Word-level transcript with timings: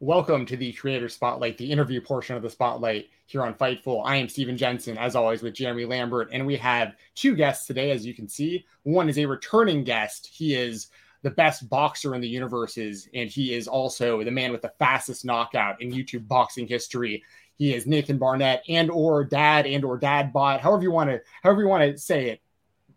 Welcome 0.00 0.44
to 0.46 0.58
the 0.58 0.74
Creator 0.74 1.08
Spotlight, 1.08 1.56
the 1.56 1.72
interview 1.72 2.02
portion 2.02 2.36
of 2.36 2.42
the 2.42 2.50
Spotlight 2.50 3.08
here 3.24 3.42
on 3.42 3.54
Fightful. 3.54 4.02
I 4.04 4.16
am 4.16 4.28
Steven 4.28 4.58
Jensen, 4.58 4.98
as 4.98 5.16
always, 5.16 5.40
with 5.40 5.54
Jeremy 5.54 5.86
Lambert, 5.86 6.28
and 6.34 6.44
we 6.44 6.54
have 6.56 6.96
two 7.14 7.34
guests 7.34 7.66
today, 7.66 7.92
as 7.92 8.04
you 8.04 8.12
can 8.12 8.28
see. 8.28 8.66
One 8.82 9.08
is 9.08 9.16
a 9.16 9.24
returning 9.24 9.84
guest. 9.84 10.26
He 10.30 10.54
is 10.54 10.88
the 11.22 11.30
best 11.30 11.70
boxer 11.70 12.14
in 12.14 12.20
the 12.20 12.28
universes, 12.28 13.08
and 13.14 13.30
he 13.30 13.54
is 13.54 13.66
also 13.66 14.22
the 14.22 14.30
man 14.30 14.52
with 14.52 14.60
the 14.60 14.74
fastest 14.78 15.24
knockout 15.24 15.80
in 15.80 15.90
YouTube 15.90 16.28
boxing 16.28 16.68
history. 16.68 17.24
He 17.54 17.72
is 17.72 17.86
Nathan 17.86 18.18
Barnett 18.18 18.64
and 18.68 18.90
or 18.90 19.24
Dad 19.24 19.66
and 19.66 19.82
or 19.82 19.96
Dad 19.96 20.30
Bot, 20.30 20.60
however 20.60 20.82
you 20.82 20.90
want 20.90 21.08
to, 21.08 21.22
however 21.42 21.62
you 21.62 21.68
want 21.68 21.90
to 21.90 21.96
say 21.96 22.28
it. 22.28 22.42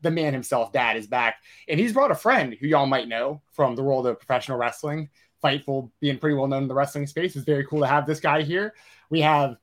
The 0.02 0.11
man 0.11 0.34
himself, 0.34 0.73
Dad, 0.73 0.97
is 0.97 1.07
back, 1.07 1.38
and 1.70 1.79
he's 1.79 1.93
brought 1.93 2.11
a 2.11 2.16
friend 2.16 2.57
who 2.59 2.68
y'all 2.68 2.86
might 2.86 3.07
know 3.07 3.41
from 3.54 3.75
the 3.75 3.84
world 3.84 4.05
of 4.05 4.20
professional 4.20 4.57
wrestling. 4.57 5.09
Fightful 5.43 5.91
being 5.99 6.17
pretty 6.17 6.35
well 6.35 6.47
known 6.47 6.63
in 6.63 6.67
the 6.67 6.73
wrestling 6.73 7.07
space. 7.07 7.35
It's 7.35 7.45
very 7.45 7.65
cool 7.65 7.79
to 7.82 7.87
have 7.87 8.05
this 8.05 8.19
guy 8.19 8.41
here. 8.41 8.73
We 9.09 9.21
have 9.21 9.57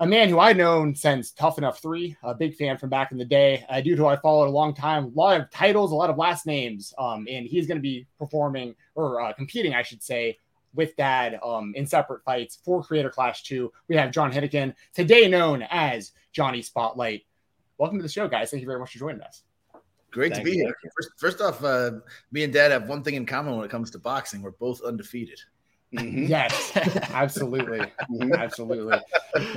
a 0.00 0.06
man 0.06 0.28
who 0.28 0.38
I've 0.38 0.56
known 0.56 0.94
since 0.94 1.30
Tough 1.30 1.58
Enough 1.58 1.80
3, 1.80 2.16
a 2.22 2.34
big 2.34 2.56
fan 2.56 2.78
from 2.78 2.90
back 2.90 3.12
in 3.12 3.18
the 3.18 3.24
day, 3.24 3.64
a 3.68 3.80
dude 3.80 3.98
who 3.98 4.06
I 4.06 4.16
followed 4.16 4.48
a 4.48 4.50
long 4.50 4.74
time, 4.74 5.04
a 5.04 5.08
lot 5.08 5.40
of 5.40 5.50
titles, 5.50 5.92
a 5.92 5.94
lot 5.94 6.10
of 6.10 6.18
last 6.18 6.46
names. 6.46 6.92
Um, 6.98 7.26
and 7.30 7.46
he's 7.46 7.66
going 7.66 7.78
to 7.78 7.82
be 7.82 8.06
performing 8.18 8.74
or 8.94 9.20
uh, 9.20 9.32
competing, 9.32 9.74
I 9.74 9.82
should 9.82 10.02
say, 10.02 10.38
with 10.74 10.96
Dad 10.96 11.38
um, 11.44 11.72
in 11.76 11.86
separate 11.86 12.24
fights 12.24 12.58
for 12.64 12.82
Creator 12.82 13.10
Clash 13.10 13.44
2. 13.44 13.72
We 13.88 13.96
have 13.96 14.10
John 14.10 14.32
Hennigan, 14.32 14.74
today 14.94 15.28
known 15.28 15.64
as 15.70 16.12
Johnny 16.32 16.62
Spotlight. 16.62 17.22
Welcome 17.78 17.98
to 17.98 18.02
the 18.02 18.08
show, 18.08 18.28
guys. 18.28 18.50
Thank 18.50 18.62
you 18.62 18.66
very 18.66 18.80
much 18.80 18.92
for 18.92 18.98
joining 18.98 19.22
us. 19.22 19.42
Great 20.14 20.32
Thank 20.32 20.46
to 20.46 20.50
be 20.52 20.58
you. 20.58 20.64
here. 20.64 20.76
First, 20.96 21.10
first 21.16 21.40
off, 21.40 21.64
uh, 21.64 21.90
me 22.30 22.44
and 22.44 22.52
Dad 22.52 22.70
have 22.70 22.88
one 22.88 23.02
thing 23.02 23.14
in 23.14 23.26
common 23.26 23.56
when 23.56 23.64
it 23.64 23.70
comes 23.70 23.90
to 23.90 23.98
boxing: 23.98 24.42
we're 24.42 24.52
both 24.52 24.80
undefeated. 24.82 25.40
Mm-hmm. 25.92 26.26
Yes, 26.26 26.72
absolutely, 27.12 27.80
mm-hmm. 27.80 28.32
absolutely, 28.32 28.96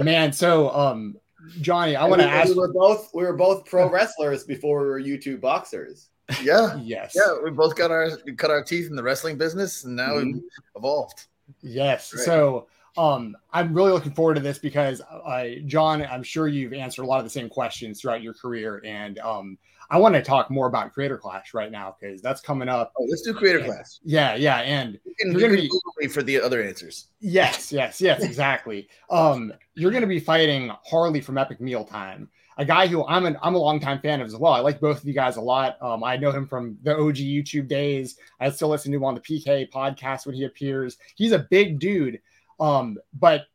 man. 0.03 0.33
So, 0.33 0.71
um, 0.71 1.15
Johnny, 1.61 1.95
I 1.95 2.05
want 2.05 2.23
to 2.23 2.27
ask. 2.27 2.49
We 2.49 2.55
were 2.55 2.73
both 2.73 3.11
we 3.13 3.23
were 3.23 3.35
both 3.35 3.65
pro 3.65 3.87
wrestlers 3.87 4.45
before 4.45 4.81
we 4.81 4.87
were 4.87 4.99
YouTube 4.99 5.41
boxers. 5.41 6.09
Yeah. 6.41 6.75
Yes. 6.81 7.13
Yeah, 7.15 7.37
we 7.43 7.51
both 7.51 7.75
got 7.75 7.91
our 7.91 8.17
cut 8.35 8.49
our 8.49 8.63
teeth 8.63 8.89
in 8.89 8.95
the 8.95 9.03
wrestling 9.03 9.37
business, 9.37 9.83
and 9.83 9.95
now 9.95 10.13
mm-hmm. 10.13 10.33
we've 10.33 10.43
evolved. 10.75 11.27
Yes. 11.61 12.13
Right. 12.15 12.25
So 12.25 12.67
um, 12.97 13.37
I'm 13.53 13.73
really 13.73 13.91
looking 13.91 14.13
forward 14.13 14.35
to 14.35 14.41
this 14.41 14.57
because, 14.57 15.01
uh, 15.01 15.45
John, 15.67 16.01
I'm 16.01 16.23
sure 16.23 16.47
you've 16.47 16.73
answered 16.73 17.03
a 17.03 17.05
lot 17.05 17.19
of 17.19 17.23
the 17.25 17.29
same 17.29 17.47
questions 17.47 18.01
throughout 18.01 18.23
your 18.23 18.33
career, 18.33 18.81
and 18.83 19.19
um, 19.19 19.57
I 19.89 19.97
want 19.97 20.15
to 20.15 20.21
talk 20.21 20.49
more 20.49 20.67
about 20.67 20.93
Creator 20.93 21.17
Clash 21.17 21.53
right 21.53 21.71
now 21.71 21.95
because 21.99 22.21
that's 22.21 22.41
coming 22.41 22.67
up. 22.67 22.91
Oh, 22.99 23.05
let's 23.09 23.21
do 23.21 23.33
Creator 23.33 23.59
and, 23.59 23.67
Clash. 23.67 23.99
Yeah, 24.03 24.35
yeah, 24.35 24.57
and 24.57 24.99
you 25.05 25.13
can, 25.19 25.39
you're 25.39 25.49
gonna 25.49 25.69
be 25.99 26.07
for 26.07 26.23
the 26.23 26.41
other 26.41 26.61
answers. 26.61 27.07
Yes, 27.19 27.71
yes, 27.71 28.01
yes, 28.01 28.23
exactly. 28.23 28.89
um, 29.09 29.53
you're 29.75 29.91
gonna 29.91 30.07
be 30.07 30.19
fighting 30.19 30.71
Harley 30.85 31.21
from 31.21 31.37
Epic 31.37 31.61
Meal 31.61 31.85
Time, 31.85 32.29
a 32.57 32.65
guy 32.65 32.87
who 32.87 33.05
I'm 33.05 33.25
an 33.25 33.37
I'm 33.41 33.55
a 33.55 33.59
longtime 33.59 33.99
fan 33.99 34.19
of 34.19 34.27
as 34.27 34.35
well. 34.35 34.53
I 34.53 34.59
like 34.59 34.81
both 34.81 35.01
of 35.01 35.07
you 35.07 35.13
guys 35.13 35.37
a 35.37 35.41
lot. 35.41 35.81
Um, 35.81 36.03
I 36.03 36.17
know 36.17 36.31
him 36.31 36.47
from 36.47 36.77
the 36.83 36.95
OG 36.95 37.15
YouTube 37.17 37.67
days. 37.67 38.17
I 38.39 38.49
still 38.49 38.69
listen 38.69 38.91
to 38.91 38.97
him 38.97 39.05
on 39.05 39.15
the 39.15 39.21
PK 39.21 39.69
podcast 39.69 40.25
when 40.25 40.35
he 40.35 40.43
appears. 40.43 40.97
He's 41.15 41.31
a 41.31 41.47
big 41.49 41.79
dude. 41.79 42.19
Um, 42.59 42.97
but 43.13 43.45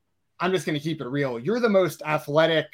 I'm 0.40 0.52
just 0.52 0.64
gonna 0.64 0.80
keep 0.80 1.00
it 1.00 1.06
real. 1.06 1.38
You're 1.38 1.60
the 1.60 1.68
most 1.68 2.02
athletic 2.02 2.66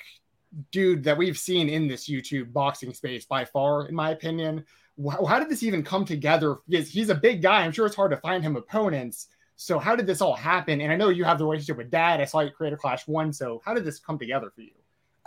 dude 0.70 1.04
that 1.04 1.16
we've 1.16 1.38
seen 1.38 1.68
in 1.68 1.88
this 1.88 2.08
YouTube 2.08 2.52
boxing 2.52 2.92
space 2.94 3.24
by 3.24 3.44
far, 3.44 3.88
in 3.88 3.94
my 3.94 4.10
opinion. 4.10 4.64
How, 5.10 5.24
how 5.24 5.38
did 5.38 5.48
this 5.48 5.62
even 5.62 5.82
come 5.82 6.04
together? 6.04 6.56
Because 6.68 6.90
he's 6.90 7.10
a 7.10 7.14
big 7.14 7.42
guy. 7.42 7.62
I'm 7.62 7.72
sure 7.72 7.86
it's 7.86 7.96
hard 7.96 8.10
to 8.10 8.16
find 8.18 8.42
him 8.42 8.56
opponents. 8.56 9.28
So 9.56 9.78
how 9.78 9.96
did 9.96 10.06
this 10.06 10.20
all 10.20 10.34
happen? 10.34 10.80
And 10.80 10.92
I 10.92 10.96
know 10.96 11.08
you 11.08 11.24
have 11.24 11.38
the 11.38 11.44
relationship 11.44 11.78
with 11.78 11.90
Dad. 11.90 12.20
I 12.20 12.24
saw 12.24 12.40
you 12.40 12.50
Creator 12.50 12.76
Clash 12.76 13.06
one. 13.08 13.32
So 13.32 13.60
how 13.64 13.74
did 13.74 13.84
this 13.84 13.98
come 13.98 14.18
together 14.18 14.50
for 14.54 14.62
you? 14.62 14.70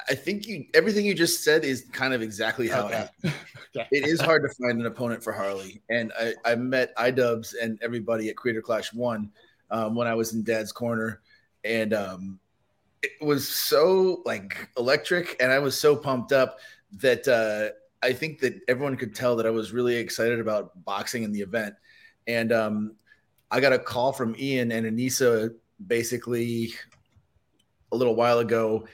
I 0.09 0.15
think 0.15 0.47
you 0.47 0.65
everything 0.73 1.05
you 1.05 1.13
just 1.13 1.43
said 1.43 1.63
is 1.63 1.85
kind 1.91 2.13
of 2.13 2.21
exactly 2.21 2.67
how 2.67 2.85
okay. 2.85 3.07
it 3.23 3.33
okay. 3.77 3.87
It 3.91 4.07
is 4.07 4.19
hard 4.19 4.43
to 4.43 4.49
find 4.55 4.79
an 4.79 4.85
opponent 4.85 5.23
for 5.23 5.31
Harley, 5.31 5.81
and 5.89 6.11
I, 6.19 6.33
I 6.45 6.55
met 6.55 6.95
iDubbbz 6.95 7.53
and 7.61 7.77
everybody 7.81 8.29
at 8.29 8.35
Creator 8.35 8.61
Clash 8.63 8.93
One 8.93 9.31
um, 9.69 9.95
when 9.95 10.07
I 10.07 10.15
was 10.15 10.33
in 10.33 10.43
Dad's 10.43 10.71
corner, 10.71 11.21
and 11.63 11.93
um, 11.93 12.39
it 13.03 13.11
was 13.21 13.47
so 13.47 14.21
like 14.25 14.69
electric 14.77 15.35
and 15.41 15.51
I 15.51 15.59
was 15.59 15.79
so 15.79 15.95
pumped 15.95 16.31
up 16.31 16.59
that 16.99 17.27
uh, 17.27 17.75
I 18.05 18.13
think 18.13 18.39
that 18.39 18.59
everyone 18.67 18.95
could 18.97 19.15
tell 19.15 19.35
that 19.37 19.45
I 19.45 19.51
was 19.51 19.71
really 19.71 19.95
excited 19.95 20.39
about 20.39 20.83
boxing 20.85 21.23
in 21.23 21.31
the 21.31 21.41
event. 21.41 21.75
And 22.27 22.51
um, 22.51 22.95
I 23.49 23.59
got 23.59 23.73
a 23.73 23.79
call 23.79 24.11
from 24.11 24.35
Ian 24.37 24.71
and 24.71 24.85
Anisa 24.85 25.53
basically 25.85 26.73
a 27.91 27.95
little 27.95 28.15
while 28.15 28.39
ago, 28.39 28.87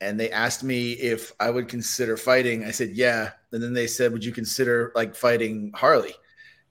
and 0.00 0.20
they 0.20 0.30
asked 0.30 0.62
me 0.62 0.92
if 0.92 1.32
I 1.40 1.50
would 1.50 1.68
consider 1.68 2.16
fighting. 2.16 2.64
I 2.64 2.70
said, 2.70 2.90
yeah. 2.90 3.30
And 3.52 3.62
then 3.62 3.72
they 3.72 3.86
said, 3.86 4.12
would 4.12 4.24
you 4.24 4.32
consider 4.32 4.92
like 4.94 5.14
fighting 5.14 5.72
Harley? 5.74 6.14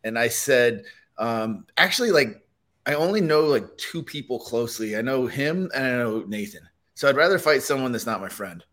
And 0.04 0.20
I 0.20 0.28
said, 0.28 0.84
um, 1.18 1.66
actually, 1.78 2.12
like 2.12 2.45
I 2.86 2.94
only 2.94 3.22
know 3.22 3.42
like 3.42 3.66
two 3.78 4.04
people 4.04 4.40
closely. 4.40 4.96
I 4.96 5.02
know 5.02 5.26
him 5.26 5.70
and 5.74 5.86
I 5.86 5.90
know 5.98 6.24
Nathan. 6.28 6.62
So 6.94 7.10
I'd 7.10 7.16
rather 7.16 7.40
fight 7.40 7.64
someone 7.64 7.92
that's 7.92 8.06
not 8.06 8.22
my 8.22 8.30
friend. 8.30 8.64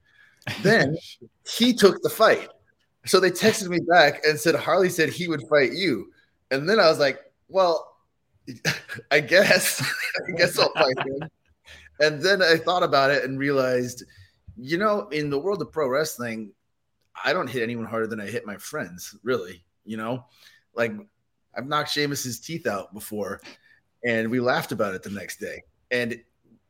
Then 0.62 0.96
he 1.58 1.72
took 1.72 2.02
the 2.02 2.10
fight. 2.10 2.48
So 3.04 3.18
they 3.18 3.30
texted 3.30 3.68
me 3.68 3.80
back 3.80 4.24
and 4.24 4.38
said 4.38 4.54
Harley 4.54 4.88
said 4.88 5.08
he 5.08 5.28
would 5.28 5.42
fight 5.48 5.72
you. 5.72 6.12
And 6.50 6.68
then 6.68 6.78
I 6.78 6.88
was 6.88 6.98
like, 6.98 7.20
well, 7.48 7.96
I 9.10 9.20
guess 9.20 9.82
I 10.28 10.32
guess 10.36 10.58
I'll 10.58 10.72
fight 10.74 10.98
him. 10.98 11.28
And 12.00 12.20
then 12.20 12.42
I 12.42 12.56
thought 12.56 12.82
about 12.82 13.10
it 13.10 13.24
and 13.24 13.38
realized, 13.38 14.04
you 14.56 14.76
know, 14.76 15.08
in 15.08 15.30
the 15.30 15.38
world 15.38 15.62
of 15.62 15.72
pro 15.72 15.88
wrestling, 15.88 16.52
I 17.24 17.32
don't 17.32 17.48
hit 17.48 17.62
anyone 17.62 17.86
harder 17.86 18.06
than 18.06 18.20
I 18.20 18.26
hit 18.26 18.46
my 18.46 18.56
friends, 18.56 19.16
really. 19.22 19.64
You 19.84 19.96
know, 19.96 20.24
like 20.74 20.92
I've 21.56 21.66
knocked 21.66 21.90
Sheamus's 21.90 22.40
teeth 22.40 22.66
out 22.66 22.92
before 22.94 23.40
and 24.04 24.30
we 24.30 24.40
laughed 24.40 24.72
about 24.72 24.94
it 24.94 25.02
the 25.02 25.10
next 25.10 25.38
day. 25.38 25.62
And 25.90 26.20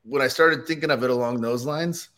when 0.04 0.22
I 0.22 0.28
started 0.28 0.66
thinking 0.66 0.91
of 0.91 1.03
it 1.03 1.10
along 1.10 1.41
those 1.41 1.65
lines, 1.65 2.09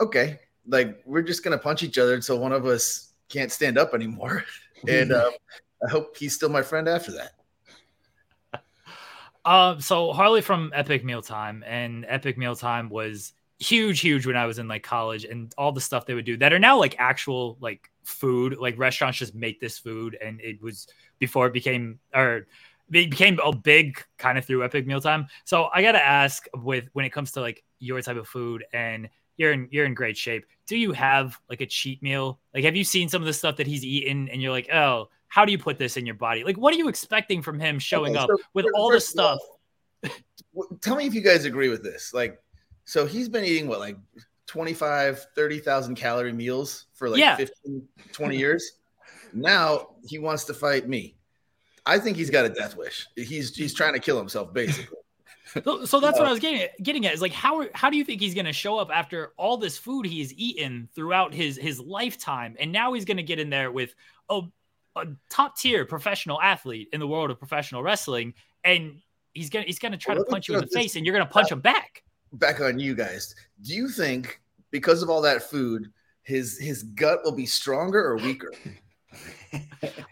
okay, 0.00 0.38
like 0.66 1.02
we're 1.04 1.22
just 1.22 1.42
gonna 1.42 1.58
punch 1.58 1.82
each 1.82 1.98
other 1.98 2.14
until 2.14 2.38
one 2.38 2.52
of 2.52 2.66
us 2.66 3.12
can't 3.28 3.50
stand 3.50 3.78
up 3.78 3.94
anymore. 3.94 4.44
and 4.88 5.12
uh, 5.12 5.30
I 5.86 5.90
hope 5.90 6.16
he's 6.16 6.34
still 6.34 6.48
my 6.48 6.62
friend 6.62 6.88
after 6.88 7.12
that. 7.12 7.32
Um, 9.44 9.80
so 9.80 10.12
Harley 10.12 10.40
from 10.40 10.70
Epic 10.72 11.04
Mealtime, 11.04 11.64
and 11.66 12.06
Epic 12.08 12.38
Mealtime 12.38 12.88
was 12.88 13.32
huge, 13.58 13.98
huge 13.98 14.24
when 14.24 14.36
I 14.36 14.46
was 14.46 14.60
in 14.60 14.68
like 14.68 14.84
college, 14.84 15.24
and 15.24 15.52
all 15.58 15.72
the 15.72 15.80
stuff 15.80 16.06
they 16.06 16.14
would 16.14 16.24
do 16.24 16.36
that 16.36 16.52
are 16.52 16.60
now 16.60 16.78
like 16.78 16.94
actual 17.00 17.56
like 17.60 17.90
food, 18.04 18.56
like 18.60 18.78
restaurants 18.78 19.18
just 19.18 19.34
make 19.34 19.60
this 19.60 19.78
food, 19.78 20.16
and 20.24 20.40
it 20.40 20.62
was 20.62 20.86
before 21.18 21.48
it 21.48 21.52
became 21.52 21.98
or 22.14 22.46
they 22.88 23.06
became 23.06 23.38
a 23.42 23.54
big 23.54 24.02
kind 24.18 24.38
of 24.38 24.44
through 24.44 24.64
Epic 24.64 24.86
Mealtime. 24.86 25.26
So 25.44 25.68
I 25.72 25.82
gotta 25.82 26.04
ask, 26.04 26.46
with 26.54 26.84
when 26.92 27.04
it 27.04 27.10
comes 27.10 27.32
to 27.32 27.40
like 27.40 27.62
your 27.78 28.00
type 28.02 28.16
of 28.16 28.28
food 28.28 28.64
and 28.72 29.08
you're 29.36 29.52
in 29.52 29.68
you're 29.70 29.86
in 29.86 29.94
great 29.94 30.16
shape. 30.16 30.44
Do 30.66 30.76
you 30.76 30.92
have 30.92 31.38
like 31.48 31.60
a 31.60 31.66
cheat 31.66 32.02
meal? 32.02 32.38
Like, 32.54 32.64
have 32.64 32.76
you 32.76 32.84
seen 32.84 33.08
some 33.08 33.22
of 33.22 33.26
the 33.26 33.32
stuff 33.32 33.56
that 33.56 33.66
he's 33.66 33.84
eaten, 33.84 34.28
and 34.28 34.40
you're 34.40 34.52
like, 34.52 34.70
oh, 34.72 35.08
how 35.28 35.44
do 35.44 35.52
you 35.52 35.58
put 35.58 35.78
this 35.78 35.96
in 35.96 36.06
your 36.06 36.14
body? 36.14 36.44
Like, 36.44 36.58
what 36.58 36.74
are 36.74 36.76
you 36.76 36.88
expecting 36.88 37.42
from 37.42 37.58
him 37.58 37.78
showing 37.78 38.16
okay, 38.16 38.26
so 38.26 38.34
up 38.34 38.40
with 38.54 38.66
all 38.74 38.90
this 38.90 39.08
stuff? 39.08 39.38
tell 40.80 40.96
me 40.96 41.06
if 41.06 41.14
you 41.14 41.20
guys 41.20 41.44
agree 41.44 41.68
with 41.68 41.82
this. 41.82 42.12
Like, 42.12 42.40
so 42.84 43.06
he's 43.06 43.28
been 43.28 43.44
eating 43.44 43.68
what, 43.68 43.78
like 43.78 43.96
25, 44.46 45.26
30,000 45.34 45.94
calorie 45.94 46.32
meals 46.32 46.86
for 46.92 47.08
like 47.08 47.20
yeah. 47.20 47.36
15, 47.36 47.82
20 48.12 48.36
years. 48.36 48.72
Now 49.32 49.88
he 50.06 50.18
wants 50.18 50.44
to 50.44 50.54
fight 50.54 50.88
me. 50.88 51.16
I 51.84 51.98
think 51.98 52.16
he's 52.16 52.30
got 52.30 52.44
a 52.44 52.48
death 52.48 52.76
wish. 52.76 53.06
He's 53.16 53.54
he's 53.54 53.74
trying 53.74 53.94
to 53.94 53.98
kill 53.98 54.18
himself, 54.18 54.52
basically. 54.52 54.98
so, 55.64 55.84
so 55.84 56.00
that's 56.00 56.18
what 56.18 56.26
I 56.26 56.30
was 56.30 56.40
getting 56.40 56.62
at, 56.62 56.82
getting 56.82 57.04
at 57.06 57.12
is 57.12 57.20
like 57.20 57.32
how 57.32 57.66
how 57.74 57.90
do 57.90 57.96
you 57.96 58.04
think 58.04 58.20
he's 58.20 58.34
going 58.34 58.46
to 58.46 58.52
show 58.52 58.78
up 58.78 58.90
after 58.92 59.32
all 59.36 59.56
this 59.56 59.76
food 59.76 60.06
he's 60.06 60.32
eaten 60.34 60.88
throughout 60.94 61.34
his 61.34 61.56
his 61.56 61.78
lifetime, 61.80 62.56
and 62.58 62.72
now 62.72 62.92
he's 62.92 63.04
going 63.04 63.16
to 63.18 63.22
get 63.22 63.38
in 63.38 63.50
there 63.50 63.70
with 63.70 63.94
a, 64.30 64.40
a 64.96 65.06
top 65.28 65.58
tier 65.58 65.84
professional 65.84 66.40
athlete 66.40 66.88
in 66.92 67.00
the 67.00 67.06
world 67.06 67.30
of 67.30 67.38
professional 67.38 67.82
wrestling, 67.82 68.34
and 68.64 69.00
he's 69.34 69.50
gonna 69.50 69.64
he's 69.64 69.78
gonna 69.78 69.98
try 69.98 70.14
well, 70.14 70.24
to 70.24 70.30
punch 70.30 70.48
you 70.48 70.54
in 70.54 70.60
the 70.60 70.68
face, 70.68 70.96
and 70.96 71.04
you're 71.04 71.14
gonna 71.14 71.28
punch 71.28 71.50
him 71.50 71.60
back. 71.60 72.02
Back 72.34 72.60
on 72.60 72.78
you 72.78 72.94
guys. 72.94 73.34
Do 73.62 73.74
you 73.74 73.88
think 73.88 74.40
because 74.70 75.02
of 75.02 75.10
all 75.10 75.20
that 75.22 75.42
food, 75.42 75.92
his 76.22 76.58
his 76.58 76.82
gut 76.82 77.20
will 77.24 77.36
be 77.36 77.46
stronger 77.46 78.02
or 78.02 78.16
weaker? 78.16 78.52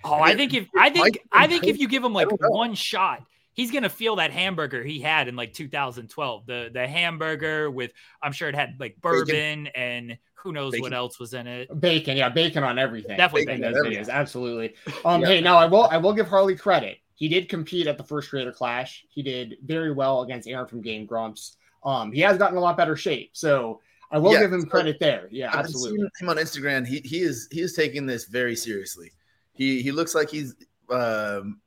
Oh, 0.04 0.14
I 0.14 0.34
think 0.34 0.54
if 0.54 0.68
I 0.76 0.90
think 0.90 1.18
I 1.32 1.46
think 1.46 1.64
if 1.66 1.78
you 1.78 1.88
give 1.88 2.04
him 2.04 2.12
like 2.12 2.28
one 2.30 2.74
shot, 2.74 3.22
he's 3.52 3.70
gonna 3.70 3.88
feel 3.88 4.16
that 4.16 4.30
hamburger 4.30 4.82
he 4.82 5.00
had 5.00 5.28
in 5.28 5.36
like 5.36 5.52
2012. 5.52 6.46
The 6.46 6.70
the 6.72 6.86
hamburger 6.86 7.70
with 7.70 7.92
I'm 8.22 8.32
sure 8.32 8.48
it 8.48 8.54
had 8.54 8.76
like 8.78 9.00
bourbon 9.00 9.64
bacon. 9.64 9.66
and 9.68 10.18
who 10.34 10.52
knows 10.52 10.72
bacon. 10.72 10.82
what 10.82 10.92
else 10.94 11.18
was 11.18 11.34
in 11.34 11.46
it. 11.46 11.80
Bacon, 11.80 12.16
yeah, 12.16 12.28
bacon 12.28 12.62
on 12.62 12.78
everything. 12.78 13.16
Definitely 13.16 13.46
bacon, 13.46 13.62
bacon 13.62 13.76
on 13.76 13.86
everything. 13.86 14.10
Absolutely. 14.10 14.74
Um, 15.04 15.20
yeah. 15.20 15.28
hey, 15.28 15.40
now 15.40 15.56
I 15.56 15.66
will 15.66 15.84
I 15.84 15.96
will 15.96 16.12
give 16.12 16.28
Harley 16.28 16.56
credit. 16.56 16.98
he 17.14 17.28
did 17.28 17.48
compete 17.48 17.86
at 17.86 17.98
the 17.98 18.04
first 18.04 18.30
Creator 18.30 18.52
Clash. 18.52 19.04
He 19.08 19.22
did 19.22 19.56
very 19.64 19.92
well 19.92 20.22
against 20.22 20.48
Aaron 20.48 20.66
from 20.66 20.80
Game 20.80 21.06
Grumps. 21.06 21.56
Um, 21.84 22.12
he 22.12 22.20
has 22.20 22.38
gotten 22.38 22.56
a 22.56 22.60
lot 22.60 22.76
better 22.76 22.96
shape. 22.96 23.30
So 23.32 23.80
I 24.10 24.18
will 24.18 24.32
yeah, 24.32 24.40
give 24.40 24.52
him 24.52 24.66
credit 24.66 24.98
there. 24.98 25.28
Yeah, 25.30 25.50
I've 25.52 25.60
absolutely. 25.66 26.08
him 26.20 26.28
on 26.28 26.36
Instagram. 26.36 26.86
He 26.86 27.00
he 27.00 27.20
is 27.20 27.48
he 27.50 27.60
is 27.60 27.74
taking 27.74 28.06
this 28.06 28.24
very 28.26 28.56
seriously. 28.56 29.12
He 29.60 29.82
he 29.82 29.92
looks 29.92 30.14
like 30.14 30.30
he's 30.30 30.54
um, 30.90 31.60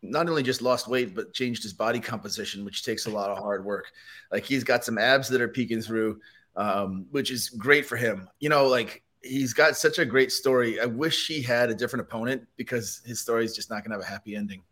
not 0.00 0.28
only 0.28 0.44
just 0.44 0.62
lost 0.62 0.86
weight 0.86 1.12
but 1.12 1.34
changed 1.34 1.64
his 1.64 1.72
body 1.72 1.98
composition, 1.98 2.64
which 2.64 2.84
takes 2.84 3.06
a 3.06 3.10
lot 3.10 3.30
of 3.30 3.38
hard 3.38 3.64
work. 3.64 3.86
Like 4.30 4.44
he's 4.44 4.62
got 4.62 4.84
some 4.84 4.96
abs 4.96 5.28
that 5.30 5.40
are 5.40 5.48
peeking 5.48 5.82
through, 5.82 6.20
um, 6.54 7.06
which 7.10 7.32
is 7.32 7.48
great 7.48 7.84
for 7.84 7.96
him. 7.96 8.28
You 8.38 8.48
know, 8.48 8.68
like 8.68 9.02
he's 9.24 9.52
got 9.52 9.76
such 9.76 9.98
a 9.98 10.04
great 10.04 10.30
story. 10.30 10.80
I 10.80 10.84
wish 10.86 11.26
he 11.26 11.42
had 11.42 11.68
a 11.68 11.74
different 11.74 12.06
opponent 12.06 12.46
because 12.56 13.02
his 13.04 13.18
story 13.18 13.44
is 13.44 13.56
just 13.56 13.70
not 13.70 13.82
going 13.82 13.90
to 13.90 13.96
have 13.96 14.08
a 14.08 14.12
happy 14.12 14.36
ending. 14.36 14.62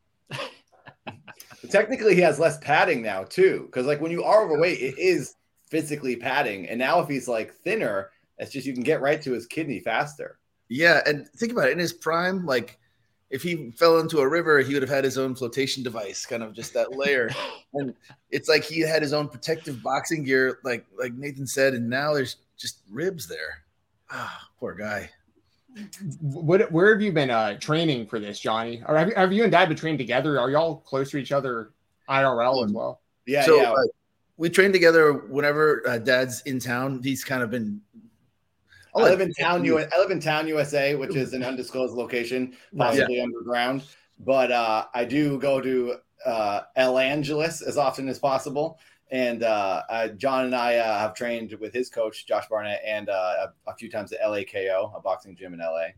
Technically, 1.71 2.15
he 2.15 2.21
has 2.21 2.39
less 2.39 2.59
padding 2.59 3.03
now 3.03 3.25
too, 3.25 3.65
because 3.67 3.85
like 3.85 4.01
when 4.01 4.13
you 4.13 4.23
are 4.23 4.45
overweight, 4.45 4.79
it 4.79 4.97
is 4.97 5.35
physically 5.69 6.15
padding. 6.15 6.69
And 6.69 6.79
now 6.79 7.01
if 7.01 7.09
he's 7.09 7.27
like 7.27 7.53
thinner, 7.53 8.13
it's 8.39 8.53
just 8.53 8.65
you 8.65 8.75
can 8.75 8.85
get 8.85 9.01
right 9.01 9.21
to 9.23 9.33
his 9.33 9.49
kidney 9.49 9.81
faster. 9.81 10.39
Yeah, 10.69 11.01
and 11.07 11.29
think 11.29 11.53
about 11.53 11.69
it 11.69 11.73
in 11.73 11.79
his 11.79 11.93
prime, 11.93 12.45
like 12.45 12.79
if 13.31 13.43
he 13.43 13.71
fell 13.73 13.99
into 13.99 14.19
a 14.19 14.29
river, 14.29 14.61
he 14.61 14.73
would 14.75 14.83
have 14.83 14.91
had 14.91 15.05
his 15.05 15.19
own 15.19 15.35
flotation 15.35 15.83
device, 15.83 16.25
kind 16.25 16.43
of 16.43 16.55
just 16.55 16.73
that 16.75 16.97
layer. 16.97 17.31
and 17.75 17.95
it's 18.31 18.49
like 18.49 18.65
he 18.65 18.81
had 18.81 19.03
his 19.03 19.13
own 19.13 19.29
protective 19.29 19.83
boxing 19.83 20.25
gear, 20.25 20.59
like 20.65 20.87
like 20.99 21.15
Nathan 21.15 21.47
said, 21.47 21.75
and 21.75 21.89
now 21.89 22.15
there's 22.15 22.37
just 22.57 22.81
ribs 22.91 23.27
there. 23.27 23.65
Ah, 24.11 24.49
poor 24.59 24.75
guy. 24.75 25.11
What 26.21 26.73
where 26.73 26.93
have 26.93 27.03
you 27.03 27.13
been 27.13 27.31
uh, 27.31 27.59
training 27.59 28.07
for 28.07 28.19
this, 28.19 28.41
Johnny? 28.41 28.83
Or 28.87 28.97
have 28.97 29.09
you, 29.09 29.15
have 29.15 29.33
you 29.33 29.43
and 29.43 29.53
Dad 29.53 29.69
been 29.69 29.77
training 29.77 29.99
together? 29.99 30.41
Are 30.41 30.51
y'all 30.51 30.77
close 30.77 31.11
to 31.11 31.19
each 31.19 31.33
other 31.33 31.71
IRL 32.09 32.65
as 32.65 32.73
well? 32.73 33.03
Yeah, 33.27 33.45
so, 33.45 33.61
yeah. 33.61 33.73
Uh, 33.73 33.85
we 34.39 34.49
train 34.49 34.73
together 34.73 35.13
whenever 35.13 35.83
uh, 35.87 35.99
Dad's 35.99 36.41
in 36.43 36.59
town. 36.59 37.03
He's 37.03 37.25
kind 37.25 37.43
of 37.43 37.51
been. 37.51 37.81
I 38.95 39.03
live 39.03 39.21
in 39.21 39.33
town. 39.33 39.65
U- 39.65 39.79
I 39.79 39.99
live 39.99 40.11
in 40.11 40.21
town, 40.21 40.49
USA, 40.49 40.95
which 40.95 41.15
is 41.17 41.33
an 41.33 41.43
undisclosed 41.43 41.95
location, 41.95 42.57
possibly 42.77 43.17
yeah. 43.17 43.25
underground. 43.25 43.83
But 44.21 44.51
uh, 44.51 44.87
I 44.95 45.05
do 45.05 45.39
go 45.39 45.61
to 45.61 45.97
uh, 46.25 46.63
El 46.77 46.99
Angeles 46.99 47.63
as 47.63 47.77
often 47.77 48.09
as 48.09 48.19
possible. 48.19 48.79
And 49.11 49.43
uh, 49.43 49.83
uh, 49.89 50.09
John 50.09 50.45
and 50.45 50.55
I 50.55 50.77
uh, 50.77 50.99
have 50.99 51.15
trained 51.15 51.55
with 51.61 51.73
his 51.73 51.89
coach, 51.89 52.27
Josh 52.27 52.47
Barnett, 52.49 52.83
and 52.85 53.09
uh, 53.09 53.47
a, 53.67 53.71
a, 53.71 53.75
few 53.75 53.91
times 53.91 54.13
at 54.13 54.21
LAKO, 54.21 54.93
a 54.95 55.01
boxing 55.01 55.35
gym 55.35 55.55
in 55.55 55.61
LA. 55.61 55.89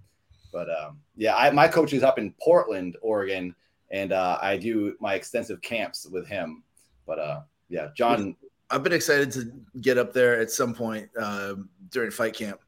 But 0.53 0.69
um, 0.71 0.99
yeah, 1.17 1.35
I, 1.35 1.51
my 1.51 1.67
coach 1.67 1.93
is 1.93 2.05
up 2.05 2.19
in 2.19 2.33
Portland, 2.41 2.97
Oregon, 3.03 3.55
and 3.91 4.13
uh, 4.13 4.39
I 4.41 4.57
do 4.57 4.95
my 5.01 5.15
extensive 5.15 5.61
camps 5.61 6.07
with 6.07 6.29
him. 6.29 6.63
But 7.07 7.19
uh, 7.19 7.41
yeah, 7.69 7.89
John. 7.97 8.37
I've 8.73 8.85
been 8.85 8.93
excited 8.93 9.33
to 9.33 9.53
get 9.81 9.99
up 9.99 10.13
there 10.13 10.41
at 10.41 10.53
some 10.53 10.73
point 10.73 11.09
um, 11.21 11.69
during 11.91 12.13
fight 12.13 12.35
camp 12.35 12.61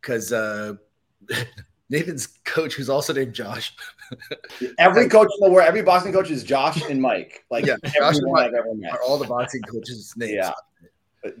because 0.00 0.32
Nathan's 1.90 2.26
coach, 2.44 2.74
who's 2.74 2.90
also 2.90 3.12
named 3.12 3.34
Josh. 3.34 3.74
every 4.78 5.08
coach 5.08 5.28
in 5.40 5.48
the 5.48 5.50
world, 5.50 5.66
every 5.66 5.82
boxing 5.82 6.12
coach 6.12 6.30
is 6.30 6.44
Josh 6.44 6.82
and 6.88 7.00
Mike. 7.00 7.44
Like 7.50 7.64
yeah, 7.64 7.76
Josh 7.82 8.16
and 8.16 8.32
Mike 8.32 8.52
are 8.52 9.02
all 9.02 9.18
the 9.18 9.26
boxing 9.26 9.62
coaches' 9.62 10.12
names. 10.16 10.32
Yeah. 10.32 10.52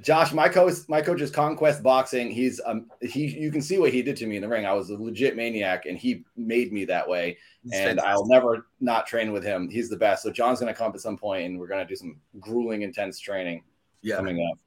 Josh, 0.00 0.32
my 0.32 0.48
coach, 0.48 0.74
my 0.88 1.00
coach 1.00 1.20
is 1.20 1.30
Conquest 1.30 1.82
Boxing. 1.82 2.30
He's 2.30 2.60
um 2.64 2.90
he 3.00 3.26
you 3.26 3.52
can 3.52 3.60
see 3.60 3.78
what 3.78 3.92
he 3.92 4.02
did 4.02 4.16
to 4.16 4.26
me 4.26 4.36
in 4.36 4.42
the 4.42 4.48
ring. 4.48 4.66
I 4.66 4.72
was 4.72 4.90
a 4.90 4.96
legit 4.96 5.36
maniac, 5.36 5.86
and 5.86 5.98
he 5.98 6.24
made 6.36 6.72
me 6.72 6.84
that 6.86 7.08
way. 7.08 7.36
And 7.64 7.72
fantastic. 7.72 8.04
I'll 8.04 8.26
never 8.26 8.66
not 8.80 9.06
train 9.06 9.32
with 9.32 9.44
him. 9.44 9.68
He's 9.68 9.88
the 9.88 9.96
best. 9.96 10.22
So 10.22 10.30
John's 10.30 10.60
gonna 10.60 10.74
come 10.74 10.88
up 10.88 10.94
at 10.94 11.00
some 11.00 11.16
point, 11.16 11.44
and 11.44 11.60
we're 11.60 11.68
gonna 11.68 11.86
do 11.86 11.94
some 11.94 12.16
grueling, 12.40 12.82
intense 12.82 13.20
training 13.20 13.62
yeah. 14.02 14.16
coming 14.16 14.40
up. 14.50 14.58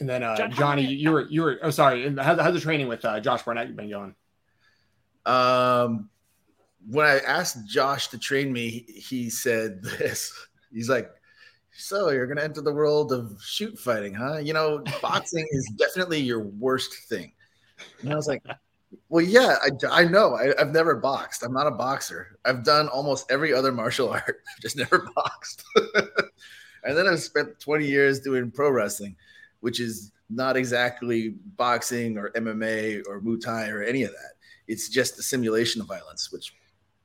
And 0.00 0.08
then 0.08 0.22
uh, 0.22 0.36
John, 0.36 0.52
Johnny, 0.52 0.86
you 0.86 1.10
were 1.10 1.26
you 1.28 1.42
were 1.42 1.58
oh 1.62 1.70
sorry, 1.70 2.08
how's, 2.16 2.40
how's 2.40 2.54
the 2.54 2.60
training 2.60 2.88
with 2.88 3.04
uh, 3.04 3.20
Josh 3.20 3.42
Barnett 3.42 3.74
been 3.74 3.90
going? 3.90 4.14
Um, 5.26 6.08
when 6.88 7.06
I 7.06 7.18
asked 7.18 7.66
Josh 7.66 8.08
to 8.08 8.18
train 8.18 8.52
me, 8.52 8.84
he 8.88 9.30
said 9.30 9.82
this. 9.98 10.32
He's 10.72 10.88
like, 10.88 11.10
"So 11.72 12.10
you're 12.10 12.26
gonna 12.26 12.42
enter 12.42 12.62
the 12.62 12.72
world 12.72 13.12
of 13.12 13.40
shoot 13.42 13.78
fighting, 13.78 14.14
huh? 14.14 14.38
You 14.38 14.52
know, 14.52 14.82
boxing 15.02 15.46
is 15.50 15.72
definitely 15.76 16.20
your 16.20 16.40
worst 16.40 16.94
thing." 17.08 17.32
And 18.00 18.12
I 18.12 18.16
was 18.16 18.26
like, 18.26 18.42
"Well, 19.08 19.24
yeah, 19.24 19.56
I, 19.62 20.02
I 20.02 20.04
know. 20.04 20.34
I, 20.34 20.54
have 20.58 20.72
never 20.72 20.96
boxed. 20.96 21.42
I'm 21.42 21.52
not 21.52 21.66
a 21.66 21.72
boxer. 21.72 22.38
I've 22.44 22.64
done 22.64 22.88
almost 22.88 23.30
every 23.30 23.52
other 23.52 23.72
martial 23.72 24.10
art, 24.12 24.42
just 24.60 24.76
never 24.76 25.08
boxed." 25.14 25.64
and 26.84 26.96
then 26.96 27.06
I've 27.06 27.20
spent 27.20 27.58
20 27.60 27.86
years 27.86 28.20
doing 28.20 28.50
pro 28.50 28.70
wrestling, 28.70 29.16
which 29.60 29.80
is 29.80 30.12
not 30.30 30.56
exactly 30.56 31.34
boxing 31.56 32.18
or 32.18 32.30
MMA 32.30 33.02
or 33.08 33.20
Muay 33.20 33.40
Thai 33.40 33.68
or 33.68 33.82
any 33.82 34.02
of 34.02 34.10
that 34.10 34.38
it's 34.68 34.88
just 34.88 35.18
a 35.18 35.22
simulation 35.22 35.80
of 35.80 35.88
violence, 35.88 36.30
which 36.30 36.54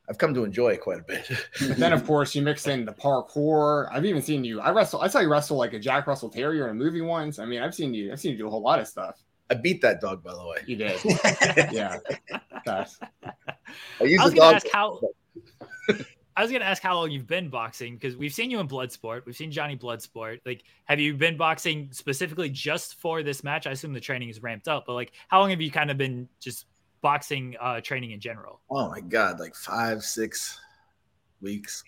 I've 0.09 0.17
come 0.17 0.33
to 0.33 0.43
enjoy 0.43 0.75
quite 0.77 0.99
a 0.99 1.03
bit. 1.03 1.31
then, 1.77 1.93
of 1.93 2.05
course, 2.05 2.35
you 2.35 2.41
mix 2.41 2.67
in 2.67 2.85
the 2.85 2.91
parkour. 2.91 3.87
I've 3.91 4.05
even 4.05 4.21
seen 4.21 4.43
you. 4.43 4.59
I 4.59 4.71
wrestle. 4.71 5.01
I 5.01 5.07
saw 5.07 5.19
you 5.19 5.31
wrestle 5.31 5.57
like 5.57 5.73
a 5.73 5.79
Jack 5.79 6.05
Russell 6.05 6.29
Terrier 6.29 6.65
in 6.65 6.71
a 6.71 6.73
movie 6.73 7.01
once. 7.01 7.39
I 7.39 7.45
mean, 7.45 7.61
I've 7.61 7.73
seen 7.73 7.93
you. 7.93 8.11
I've 8.11 8.19
seen 8.19 8.33
you 8.33 8.37
do 8.37 8.47
a 8.47 8.49
whole 8.51 8.61
lot 8.61 8.79
of 8.79 8.87
stuff. 8.87 9.23
I 9.49 9.55
beat 9.55 9.81
that 9.81 10.01
dog, 10.01 10.23
by 10.23 10.33
the 10.33 10.45
way. 10.45 10.57
You 10.67 10.75
did. 10.75 10.99
yeah. 11.73 11.99
I, 12.67 12.85
I 13.99 14.23
was 14.23 14.33
going 14.33 14.35
to 14.35 14.43
ask 14.43 14.67
how. 14.71 14.99
I 16.35 16.41
was 16.41 16.51
to 16.51 16.61
ask 16.61 16.81
how 16.81 16.95
long 16.95 17.11
you've 17.11 17.27
been 17.27 17.49
boxing 17.49 17.95
because 17.95 18.17
we've 18.17 18.33
seen 18.33 18.49
you 18.49 18.59
in 18.59 18.67
Bloodsport. 18.67 19.25
We've 19.25 19.35
seen 19.35 19.51
Johnny 19.51 19.77
Bloodsport. 19.77 20.39
Like, 20.45 20.63
have 20.85 20.99
you 20.99 21.13
been 21.13 21.37
boxing 21.37 21.89
specifically 21.91 22.49
just 22.49 22.95
for 22.95 23.21
this 23.21 23.43
match? 23.43 23.67
I 23.67 23.71
assume 23.71 23.93
the 23.93 23.99
training 23.99 24.29
is 24.29 24.41
ramped 24.41 24.67
up, 24.67 24.85
but 24.87 24.93
like, 24.93 25.11
how 25.27 25.39
long 25.39 25.51
have 25.51 25.61
you 25.61 25.69
kind 25.69 25.91
of 25.91 25.97
been 25.97 26.27
just 26.39 26.65
boxing 27.01 27.55
uh, 27.61 27.81
training 27.81 28.11
in 28.11 28.19
general? 28.19 28.61
Oh 28.71 28.89
my 28.89 29.01
god, 29.01 29.39
like 29.39 29.55
five, 29.55 30.03
six 30.03 30.59
weeks. 31.41 31.83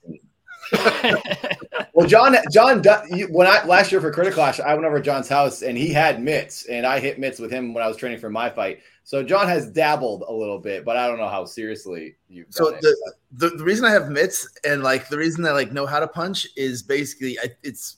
well, 1.94 2.08
John, 2.08 2.36
John, 2.52 2.82
when 3.30 3.48
I 3.48 3.66
last 3.66 3.92
year 3.92 4.02
for 4.02 4.12
Creator 4.12 4.34
Clash, 4.34 4.60
I 4.60 4.74
went 4.74 4.86
over 4.86 4.98
to 4.98 5.04
John's 5.04 5.30
house 5.30 5.62
and 5.62 5.78
he 5.78 5.92
had 5.92 6.22
mitts, 6.22 6.66
and 6.66 6.86
I 6.86 7.00
hit 7.00 7.20
mitts 7.20 7.40
with 7.40 7.52
him 7.52 7.74
when 7.74 7.84
I 7.84 7.88
was 7.88 7.98
training 7.98 8.20
for 8.20 8.30
my 8.30 8.50
fight. 8.50 8.80
So 9.04 9.22
John 9.22 9.48
has 9.48 9.70
dabbled 9.70 10.24
a 10.28 10.34
little 10.34 10.60
bit, 10.60 10.84
but 10.84 10.98
I 10.98 11.08
don't 11.08 11.20
know 11.20 11.28
how 11.28 11.46
seriously 11.46 12.16
you. 12.28 12.46
So 12.50 12.72
the, 12.72 13.14
the, 13.34 13.50
the 13.50 13.64
reason 13.64 13.86
I 13.86 13.92
have 13.92 14.10
mitts 14.10 14.48
and 14.64 14.82
like 14.82 15.10
the 15.10 15.18
reason 15.18 15.46
I 15.46 15.52
like 15.52 15.72
know 15.72 15.86
how 15.86 16.00
to 16.00 16.08
punch 16.08 16.48
is 16.56 16.82
basically 16.82 17.38
I, 17.40 17.50
it's 17.62 17.98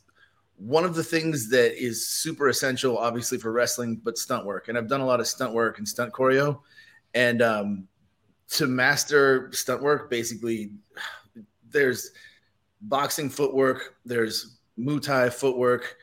one 0.57 0.83
of 0.83 0.95
the 0.95 1.03
things 1.03 1.50
that 1.50 1.81
is 1.81 2.07
super 2.07 2.50
essential, 2.50 2.97
obviously 2.97 3.38
for 3.38 3.51
wrestling, 3.51 4.01
but 4.03 4.17
stunt 4.17 4.45
work. 4.45 4.67
And 4.67 4.77
I've 4.77 4.89
done 4.89 5.01
a 5.01 5.05
lot 5.05 5.19
of 5.19 5.27
stunt 5.27 5.53
work 5.53 5.77
and 5.77 5.88
stunt 5.88 6.12
choreo. 6.13 6.59
And 7.13 7.41
um, 7.41 7.88
to 8.50 8.67
master 8.67 9.50
stunt 9.53 9.81
work, 9.81 10.09
basically, 10.09 10.71
there's 11.69 12.12
boxing 12.81 13.29
footwork, 13.29 13.96
there's 14.05 14.57
Muay 14.77 15.01
Thai 15.01 15.29
footwork, 15.29 15.98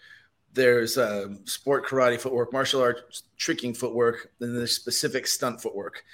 there's 0.53 0.99
uh, 0.99 1.29
sport 1.45 1.87
karate 1.87 2.19
footwork, 2.19 2.53
martial 2.53 2.81
arts 2.81 3.25
tricking 3.37 3.75
footwork, 3.75 4.31
then 4.39 4.55
there's 4.55 4.75
specific 4.75 5.27
stunt 5.27 5.61
footwork. 5.61 6.05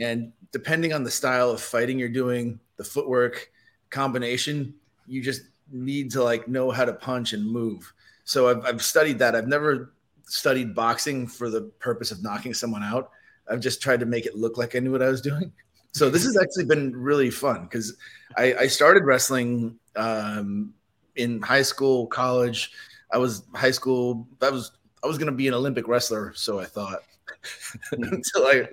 And 0.00 0.32
depending 0.52 0.92
on 0.92 1.04
the 1.04 1.10
style 1.10 1.50
of 1.50 1.60
fighting 1.60 1.98
you're 1.98 2.08
doing, 2.08 2.58
the 2.76 2.84
footwork 2.84 3.50
combination, 3.90 4.74
you 5.06 5.22
just 5.22 5.42
need 5.70 6.10
to 6.12 6.22
like 6.22 6.48
know 6.48 6.70
how 6.70 6.84
to 6.84 6.92
punch 6.92 7.32
and 7.32 7.48
move. 7.48 7.92
So 8.24 8.48
I've, 8.48 8.64
I've 8.64 8.82
studied 8.82 9.18
that. 9.20 9.36
I've 9.36 9.48
never 9.48 9.92
studied 10.24 10.74
boxing 10.74 11.26
for 11.26 11.50
the 11.50 11.62
purpose 11.78 12.10
of 12.10 12.22
knocking 12.22 12.54
someone 12.54 12.82
out. 12.82 13.10
I've 13.48 13.60
just 13.60 13.82
tried 13.82 14.00
to 14.00 14.06
make 14.06 14.26
it 14.26 14.34
look 14.34 14.56
like 14.56 14.74
I 14.74 14.78
knew 14.80 14.92
what 14.92 15.02
I 15.02 15.08
was 15.08 15.20
doing. 15.20 15.52
So 15.94 16.10
this 16.10 16.24
has 16.24 16.36
actually 16.36 16.64
been 16.64 16.94
really 16.94 17.30
fun 17.30 17.62
because 17.62 17.96
I, 18.36 18.54
I, 18.54 18.66
started 18.66 19.04
wrestling 19.04 19.78
um, 19.94 20.74
in 21.14 21.40
high 21.40 21.62
school, 21.62 22.08
college. 22.08 22.72
I 23.12 23.18
was 23.18 23.44
high 23.54 23.70
school. 23.70 24.26
I 24.42 24.50
was 24.50 24.72
I 25.04 25.06
was 25.06 25.18
going 25.18 25.30
to 25.30 25.36
be 25.36 25.46
an 25.46 25.54
Olympic 25.54 25.86
wrestler, 25.86 26.32
so 26.34 26.58
I 26.58 26.64
thought. 26.64 27.02
Until 27.92 28.46
I 28.46 28.68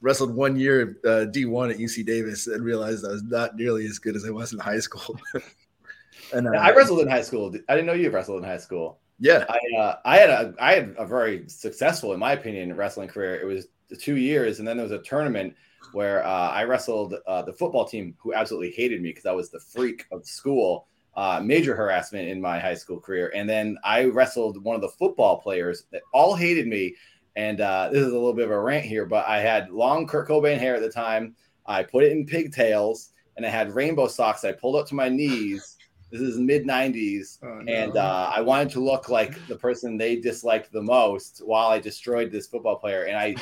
wrestled 0.00 0.34
one 0.34 0.56
year 0.56 0.98
uh, 1.04 1.26
D1 1.30 1.70
at 1.70 1.78
UC 1.78 2.04
Davis 2.04 2.48
and 2.48 2.64
realized 2.64 3.04
I 3.04 3.12
was 3.12 3.22
not 3.22 3.54
nearly 3.56 3.86
as 3.86 3.98
good 3.98 4.16
as 4.16 4.24
I 4.24 4.30
was 4.30 4.52
in 4.52 4.58
high 4.58 4.80
school. 4.80 5.16
and 6.34 6.48
uh, 6.48 6.58
I 6.58 6.74
wrestled 6.74 7.00
in 7.00 7.08
high 7.08 7.22
school. 7.22 7.54
I 7.68 7.74
didn't 7.74 7.86
know 7.86 7.92
you 7.92 8.10
wrestled 8.10 8.42
in 8.42 8.48
high 8.48 8.58
school. 8.58 8.98
Yeah, 9.20 9.44
I 9.48 9.80
uh, 9.80 9.96
I 10.04 10.16
had 10.16 10.30
a 10.30 10.54
I 10.60 10.74
had 10.74 10.94
a 10.98 11.06
very 11.06 11.48
successful, 11.48 12.14
in 12.14 12.18
my 12.18 12.32
opinion, 12.32 12.74
wrestling 12.74 13.08
career. 13.08 13.40
It 13.40 13.44
was 13.44 13.68
two 14.00 14.16
years, 14.16 14.58
and 14.58 14.66
then 14.66 14.76
there 14.76 14.84
was 14.84 14.92
a 14.92 15.02
tournament 15.02 15.54
where 15.92 16.24
uh, 16.24 16.50
I 16.50 16.64
wrestled 16.64 17.14
uh, 17.26 17.42
the 17.42 17.52
football 17.52 17.84
team, 17.84 18.14
who 18.18 18.34
absolutely 18.34 18.70
hated 18.70 19.00
me 19.00 19.10
because 19.10 19.26
I 19.26 19.32
was 19.32 19.50
the 19.50 19.60
freak 19.60 20.06
of 20.12 20.26
school. 20.26 20.86
Uh, 21.16 21.40
major 21.40 21.76
harassment 21.76 22.28
in 22.28 22.40
my 22.40 22.58
high 22.58 22.74
school 22.74 22.98
career, 22.98 23.30
and 23.36 23.48
then 23.48 23.78
I 23.84 24.06
wrestled 24.06 24.60
one 24.64 24.74
of 24.74 24.82
the 24.82 24.88
football 24.88 25.40
players 25.40 25.84
that 25.92 26.02
all 26.12 26.34
hated 26.34 26.66
me. 26.66 26.96
And 27.36 27.60
uh, 27.60 27.90
this 27.92 28.00
is 28.00 28.10
a 28.10 28.14
little 28.14 28.32
bit 28.32 28.46
of 28.46 28.50
a 28.50 28.60
rant 28.60 28.84
here, 28.84 29.06
but 29.06 29.24
I 29.26 29.38
had 29.38 29.70
long 29.70 30.08
Kurt 30.08 30.28
Cobain 30.28 30.58
hair 30.58 30.74
at 30.74 30.82
the 30.82 30.90
time. 30.90 31.36
I 31.66 31.84
put 31.84 32.02
it 32.02 32.10
in 32.10 32.26
pigtails, 32.26 33.12
and 33.36 33.46
I 33.46 33.48
had 33.48 33.74
rainbow 33.74 34.08
socks. 34.08 34.44
I 34.44 34.52
pulled 34.52 34.76
up 34.76 34.86
to 34.88 34.94
my 34.94 35.08
knees. 35.08 35.76
This 36.10 36.20
is 36.20 36.38
mid 36.38 36.64
90s. 36.64 37.38
Oh, 37.42 37.60
no. 37.60 37.72
And 37.72 37.96
uh, 37.96 38.30
I 38.34 38.40
wanted 38.40 38.70
to 38.70 38.80
look 38.80 39.08
like 39.08 39.44
the 39.48 39.56
person 39.56 39.96
they 39.96 40.16
disliked 40.16 40.72
the 40.72 40.82
most 40.82 41.42
while 41.44 41.68
I 41.68 41.78
destroyed 41.78 42.30
this 42.30 42.46
football 42.46 42.76
player. 42.76 43.04
And 43.04 43.16
I 43.16 43.34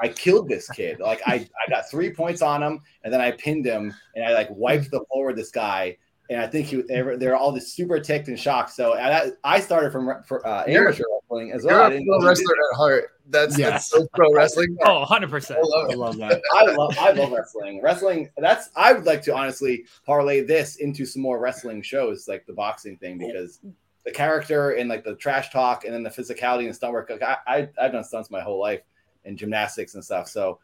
I 0.00 0.08
killed 0.08 0.48
this 0.48 0.68
kid. 0.70 1.00
Like 1.00 1.20
I, 1.26 1.46
I 1.66 1.70
got 1.70 1.90
three 1.90 2.10
points 2.10 2.42
on 2.42 2.62
him, 2.62 2.80
and 3.04 3.12
then 3.12 3.20
I 3.20 3.32
pinned 3.32 3.66
him, 3.66 3.94
and 4.14 4.24
I 4.24 4.32
like 4.32 4.48
wiped 4.50 4.90
the 4.90 5.04
floor 5.10 5.26
with 5.26 5.36
this 5.36 5.50
guy. 5.50 5.98
And 6.30 6.40
I 6.40 6.46
think 6.46 6.68
he, 6.68 6.82
they 6.82 7.02
were, 7.02 7.16
they're 7.16 7.36
all 7.36 7.52
just 7.52 7.74
super 7.74 7.98
ticked 7.98 8.28
and 8.28 8.38
shocked. 8.38 8.70
So 8.70 8.94
I, 8.94 9.32
I 9.42 9.58
started 9.58 9.90
from 9.90 10.22
for, 10.24 10.46
uh, 10.46 10.62
amateur 10.64 11.02
wrestling 11.12 11.50
as 11.50 11.64
well. 11.64 11.92
You're 11.92 12.00
a 12.00 12.20
pro 12.20 12.28
wrestler 12.28 12.54
at 12.54 12.76
heart. 12.76 13.04
That's, 13.28 13.58
yeah. 13.58 13.70
that's 13.70 13.90
so 13.90 14.06
pro 14.14 14.32
wrestling. 14.32 14.76
Oh, 14.84 15.00
100 15.00 15.28
percent. 15.28 15.58
I 15.58 15.62
love, 15.62 15.90
I 15.90 15.94
love 15.94 16.16
that. 16.18 16.40
I 16.54 16.64
love 16.66 16.96
I 17.00 17.10
love 17.10 17.32
wrestling. 17.32 17.82
Wrestling. 17.82 18.30
That's 18.36 18.70
I 18.76 18.92
would 18.92 19.06
like 19.06 19.22
to 19.22 19.34
honestly 19.34 19.86
parlay 20.06 20.42
this 20.42 20.76
into 20.76 21.04
some 21.04 21.20
more 21.20 21.40
wrestling 21.40 21.82
shows 21.82 22.28
like 22.28 22.46
the 22.46 22.52
boxing 22.52 22.96
thing 22.96 23.18
because 23.18 23.58
the 24.04 24.12
character 24.12 24.70
and 24.72 24.88
like 24.88 25.02
the 25.02 25.16
trash 25.16 25.50
talk 25.50 25.84
and 25.84 25.92
then 25.92 26.04
the 26.04 26.10
physicality 26.10 26.66
and 26.66 26.74
stunt 26.74 26.92
work. 26.92 27.10
Like 27.10 27.22
I, 27.22 27.36
I 27.46 27.68
I've 27.80 27.92
done 27.92 28.04
stunts 28.04 28.30
my 28.30 28.40
whole 28.40 28.60
life 28.60 28.82
and 29.24 29.38
gymnastics 29.38 29.94
and 29.94 30.04
stuff. 30.04 30.28
So 30.28 30.58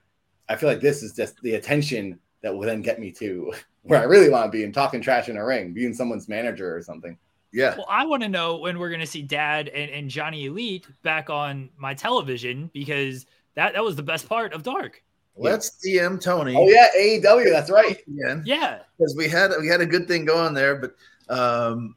I 0.48 0.56
feel 0.56 0.68
like 0.68 0.80
this 0.80 1.02
is 1.02 1.12
just 1.14 1.40
the 1.42 1.54
attention 1.54 2.18
that 2.42 2.54
will 2.54 2.66
then 2.66 2.82
get 2.82 3.00
me 3.00 3.10
to 3.12 3.52
where 3.82 4.00
I 4.00 4.04
really 4.04 4.30
want 4.30 4.50
to 4.50 4.56
be 4.56 4.64
and 4.64 4.74
talking 4.74 5.00
trash 5.00 5.28
in 5.28 5.36
a 5.36 5.44
ring, 5.44 5.72
being 5.72 5.94
someone's 5.94 6.28
manager 6.28 6.76
or 6.76 6.82
something. 6.82 7.16
Yeah. 7.52 7.76
Well, 7.76 7.86
I 7.88 8.04
want 8.04 8.22
to 8.22 8.28
know 8.28 8.56
when 8.56 8.78
we're 8.78 8.88
going 8.90 9.00
to 9.00 9.06
see 9.06 9.22
Dad 9.22 9.68
and, 9.68 9.90
and 9.90 10.10
Johnny 10.10 10.46
Elite 10.46 10.86
back 11.02 11.30
on 11.30 11.70
my 11.76 11.94
television 11.94 12.70
because 12.74 13.24
that, 13.54 13.74
that 13.74 13.84
was 13.84 13.96
the 13.96 14.02
best 14.02 14.28
part 14.28 14.52
of 14.52 14.62
Dark. 14.62 15.02
Let's 15.38 15.78
DM 15.84 16.20
Tony. 16.20 16.56
Oh 16.56 16.68
yeah, 16.68 16.88
AEW. 16.96 17.50
That's 17.50 17.70
right. 17.70 17.98
Yeah, 18.06 18.40
yeah. 18.44 18.78
Because 18.96 19.14
we 19.16 19.28
had 19.28 19.52
we 19.60 19.68
had 19.68 19.82
a 19.82 19.86
good 19.86 20.08
thing 20.08 20.24
going 20.24 20.54
there, 20.54 20.76
but 20.76 20.94
um, 21.28 21.94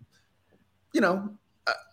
you 0.94 1.00
know, 1.00 1.30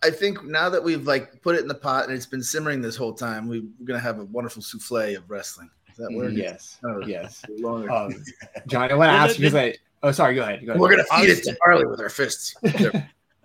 I 0.02 0.11
think 0.11 0.45
now 0.45 0.68
that 0.68 0.83
we've 0.83 1.06
like 1.06 1.42
put 1.42 1.56
it 1.56 1.62
in 1.62 1.68
the 1.68 1.75
pot 1.75 2.04
and 2.04 2.12
it's 2.12 2.26
been 2.26 2.42
simmering 2.42 2.80
this 2.80 2.97
whole 2.97 3.14
time, 3.14 3.49
we, 3.49 3.59
are 3.59 3.85
gonna 3.85 3.99
have 3.99 4.18
a 4.18 4.25
wonderful 4.26 4.62
souffle 4.62 5.16
of 5.16 5.30
wrestling. 5.30 5.71
Is 5.90 5.97
that 5.97 6.12
word? 6.12 6.35
Yes. 6.35 6.78
Oh, 6.85 7.00
yes. 7.06 7.42
Um, 7.64 8.23
John, 8.66 8.90
I 8.90 8.95
want 8.95 9.09
to 9.09 9.12
ask 9.12 9.38
you 9.38 9.47
because 9.47 9.54
I. 9.54 9.75
Oh, 10.02 10.12
sorry. 10.12 10.35
Go 10.35 10.42
ahead. 10.42 10.64
Go 10.64 10.73
ahead. 10.73 10.80
We're 10.80 10.90
gonna 10.90 11.04
feed 11.04 11.30
it 11.30 11.42
to 11.45 11.56
Harley 11.64 11.87
with 11.87 12.00
our 12.00 12.11
fists. 12.11 12.54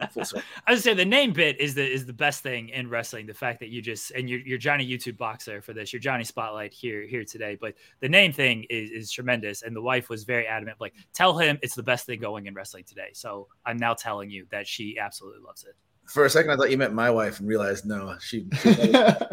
I 0.01 0.71
would 0.71 0.81
say 0.81 0.93
the 0.93 1.05
name 1.05 1.31
bit 1.33 1.59
is 1.59 1.75
the 1.75 1.89
is 1.89 2.05
the 2.05 2.13
best 2.13 2.41
thing 2.43 2.69
in 2.69 2.89
wrestling. 2.89 3.25
The 3.27 3.33
fact 3.33 3.59
that 3.59 3.69
you 3.69 3.81
just 3.81 4.11
and 4.11 4.29
you're, 4.29 4.39
you're 4.39 4.57
Johnny 4.57 4.87
YouTube 4.87 5.17
boxer 5.17 5.61
for 5.61 5.73
this. 5.73 5.93
You're 5.93 5.99
Johnny 5.99 6.23
Spotlight 6.23 6.73
here 6.73 7.05
here 7.05 7.23
today. 7.23 7.57
But 7.59 7.75
the 7.99 8.09
name 8.09 8.33
thing 8.33 8.65
is 8.69 8.89
is 8.91 9.11
tremendous. 9.11 9.61
And 9.61 9.75
the 9.75 9.81
wife 9.81 10.09
was 10.09 10.23
very 10.23 10.47
adamant. 10.47 10.81
Like, 10.81 10.93
tell 11.13 11.37
him 11.37 11.59
it's 11.61 11.75
the 11.75 11.83
best 11.83 12.05
thing 12.05 12.19
going 12.19 12.47
in 12.47 12.53
wrestling 12.53 12.83
today. 12.83 13.09
So 13.13 13.47
I'm 13.65 13.77
now 13.77 13.93
telling 13.93 14.29
you 14.29 14.47
that 14.51 14.67
she 14.67 14.97
absolutely 14.97 15.41
loves 15.45 15.63
it. 15.63 15.75
For 16.11 16.25
a 16.25 16.29
second, 16.29 16.51
I 16.51 16.57
thought 16.57 16.69
you 16.69 16.77
meant 16.77 16.93
my 16.93 17.09
wife, 17.09 17.39
and 17.39 17.47
realized 17.47 17.85
no, 17.85 18.17
she. 18.19 18.41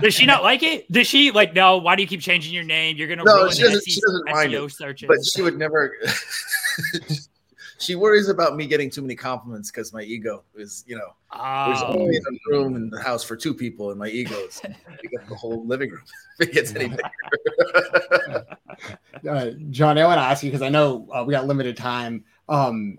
Does 0.01 0.15
she 0.15 0.27
not 0.27 0.45
like 0.45 0.63
it? 0.63 0.91
Does 0.93 1.09
she 1.09 1.33
like? 1.33 1.53
No. 1.53 1.79
Why 1.79 1.97
do 1.97 2.03
you 2.03 2.09
keep 2.09 2.21
changing 2.21 2.55
your 2.55 2.63
name? 2.63 2.97
You're 2.97 3.09
gonna 3.09 3.25
no. 3.25 3.51
She 3.51 3.63
doesn't, 3.63 3.85
she 3.85 4.01
doesn't 4.01 4.31
mind 4.31 4.55
it, 4.55 4.71
searches. 4.71 5.09
but 5.09 5.19
she 5.25 5.43
would 5.43 5.59
never. 5.59 5.97
she 7.79 7.97
worries 7.97 8.29
about 8.29 8.55
me 8.55 8.69
getting 8.69 8.91
too 8.91 9.03
many 9.03 9.17
compliments 9.17 9.73
because 9.73 9.93
my 9.93 10.03
ego 10.03 10.45
is, 10.55 10.85
you 10.87 10.97
know, 10.97 11.09
oh. 11.33 11.67
there's 11.67 11.83
only 11.83 12.17
a 12.17 12.21
room 12.49 12.77
in 12.77 12.91
the 12.91 13.01
house 13.03 13.25
for 13.25 13.35
two 13.35 13.55
people, 13.55 13.91
and 13.91 13.99
my 13.99 14.09
ego 14.09 14.37
is 14.37 14.61
the 14.61 15.35
whole 15.35 15.67
living 15.67 15.91
room. 15.91 16.05
if 16.39 16.49
it 16.49 16.55
gets 16.55 16.75
any 16.77 16.91
bigger. 16.91 18.47
uh, 19.29 19.51
John, 19.71 19.99
I 19.99 20.05
want 20.05 20.19
to 20.19 20.23
ask 20.23 20.45
you 20.45 20.51
because 20.51 20.63
I 20.63 20.69
know 20.69 21.09
uh, 21.13 21.25
we 21.27 21.33
got 21.33 21.49
limited 21.49 21.77
time. 21.77 22.25
Um, 22.49 22.99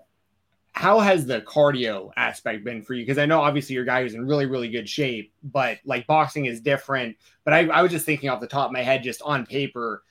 how 0.80 0.98
has 0.98 1.26
the 1.26 1.42
cardio 1.42 2.10
aspect 2.16 2.64
been 2.64 2.80
for 2.80 2.94
you? 2.94 3.02
Because 3.02 3.18
I 3.18 3.26
know 3.26 3.42
obviously 3.42 3.74
your 3.74 3.84
guy 3.84 4.00
is 4.00 4.14
in 4.14 4.26
really, 4.26 4.46
really 4.46 4.70
good 4.70 4.88
shape, 4.88 5.30
but 5.42 5.76
like 5.84 6.06
boxing 6.06 6.46
is 6.46 6.62
different. 6.62 7.18
But 7.44 7.52
I, 7.52 7.66
I 7.66 7.82
was 7.82 7.90
just 7.90 8.06
thinking 8.06 8.30
off 8.30 8.40
the 8.40 8.46
top 8.46 8.68
of 8.68 8.72
my 8.72 8.80
head, 8.80 9.02
just 9.02 9.20
on 9.20 9.44
paper, 9.44 10.02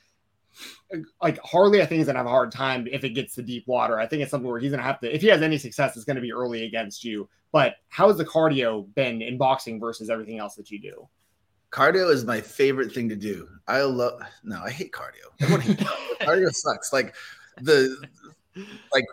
like 1.23 1.39
Harley, 1.39 1.81
I 1.81 1.87
think 1.87 2.01
is 2.01 2.05
gonna 2.05 2.19
have 2.19 2.27
a 2.27 2.29
hard 2.29 2.51
time 2.51 2.87
if 2.91 3.03
it 3.03 3.15
gets 3.15 3.33
to 3.33 3.41
deep 3.41 3.65
water. 3.65 3.97
I 3.99 4.05
think 4.05 4.21
it's 4.21 4.29
something 4.29 4.47
where 4.47 4.59
he's 4.59 4.69
gonna 4.69 4.83
have 4.83 4.99
to, 4.99 5.11
if 5.11 5.23
he 5.23 5.27
has 5.29 5.41
any 5.41 5.57
success, 5.57 5.95
it's 5.95 6.05
gonna 6.05 6.21
be 6.21 6.31
early 6.31 6.65
against 6.65 7.03
you. 7.03 7.27
But 7.51 7.77
how 7.87 8.07
has 8.07 8.17
the 8.17 8.25
cardio 8.25 8.93
been 8.93 9.23
in 9.23 9.39
boxing 9.39 9.79
versus 9.79 10.11
everything 10.11 10.37
else 10.37 10.53
that 10.53 10.69
you 10.69 10.79
do? 10.79 11.09
Cardio 11.71 12.11
is 12.11 12.25
my 12.25 12.41
favorite 12.41 12.93
thing 12.93 13.09
to 13.09 13.15
do. 13.15 13.49
I 13.67 13.81
love 13.81 14.21
no, 14.43 14.61
I 14.63 14.69
hate 14.69 14.91
cardio. 14.91 15.31
Everyone 15.39 15.61
hates 15.61 15.81
cardio. 16.21 16.27
cardio 16.27 16.53
sucks. 16.53 16.93
Like 16.93 17.15
the 17.59 17.97
like 18.93 19.05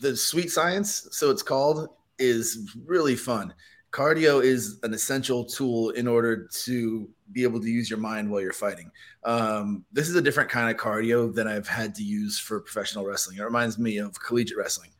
the 0.00 0.16
sweet 0.16 0.50
science, 0.50 1.08
so 1.10 1.30
it's 1.30 1.42
called, 1.42 1.88
is 2.18 2.74
really 2.84 3.16
fun. 3.16 3.54
Cardio 3.92 4.42
is 4.42 4.78
an 4.82 4.92
essential 4.92 5.44
tool 5.44 5.90
in 5.90 6.06
order 6.06 6.48
to 6.64 7.08
be 7.32 7.42
able 7.42 7.60
to 7.60 7.68
use 7.68 7.88
your 7.88 7.98
mind 7.98 8.30
while 8.30 8.40
you're 8.40 8.52
fighting. 8.52 8.90
Um, 9.24 9.84
this 9.92 10.08
is 10.08 10.16
a 10.16 10.22
different 10.22 10.50
kind 10.50 10.70
of 10.70 10.76
cardio 10.76 11.34
than 11.34 11.48
I've 11.48 11.68
had 11.68 11.94
to 11.94 12.02
use 12.02 12.38
for 12.38 12.60
professional 12.60 13.06
wrestling. 13.06 13.38
It 13.38 13.42
reminds 13.42 13.78
me 13.78 13.98
of 13.98 14.20
collegiate 14.20 14.58
wrestling, 14.58 14.90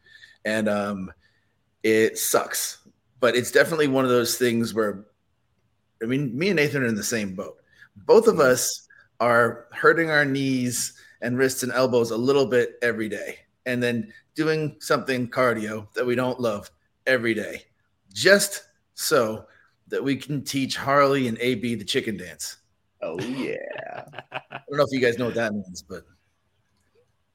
and 0.45 0.69
um, 0.69 1.12
it 1.83 2.19
sucks. 2.19 2.79
But 3.21 3.37
it's 3.37 3.50
definitely 3.50 3.88
one 3.88 4.05
of 4.05 4.11
those 4.11 4.37
things 4.37 4.75
where, 4.75 5.05
I 6.03 6.07
mean, 6.07 6.37
me 6.37 6.49
and 6.49 6.57
Nathan 6.57 6.83
are 6.83 6.87
in 6.87 6.95
the 6.95 7.03
same 7.03 7.35
boat. 7.35 7.57
Both 7.97 8.29
of 8.29 8.41
us 8.41 8.87
are 9.21 9.67
hurting 9.73 10.11
our 10.11 10.25
knees 10.25 10.93
and 11.23 11.38
wrists 11.38 11.62
and 11.62 11.73
elbows 11.73 12.11
a 12.11 12.17
little 12.17 12.47
bit 12.47 12.79
every 12.83 13.09
day, 13.09 13.38
and 13.66 13.82
then 13.82 14.12
doing 14.35 14.76
something 14.80 15.28
cardio 15.28 15.92
that 15.94 16.06
we 16.06 16.14
don't 16.14 16.40
love 16.40 16.70
every 17.06 17.35
day, 17.35 17.62
just 18.12 18.64
so 18.94 19.46
that 19.88 20.02
we 20.02 20.16
can 20.16 20.42
teach 20.42 20.76
Harley 20.76 21.28
and 21.28 21.38
AB 21.40 21.75
the 21.75 21.85
chicken 21.85 22.16
dance. 22.16 22.56
Oh 23.02 23.20
yeah. 23.20 24.04
I 24.32 24.61
don't 24.68 24.78
know 24.78 24.85
if 24.85 24.92
you 24.92 25.00
guys 25.00 25.18
know 25.18 25.26
what 25.26 25.35
that 25.35 25.52
means, 25.52 25.82
but 25.82 26.04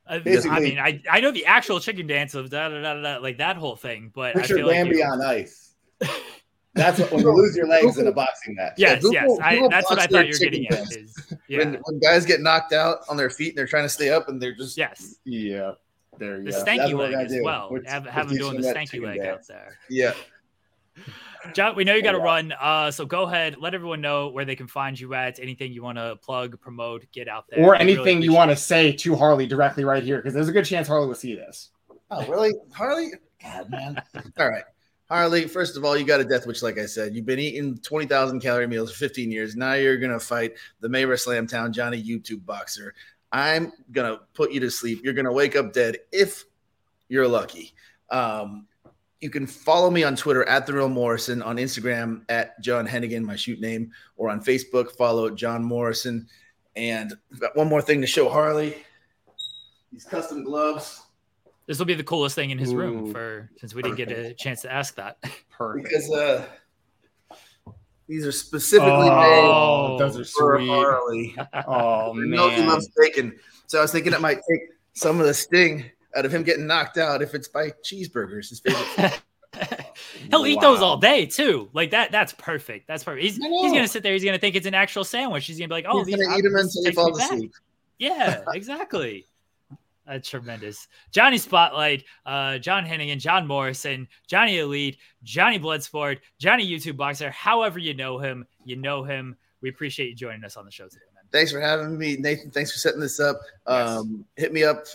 uh, 0.08 0.20
I 0.50 0.60
mean, 0.60 0.78
I, 0.80 1.02
I 1.10 1.22
know 1.22 1.32
the 1.32 1.46
actual 1.46 1.80
chicken 1.80 2.08
dance 2.08 2.34
of 2.34 2.50
da 2.50 2.70
da 2.70 2.82
da 2.82 3.02
da 3.02 3.18
like 3.20 3.38
that 3.38 3.56
whole 3.56 3.76
thing, 3.76 4.12
but 4.14 4.36
Richard 4.36 4.58
I 4.58 4.62
feel 4.62 4.68
Lambie 4.68 5.02
like 5.02 5.12
on 5.12 5.22
ice. 5.22 5.76
That's 6.74 7.00
what, 7.00 7.12
when 7.12 7.22
you 7.22 7.34
lose 7.34 7.56
your 7.56 7.68
legs 7.68 7.98
in 7.98 8.08
a 8.08 8.14
boxing 8.14 8.56
match. 8.56 8.74
Yes, 8.78 9.04
yeah, 9.12 9.26
yes, 9.28 9.40
I, 9.42 9.68
that's 9.68 9.90
what 9.90 10.00
I 10.00 10.08
thought 10.08 10.26
you 10.26 10.34
were 10.34 10.40
getting 10.40 10.68
at. 10.70 10.96
Is, 10.96 11.14
yeah. 11.50 11.58
when, 11.60 11.74
when 11.84 12.00
guys 12.00 12.26
get 12.26 12.40
knocked 12.40 12.72
out 12.72 13.00
on 13.10 13.18
their 13.18 13.30
feet 13.30 13.50
and 13.50 13.58
they're 13.58 13.68
trying 13.68 13.84
to 13.84 13.90
stay 13.90 14.10
up 14.10 14.30
and 14.30 14.42
they're 14.42 14.56
just 14.56 14.78
yes, 14.78 15.18
yeah. 15.26 15.74
There 16.22 16.38
you 16.38 16.44
the 16.44 16.52
go. 16.52 16.64
stanky 16.64 16.94
leg 16.94 17.14
as 17.16 17.32
do. 17.32 17.44
well. 17.44 17.76
have, 17.88 18.06
have 18.06 18.30
them 18.30 18.38
doing 18.38 18.62
the 18.62 18.68
stanky 18.68 19.02
leg 19.02 19.22
out 19.22 19.48
there. 19.48 19.80
Yeah. 19.90 20.14
John, 21.56 21.76
we 21.76 21.84
know 21.84 21.96
you 21.96 22.04
got 22.04 22.12
to 22.12 22.20
run. 22.20 22.52
Uh, 22.52 22.92
so 22.92 23.08
go 23.08 23.24
ahead, 23.24 23.56
let 23.60 23.74
everyone 23.74 24.02
know 24.02 24.28
where 24.28 24.46
they 24.46 24.56
can 24.56 24.68
find 24.68 25.00
you 25.00 25.16
at. 25.16 25.40
Anything 25.40 25.74
you 25.74 25.82
want 25.82 25.98
to 25.98 26.18
plug, 26.18 26.62
promote, 26.62 27.12
get 27.12 27.28
out 27.28 27.46
there, 27.50 27.66
or 27.66 27.74
anything 27.74 28.18
really 28.18 28.26
you 28.26 28.34
want 28.34 28.52
to 28.52 28.56
say 28.56 28.92
to 28.92 29.16
Harley 29.16 29.48
directly 29.48 29.84
right 29.84 30.04
here, 30.04 30.18
because 30.18 30.36
there's 30.36 30.48
a 30.48 30.52
good 30.52 30.66
chance 30.66 30.88
Harley 30.88 31.08
will 31.08 31.16
see 31.16 31.34
this. 31.34 31.72
Oh, 32.12 32.24
really, 32.28 32.54
Harley? 32.72 33.14
God, 33.42 33.72
man. 33.72 34.00
all 34.38 34.48
right, 34.48 34.66
Harley. 35.10 35.48
First 35.48 35.76
of 35.76 35.84
all, 35.84 35.98
you 35.98 36.06
got 36.06 36.20
a 36.20 36.26
death 36.26 36.46
wish, 36.46 36.62
like 36.62 36.78
I 36.78 36.86
said. 36.86 37.16
You've 37.16 37.26
been 37.26 37.40
eating 37.40 37.80
twenty 37.80 38.06
thousand 38.06 38.42
calorie 38.42 38.68
meals 38.68 38.92
for 38.92 39.00
fifteen 39.00 39.32
years. 39.32 39.56
Now 39.56 39.74
you're 39.74 39.98
gonna 39.98 40.20
fight 40.20 40.54
the 40.82 40.88
Mayweather 40.88 41.26
Slamtown 41.26 41.72
Johnny 41.72 42.04
YouTube 42.04 42.46
boxer. 42.46 42.94
I'm 43.32 43.72
gonna 43.92 44.20
put 44.34 44.52
you 44.52 44.60
to 44.62 44.72
sleep. 44.72 45.02
You're 45.04 45.14
gonna 45.14 45.32
wake 45.32 45.56
up 45.56 45.74
dead 45.74 45.98
if 46.12 46.46
you're 47.08 47.28
lucky. 47.28 47.74
Um, 48.10 48.68
you 49.22 49.30
can 49.30 49.46
follow 49.46 49.92
me 49.92 50.04
on 50.04 50.16
Twitter 50.16 50.44
at 50.50 50.66
the 50.66 50.74
real 50.74 50.90
Morrison, 50.90 51.42
on 51.42 51.58
Instagram 51.58 52.24
at 52.30 52.60
John 52.62 52.88
Hennigan, 52.88 53.24
my 53.24 53.36
shoot 53.36 53.60
name, 53.60 53.92
or 54.18 54.30
on 54.30 54.44
Facebook, 54.44 54.92
follow 54.92 55.30
John 55.30 55.64
Morrison. 55.64 56.28
And 56.76 57.14
got 57.40 57.56
one 57.56 57.68
more 57.68 57.82
thing 57.82 58.02
to 58.02 58.08
show 58.08 58.30
Harley. 58.30 58.78
These 59.92 60.06
custom 60.06 60.44
gloves. 60.44 61.02
This 61.68 61.78
will 61.78 61.86
be 61.86 61.94
the 61.94 62.04
coolest 62.04 62.36
thing 62.36 62.50
in 62.50 62.58
his 62.58 62.74
Ooh, 62.74 62.78
room 62.78 63.12
for 63.12 63.50
since 63.58 63.76
we 63.76 63.82
didn't 63.82 63.98
get 63.98 64.12
a 64.12 64.34
chance 64.34 64.62
to 64.64 64.72
ask 64.72 64.96
that. 64.96 65.18
Perfect. 65.50 65.88
Because 65.88 66.12
uh 66.12 66.46
these 68.12 68.28
are 68.28 68.32
specifically 68.34 69.10
oh, 69.10 69.92
made 69.92 70.00
those 70.02 70.20
are 70.20 70.26
for 70.26 70.58
sweet. 70.60 70.68
Harley. 70.68 71.36
oh 71.66 72.14
man, 72.14 72.30
know 72.30 72.50
he 72.50 72.62
loves 72.62 72.90
bacon, 72.98 73.34
so 73.68 73.80
I 73.80 73.84
was 73.84 73.94
thinking 73.94 74.12
it 74.12 74.20
might 74.20 74.40
take 74.50 74.60
some 74.92 75.22
of 75.22 75.26
the 75.26 75.34
sting 75.34 75.90
out 76.18 76.26
of 76.26 76.34
him 76.34 76.44
getting 76.44 76.68
knocked 76.68 76.98
out 76.98 77.22
if 77.22 77.34
it's 77.34 77.48
by 77.48 77.70
cheeseburgers. 77.86 78.50
His 78.50 78.60
favorite. 78.60 79.22
He'll 80.30 80.42
wow. 80.42 80.46
eat 80.46 80.60
those 80.60 80.82
all 80.82 80.98
day 80.98 81.26
too. 81.26 81.70
Like 81.72 81.92
that. 81.92 82.12
That's 82.12 82.34
perfect. 82.34 82.86
That's 82.86 83.06
perfect. 83.06 83.24
He's, 83.24 83.38
he's 83.38 83.72
gonna 83.72 83.88
sit 83.88 84.04
there. 84.04 84.12
He's 84.12 84.26
gonna 84.26 84.38
think 84.38 84.58
it's 84.58 84.68
an 84.68 84.74
actual 84.74 85.06
sandwich. 85.06 85.46
He's 85.46 85.58
gonna 85.58 85.70
be 85.70 85.76
like, 85.76 85.86
"Oh, 85.88 86.04
he's 86.04 86.14
gonna 86.14 86.38
eat 86.38 86.42
them 86.42 86.58
until 86.58 86.84
he 86.84 86.92
falls 86.92 87.18
asleep." 87.18 87.54
Yeah, 87.98 88.44
exactly. 88.54 89.26
That's 90.08 90.30
tremendous. 90.30 90.88
Johnny 91.12 91.38
Spotlight, 91.38 92.04
uh, 92.26 92.58
John 92.58 92.86
Hennigan, 92.86 93.20
John 93.20 93.46
Morrison, 93.48 94.08
Johnny 94.28 94.58
Elite, 94.60 94.98
Johnny 95.24 95.60
Bloodsport, 95.60 96.20
Johnny 96.40 96.68
YouTube 96.68 96.98
Boxer. 96.98 97.30
However, 97.30 97.80
you 97.80 97.94
know 97.94 98.18
him, 98.18 98.46
you 98.66 98.76
know 98.76 99.04
him. 99.04 99.38
We 99.62 99.70
appreciate 99.70 100.10
you 100.10 100.16
joining 100.16 100.44
us 100.44 100.58
on 100.58 100.66
the 100.66 100.72
show 100.72 100.86
today, 100.86 101.02
man. 101.14 101.24
Thanks 101.32 101.52
for 101.52 101.62
having 101.62 101.98
me, 101.98 102.18
Nathan. 102.18 102.50
Thanks 102.52 102.72
for 102.72 102.80
setting 102.80 103.00
this 103.00 103.20
up. 103.20 103.40
Um. 103.68 104.26
Hit 104.36 104.54
me 104.54 104.64
up 104.64 104.88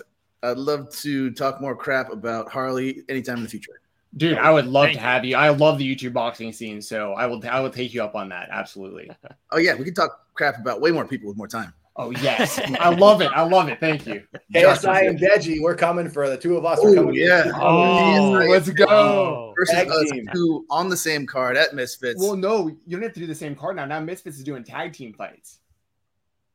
I'd 0.46 0.58
love 0.58 0.90
to 0.96 1.30
talk 1.32 1.60
more 1.60 1.74
crap 1.74 2.12
about 2.12 2.50
Harley 2.50 3.02
anytime 3.08 3.38
in 3.38 3.42
the 3.42 3.48
future. 3.48 3.80
Dude, 4.16 4.38
I 4.38 4.50
would 4.50 4.66
love 4.66 4.86
Thank 4.86 4.96
to 4.96 5.02
have 5.02 5.24
you. 5.24 5.36
I 5.36 5.50
love 5.50 5.78
the 5.78 5.94
YouTube 5.94 6.12
boxing 6.12 6.52
scene, 6.52 6.80
so 6.80 7.12
I 7.14 7.26
will 7.26 7.42
I 7.50 7.60
will 7.60 7.70
take 7.70 7.92
you 7.92 8.02
up 8.02 8.14
on 8.14 8.28
that. 8.30 8.48
Absolutely. 8.50 9.10
oh 9.50 9.58
yeah, 9.58 9.74
we 9.74 9.84
can 9.84 9.94
talk 9.94 10.26
crap 10.34 10.58
about 10.58 10.80
way 10.80 10.90
more 10.90 11.06
people 11.06 11.28
with 11.28 11.36
more 11.36 11.48
time. 11.48 11.72
Oh 11.98 12.10
yes, 12.10 12.58
I 12.80 12.90
love 12.90 13.22
it. 13.22 13.30
I 13.32 13.42
love 13.42 13.68
it. 13.68 13.80
Thank 13.80 14.06
you. 14.06 14.22
KSI 14.54 15.08
and 15.08 15.18
Deji, 15.18 15.60
we're 15.60 15.74
coming 15.74 16.10
for 16.10 16.28
the 16.28 16.36
two 16.36 16.56
of 16.56 16.64
us. 16.64 16.78
Ooh, 16.84 16.94
coming 16.94 17.14
yeah. 17.14 17.50
Oh, 17.54 18.32
let's 18.48 18.68
go. 18.68 19.54
Versus 19.58 19.74
tag 19.74 19.88
us 19.88 20.10
team. 20.10 20.28
two 20.32 20.66
on 20.68 20.88
the 20.88 20.96
same 20.96 21.26
card 21.26 21.56
at 21.56 21.74
Misfits. 21.74 22.20
Well, 22.20 22.36
no, 22.36 22.68
you 22.68 22.76
don't 22.90 23.02
have 23.02 23.14
to 23.14 23.20
do 23.20 23.26
the 23.26 23.34
same 23.34 23.54
card 23.54 23.76
now. 23.76 23.86
Now 23.86 24.00
Misfits 24.00 24.36
is 24.36 24.44
doing 24.44 24.62
tag 24.62 24.92
team 24.92 25.14
fights. 25.14 25.60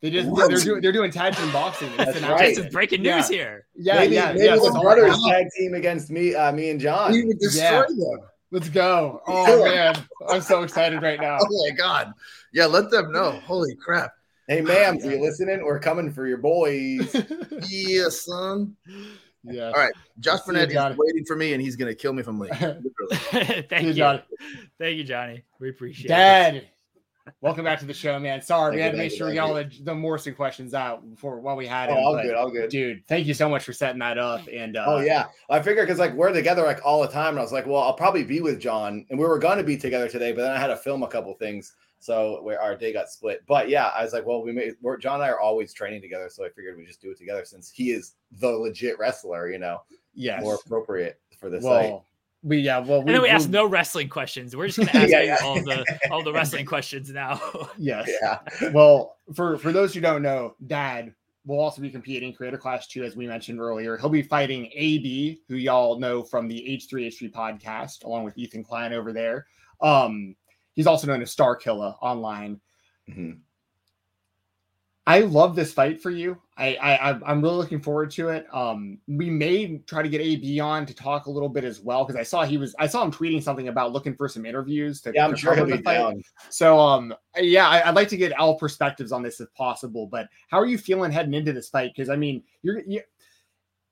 They 0.02 0.10
just 0.10 0.30
what? 0.30 0.50
they're 0.50 0.60
doing 0.60 0.82
they're 0.82 0.92
doing 0.92 1.12
tag 1.12 1.36
team 1.36 1.52
boxing. 1.52 1.90
That's 1.98 2.20
right. 2.22 2.58
It's 2.58 2.74
breaking 2.74 3.02
news 3.04 3.30
yeah. 3.30 3.38
here. 3.38 3.66
Yeah, 3.76 3.96
maybe, 3.96 4.16
yeah, 4.16 4.34
maybe 4.34 4.46
yeah. 4.46 4.56
the 4.56 4.80
brothers 4.82 5.18
tag 5.28 5.46
team 5.58 5.74
against 5.74 6.10
me, 6.10 6.36
uh, 6.36 6.52
me 6.52 6.70
and 6.72 6.80
John. 6.80 7.12
We 7.12 7.26
would 7.26 7.40
destroy 7.40 7.64
yeah. 7.64 7.82
them. 7.88 8.20
Let's 8.52 8.70
go. 8.70 9.22
Oh 9.28 9.64
man, 9.64 9.96
I'm 10.28 10.42
so 10.42 10.64
excited 10.64 11.02
right 11.02 11.20
now. 11.20 11.38
Oh 11.42 11.70
my 11.70 11.76
god. 11.76 12.14
Yeah, 12.54 12.66
let 12.66 12.92
them 12.92 13.12
know. 13.12 13.40
Holy 13.46 13.76
crap. 13.76 14.14
Hey 14.48 14.62
ma'am, 14.62 14.98
are 14.98 15.12
you 15.12 15.22
listening? 15.22 15.64
We're 15.64 15.80
coming 15.80 16.12
for 16.12 16.28
your 16.28 16.38
boys. 16.38 17.16
yeah, 17.70 18.10
son. 18.10 18.76
Yeah. 19.44 19.68
All 19.68 19.74
right. 19.74 19.94
Josh 20.20 20.42
Barnett 20.42 20.72
is 20.72 20.98
waiting 20.98 21.26
for 21.26 21.36
me 21.36 21.54
and 21.54 21.62
he's 21.62 21.76
gonna 21.76 21.96
kill 21.96 22.14
me 22.14 22.24
from 22.24 22.40
late. 22.40 22.54
Thank 23.70 23.84
you, 23.84 23.94
Johnny. 23.94 24.22
Thank 24.80 24.98
you, 24.98 25.04
Johnny. 25.04 25.44
We 25.60 25.70
appreciate 25.70 26.08
Dad. 26.08 26.56
it. 26.56 26.60
Dad. 26.62 26.70
Welcome 27.40 27.64
back 27.64 27.80
to 27.80 27.86
the 27.86 27.94
show, 27.94 28.20
man. 28.20 28.42
Sorry, 28.42 28.72
thank 28.72 28.78
we 28.78 28.82
had 28.82 28.92
to 28.94 28.98
make 28.98 29.12
sure 29.12 29.28
we 29.28 29.36
got 29.36 29.50
all 29.50 29.54
the, 29.54 29.72
the 29.84 29.94
Morrison 29.94 30.34
questions 30.34 30.74
out 30.74 31.08
before 31.08 31.40
while 31.40 31.56
we 31.56 31.68
had 31.68 31.90
it. 31.90 31.94
Oh, 31.94 32.04
all 32.04 32.22
good, 32.22 32.34
all 32.34 32.50
good. 32.50 32.70
Dude, 32.72 33.06
thank 33.08 33.28
you 33.28 33.36
so 33.36 33.48
much 33.48 33.64
for 33.64 33.74
setting 33.74 34.00
that 34.00 34.18
up. 34.18 34.42
And 34.52 34.76
uh, 34.76 34.86
oh 34.88 35.00
yeah, 35.02 35.28
I 35.48 35.62
figured 35.62 35.86
because 35.86 36.00
like 36.00 36.14
we're 36.14 36.34
together 36.34 36.64
like 36.64 36.84
all 36.84 37.02
the 37.02 37.08
time, 37.08 37.30
and 37.30 37.40
I 37.40 37.44
was 37.44 37.52
like, 37.52 37.68
well, 37.68 37.82
I'll 37.82 37.94
probably 37.94 38.24
be 38.24 38.42
with 38.42 38.60
John, 38.60 39.06
and 39.10 39.20
we 39.20 39.26
were 39.26 39.38
going 39.38 39.60
to 39.60 39.64
be 39.64 39.78
together 39.78 40.10
today, 40.10 40.32
but 40.32 40.42
then 40.42 40.52
I 40.52 40.60
had 40.60 40.68
to 40.68 40.76
film 40.76 41.04
a 41.04 41.08
couple 41.08 41.32
things, 41.36 41.74
so 42.02 42.42
where 42.42 42.60
our 42.60 42.76
day 42.76 42.92
got 42.92 43.10
split. 43.10 43.44
But 43.48 43.70
yeah, 43.70 43.88
I 43.88 44.04
was 44.04 44.12
like, 44.12 44.26
well, 44.26 44.42
we 44.42 44.52
made 44.52 44.74
we're, 44.82 44.98
John 44.98 45.16
and 45.16 45.24
I 45.24 45.30
are 45.30 45.40
always 45.40 45.72
training 45.72 46.02
together, 46.02 46.30
so 46.30 46.44
I 46.44 46.50
figured 46.50 46.76
we 46.78 46.86
just 46.86 47.02
do 47.02 47.12
it 47.12 47.18
together 47.18 47.46
since 47.46 47.70
he 47.70 47.92
is 47.92 48.16
the 48.40 48.50
legit 48.50 48.98
wrestler, 48.98 49.50
you 49.50 49.60
know. 49.60 49.82
Yes. 50.14 50.42
More 50.42 50.56
appropriate 50.56 51.22
for 51.40 51.50
this 51.50 51.64
well, 51.64 51.82
site. 51.82 52.02
We 52.44 52.58
yeah, 52.58 52.80
well, 52.80 53.04
we, 53.04 53.08
and 53.08 53.10
then 53.10 53.22
we, 53.22 53.28
we 53.28 53.30
ask 53.30 53.50
no 53.50 53.68
wrestling 53.68 54.10
questions. 54.10 54.56
We're 54.56 54.68
just 54.68 54.80
gonna 54.92 54.92
ask 54.92 55.12
yeah, 55.12 55.22
yeah. 55.22 55.38
all 55.44 55.56
the 55.56 55.86
all 56.10 56.24
the 56.24 56.34
wrestling 56.34 56.66
questions 56.76 57.12
now. 57.12 57.40
yes. 57.78 58.10
Yeah. 58.22 58.40
Well, 58.72 59.18
for 59.36 59.60
for 59.60 59.72
those 59.72 59.94
who 59.94 60.02
don't 60.02 60.24
know, 60.24 60.56
Dad 60.66 61.14
will 61.46 61.60
also 61.60 61.82
be 61.82 61.92
competing 61.92 62.34
Creator 62.34 62.58
Clash 62.58 62.88
Two, 62.88 63.04
as 63.04 63.16
we 63.16 63.28
mentioned 63.28 63.60
earlier. 63.60 63.96
He'll 63.96 64.10
be 64.10 64.24
fighting 64.24 64.72
AB, 64.74 65.42
who 65.48 65.56
y'all 65.56 66.00
know 66.00 66.24
from 66.24 66.48
the 66.48 66.60
H3H3 66.68 67.32
podcast, 67.32 68.04
along 68.06 68.24
with 68.24 68.36
Ethan 68.40 68.64
Klein 68.64 68.92
over 68.92 69.14
there. 69.14 69.46
Um, 69.82 70.36
he's 70.74 70.88
also 70.88 71.08
known 71.08 71.22
as 71.22 71.32
Star 71.32 71.56
Killer 71.56 71.96
online. 72.02 72.60
Mm-hmm. 73.10 73.40
I 75.08 75.22
love 75.22 75.56
this 75.56 75.74
fight 75.74 76.02
for 76.02 76.12
you. 76.12 76.40
I, 76.58 76.76
I 76.76 77.10
I'm 77.26 77.42
really 77.42 77.56
looking 77.56 77.82
forward 77.82 78.12
to 78.12 78.30
it. 78.30 78.46
Um, 78.54 79.00
we 79.08 79.32
may 79.32 79.80
try 79.80 80.04
to 80.04 80.10
get 80.10 80.22
AB 80.22 80.60
on 80.60 80.86
to 80.86 80.94
talk 80.94 81.26
a 81.26 81.32
little 81.32 81.50
bit 81.50 81.64
as 81.64 81.82
well 81.82 82.06
because 82.06 82.20
I 82.20 82.24
saw 82.24 82.46
he 82.46 82.58
was 82.58 82.76
I 82.78 82.86
saw 82.86 83.04
him 83.04 83.12
tweeting 83.12 83.42
something 83.42 83.68
about 83.68 83.94
looking 83.94 84.16
for 84.16 84.30
some 84.30 84.46
interviews. 84.46 85.02
To, 85.02 85.12
yeah, 85.14 85.26
I'm 85.26 85.36
sure 85.36 85.56
he'll 85.56 85.66
be 85.66 85.82
fight. 85.82 85.96
down. 85.96 86.22
So 86.50 86.80
um, 86.80 87.16
yeah, 87.36 87.68
I, 87.68 87.88
would 87.88 87.96
like 87.96 88.10
to 88.10 88.18
get 88.18 88.32
all 88.34 88.60
perspectives 88.60 89.12
on 89.12 89.24
this 89.24 89.42
if 89.42 89.52
possible. 89.56 90.06
But 90.06 90.30
how 90.50 90.60
are 90.60 90.68
you 90.68 90.78
feeling 90.78 91.12
heading 91.12 91.34
into 91.34 91.52
this 91.52 91.70
fight? 91.70 91.92
Because 91.96 92.10
I 92.10 92.16
mean, 92.16 92.44
you're 92.62 92.82
you, 92.86 93.02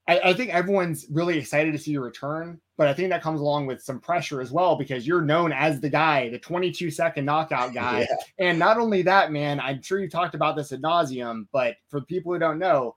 I, 0.08 0.20
I 0.20 0.34
think 0.34 0.52
everyone's 0.52 1.08
really 1.10 1.40
excited 1.40 1.72
to 1.72 1.80
see 1.80 1.92
your 1.92 2.04
return 2.04 2.62
but 2.80 2.88
I 2.88 2.94
think 2.94 3.10
that 3.10 3.22
comes 3.22 3.42
along 3.42 3.66
with 3.66 3.84
some 3.84 4.00
pressure 4.00 4.40
as 4.40 4.52
well 4.54 4.78
because 4.78 5.06
you're 5.06 5.22
known 5.22 5.52
as 5.52 5.82
the 5.82 5.90
guy, 5.90 6.30
the 6.30 6.40
22 6.40 6.90
second 6.92 7.26
knockout 7.26 7.74
guy. 7.74 8.08
Yeah. 8.10 8.16
And 8.48 8.58
not 8.58 8.78
only 8.78 9.02
that, 9.02 9.34
man, 9.34 9.60
I'm 9.60 9.82
sure 9.82 10.00
you 10.00 10.10
talked 10.10 10.34
about 10.34 10.56
this 10.56 10.72
ad 10.72 10.82
nauseum, 10.82 11.46
but 11.52 11.76
for 11.90 12.00
people 12.00 12.32
who 12.32 12.40
don't 12.40 12.58
know, 12.58 12.96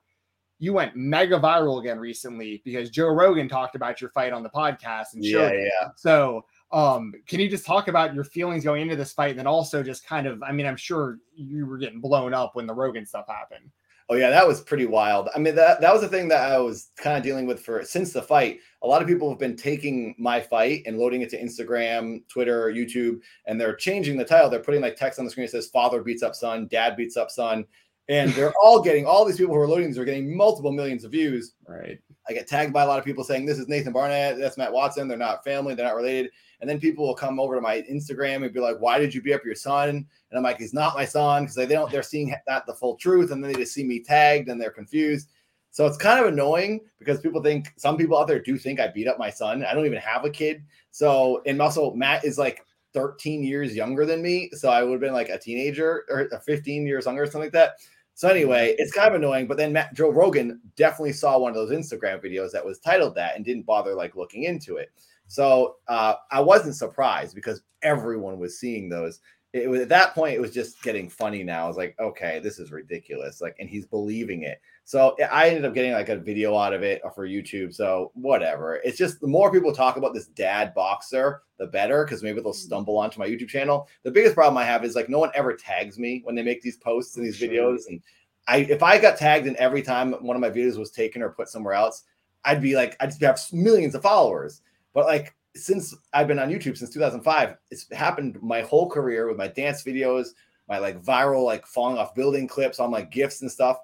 you 0.57 0.71
went 0.71 0.95
mega 0.95 1.37
viral 1.37 1.81
again 1.81 1.99
recently 1.99 2.61
because 2.63 2.91
Joe 2.91 3.09
Rogan 3.09 3.49
talked 3.49 3.75
about 3.75 3.99
your 3.99 4.09
fight 4.11 4.31
on 4.31 4.41
the 4.41 4.49
podcast 4.49 5.15
and 5.15 5.25
showed 5.25 5.51
yeah, 5.51 5.65
yeah. 5.81 5.89
So 5.97 6.45
um, 6.71 7.11
can 7.27 7.41
you 7.41 7.49
just 7.49 7.65
talk 7.65 7.89
about 7.89 8.13
your 8.13 8.23
feelings 8.23 8.63
going 8.63 8.83
into 8.83 8.95
this 8.95 9.11
fight 9.11 9.31
and 9.31 9.39
then 9.39 9.47
also 9.47 9.83
just 9.83 10.07
kind 10.07 10.27
of 10.27 10.41
I 10.43 10.53
mean, 10.53 10.65
I'm 10.65 10.77
sure 10.77 11.17
you 11.35 11.65
were 11.65 11.77
getting 11.77 11.99
blown 11.99 12.33
up 12.33 12.55
when 12.55 12.67
the 12.67 12.73
Rogan 12.73 13.05
stuff 13.05 13.27
happened. 13.27 13.69
Oh 14.09 14.15
yeah, 14.15 14.29
that 14.29 14.47
was 14.47 14.61
pretty 14.61 14.85
wild. 14.85 15.29
I 15.33 15.39
mean, 15.39 15.55
that 15.55 15.81
that 15.81 15.93
was 15.93 16.01
the 16.01 16.09
thing 16.09 16.27
that 16.27 16.51
I 16.51 16.57
was 16.57 16.89
kind 16.97 17.17
of 17.17 17.23
dealing 17.23 17.45
with 17.45 17.63
for 17.63 17.83
since 17.85 18.11
the 18.11 18.21
fight. 18.21 18.59
A 18.81 18.87
lot 18.87 19.01
of 19.01 19.07
people 19.07 19.29
have 19.29 19.39
been 19.39 19.55
taking 19.55 20.13
my 20.17 20.41
fight 20.41 20.83
and 20.85 20.97
loading 20.97 21.21
it 21.21 21.29
to 21.29 21.41
Instagram, 21.41 22.27
Twitter, 22.27 22.71
YouTube, 22.71 23.19
and 23.47 23.59
they're 23.59 23.75
changing 23.75 24.17
the 24.17 24.25
title. 24.25 24.49
They're 24.49 24.59
putting 24.59 24.81
like 24.81 24.97
text 24.97 25.19
on 25.19 25.25
the 25.25 25.31
screen 25.31 25.45
that 25.45 25.51
says 25.51 25.67
"Father 25.67 26.03
beats 26.03 26.23
up 26.23 26.35
son," 26.35 26.67
"Dad 26.67 26.97
beats 26.97 27.15
up 27.15 27.31
son," 27.31 27.65
and 28.09 28.31
they're 28.31 28.53
all 28.61 28.81
getting 28.81 29.05
all 29.05 29.25
these 29.25 29.37
people 29.37 29.55
who 29.55 29.61
are 29.61 29.67
loading 29.67 29.87
these 29.87 29.97
are 29.97 30.05
getting 30.05 30.35
multiple 30.35 30.71
millions 30.71 31.03
of 31.03 31.11
views. 31.11 31.53
Right. 31.67 31.99
I 32.27 32.33
get 32.33 32.47
tagged 32.47 32.73
by 32.73 32.83
a 32.83 32.87
lot 32.87 32.99
of 32.99 33.05
people 33.05 33.23
saying 33.23 33.45
this 33.45 33.59
is 33.59 33.67
Nathan 33.67 33.93
Barnett, 33.93 34.37
that's 34.37 34.57
Matt 34.57 34.71
Watson. 34.71 35.07
They're 35.07 35.17
not 35.17 35.43
family, 35.43 35.75
they're 35.75 35.85
not 35.85 35.95
related. 35.95 36.31
And 36.63 36.69
then 36.69 36.79
people 36.79 37.05
will 37.05 37.13
come 37.13 37.41
over 37.41 37.55
to 37.55 37.61
my 37.61 37.81
Instagram 37.91 38.45
and 38.45 38.53
be 38.53 38.61
like, 38.61 38.77
"Why 38.79 38.97
did 38.97 39.13
you 39.13 39.21
beat 39.21 39.33
up 39.33 39.43
your 39.43 39.53
son?" 39.53 39.89
And 39.89 40.07
I'm 40.33 40.43
like, 40.43 40.59
"He's 40.59 40.73
not 40.73 40.95
my 40.95 41.03
son," 41.03 41.43
because 41.43 41.55
they 41.55 41.65
don't 41.65 41.91
they're 41.91 42.01
seeing 42.01 42.33
that 42.47 42.65
the 42.65 42.73
full 42.73 42.95
truth, 42.95 43.31
and 43.31 43.43
then 43.43 43.51
they 43.51 43.59
just 43.59 43.73
see 43.73 43.83
me 43.83 43.99
tagged 43.99 44.47
and 44.47 44.61
they're 44.61 44.71
confused. 44.71 45.27
So 45.71 45.85
it's 45.85 45.97
kind 45.97 46.21
of 46.21 46.31
annoying 46.31 46.79
because 46.99 47.19
people 47.19 47.43
think 47.43 47.73
some 47.75 47.97
people 47.97 48.17
out 48.17 48.29
there 48.29 48.39
do 48.39 48.57
think 48.57 48.79
I 48.79 48.87
beat 48.87 49.09
up 49.09 49.19
my 49.19 49.29
son. 49.29 49.65
I 49.65 49.73
don't 49.73 49.85
even 49.85 49.99
have 49.99 50.23
a 50.23 50.29
kid. 50.29 50.63
So 50.91 51.41
and 51.45 51.61
also 51.61 51.93
Matt 51.95 52.23
is 52.23 52.37
like 52.37 52.65
13 52.93 53.43
years 53.43 53.75
younger 53.75 54.05
than 54.05 54.21
me, 54.21 54.49
so 54.53 54.69
I 54.69 54.83
would 54.83 54.93
have 54.93 55.01
been 55.01 55.11
like 55.11 55.27
a 55.27 55.37
teenager 55.37 56.05
or 56.07 56.29
15 56.45 56.87
years 56.87 57.05
younger 57.05 57.23
or 57.23 57.25
something 57.25 57.41
like 57.41 57.51
that. 57.51 57.73
So 58.15 58.29
anyway, 58.29 58.75
it's 58.77 58.93
kind 58.93 59.09
of 59.09 59.15
annoying. 59.15 59.47
But 59.47 59.57
then 59.57 59.73
Matt, 59.73 59.95
Joe 59.95 60.11
Rogan 60.11 60.61
definitely 60.77 61.11
saw 61.11 61.37
one 61.39 61.49
of 61.51 61.55
those 61.55 61.71
Instagram 61.71 62.23
videos 62.23 62.51
that 62.51 62.65
was 62.65 62.79
titled 62.79 63.15
that 63.15 63.35
and 63.35 63.43
didn't 63.43 63.65
bother 63.65 63.95
like 63.95 64.15
looking 64.15 64.43
into 64.43 64.77
it. 64.77 64.91
So 65.27 65.77
uh, 65.87 66.15
I 66.31 66.41
wasn't 66.41 66.75
surprised 66.75 67.35
because 67.35 67.61
everyone 67.81 68.39
was 68.39 68.59
seeing 68.59 68.89
those. 68.89 69.19
It 69.53 69.69
was 69.69 69.81
at 69.81 69.89
that 69.89 70.15
point, 70.15 70.33
it 70.33 70.41
was 70.41 70.51
just 70.51 70.81
getting 70.81 71.09
funny 71.09 71.43
now. 71.43 71.65
I 71.65 71.67
was 71.67 71.77
like, 71.77 71.95
okay, 71.99 72.39
this 72.39 72.57
is 72.57 72.71
ridiculous. 72.71 73.39
Like, 73.39 73.55
and 73.59 73.69
he's 73.69 73.85
believing 73.85 74.43
it. 74.43 74.59
So 74.85 75.15
I 75.31 75.47
ended 75.47 75.65
up 75.65 75.73
getting 75.73 75.93
like 75.93 76.09
a 76.09 76.17
video 76.17 76.57
out 76.57 76.73
of 76.73 76.83
it 76.83 77.01
for 77.15 77.27
YouTube. 77.27 77.73
So 77.73 78.11
whatever. 78.15 78.81
It's 78.83 78.97
just 78.97 79.21
the 79.21 79.27
more 79.27 79.51
people 79.51 79.71
talk 79.71 79.95
about 79.95 80.13
this 80.13 80.27
dad 80.27 80.73
boxer, 80.73 81.43
the 81.57 81.67
better, 81.67 82.03
because 82.03 82.21
maybe 82.21 82.41
they'll 82.41 82.51
mm-hmm. 82.51 82.67
stumble 82.67 82.97
onto 82.97 83.19
my 83.19 83.27
YouTube 83.27 83.47
channel. 83.47 83.87
The 84.03 84.11
biggest 84.11 84.35
problem 84.35 84.57
I 84.57 84.65
have 84.65 84.83
is 84.83 84.95
like 84.95 85.07
no 85.07 85.19
one 85.19 85.31
ever 85.35 85.55
tags 85.55 85.97
me 85.97 86.21
when 86.25 86.35
they 86.35 86.43
make 86.43 86.61
these 86.61 86.77
posts 86.77 87.15
and 87.15 87.25
these 87.25 87.37
sure. 87.37 87.47
videos. 87.47 87.87
And 87.87 88.01
I 88.47 88.57
if 88.57 88.83
I 88.83 88.99
got 88.99 89.17
tagged 89.17 89.47
in 89.47 89.55
every 89.57 89.81
time 89.81 90.13
one 90.13 90.35
of 90.35 90.41
my 90.41 90.49
videos 90.49 90.77
was 90.77 90.91
taken 90.91 91.21
or 91.21 91.29
put 91.29 91.47
somewhere 91.47 91.75
else, 91.75 92.03
I'd 92.43 92.61
be 92.61 92.75
like, 92.75 92.97
I'd 92.99 93.13
have 93.21 93.39
millions 93.53 93.95
of 93.95 94.01
followers. 94.01 94.61
But 94.93 95.05
like 95.05 95.35
since 95.55 95.95
I've 96.13 96.27
been 96.27 96.39
on 96.39 96.49
YouTube 96.49 96.77
since 96.77 96.89
2005, 96.91 97.55
it's 97.71 97.91
happened 97.91 98.41
my 98.41 98.61
whole 98.61 98.89
career 98.89 99.27
with 99.27 99.37
my 99.37 99.47
dance 99.47 99.83
videos, 99.83 100.29
my 100.67 100.79
like 100.79 101.01
viral 101.03 101.45
like 101.45 101.65
falling 101.65 101.97
off 101.97 102.15
building 102.15 102.47
clips 102.47 102.79
on 102.79 102.91
my 102.91 103.01
gifts 103.01 103.41
and 103.41 103.51
stuff. 103.51 103.77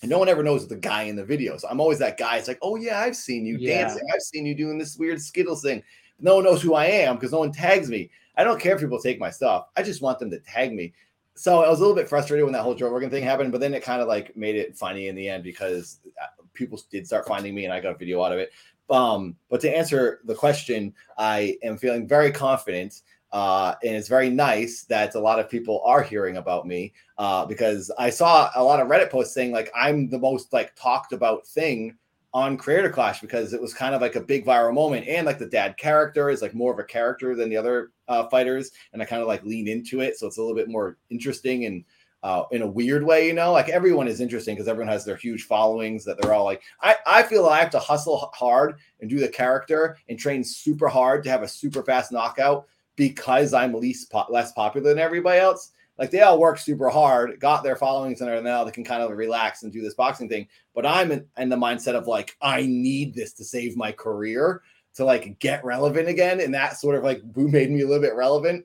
And 0.00 0.10
no 0.10 0.18
one 0.18 0.28
ever 0.28 0.42
knows 0.42 0.66
the 0.66 0.76
guy 0.76 1.04
in 1.04 1.14
the 1.14 1.24
video. 1.24 1.56
So 1.56 1.68
I'm 1.68 1.80
always 1.80 2.00
that 2.00 2.18
guy. 2.18 2.36
It's 2.36 2.48
like, 2.48 2.58
oh 2.60 2.76
yeah, 2.76 3.00
I've 3.00 3.14
seen 3.14 3.46
you 3.46 3.56
yeah. 3.58 3.82
dancing. 3.82 4.02
I've 4.12 4.22
seen 4.22 4.46
you 4.46 4.54
doing 4.54 4.78
this 4.78 4.96
weird 4.96 5.20
Skittles 5.20 5.62
thing. 5.62 5.82
No 6.18 6.36
one 6.36 6.44
knows 6.44 6.62
who 6.62 6.74
I 6.74 6.86
am 6.86 7.16
because 7.16 7.32
no 7.32 7.38
one 7.38 7.52
tags 7.52 7.88
me. 7.88 8.10
I 8.36 8.44
don't 8.44 8.60
care 8.60 8.74
if 8.74 8.80
people 8.80 8.98
take 8.98 9.20
my 9.20 9.30
stuff. 9.30 9.68
I 9.76 9.82
just 9.82 10.02
want 10.02 10.18
them 10.18 10.30
to 10.30 10.40
tag 10.40 10.72
me. 10.72 10.92
So 11.34 11.62
I 11.62 11.68
was 11.68 11.78
a 11.78 11.82
little 11.82 11.96
bit 11.96 12.08
frustrated 12.08 12.44
when 12.44 12.52
that 12.52 12.62
whole 12.62 12.74
Joe 12.74 12.90
Rogan 12.90 13.10
thing 13.10 13.24
happened, 13.24 13.52
but 13.52 13.60
then 13.60 13.74
it 13.74 13.82
kind 13.82 14.02
of 14.02 14.08
like 14.08 14.36
made 14.36 14.56
it 14.56 14.76
funny 14.76 15.08
in 15.08 15.14
the 15.14 15.28
end 15.28 15.42
because 15.44 16.00
uh, 16.20 16.26
people 16.52 16.80
did 16.90 17.06
start 17.06 17.26
finding 17.26 17.54
me 17.54 17.64
and 17.64 17.72
I 17.72 17.80
got 17.80 17.94
a 17.94 17.98
video 17.98 18.22
out 18.22 18.32
of 18.32 18.38
it. 18.38 18.52
Um, 18.92 19.36
but 19.50 19.60
to 19.62 19.76
answer 19.76 20.20
the 20.24 20.34
question, 20.34 20.94
I 21.18 21.56
am 21.62 21.78
feeling 21.78 22.06
very 22.06 22.30
confident 22.30 23.02
uh, 23.32 23.74
and 23.82 23.96
it's 23.96 24.08
very 24.08 24.28
nice 24.28 24.82
that 24.84 25.14
a 25.14 25.20
lot 25.20 25.40
of 25.40 25.48
people 25.48 25.80
are 25.86 26.02
hearing 26.02 26.36
about 26.36 26.66
me 26.66 26.92
uh, 27.16 27.46
because 27.46 27.90
I 27.98 28.10
saw 28.10 28.50
a 28.54 28.62
lot 28.62 28.80
of 28.80 28.88
Reddit 28.88 29.10
posts 29.10 29.32
saying 29.32 29.52
like 29.52 29.70
I'm 29.74 30.10
the 30.10 30.18
most 30.18 30.52
like 30.52 30.76
talked 30.76 31.12
about 31.12 31.46
thing 31.46 31.96
on 32.34 32.58
Creator 32.58 32.90
Clash 32.90 33.20
because 33.20 33.54
it 33.54 33.60
was 33.60 33.72
kind 33.72 33.94
of 33.94 34.02
like 34.02 34.16
a 34.16 34.20
big 34.20 34.44
viral 34.44 34.74
moment 34.74 35.08
and 35.08 35.26
like 35.26 35.38
the 35.38 35.46
dad 35.46 35.78
character 35.78 36.28
is 36.28 36.42
like 36.42 36.54
more 36.54 36.72
of 36.72 36.78
a 36.78 36.84
character 36.84 37.34
than 37.34 37.48
the 37.48 37.56
other 37.56 37.90
uh, 38.08 38.28
fighters 38.28 38.70
and 38.92 39.00
I 39.00 39.06
kind 39.06 39.22
of 39.22 39.28
like 39.28 39.44
lean 39.44 39.66
into 39.66 40.00
it 40.00 40.18
so 40.18 40.26
it's 40.26 40.36
a 40.36 40.40
little 40.42 40.56
bit 40.56 40.68
more 40.68 40.98
interesting 41.08 41.64
and 41.64 41.84
uh, 42.22 42.44
in 42.52 42.62
a 42.62 42.66
weird 42.66 43.04
way, 43.04 43.26
you 43.26 43.32
know, 43.32 43.52
like 43.52 43.68
everyone 43.68 44.06
is 44.06 44.20
interesting 44.20 44.54
because 44.54 44.68
everyone 44.68 44.92
has 44.92 45.04
their 45.04 45.16
huge 45.16 45.44
followings 45.44 46.04
that 46.04 46.20
they're 46.20 46.32
all 46.32 46.44
like, 46.44 46.62
I, 46.80 46.96
I 47.04 47.22
feel 47.24 47.46
I 47.46 47.58
have 47.58 47.70
to 47.70 47.80
hustle 47.80 48.30
hard 48.34 48.76
and 49.00 49.10
do 49.10 49.18
the 49.18 49.28
character 49.28 49.98
and 50.08 50.18
train 50.18 50.44
super 50.44 50.88
hard 50.88 51.24
to 51.24 51.30
have 51.30 51.42
a 51.42 51.48
super 51.48 51.82
fast 51.82 52.12
knockout 52.12 52.66
because 52.94 53.52
I'm 53.52 53.74
least 53.74 54.10
po- 54.10 54.26
less 54.28 54.52
popular 54.52 54.90
than 54.90 54.98
everybody 54.98 55.40
else. 55.40 55.72
like 55.98 56.10
they 56.10 56.20
all 56.20 56.38
work 56.38 56.58
super 56.58 56.88
hard, 56.88 57.40
got 57.40 57.64
their 57.64 57.76
followings, 57.76 58.20
and 58.20 58.44
now 58.44 58.62
they 58.62 58.70
can 58.70 58.84
kind 58.84 59.02
of 59.02 59.10
relax 59.16 59.64
and 59.64 59.72
do 59.72 59.82
this 59.82 59.94
boxing 59.94 60.28
thing. 60.28 60.46
But 60.74 60.86
I'm 60.86 61.10
in, 61.10 61.26
in 61.38 61.48
the 61.48 61.56
mindset 61.56 61.94
of 61.94 62.06
like, 62.06 62.36
I 62.40 62.62
need 62.62 63.14
this 63.14 63.32
to 63.34 63.44
save 63.44 63.76
my 63.76 63.90
career 63.90 64.62
to 64.94 65.04
like 65.04 65.38
get 65.38 65.64
relevant 65.64 66.08
again. 66.08 66.40
And 66.40 66.54
that 66.54 66.76
sort 66.76 66.96
of 66.96 67.02
like 67.02 67.22
made 67.36 67.70
me 67.70 67.80
a 67.80 67.86
little 67.86 68.02
bit 68.02 68.14
relevant. 68.14 68.64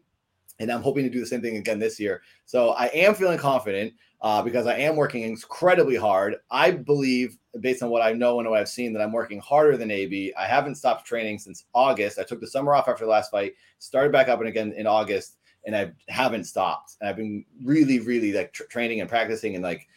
And 0.59 0.71
I'm 0.71 0.81
hoping 0.81 1.03
to 1.03 1.09
do 1.09 1.19
the 1.19 1.25
same 1.25 1.41
thing 1.41 1.57
again 1.57 1.79
this 1.79 1.99
year. 1.99 2.21
So 2.45 2.69
I 2.71 2.85
am 2.87 3.13
feeling 3.13 3.37
confident 3.37 3.93
uh, 4.21 4.41
because 4.41 4.65
I 4.65 4.75
am 4.77 4.95
working 4.95 5.21
incredibly 5.21 5.95
hard. 5.95 6.37
I 6.49 6.71
believe, 6.71 7.37
based 7.59 7.83
on 7.83 7.89
what 7.89 8.01
I 8.01 8.13
know 8.13 8.39
and 8.39 8.49
what 8.49 8.59
I've 8.59 8.69
seen, 8.69 8.93
that 8.93 9.01
I'm 9.01 9.11
working 9.11 9.39
harder 9.39 9.77
than 9.77 9.91
AB. 9.91 10.33
I 10.37 10.45
haven't 10.45 10.75
stopped 10.75 11.05
training 11.05 11.39
since 11.39 11.65
August. 11.73 12.17
I 12.17 12.23
took 12.23 12.39
the 12.39 12.47
summer 12.47 12.73
off 12.73 12.87
after 12.87 13.05
the 13.05 13.11
last 13.11 13.29
fight, 13.29 13.53
started 13.77 14.11
back 14.11 14.29
up 14.29 14.39
and 14.39 14.49
again 14.49 14.73
in 14.75 14.87
August, 14.87 15.37
and 15.65 15.75
I 15.75 15.91
haven't 16.07 16.45
stopped. 16.45 16.95
And 16.99 17.09
I've 17.09 17.17
been 17.17 17.45
really, 17.63 17.99
really 17.99 18.33
like 18.33 18.53
tra- 18.53 18.67
training 18.67 19.01
and 19.01 19.09
practicing 19.09 19.55
and 19.55 19.63
like. 19.63 19.87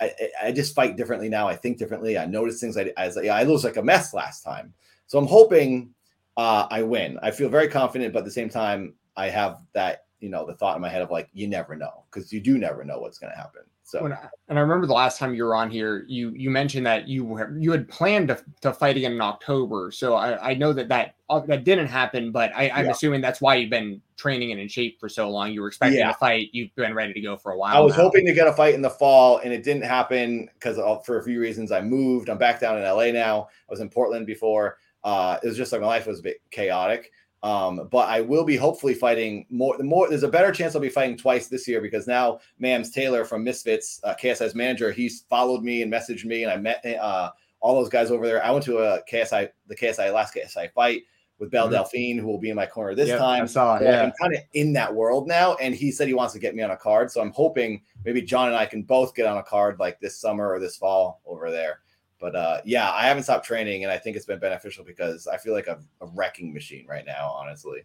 I, 0.00 0.12
I 0.42 0.52
just 0.52 0.74
fight 0.74 0.96
differently 0.96 1.28
now. 1.28 1.46
I 1.46 1.54
think 1.54 1.78
differently. 1.78 2.18
I 2.18 2.26
notice 2.26 2.60
things. 2.60 2.76
I, 2.76 2.92
I, 2.96 3.12
I 3.28 3.44
lose 3.44 3.62
like 3.62 3.76
a 3.76 3.82
mess 3.82 4.12
last 4.12 4.42
time. 4.42 4.74
So 5.06 5.18
I'm 5.18 5.26
hoping 5.26 5.94
uh, 6.36 6.66
I 6.68 6.82
win. 6.82 7.18
I 7.22 7.30
feel 7.30 7.48
very 7.48 7.68
confident, 7.68 8.12
but 8.12 8.20
at 8.20 8.24
the 8.24 8.30
same 8.32 8.48
time, 8.48 8.94
I 9.16 9.28
have 9.28 9.58
that 9.72 10.03
you 10.24 10.30
know 10.30 10.46
the 10.46 10.54
thought 10.54 10.74
in 10.74 10.80
my 10.80 10.88
head 10.88 11.02
of 11.02 11.10
like 11.10 11.28
you 11.34 11.46
never 11.46 11.76
know 11.76 12.04
because 12.10 12.32
you 12.32 12.40
do 12.40 12.56
never 12.56 12.82
know 12.82 12.98
what's 12.98 13.18
going 13.18 13.30
to 13.30 13.36
happen. 13.36 13.60
So 13.82 14.06
I, 14.06 14.28
and 14.48 14.58
I 14.58 14.62
remember 14.62 14.86
the 14.86 14.94
last 14.94 15.18
time 15.18 15.34
you 15.34 15.44
were 15.44 15.54
on 15.54 15.70
here, 15.70 16.06
you 16.08 16.30
you 16.30 16.48
mentioned 16.48 16.86
that 16.86 17.06
you 17.06 17.26
were 17.26 17.54
you 17.58 17.70
had 17.70 17.86
planned 17.86 18.28
to, 18.28 18.42
to 18.62 18.72
fight 18.72 18.96
again 18.96 19.12
in 19.12 19.20
October. 19.20 19.90
So 19.90 20.14
I, 20.14 20.52
I 20.52 20.54
know 20.54 20.72
that 20.72 20.88
that 20.88 21.16
uh, 21.28 21.40
that 21.40 21.64
didn't 21.64 21.88
happen, 21.88 22.32
but 22.32 22.50
I, 22.56 22.70
I'm 22.70 22.86
yeah. 22.86 22.92
assuming 22.92 23.20
that's 23.20 23.42
why 23.42 23.56
you've 23.56 23.68
been 23.68 24.00
training 24.16 24.52
and 24.52 24.60
in 24.60 24.68
shape 24.68 24.98
for 24.98 25.10
so 25.10 25.28
long. 25.28 25.52
You 25.52 25.60
were 25.60 25.68
expecting 25.68 25.98
yeah. 25.98 26.12
a 26.12 26.14
fight. 26.14 26.48
You've 26.52 26.74
been 26.74 26.94
ready 26.94 27.12
to 27.12 27.20
go 27.20 27.36
for 27.36 27.52
a 27.52 27.58
while. 27.58 27.76
I 27.76 27.80
was 27.80 27.94
now. 27.94 28.04
hoping 28.04 28.24
to 28.24 28.32
get 28.32 28.48
a 28.48 28.54
fight 28.54 28.72
in 28.72 28.80
the 28.80 28.88
fall, 28.88 29.38
and 29.44 29.52
it 29.52 29.62
didn't 29.62 29.84
happen 29.84 30.48
because 30.54 30.78
for 31.04 31.18
a 31.18 31.22
few 31.22 31.38
reasons. 31.38 31.70
I 31.70 31.82
moved. 31.82 32.30
I'm 32.30 32.38
back 32.38 32.60
down 32.60 32.78
in 32.78 32.84
LA 32.84 33.10
now. 33.10 33.48
I 33.68 33.72
was 33.72 33.80
in 33.80 33.90
Portland 33.90 34.26
before. 34.26 34.78
Uh, 35.04 35.38
it 35.42 35.46
was 35.46 35.58
just 35.58 35.70
like 35.70 35.82
my 35.82 35.86
life 35.86 36.06
was 36.06 36.20
a 36.20 36.22
bit 36.22 36.40
chaotic. 36.50 37.12
Um, 37.44 37.88
but 37.92 38.08
I 38.08 38.22
will 38.22 38.42
be 38.42 38.56
hopefully 38.56 38.94
fighting 38.94 39.44
more. 39.50 39.76
The 39.76 39.84
more 39.84 40.08
there's 40.08 40.22
a 40.22 40.28
better 40.28 40.50
chance 40.50 40.74
I'll 40.74 40.80
be 40.80 40.88
fighting 40.88 41.18
twice 41.18 41.46
this 41.46 41.68
year 41.68 41.82
because 41.82 42.06
now 42.06 42.40
Mams 42.60 42.90
Taylor 42.90 43.22
from 43.26 43.44
Misfits, 43.44 44.00
uh, 44.02 44.14
KSI's 44.14 44.54
manager, 44.54 44.90
he's 44.90 45.26
followed 45.28 45.62
me 45.62 45.82
and 45.82 45.92
messaged 45.92 46.24
me, 46.24 46.44
and 46.44 46.50
I 46.50 46.56
met 46.56 46.82
uh, 46.86 47.32
all 47.60 47.74
those 47.74 47.90
guys 47.90 48.10
over 48.10 48.26
there. 48.26 48.42
I 48.42 48.50
went 48.50 48.64
to 48.64 48.78
a 48.78 49.02
KSI, 49.12 49.50
the 49.66 49.76
KSI 49.76 50.10
last 50.10 50.34
KSI 50.34 50.72
fight 50.72 51.02
with 51.38 51.50
Belle 51.50 51.64
mm-hmm. 51.66 51.74
Delphine, 51.74 52.18
who 52.18 52.28
will 52.28 52.40
be 52.40 52.48
in 52.48 52.56
my 52.56 52.64
corner 52.64 52.94
this 52.94 53.08
yep, 53.08 53.18
time. 53.18 53.42
I 53.42 53.46
saw, 53.46 53.78
yeah. 53.78 54.04
I'm 54.04 54.12
kind 54.12 54.34
of 54.34 54.40
in 54.54 54.72
that 54.72 54.94
world 54.94 55.28
now, 55.28 55.54
and 55.56 55.74
he 55.74 55.92
said 55.92 56.08
he 56.08 56.14
wants 56.14 56.32
to 56.32 56.38
get 56.38 56.54
me 56.54 56.62
on 56.62 56.70
a 56.70 56.76
card. 56.78 57.10
So 57.10 57.20
I'm 57.20 57.32
hoping 57.32 57.82
maybe 58.06 58.22
John 58.22 58.48
and 58.48 58.56
I 58.56 58.64
can 58.64 58.84
both 58.84 59.14
get 59.14 59.26
on 59.26 59.36
a 59.36 59.42
card 59.42 59.78
like 59.78 60.00
this 60.00 60.18
summer 60.18 60.50
or 60.50 60.58
this 60.60 60.76
fall 60.76 61.20
over 61.26 61.50
there. 61.50 61.80
But 62.20 62.36
uh, 62.36 62.60
yeah, 62.64 62.90
I 62.90 63.06
haven't 63.06 63.24
stopped 63.24 63.46
training, 63.46 63.84
and 63.84 63.92
I 63.92 63.98
think 63.98 64.16
it's 64.16 64.26
been 64.26 64.38
beneficial 64.38 64.84
because 64.84 65.26
I 65.26 65.36
feel 65.36 65.52
like 65.52 65.66
a, 65.66 65.78
a 66.00 66.06
wrecking 66.06 66.54
machine 66.54 66.86
right 66.88 67.04
now, 67.04 67.28
honestly. 67.28 67.84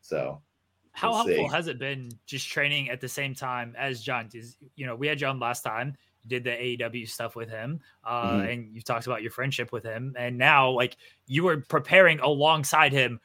So, 0.00 0.40
how 0.92 1.12
helpful 1.12 1.48
see. 1.48 1.54
has 1.54 1.66
it 1.66 1.78
been 1.78 2.10
just 2.26 2.48
training 2.48 2.90
at 2.90 3.00
the 3.00 3.08
same 3.08 3.34
time 3.34 3.74
as 3.78 4.02
John? 4.02 4.28
Is 4.34 4.56
you 4.76 4.86
know 4.86 4.96
we 4.96 5.06
had 5.06 5.18
John 5.18 5.38
last 5.38 5.62
time, 5.62 5.96
did 6.26 6.44
the 6.44 6.50
AEW 6.50 7.08
stuff 7.08 7.36
with 7.36 7.48
him, 7.48 7.80
uh, 8.04 8.32
mm-hmm. 8.32 8.48
and 8.48 8.74
you 8.74 8.82
talked 8.82 9.06
about 9.06 9.22
your 9.22 9.30
friendship 9.30 9.72
with 9.72 9.84
him, 9.84 10.14
and 10.18 10.36
now 10.36 10.70
like 10.70 10.96
you 11.26 11.44
were 11.44 11.58
preparing 11.58 12.20
alongside 12.20 12.92
him 12.92 13.20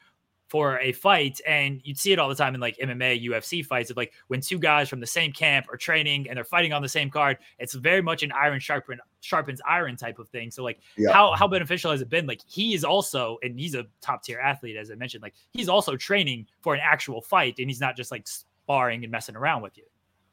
for 0.48 0.78
a 0.78 0.92
fight 0.92 1.40
and 1.46 1.80
you'd 1.84 1.98
see 1.98 2.12
it 2.12 2.18
all 2.18 2.28
the 2.28 2.34
time 2.34 2.54
in 2.54 2.60
like 2.60 2.76
MMA 2.78 3.24
UFC 3.24 3.64
fights 3.64 3.90
of 3.90 3.96
like 3.96 4.12
when 4.28 4.40
two 4.40 4.58
guys 4.58 4.88
from 4.88 5.00
the 5.00 5.06
same 5.06 5.32
camp 5.32 5.66
are 5.72 5.76
training 5.76 6.28
and 6.28 6.36
they're 6.36 6.44
fighting 6.44 6.72
on 6.72 6.82
the 6.82 6.88
same 6.88 7.10
card 7.10 7.38
it's 7.58 7.74
very 7.74 8.00
much 8.00 8.22
an 8.22 8.32
iron 8.32 8.60
sharpen 8.60 9.00
sharpens 9.26 9.60
iron 9.68 9.96
type 9.96 10.18
of 10.18 10.28
thing. 10.28 10.50
So 10.50 10.62
like 10.62 10.80
yeah. 10.96 11.12
how 11.12 11.32
how 11.34 11.48
beneficial 11.48 11.90
has 11.90 12.00
it 12.00 12.08
been? 12.08 12.26
Like 12.26 12.40
he 12.46 12.74
is 12.74 12.84
also 12.84 13.38
and 13.42 13.58
he's 13.58 13.74
a 13.74 13.86
top 14.00 14.22
tier 14.22 14.38
athlete 14.38 14.76
as 14.76 14.90
I 14.90 14.94
mentioned 14.94 15.22
like 15.22 15.34
he's 15.52 15.68
also 15.68 15.96
training 15.96 16.46
for 16.60 16.74
an 16.74 16.80
actual 16.82 17.20
fight 17.20 17.56
and 17.58 17.68
he's 17.68 17.80
not 17.80 17.96
just 17.96 18.10
like 18.10 18.26
sparring 18.28 19.02
and 19.02 19.10
messing 19.10 19.36
around 19.36 19.62
with 19.62 19.76
you. 19.76 19.84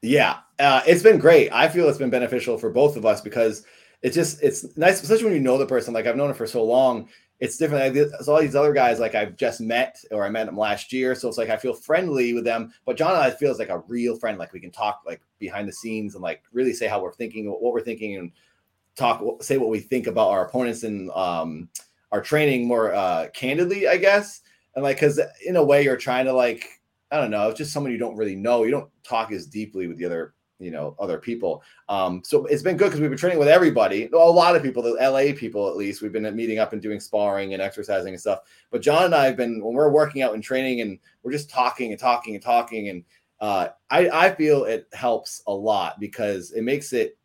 Yeah. 0.01 0.39
Uh, 0.59 0.81
it's 0.85 1.03
been 1.03 1.17
great. 1.17 1.51
I 1.51 1.69
feel 1.69 1.87
it's 1.89 1.97
been 1.97 2.09
beneficial 2.09 2.57
for 2.57 2.69
both 2.69 2.95
of 2.95 3.05
us 3.05 3.21
because 3.21 3.65
it's 4.01 4.15
just 4.15 4.43
it's 4.43 4.77
nice 4.77 5.01
especially 5.01 5.25
when 5.25 5.33
you 5.33 5.39
know 5.39 5.57
the 5.57 5.65
person. 5.65 5.93
Like 5.93 6.07
I've 6.07 6.15
known 6.15 6.29
her 6.29 6.35
for 6.35 6.47
so 6.47 6.63
long 6.63 7.09
it's 7.39 7.57
different. 7.57 7.95
It's 7.95 8.27
all 8.27 8.39
these 8.39 8.55
other 8.55 8.73
guys, 8.73 8.99
like 8.99 9.15
I've 9.15 9.35
just 9.35 9.59
met 9.59 9.97
or 10.11 10.23
I 10.23 10.29
met 10.29 10.45
them 10.45 10.57
last 10.57 10.93
year, 10.93 11.13
so 11.15 11.27
it's 11.27 11.37
like 11.37 11.49
I 11.49 11.57
feel 11.57 11.73
friendly 11.73 12.33
with 12.33 12.45
them. 12.45 12.73
But 12.85 12.97
John 12.97 13.15
I 13.15 13.31
feels 13.31 13.59
like 13.59 13.69
a 13.69 13.83
real 13.87 14.15
friend. 14.15 14.37
Like 14.37 14.53
we 14.53 14.59
can 14.59 14.71
talk 14.71 15.01
like 15.05 15.21
behind 15.39 15.67
the 15.67 15.73
scenes 15.73 16.15
and 16.15 16.23
like 16.23 16.43
really 16.53 16.73
say 16.73 16.87
how 16.87 17.01
we're 17.01 17.13
thinking, 17.13 17.49
what 17.49 17.73
we're 17.73 17.81
thinking, 17.81 18.15
and 18.15 18.31
talk, 18.95 19.43
say 19.43 19.57
what 19.57 19.69
we 19.69 19.79
think 19.79 20.07
about 20.07 20.29
our 20.29 20.45
opponents 20.45 20.83
and 20.83 21.09
um, 21.11 21.69
our 22.11 22.21
training 22.21 22.67
more 22.67 22.93
uh, 22.93 23.27
candidly, 23.33 23.87
I 23.87 23.97
guess. 23.97 24.41
And 24.75 24.83
like, 24.83 24.97
because 24.97 25.19
in 25.45 25.55
a 25.55 25.63
way, 25.63 25.83
you're 25.83 25.97
trying 25.97 26.25
to 26.25 26.33
like, 26.33 26.81
I 27.11 27.17
don't 27.19 27.31
know, 27.31 27.49
it's 27.49 27.57
just 27.57 27.73
someone 27.73 27.91
you 27.91 27.97
don't 27.97 28.15
really 28.15 28.35
know. 28.35 28.63
You 28.63 28.71
don't 28.71 28.89
talk 29.03 29.31
as 29.31 29.47
deeply 29.47 29.87
with 29.87 29.97
the 29.97 30.05
other 30.05 30.33
you 30.59 30.71
know 30.71 30.95
other 30.99 31.17
people. 31.17 31.63
Um, 31.89 32.21
so 32.23 32.45
it's 32.45 32.61
been 32.61 32.77
good 32.77 32.85
because 32.85 33.01
we've 33.01 33.09
been 33.09 33.17
training 33.17 33.39
with 33.39 33.47
everybody, 33.47 34.09
a 34.11 34.17
lot 34.17 34.55
of 34.55 34.63
people, 34.63 34.81
the 34.81 34.93
LA 34.93 35.35
people 35.35 35.69
at 35.69 35.75
least. 35.75 36.01
We've 36.01 36.11
been 36.11 36.35
meeting 36.35 36.59
up 36.59 36.73
and 36.73 36.81
doing 36.81 36.99
sparring 36.99 37.53
and 37.53 37.61
exercising 37.61 38.13
and 38.13 38.21
stuff. 38.21 38.39
But 38.71 38.81
John 38.81 39.05
and 39.05 39.15
I 39.15 39.25
have 39.25 39.37
been 39.37 39.63
when 39.63 39.73
we're 39.73 39.89
working 39.89 40.21
out 40.21 40.33
and 40.33 40.43
training, 40.43 40.81
and 40.81 40.99
we're 41.21 41.31
just 41.31 41.49
talking 41.49 41.91
and 41.91 41.99
talking 41.99 42.35
and 42.35 42.43
talking, 42.43 42.89
and 42.89 43.03
uh, 43.39 43.69
I 43.89 44.09
I 44.09 44.35
feel 44.35 44.65
it 44.65 44.87
helps 44.93 45.43
a 45.47 45.53
lot 45.53 45.99
because 45.99 46.51
it 46.51 46.63
makes 46.63 46.93
it. 46.93 47.17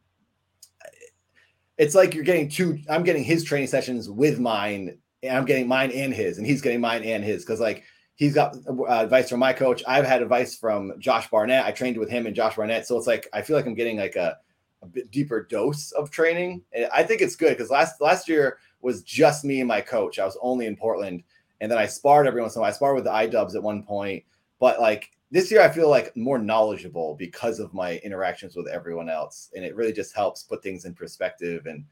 It's 1.77 1.95
like 1.95 2.15
you're 2.15 2.25
getting 2.25 2.49
two. 2.49 2.81
I'm 2.89 3.05
getting 3.05 3.25
his 3.25 3.45
training 3.45 3.69
sessions 3.69 4.11
with 4.11 4.41
mine, 4.41 4.99
and 5.23 5.37
I'm 5.37 5.45
getting 5.45 5.69
mine 5.69 5.93
and 5.93 6.13
his, 6.13 6.39
and 6.39 6.47
he's 6.47 6.61
getting 6.61 6.81
mine 6.81 7.05
and 7.05 7.23
his 7.23 7.45
because 7.45 7.61
like 7.61 7.85
he's 8.19 8.35
got 8.35 8.57
uh, 8.69 8.85
advice 8.89 9.31
from 9.31 9.39
my 9.39 9.53
coach. 9.53 9.83
I've 9.87 10.05
had 10.05 10.23
advice 10.23 10.57
from 10.57 10.93
Josh 10.99 11.31
Barnett. 11.31 11.65
I 11.65 11.71
trained 11.71 11.97
with 11.97 12.11
him 12.11 12.27
and 12.27 12.35
Josh 12.35 12.57
Barnett. 12.57 12.85
So 12.85 12.99
it's 12.99 13.07
like 13.07 13.29
I 13.33 13.43
feel 13.43 13.57
like 13.57 13.65
I'm 13.65 13.75
getting 13.75 13.97
like 13.97 14.17
a, 14.17 14.37
a 14.83 14.87
bit 14.87 15.11
deeper 15.13 15.45
dose 15.45 15.93
of 15.93 16.11
training. 16.11 16.63
And 16.73 16.89
I 16.93 17.05
think 17.05 17.23
it's 17.23 17.37
good 17.37 17.51
because 17.51 17.71
last 17.71 18.01
last 18.01 18.29
year 18.29 18.59
was 18.83 19.03
just 19.03 19.45
me 19.45 19.61
and 19.61 19.69
my 19.69 19.81
coach. 19.81 20.19
I 20.19 20.25
was 20.25 20.37
only 20.43 20.67
in 20.67 20.77
Portland. 20.77 21.23
And 21.61 21.71
then 21.71 21.79
I 21.79 21.87
sparred 21.87 22.27
every 22.27 22.41
once 22.41 22.57
in 22.57 22.61
a 22.61 22.63
while. 22.63 22.71
I 22.71 22.75
sparred 22.75 22.97
with 22.97 23.05
the 23.05 23.11
iDubbbz 23.11 23.55
at 23.55 23.63
one 23.63 23.85
point. 23.85 24.25
But 24.59 24.81
like 24.81 25.13
this 25.31 25.49
year 25.53 25.63
I 25.63 25.69
feel 25.69 25.89
like 25.89 26.17
more 26.17 26.39
knowledgeable 26.39 27.15
because 27.15 27.61
of 27.61 27.73
my 27.73 27.99
interactions 27.99 28.57
with 28.57 28.67
everyone 28.67 29.09
else. 29.09 29.51
And 29.55 29.65
it 29.65 29.77
really 29.77 29.93
just 29.93 30.15
helps 30.15 30.43
put 30.43 30.61
things 30.61 30.85
in 30.87 30.93
perspective 30.93 31.67
and 31.67 31.85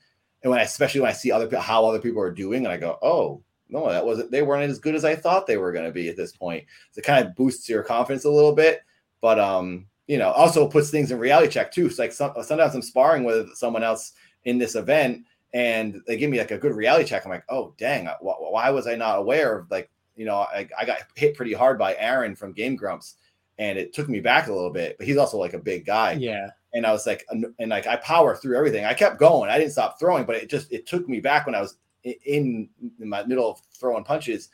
and 0.42 0.50
when 0.50 0.60
I, 0.60 0.64
especially 0.64 1.00
when 1.00 1.10
I 1.10 1.14
see 1.14 1.32
other 1.32 1.58
how 1.58 1.86
other 1.86 1.98
people 1.98 2.20
are 2.20 2.30
doing 2.30 2.64
and 2.64 2.72
I 2.72 2.76
go, 2.76 2.98
oh, 3.02 3.42
no, 3.68 3.90
that 3.90 4.04
wasn't. 4.04 4.30
They 4.30 4.42
weren't 4.42 4.70
as 4.70 4.78
good 4.78 4.94
as 4.94 5.04
I 5.04 5.16
thought 5.16 5.46
they 5.46 5.56
were 5.56 5.72
going 5.72 5.86
to 5.86 5.92
be 5.92 6.08
at 6.08 6.16
this 6.16 6.32
point. 6.32 6.64
So 6.92 7.00
it 7.00 7.04
kind 7.04 7.26
of 7.26 7.34
boosts 7.34 7.68
your 7.68 7.82
confidence 7.82 8.24
a 8.24 8.30
little 8.30 8.52
bit, 8.52 8.82
but 9.20 9.38
um, 9.38 9.86
you 10.06 10.18
know, 10.18 10.30
also 10.30 10.68
puts 10.68 10.90
things 10.90 11.10
in 11.10 11.18
reality 11.18 11.48
check 11.48 11.72
too. 11.72 11.86
It's 11.86 11.98
like 11.98 12.12
some, 12.12 12.32
sometimes 12.42 12.74
I'm 12.74 12.82
sparring 12.82 13.24
with 13.24 13.54
someone 13.54 13.82
else 13.82 14.12
in 14.44 14.58
this 14.58 14.76
event, 14.76 15.24
and 15.52 16.00
they 16.06 16.16
give 16.16 16.30
me 16.30 16.38
like 16.38 16.52
a 16.52 16.58
good 16.58 16.74
reality 16.74 17.08
check. 17.08 17.24
I'm 17.24 17.30
like, 17.30 17.44
oh 17.48 17.74
dang, 17.78 18.08
why 18.20 18.70
was 18.70 18.86
I 18.86 18.94
not 18.94 19.18
aware 19.18 19.58
of 19.58 19.70
like, 19.70 19.90
you 20.14 20.24
know, 20.24 20.36
I, 20.36 20.68
I 20.78 20.84
got 20.84 20.98
hit 21.14 21.36
pretty 21.36 21.52
hard 21.52 21.78
by 21.78 21.96
Aaron 21.96 22.36
from 22.36 22.52
Game 22.52 22.76
Grumps, 22.76 23.16
and 23.58 23.78
it 23.78 23.92
took 23.92 24.08
me 24.08 24.20
back 24.20 24.46
a 24.46 24.52
little 24.52 24.70
bit. 24.70 24.96
But 24.96 25.06
he's 25.06 25.16
also 25.16 25.38
like 25.38 25.54
a 25.54 25.58
big 25.58 25.84
guy. 25.84 26.12
Yeah. 26.12 26.50
And 26.72 26.86
I 26.86 26.92
was 26.92 27.06
like, 27.06 27.26
and 27.30 27.70
like 27.70 27.86
I 27.86 27.96
power 27.96 28.36
through 28.36 28.56
everything. 28.56 28.84
I 28.84 28.92
kept 28.92 29.18
going. 29.18 29.50
I 29.50 29.58
didn't 29.58 29.72
stop 29.72 29.98
throwing, 29.98 30.24
but 30.24 30.36
it 30.36 30.50
just 30.50 30.70
it 30.72 30.86
took 30.86 31.08
me 31.08 31.20
back 31.20 31.46
when 31.46 31.54
I 31.54 31.60
was 31.60 31.78
in, 32.04 32.68
my 32.98 33.24
middle 33.24 33.50
of 33.50 33.60
throwing 33.78 34.04
punches. 34.04 34.48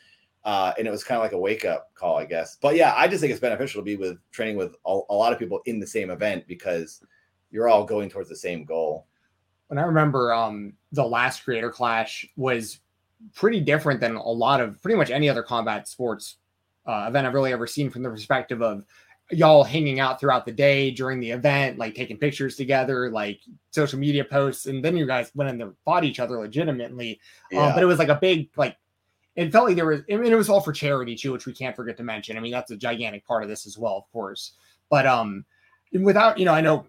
Uh, 0.45 0.73
and 0.77 0.89
it 0.89 0.91
was 0.91 1.05
kind 1.05 1.17
of 1.17 1.23
like 1.23 1.33
a 1.33 1.39
wake 1.39 1.65
up 1.65 1.95
call, 1.95 2.19
I 2.19 2.25
guess. 2.25 2.57
But 2.61 2.75
yeah, 2.75 2.95
I 2.97 3.07
just 3.07 3.21
think 3.21 3.31
it's 3.31 3.41
beneficial 3.41 3.81
to 3.81 3.85
be 3.85 3.97
with 3.97 4.19
training 4.33 4.57
with 4.57 4.75
a, 4.85 5.01
a, 5.09 5.15
lot 5.15 5.33
of 5.33 5.39
people 5.39 5.61
in 5.67 5.79
the 5.79 5.87
same 5.87 6.11
event 6.11 6.49
because 6.49 7.01
you're 7.53 7.69
all 7.69 7.85
going 7.85 8.09
towards 8.09 8.29
the 8.29 8.35
same 8.35 8.65
goal. 8.65 9.07
And 9.71 9.79
I 9.79 9.85
remember 9.85 10.35
um, 10.35 10.73
the 10.91 11.05
last 11.05 11.45
Creator 11.45 11.71
Clash 11.71 12.27
was 12.37 12.81
pretty 13.35 13.61
different 13.61 14.01
than 14.01 14.17
a 14.17 14.29
lot 14.29 14.61
of 14.61 14.83
pretty 14.83 14.97
much 14.97 15.11
any 15.11 15.29
other 15.29 15.45
combat 15.45 15.87
sports 15.87 16.39
uh, 16.87 17.07
event 17.09 17.27
I've 17.27 17.35
really 17.35 17.53
ever 17.53 17.67
seen 17.67 17.89
from 17.89 18.03
the 18.03 18.11
perspective 18.11 18.63
of 18.63 18.85
y'all 19.31 19.65
hanging 19.65 20.01
out 20.01 20.21
throughout 20.21 20.45
the 20.45 20.53
day 20.53 20.91
during 20.91 21.21
the 21.21 21.31
event, 21.31 21.79
like 21.79 21.95
taking 21.95 22.19
pictures 22.19 22.57
together, 22.57 23.11
like 23.11 23.41
social 23.71 23.99
media 23.99 24.25
posts, 24.25 24.67
and 24.67 24.85
then 24.85 24.97
you 24.97 25.07
guys 25.07 25.31
went 25.35 25.51
in 25.51 25.61
and 25.61 25.75
fought 25.85 26.05
each 26.05 26.21
other 26.21 26.39
legitimately. 26.39 27.21
Um, 27.53 27.59
yeah. 27.59 27.67
Um, 27.67 27.75
but 27.75 27.83
it 27.83 27.87
was 27.87 27.99
like 27.99 28.09
a 28.09 28.19
big 28.21 28.51
like 28.57 28.77
it 29.35 29.51
felt 29.51 29.67
like 29.67 29.77
there 29.77 29.87
was 29.87 30.01
I 30.11 30.17
mean 30.17 30.33
it 30.33 30.37
was 30.37 30.49
all 30.49 30.61
for 30.61 30.73
charity 30.73 31.15
too, 31.15 31.33
which 31.33 31.47
we 31.47 31.55
can't 31.55 31.77
forget 31.77 31.97
to 31.97 32.03
mention. 32.03 32.37
I 32.37 32.41
mean, 32.41 32.53
that's 32.53 32.71
a 32.71 32.77
gigantic 32.77 33.27
part 33.27 33.43
of 33.43 33.49
this 33.49 33.67
as 33.67 33.79
well, 33.79 33.97
of 33.97 34.13
course. 34.13 34.53
But 34.91 35.07
um 35.07 35.45
without, 35.93 36.39
you 36.39 36.45
know, 36.45 36.55
I 36.55 36.61
know 36.61 36.87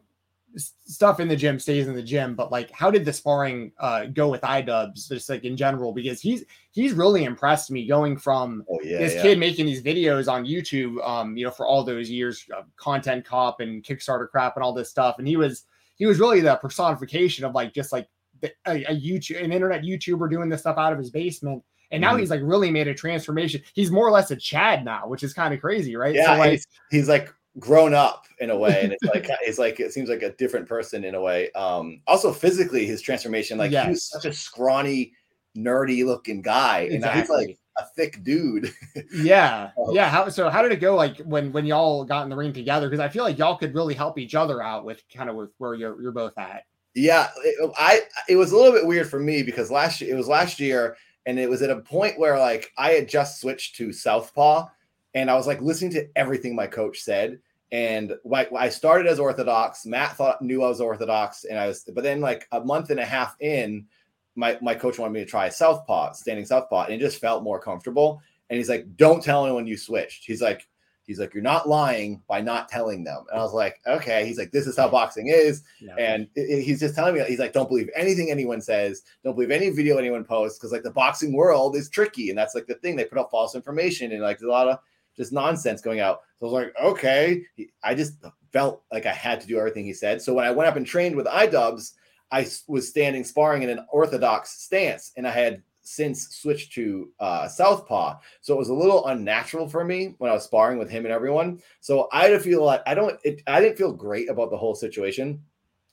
stuff 0.58 1.20
in 1.20 1.28
the 1.28 1.36
gym 1.36 1.60
stays 1.60 1.88
in 1.88 1.96
the 1.96 2.04
gym, 2.04 2.36
but 2.36 2.52
like, 2.52 2.70
how 2.72 2.92
did 2.92 3.06
the 3.06 3.14
sparring 3.14 3.72
uh, 3.80 4.06
go 4.06 4.30
with 4.30 4.42
iDubbbz, 4.42 5.08
just 5.08 5.30
like 5.30 5.44
in 5.44 5.58
general? 5.58 5.92
Because 5.92 6.22
he's 6.22 6.44
he's 6.72 6.94
really 6.94 7.24
impressed 7.24 7.72
me 7.72 7.88
going 7.88 8.18
from 8.18 8.64
oh, 8.70 8.80
yeah, 8.84 9.00
this 9.00 9.16
yeah. 9.16 9.22
kid 9.22 9.40
making 9.40 9.66
these 9.66 9.82
videos 9.82 10.32
on 10.32 10.46
YouTube, 10.46 11.06
um, 11.08 11.36
you 11.36 11.46
know, 11.46 11.52
for 11.52 11.66
all 11.66 11.84
those 11.84 12.10
years, 12.10 12.46
uh, 12.56 12.62
content 12.78 13.26
cop 13.26 13.60
and 13.60 13.84
Kickstarter 13.84 14.30
crap 14.30 14.56
and 14.56 14.64
all 14.64 14.74
this 14.74 14.90
stuff, 14.90 15.16
and 15.20 15.28
he 15.28 15.38
was 15.38 15.66
he 15.96 16.06
was 16.06 16.20
really 16.20 16.42
the 16.42 16.56
personification 16.58 17.46
of 17.46 17.54
like 17.54 17.74
just 17.74 17.92
like 17.92 18.08
the, 18.42 18.52
a, 18.68 18.84
a 18.84 18.96
YouTube, 18.96 19.44
an 19.44 19.52
internet 19.52 19.84
YouTuber 19.84 20.30
doing 20.30 20.50
this 20.50 20.62
stuff 20.62 20.78
out 20.78 20.94
of 20.94 21.00
his 21.00 21.10
basement. 21.10 21.64
And 21.92 22.02
now 22.02 22.12
mm-hmm. 22.12 22.22
he's 22.22 22.32
like 22.32 22.42
really 22.44 22.72
made 22.72 22.88
a 22.88 22.94
transformation. 22.94 23.62
He's 23.76 23.92
more 23.92 24.08
or 24.08 24.12
less 24.12 24.32
a 24.32 24.36
Chad 24.36 24.84
now, 24.84 25.08
which 25.08 25.22
is 25.22 25.32
kind 25.32 25.54
of 25.54 25.62
crazy, 25.62 25.96
right? 25.96 26.16
Yeah, 26.16 26.34
so 26.34 26.40
like, 26.40 26.52
he's, 26.52 26.68
he's 26.90 27.08
like 27.08 27.32
grown 27.60 27.94
up 27.94 28.26
in 28.40 28.50
a 28.50 28.58
way 28.58 28.82
and 28.84 28.92
it's 28.92 29.04
like 29.04 29.28
it's 29.42 29.60
like 29.60 29.80
it 29.80 29.94
seems 29.94 30.10
like 30.10 30.24
a 30.24 30.32
different 30.34 30.68
person 30.68 31.04
in 31.04 31.16
a 31.16 31.22
way. 31.22 31.52
Um 31.52 32.02
also 32.08 32.32
physically 32.32 32.86
his 32.86 33.02
transformation 33.02 33.58
like 33.58 33.72
yes. 33.72 33.86
he 33.86 33.90
was 33.92 34.04
such 34.10 34.26
a 34.26 34.34
scrawny 34.34 35.14
nerdy 35.56 36.06
looking 36.06 36.42
guy 36.42 36.80
and 36.80 36.96
exactly. 36.96 37.20
he's 37.20 37.30
like 37.30 37.60
a 37.78 37.86
thick 37.96 38.24
dude. 38.24 38.74
Yeah. 39.14 39.72
Um, 39.78 39.94
yeah 39.94 40.10
how 40.10 40.30
so 40.30 40.50
how 40.50 40.62
did 40.62 40.72
it 40.72 40.80
go 40.80 40.96
like 40.96 41.18
when 41.20 41.52
when 41.52 41.66
y'all 41.66 42.04
got 42.06 42.24
in 42.24 42.30
the 42.30 42.36
ring 42.36 42.54
together? 42.54 42.90
Because 42.90 43.00
i 43.00 43.10
feel 43.10 43.24
like 43.24 43.38
y'all 43.38 43.58
could 43.58 43.74
really 43.74 43.94
help 43.94 44.18
each 44.18 44.36
other 44.36 44.62
out 44.62 44.86
with 44.86 45.04
kind 45.14 45.30
of 45.30 45.36
with 45.36 45.52
where 45.58 45.76
you're 45.76 46.02
you're 46.02 46.12
both 46.12 46.38
at. 46.38 46.64
Yeah 46.96 47.30
it, 47.44 47.72
i 47.78 48.02
it 48.28 48.36
was 48.36 48.52
a 48.52 48.58
little 48.58 48.72
bit 48.72 48.86
weird 48.86 49.10
for 49.10 49.20
me 49.20 49.44
because 49.44 49.70
last 49.70 50.02
year 50.02 50.14
it 50.14 50.18
was 50.18 50.28
last 50.28 50.60
year 50.60 50.98
and 51.26 51.40
it 51.40 51.50
was 51.50 51.62
at 51.62 51.70
a 51.70 51.82
point 51.82 52.20
where 52.20 52.38
like 52.38 52.72
i 52.78 52.92
had 52.92 53.08
just 53.08 53.42
switched 53.42 53.76
to 53.76 53.92
southpaw 53.92 54.68
and 55.14 55.30
I 55.30 55.36
was 55.36 55.48
like 55.48 55.62
listening 55.62 55.92
to 55.92 56.08
everything 56.16 56.56
my 56.56 56.68
coach 56.68 57.00
said. 57.02 57.40
And 57.72 58.14
I 58.56 58.70
started 58.70 59.08
as 59.08 59.20
Orthodox. 59.20 59.84
Matt 59.84 60.16
thought 60.16 60.44
knew 60.44 60.62
I 60.62 60.70
was 60.70 60.80
Orthodox, 60.80 61.44
and 61.44 61.58
I 61.58 61.68
was. 61.68 61.84
But 61.92 62.04
then, 62.04 62.22
like 62.22 62.48
a 62.52 62.64
month 62.64 62.92
and 62.92 63.00
a 63.00 63.06
half 63.06 63.36
in, 63.40 63.88
my 64.36 64.60
my 64.62 64.76
coach 64.76 65.00
wanted 65.00 65.14
me 65.14 65.22
to 65.22 65.26
try 65.26 65.50
Southpaw, 65.50 66.14
standing 66.14 66.46
Southpaw, 66.46 66.86
and 66.86 66.94
it 66.94 67.00
just 67.00 67.20
felt 67.20 67.44
more 67.44 67.60
comfortable. 67.60 68.22
And 68.50 68.58
he's 68.58 68.70
like, 68.70 68.96
"Don't 68.96 69.24
tell 69.24 69.44
anyone 69.44 69.66
you 69.66 69.76
switched." 69.76 70.26
He's 70.26 70.40
like, 70.40 70.68
"He's 71.08 71.20
like, 71.20 71.34
you're 71.34 71.42
not 71.42 71.68
lying 71.68 72.22
by 72.28 72.42
not 72.42 72.70
telling 72.70 73.04
them." 73.04 73.26
And 73.32 73.40
I 73.40 73.44
was 73.44 73.54
like, 73.54 73.80
"Okay." 73.88 74.24
He's 74.28 74.38
like, 74.38 74.52
"This 74.52 74.68
is 74.68 74.78
how 74.78 74.88
boxing 74.88 75.30
is," 75.30 75.64
yeah. 75.82 75.96
and 75.98 76.28
it, 76.36 76.42
it, 76.42 76.62
he's 76.62 76.80
just 76.80 76.94
telling 76.94 77.16
me, 77.16 77.24
he's 77.28 77.40
like, 77.40 77.54
"Don't 77.54 77.70
believe 77.70 77.90
anything 77.96 78.30
anyone 78.30 78.62
says. 78.62 79.02
Don't 79.24 79.34
believe 79.34 79.50
any 79.50 79.72
video 79.72 79.98
anyone 79.98 80.26
posts, 80.26 80.60
because 80.60 80.72
like 80.72 80.84
the 80.84 80.92
boxing 80.92 81.34
world 81.34 81.76
is 81.76 81.90
tricky, 81.90 82.30
and 82.30 82.38
that's 82.38 82.54
like 82.54 82.68
the 82.68 82.76
thing. 82.76 82.96
They 82.96 83.06
put 83.06 83.18
up 83.18 83.32
false 83.32 83.56
information, 83.56 84.12
and 84.12 84.22
like 84.22 84.38
there's 84.38 84.50
a 84.50 84.52
lot 84.52 84.68
of 84.68 84.78
just 85.16 85.32
nonsense 85.32 85.82
going 85.82 86.00
out. 86.00 86.22
So 86.38 86.48
I 86.48 86.50
was 86.50 86.64
like, 86.64 86.74
okay. 86.82 87.44
I 87.84 87.96
just 87.96 88.24
felt 88.52 88.84
like 88.92 89.06
I 89.06 89.14
had 89.14 89.42
to 89.42 89.48
do 89.48 89.58
everything 89.58 89.86
he 89.86 89.94
said. 89.94 90.22
So 90.22 90.34
when 90.34 90.46
I 90.46 90.52
went 90.52 90.70
up 90.70 90.76
and 90.76 90.86
trained 90.86 91.16
with 91.16 91.26
iDubbbz, 91.26 91.94
I 92.32 92.48
was 92.68 92.90
standing 92.90 93.24
sparring 93.24 93.62
in 93.64 93.70
an 93.70 93.86
orthodox 93.92 94.64
stance, 94.64 95.12
and 95.18 95.28
I 95.28 95.32
had 95.32 95.62
since 95.84 96.30
switched 96.36 96.74
to 96.74 97.12
uh, 97.20 97.48
southpaw. 97.48 98.18
So 98.42 98.56
it 98.56 98.58
was 98.58 98.70
a 98.70 98.74
little 98.74 99.06
unnatural 99.08 99.70
for 99.70 99.84
me 99.84 100.16
when 100.18 100.32
I 100.32 100.34
was 100.34 100.46
sparring 100.46 100.80
with 100.80 100.90
him 100.90 101.06
and 101.06 101.14
everyone. 101.14 101.62
So 101.82 102.08
I 102.12 102.24
had 102.24 102.30
to 102.30 102.40
feel 102.40 102.64
like 102.64 102.82
I 102.88 102.96
don't. 102.96 103.20
It, 103.24 103.44
I 103.46 103.60
didn't 103.60 103.78
feel 103.78 103.92
great 103.92 104.30
about 104.30 104.50
the 104.50 104.58
whole 104.58 104.74
situation, 104.74 105.44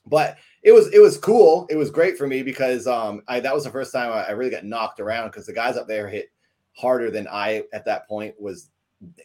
but 0.07 0.37
it 0.63 0.71
was 0.71 0.91
it 0.93 0.99
was 0.99 1.17
cool. 1.17 1.67
It 1.69 1.75
was 1.75 1.91
great 1.91 2.17
for 2.17 2.25
me 2.25 2.41
because 2.41 2.87
um 2.87 3.21
I 3.27 3.39
that 3.39 3.53
was 3.53 3.65
the 3.65 3.69
first 3.69 3.93
time 3.93 4.11
I, 4.11 4.23
I 4.23 4.31
really 4.31 4.51
got 4.51 4.65
knocked 4.65 4.99
around 4.99 5.29
because 5.29 5.45
the 5.45 5.53
guys 5.53 5.77
up 5.77 5.87
there 5.87 6.07
hit 6.07 6.31
harder 6.75 7.11
than 7.11 7.27
I 7.27 7.63
at 7.73 7.85
that 7.85 8.07
point 8.07 8.33
was 8.39 8.69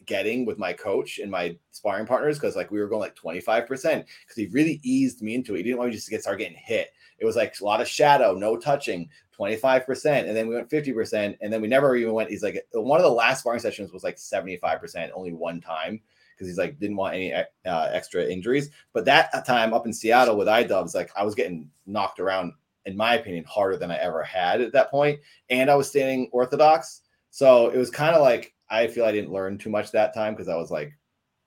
getting 0.06 0.46
with 0.46 0.58
my 0.58 0.72
coach 0.72 1.18
and 1.18 1.30
my 1.30 1.56
sparring 1.70 2.06
partners 2.06 2.38
because 2.38 2.56
like 2.56 2.70
we 2.70 2.78
were 2.78 2.88
going 2.88 3.00
like 3.00 3.16
25% 3.16 3.66
because 3.66 4.06
he 4.34 4.46
really 4.46 4.80
eased 4.82 5.22
me 5.22 5.34
into 5.34 5.54
it. 5.54 5.58
He 5.58 5.62
didn't 5.64 5.78
want 5.78 5.90
me 5.90 5.94
just 5.94 6.06
to 6.06 6.10
get 6.10 6.22
start 6.22 6.38
getting 6.38 6.56
hit. 6.56 6.90
It 7.18 7.24
was 7.24 7.36
like 7.36 7.58
a 7.60 7.64
lot 7.64 7.80
of 7.80 7.88
shadow, 7.88 8.34
no 8.34 8.56
touching, 8.56 9.08
25%. 9.38 10.26
And 10.26 10.36
then 10.36 10.48
we 10.48 10.54
went 10.54 10.70
50%. 10.70 11.36
And 11.40 11.52
then 11.52 11.60
we 11.60 11.68
never 11.68 11.96
even 11.96 12.14
went. 12.14 12.30
He's 12.30 12.42
like 12.42 12.66
one 12.72 13.00
of 13.00 13.04
the 13.04 13.10
last 13.10 13.40
sparring 13.40 13.60
sessions 13.60 13.92
was 13.92 14.04
like 14.04 14.16
75%, 14.16 15.10
only 15.14 15.32
one 15.32 15.60
time 15.60 16.00
because 16.34 16.48
he's 16.48 16.58
like 16.58 16.78
didn't 16.78 16.96
want 16.96 17.14
any 17.14 17.32
uh, 17.32 17.44
extra 17.64 18.24
injuries. 18.24 18.70
But 18.92 19.04
that 19.06 19.46
time 19.46 19.72
up 19.72 19.86
in 19.86 19.92
Seattle 19.92 20.36
with 20.36 20.48
iDubbbz, 20.48 20.94
like 20.94 21.10
I 21.16 21.24
was 21.24 21.34
getting 21.34 21.70
knocked 21.86 22.20
around, 22.20 22.52
in 22.84 22.96
my 22.96 23.14
opinion, 23.14 23.44
harder 23.44 23.76
than 23.76 23.90
I 23.90 23.96
ever 23.96 24.22
had 24.22 24.60
at 24.60 24.72
that 24.72 24.90
point. 24.90 25.20
And 25.48 25.70
I 25.70 25.74
was 25.74 25.88
standing 25.88 26.28
orthodox. 26.32 27.02
So 27.30 27.68
it 27.68 27.78
was 27.78 27.90
kind 27.90 28.14
of 28.14 28.22
like 28.22 28.54
I 28.68 28.86
feel 28.88 29.04
I 29.04 29.12
didn't 29.12 29.32
learn 29.32 29.58
too 29.58 29.70
much 29.70 29.92
that 29.92 30.14
time 30.14 30.34
because 30.34 30.48
I 30.48 30.56
was 30.56 30.70
like 30.70 30.92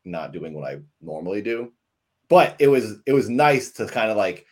not 0.05 0.31
doing 0.31 0.53
what 0.53 0.69
I 0.69 0.79
normally 1.01 1.41
do. 1.41 1.71
But 2.29 2.55
it 2.59 2.67
was 2.67 2.97
it 3.05 3.13
was 3.13 3.29
nice 3.29 3.71
to 3.73 3.87
kind 3.87 4.11
of 4.11 4.17
like 4.17 4.45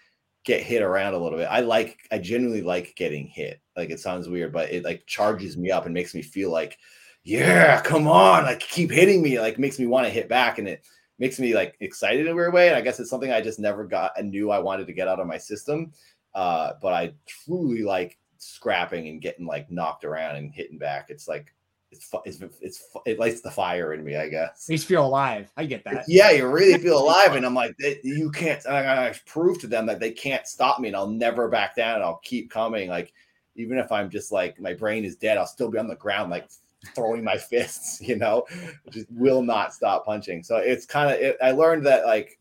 get 0.43 0.63
hit 0.63 0.81
around 0.81 1.13
a 1.13 1.17
little 1.17 1.37
bit. 1.37 1.47
I 1.49 1.59
like 1.59 1.97
I 2.11 2.17
genuinely 2.17 2.61
like 2.61 2.95
getting 2.95 3.27
hit. 3.27 3.61
Like 3.75 3.89
it 3.89 3.99
sounds 3.99 4.29
weird, 4.29 4.51
but 4.51 4.71
it 4.71 4.83
like 4.83 5.05
charges 5.05 5.57
me 5.57 5.71
up 5.71 5.85
and 5.85 5.93
makes 5.93 6.15
me 6.15 6.21
feel 6.21 6.51
like, 6.51 6.77
yeah, 7.23 7.81
come 7.81 8.07
on, 8.07 8.43
like 8.43 8.59
keep 8.59 8.89
hitting 8.89 9.21
me. 9.21 9.39
Like 9.39 9.59
makes 9.59 9.77
me 9.77 9.85
want 9.85 10.05
to 10.05 10.11
hit 10.11 10.29
back, 10.29 10.57
and 10.57 10.67
it 10.67 10.85
makes 11.19 11.39
me 11.39 11.53
like 11.53 11.75
excited 11.79 12.25
in 12.25 12.31
a 12.31 12.35
weird 12.35 12.53
way. 12.53 12.67
And 12.69 12.77
I 12.77 12.81
guess 12.81 12.99
it's 12.99 13.09
something 13.09 13.31
I 13.31 13.41
just 13.41 13.59
never 13.59 13.85
got 13.85 14.17
and 14.17 14.31
knew 14.31 14.49
I 14.49 14.59
wanted 14.59 14.87
to 14.87 14.93
get 14.93 15.07
out 15.07 15.19
of 15.19 15.27
my 15.27 15.37
system. 15.37 15.91
Uh, 16.33 16.73
but 16.81 16.93
I 16.93 17.13
truly 17.27 17.83
like 17.83 18.17
scrapping 18.37 19.07
and 19.09 19.21
getting 19.21 19.45
like 19.45 19.69
knocked 19.71 20.05
around 20.05 20.37
and 20.37 20.53
hitting 20.53 20.77
back. 20.77 21.07
It's 21.09 21.27
like 21.27 21.53
it's 21.91 22.09
it's 22.25 22.39
it's 22.61 22.83
it 23.05 23.19
lights 23.19 23.41
the 23.41 23.51
fire 23.51 23.93
in 23.93 24.03
me, 24.03 24.17
I 24.17 24.27
guess. 24.27 24.67
You 24.69 24.77
feel 24.77 25.05
alive. 25.05 25.51
I 25.55 25.65
get 25.65 25.83
that. 25.85 26.05
Yeah, 26.07 26.31
you 26.31 26.47
really 26.47 26.77
feel 26.83 26.99
alive, 26.99 27.35
and 27.35 27.45
I'm 27.45 27.53
like, 27.53 27.75
you 28.03 28.29
can't. 28.31 28.65
I 28.67 28.83
gotta 28.83 29.19
prove 29.25 29.59
to 29.59 29.67
them 29.67 29.85
that 29.85 29.99
they 29.99 30.11
can't 30.11 30.45
stop 30.47 30.79
me, 30.79 30.89
and 30.89 30.97
I'll 30.97 31.07
never 31.07 31.47
back 31.47 31.75
down, 31.75 31.95
and 31.95 32.03
I'll 32.03 32.21
keep 32.23 32.49
coming. 32.49 32.89
Like 32.89 33.13
even 33.55 33.77
if 33.77 33.91
I'm 33.91 34.09
just 34.09 34.31
like 34.31 34.59
my 34.59 34.73
brain 34.73 35.05
is 35.05 35.15
dead, 35.15 35.37
I'll 35.37 35.47
still 35.47 35.69
be 35.69 35.79
on 35.79 35.87
the 35.87 35.95
ground, 35.95 36.29
like 36.29 36.49
throwing 36.93 37.23
my 37.23 37.37
fists. 37.49 38.01
You 38.01 38.17
know, 38.17 38.45
just 38.91 39.07
will 39.09 39.41
not 39.41 39.73
stop 39.73 40.05
punching. 40.05 40.43
So 40.43 40.57
it's 40.57 40.85
kind 40.85 41.13
of. 41.13 41.19
It, 41.19 41.37
I 41.41 41.51
learned 41.51 41.85
that 41.85 42.05
like 42.05 42.37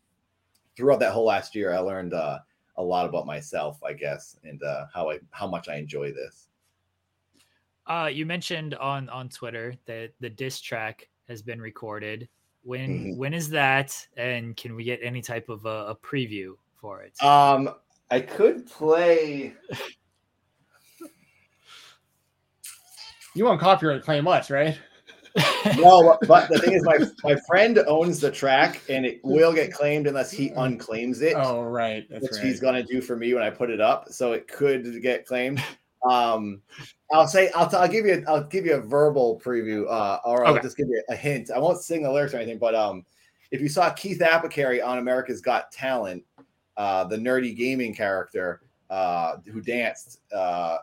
throughout 0.75 0.99
that 0.99 1.13
whole 1.13 1.25
last 1.25 1.55
year, 1.55 1.73
I 1.73 1.79
learned 1.79 2.13
uh, 2.13 2.39
a 2.75 2.83
lot 2.83 3.07
about 3.07 3.25
myself, 3.25 3.81
I 3.83 3.93
guess, 3.93 4.37
and 4.43 4.61
uh, 4.61 4.87
how 4.93 5.09
I 5.09 5.19
how 5.31 5.47
much 5.47 5.69
I 5.69 5.77
enjoy 5.77 6.11
this. 6.11 6.47
Uh, 7.87 8.09
you 8.11 8.25
mentioned 8.25 8.75
on 8.75 9.07
on 9.09 9.29
Twitter 9.29 9.73
that 9.85 10.11
the 10.19 10.29
diss 10.29 10.59
track 10.59 11.07
has 11.27 11.41
been 11.41 11.61
recorded. 11.61 12.27
When, 12.63 12.89
mm-hmm. 12.89 13.17
when 13.17 13.33
is 13.33 13.49
that? 13.51 13.95
And 14.17 14.57
can 14.57 14.75
we 14.75 14.83
get 14.83 14.99
any 15.01 15.21
type 15.21 15.47
of 15.47 15.65
a, 15.65 15.87
a 15.87 15.95
preview 15.95 16.53
for 16.75 17.01
it? 17.01 17.13
Um, 17.23 17.69
I 18.11 18.19
could 18.19 18.67
play. 18.67 19.53
you 23.35 23.45
won't 23.45 23.61
copyright 23.61 24.03
claim 24.03 24.27
us, 24.27 24.49
right? 24.49 24.77
no, 25.77 26.17
but 26.27 26.49
the 26.49 26.57
thing 26.59 26.73
is, 26.73 26.83
my 26.83 26.97
my 27.23 27.39
friend 27.47 27.79
owns 27.87 28.19
the 28.19 28.31
track, 28.31 28.81
and 28.89 29.05
it 29.05 29.19
will 29.23 29.53
get 29.53 29.71
claimed 29.71 30.07
unless 30.07 30.31
he 30.31 30.49
unclaims 30.57 31.21
it. 31.21 31.35
Oh, 31.37 31.63
right, 31.63 32.07
That's 32.09 32.23
which 32.23 32.31
right. 32.33 32.43
he's 32.43 32.59
gonna 32.59 32.83
do 32.83 33.01
for 33.01 33.15
me 33.15 33.33
when 33.35 33.43
I 33.43 33.51
put 33.51 33.69
it 33.69 33.79
up. 33.79 34.09
So 34.09 34.33
it 34.33 34.47
could 34.47 35.01
get 35.01 35.25
claimed. 35.25 35.63
Um, 36.09 36.61
I'll 37.11 37.27
say 37.27 37.49
I'll, 37.55 37.69
t- 37.69 37.77
I'll 37.77 37.87
give 37.87 38.05
you 38.05 38.23
I'll 38.27 38.43
give 38.43 38.65
you 38.65 38.75
a 38.75 38.81
verbal 38.81 39.41
preview, 39.43 39.89
uh, 39.89 40.19
or 40.25 40.45
I'll 40.45 40.53
okay. 40.53 40.61
just 40.61 40.77
give 40.77 40.87
you 40.87 41.01
a 41.09 41.15
hint. 41.15 41.49
I 41.51 41.59
won't 41.59 41.81
sing 41.81 42.03
the 42.03 42.11
lyrics 42.11 42.33
or 42.33 42.37
anything, 42.37 42.57
but 42.57 42.75
um, 42.75 43.05
if 43.51 43.61
you 43.61 43.69
saw 43.69 43.89
Keith 43.91 44.21
Apicary 44.21 44.81
on 44.81 44.97
America's 44.97 45.41
Got 45.41 45.71
Talent, 45.71 46.23
uh, 46.75 47.05
the 47.05 47.15
nerdy 47.15 47.55
gaming 47.55 47.95
character 47.95 48.61
uh, 48.89 49.37
who 49.51 49.61
danced, 49.61 50.19
uh, 50.33 50.79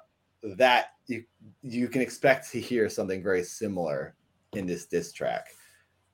that 0.56 0.92
you 1.06 1.24
you 1.62 1.88
can 1.88 2.00
expect 2.00 2.50
to 2.52 2.60
hear 2.60 2.88
something 2.88 3.22
very 3.22 3.42
similar 3.42 4.14
in 4.54 4.66
this 4.66 4.86
diss 4.86 5.12
track. 5.12 5.48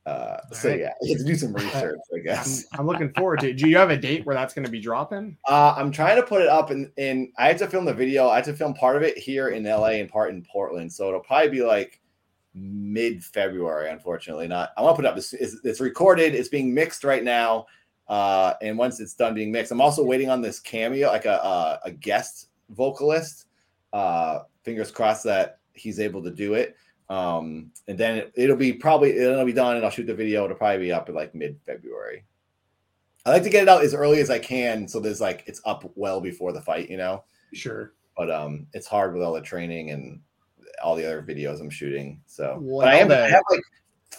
Uh, 0.07 0.39
so 0.53 0.71
right. 0.71 0.81
yeah, 0.81 0.93
you 1.03 1.15
have 1.15 1.25
to 1.25 1.31
do 1.31 1.37
some 1.37 1.53
research, 1.53 1.99
I 2.15 2.19
guess. 2.21 2.65
I'm, 2.73 2.81
I'm, 2.81 2.87
looking 2.87 3.13
forward 3.13 3.41
to 3.41 3.51
it. 3.51 3.59
Do 3.59 3.69
you 3.69 3.77
have 3.77 3.91
a 3.91 3.97
date 3.97 4.25
where 4.25 4.35
that's 4.35 4.55
going 4.55 4.65
to 4.65 4.71
be 4.71 4.81
dropping? 4.81 5.37
Uh, 5.47 5.75
I'm 5.77 5.93
trying 5.93 6.17
to 6.17 6.23
put 6.23 6.41
it 6.41 6.49
up 6.49 6.71
in, 6.71 6.91
in, 6.97 7.31
I 7.37 7.47
had 7.47 7.59
to 7.59 7.67
film 7.67 7.85
the 7.85 7.93
video. 7.93 8.29
I 8.29 8.37
had 8.37 8.45
to 8.45 8.55
film 8.55 8.73
part 8.75 8.97
of 8.97 9.03
it 9.03 9.19
here 9.19 9.49
in 9.49 9.65
LA 9.65 9.89
and 9.89 10.09
part 10.09 10.31
in 10.31 10.43
Portland. 10.43 10.91
So 10.93 11.09
it'll 11.09 11.21
probably 11.21 11.51
be 11.51 11.63
like 11.63 12.01
mid 12.55 13.23
February, 13.23 13.91
unfortunately. 13.91 14.49
Not, 14.49 14.71
I 14.77 14.83
want 14.83 14.97
to 14.97 15.03
put 15.03 15.05
it 15.05 15.13
up. 15.13 15.19
It's, 15.19 15.35
it's, 15.35 15.57
it's, 15.65 15.81
recorded, 15.81 16.35
it's 16.35 16.49
being 16.49 16.73
mixed 16.73 17.05
right 17.05 17.23
now. 17.23 17.67
Uh, 18.09 18.55
and 18.63 18.79
once 18.79 19.01
it's 19.01 19.15
done 19.15 19.35
being 19.35 19.53
mixed, 19.53 19.71
I'm 19.71 19.83
also 19.83 20.03
waiting 20.03 20.31
on 20.31 20.41
this 20.41 20.59
cameo, 20.59 21.09
like 21.09 21.27
a, 21.27 21.37
a, 21.37 21.81
a 21.85 21.91
guest 21.91 22.49
vocalist. 22.71 23.47
Uh, 23.93 24.41
fingers 24.65 24.91
crossed 24.91 25.25
that 25.25 25.59
he's 25.75 26.01
able 26.01 26.23
to 26.23 26.31
do 26.31 26.55
it. 26.55 26.75
Um, 27.11 27.73
and 27.89 27.99
then 27.99 28.31
it, 28.35 28.49
will 28.49 28.57
be 28.57 28.73
probably 28.73 29.11
it'll 29.17 29.45
be 29.45 29.53
done, 29.53 29.77
and 29.77 29.85
I'll 29.85 29.91
shoot 29.91 30.07
the 30.07 30.15
video. 30.15 30.45
It'll 30.45 30.57
probably 30.57 30.79
be 30.79 30.93
up 30.93 31.09
in 31.09 31.15
like 31.15 31.35
mid 31.35 31.59
February. 31.67 32.25
I 33.27 33.31
like 33.31 33.43
to 33.43 33.51
get 33.51 33.65
it 33.65 33.69
out 33.69 33.83
as 33.83 33.95
early 33.95 34.21
as 34.21 34.31
I 34.31 34.39
can, 34.39 34.87
so 34.87 35.01
there's 35.01 35.21
like 35.21 35.43
it's 35.47 35.61
up 35.67 35.91
well 35.97 36.21
before 36.21 36.53
the 36.53 36.63
fight, 36.63 36.89
you 36.89 36.97
know. 36.97 37.25
Sure. 37.53 37.93
But 38.17 38.31
um, 38.31 38.67
it's 38.73 38.87
hard 38.87 39.13
with 39.13 39.25
all 39.25 39.33
the 39.33 39.41
training 39.41 39.91
and 39.91 40.21
all 40.83 40.95
the 40.95 41.05
other 41.05 41.23
videos 41.23 41.61
I'm 41.61 41.69
shooting. 41.69 42.21
So, 42.27 42.59
well, 42.61 42.87
but 42.87 42.95
I 42.95 42.99
am 42.99 43.11
I 43.11 43.29
have 43.29 43.43
like 43.51 43.61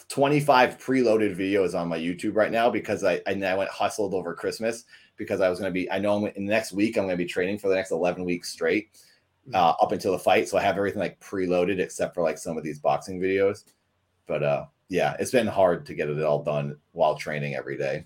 25 0.09 0.77
preloaded 0.77 1.37
videos 1.37 1.79
on 1.79 1.87
my 1.87 1.97
YouTube 1.97 2.35
right 2.35 2.51
now 2.51 2.69
because 2.69 3.05
I 3.05 3.21
and 3.25 3.43
I 3.45 3.55
went 3.55 3.69
hustled 3.69 4.13
over 4.13 4.33
Christmas 4.33 4.83
because 5.15 5.39
I 5.39 5.49
was 5.49 5.59
going 5.59 5.69
to 5.69 5.73
be 5.73 5.89
I 5.89 5.99
know 5.99 6.17
I'm, 6.17 6.33
in 6.35 6.45
the 6.45 6.51
next 6.51 6.73
week 6.73 6.97
I'm 6.97 7.05
going 7.05 7.17
to 7.17 7.23
be 7.23 7.25
training 7.25 7.57
for 7.57 7.69
the 7.69 7.75
next 7.75 7.91
11 7.91 8.25
weeks 8.25 8.49
straight. 8.49 8.89
Uh, 9.53 9.73
up 9.81 9.91
until 9.91 10.11
the 10.11 10.19
fight 10.19 10.47
so 10.47 10.57
I 10.57 10.61
have 10.61 10.77
everything 10.77 10.99
like 10.99 11.19
preloaded 11.19 11.79
except 11.79 12.15
for 12.15 12.23
like 12.23 12.37
some 12.37 12.57
of 12.57 12.63
these 12.63 12.79
boxing 12.79 13.19
videos 13.19 13.63
but 14.27 14.43
uh 14.43 14.65
yeah 14.89 15.15
it's 15.19 15.31
been 15.31 15.47
hard 15.47 15.85
to 15.87 15.93
get 15.93 16.09
it 16.09 16.23
all 16.23 16.43
done 16.43 16.77
while 16.91 17.15
training 17.15 17.55
every 17.55 17.77
day 17.77 18.05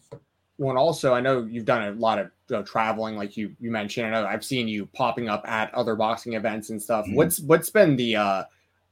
well 0.57 0.69
and 0.69 0.79
also 0.79 1.13
I 1.13 1.21
know 1.21 1.43
you've 1.43 1.65
done 1.65 1.83
a 1.83 1.91
lot 1.91 2.19
of 2.19 2.31
you 2.49 2.55
know, 2.55 2.63
traveling 2.63 3.17
like 3.17 3.35
you 3.35 3.55
you 3.59 3.71
mentioned 3.71 4.07
I 4.07 4.09
know 4.11 4.25
I've 4.25 4.45
seen 4.45 4.67
you 4.67 4.85
popping 4.87 5.29
up 5.29 5.47
at 5.47 5.73
other 5.73 5.95
boxing 5.95 6.33
events 6.33 6.69
and 6.69 6.81
stuff 6.81 7.05
mm-hmm. 7.05 7.15
what's 7.15 7.39
what's 7.41 7.69
been 7.69 7.95
the 7.95 8.15
uh 8.15 8.43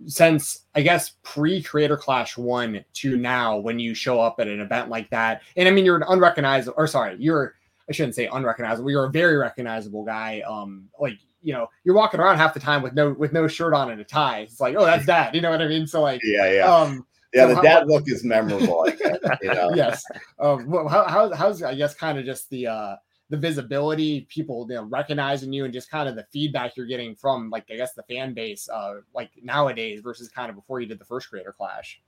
since 0.07 0.65
I 0.75 0.81
guess 0.81 1.13
pre 1.23 1.61
Creator 1.61 1.97
Clash 1.97 2.37
one 2.37 2.83
to 2.93 3.17
now 3.17 3.57
when 3.57 3.79
you 3.79 3.93
show 3.93 4.19
up 4.19 4.39
at 4.39 4.47
an 4.47 4.59
event 4.59 4.89
like 4.89 5.09
that. 5.11 5.41
And 5.55 5.67
I 5.67 5.71
mean, 5.71 5.85
you're 5.85 5.95
an 5.95 6.03
unrecognizable, 6.07 6.75
or 6.77 6.87
sorry, 6.87 7.15
you're 7.19 7.55
I 7.89 7.91
shouldn't 7.91 8.15
say 8.15 8.27
unrecognizable. 8.27 8.89
You're 8.89 9.05
a 9.05 9.11
very 9.11 9.37
recognizable 9.37 10.03
guy. 10.03 10.41
Um, 10.47 10.89
like 10.99 11.19
you 11.43 11.53
know, 11.53 11.67
you're 11.83 11.95
walking 11.95 12.19
around 12.19 12.37
half 12.37 12.53
the 12.53 12.59
time 12.59 12.81
with 12.81 12.93
no 12.93 13.13
with 13.13 13.33
no 13.33 13.47
shirt 13.47 13.73
on 13.73 13.91
and 13.91 13.99
a 14.01 14.03
tie. 14.03 14.39
It's 14.39 14.59
like, 14.59 14.75
oh, 14.77 14.85
that's 14.85 15.05
dad. 15.05 15.35
You 15.35 15.41
know 15.41 15.51
what 15.51 15.61
I 15.61 15.67
mean? 15.67 15.85
So 15.85 16.01
like, 16.01 16.21
yeah, 16.23 16.51
yeah. 16.51 16.73
Um, 16.73 17.05
yeah, 17.33 17.43
so 17.43 17.49
the 17.49 17.55
how, 17.55 17.61
dad 17.61 17.87
look 17.87 18.03
is 18.07 18.23
memorable. 18.23 18.85
I 18.87 18.91
guess, 18.91 19.17
you 19.41 19.53
know? 19.53 19.71
yes. 19.75 20.03
Um, 20.39 20.71
how, 20.89 21.05
how, 21.07 21.33
how's 21.33 21.63
I 21.63 21.75
guess 21.75 21.93
kind 21.93 22.17
of 22.17 22.25
just 22.25 22.49
the 22.49 22.67
uh 22.67 22.95
the 23.29 23.37
visibility, 23.37 24.27
people 24.29 24.67
you 24.69 24.75
know, 24.75 24.83
recognizing 24.83 25.51
you, 25.51 25.65
and 25.65 25.73
just 25.73 25.89
kind 25.89 26.07
of 26.07 26.15
the 26.15 26.25
feedback 26.31 26.77
you're 26.77 26.85
getting 26.85 27.15
from 27.15 27.49
like 27.49 27.65
I 27.71 27.75
guess 27.75 27.93
the 27.93 28.03
fan 28.03 28.33
base, 28.33 28.69
uh, 28.69 28.95
like 29.13 29.31
nowadays 29.41 30.01
versus 30.01 30.29
kind 30.29 30.49
of 30.49 30.55
before 30.55 30.79
you 30.79 30.87
did 30.87 30.99
the 30.99 31.05
first 31.05 31.29
Creator 31.29 31.53
Clash. 31.57 31.99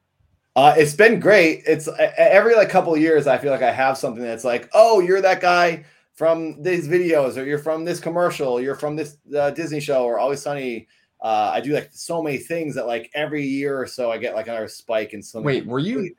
Uh, 0.55 0.73
it's 0.77 0.93
been 0.93 1.19
great. 1.19 1.63
It's 1.67 1.89
every 2.17 2.55
like 2.55 2.69
couple 2.69 2.93
of 2.93 3.01
years, 3.01 3.27
I 3.27 3.37
feel 3.37 3.51
like 3.51 3.61
I 3.61 3.73
have 3.73 3.97
something 3.97 4.23
that's 4.23 4.45
like, 4.45 4.69
oh, 4.73 5.01
you're 5.01 5.21
that 5.21 5.41
guy 5.41 5.83
from 6.15 6.61
these 6.61 6.87
videos, 6.87 7.37
or 7.37 7.45
you're 7.45 7.59
from 7.59 7.85
this 7.85 7.99
commercial, 7.99 8.59
you're 8.61 8.75
from 8.75 8.95
this 8.95 9.17
uh, 9.37 9.51
Disney 9.51 9.79
show, 9.79 10.03
or 10.03 10.17
Always 10.17 10.41
Sunny. 10.41 10.87
Uh, 11.21 11.51
I 11.53 11.61
do 11.61 11.73
like 11.73 11.89
so 11.91 12.21
many 12.21 12.37
things 12.37 12.75
that 12.75 12.87
like 12.87 13.09
every 13.13 13.43
year 13.45 13.79
or 13.79 13.87
so 13.87 14.11
I 14.11 14.17
get 14.17 14.35
like 14.35 14.47
another 14.47 14.67
spike 14.67 15.13
in 15.13 15.21
some. 15.21 15.43
Wait, 15.43 15.65
were 15.65 15.79
you? 15.79 16.13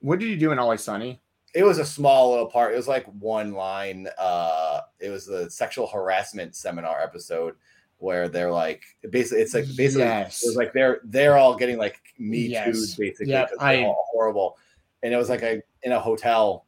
What 0.00 0.18
did 0.18 0.28
you 0.28 0.36
do 0.36 0.52
in 0.52 0.58
Always 0.58 0.82
Sunny? 0.82 1.20
it 1.56 1.64
was 1.64 1.78
a 1.78 1.86
small 1.86 2.30
little 2.30 2.46
part. 2.46 2.74
It 2.74 2.76
was 2.76 2.86
like 2.86 3.06
one 3.06 3.52
line. 3.54 4.08
Uh, 4.18 4.82
it 5.00 5.08
was 5.08 5.24
the 5.24 5.50
sexual 5.50 5.86
harassment 5.86 6.54
seminar 6.54 7.00
episode 7.00 7.54
where 7.96 8.28
they're 8.28 8.52
like 8.52 8.84
basically 9.08 9.40
it's 9.40 9.54
like 9.54 9.64
basically 9.74 10.04
yes. 10.04 10.42
it 10.42 10.48
was 10.48 10.56
like 10.56 10.74
they're 10.74 11.00
they're 11.04 11.38
all 11.38 11.56
getting 11.56 11.78
like 11.78 11.98
me 12.18 12.40
yes. 12.40 12.66
too 12.66 13.02
basically 13.02 13.32
yeah 13.32 13.46
I 13.58 13.84
all 13.84 14.04
horrible 14.12 14.58
and 15.02 15.14
it 15.14 15.16
was 15.16 15.30
like 15.30 15.42
a 15.42 15.62
in 15.82 15.92
a 15.92 15.98
hotel 15.98 16.65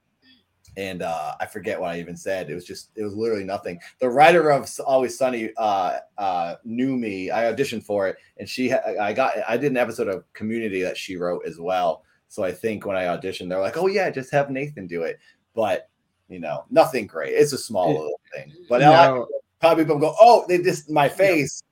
and 0.78 1.02
uh 1.02 1.34
I 1.38 1.44
forget 1.44 1.78
what 1.78 1.90
I 1.90 1.98
even 1.98 2.16
said 2.16 2.48
it 2.48 2.54
was 2.54 2.64
just 2.64 2.90
it 2.96 3.04
was 3.04 3.14
literally 3.14 3.44
nothing 3.44 3.78
the 4.00 4.08
writer 4.08 4.50
of 4.50 4.66
Always 4.86 5.18
Sunny 5.18 5.50
uh 5.58 5.98
uh 6.16 6.54
knew 6.64 6.96
me 6.96 7.30
I 7.30 7.52
auditioned 7.52 7.84
for 7.84 8.08
it 8.08 8.16
and 8.38 8.48
she 8.48 8.72
I 8.72 9.12
got 9.12 9.34
I 9.46 9.58
did 9.58 9.72
an 9.72 9.76
episode 9.76 10.08
of 10.08 10.24
Community 10.32 10.80
that 10.82 10.96
she 10.96 11.16
wrote 11.16 11.42
as 11.46 11.58
well 11.58 12.04
so 12.28 12.44
I 12.44 12.52
think 12.52 12.86
when 12.86 12.96
I 12.96 13.04
auditioned, 13.04 13.48
they're 13.48 13.60
like, 13.60 13.76
"Oh 13.76 13.86
yeah, 13.86 14.10
just 14.10 14.30
have 14.32 14.50
Nathan 14.50 14.86
do 14.86 15.02
it." 15.02 15.18
But 15.54 15.88
you 16.28 16.38
know, 16.38 16.64
nothing 16.70 17.06
great. 17.06 17.32
It's 17.32 17.52
a 17.52 17.58
small 17.58 17.88
little 17.88 18.20
thing. 18.34 18.52
But 18.68 18.82
no. 18.82 19.26
probably 19.60 19.84
people 19.84 19.98
go, 19.98 20.14
"Oh, 20.20 20.44
they 20.46 20.58
just 20.58 20.90
my 20.90 21.08
face 21.08 21.62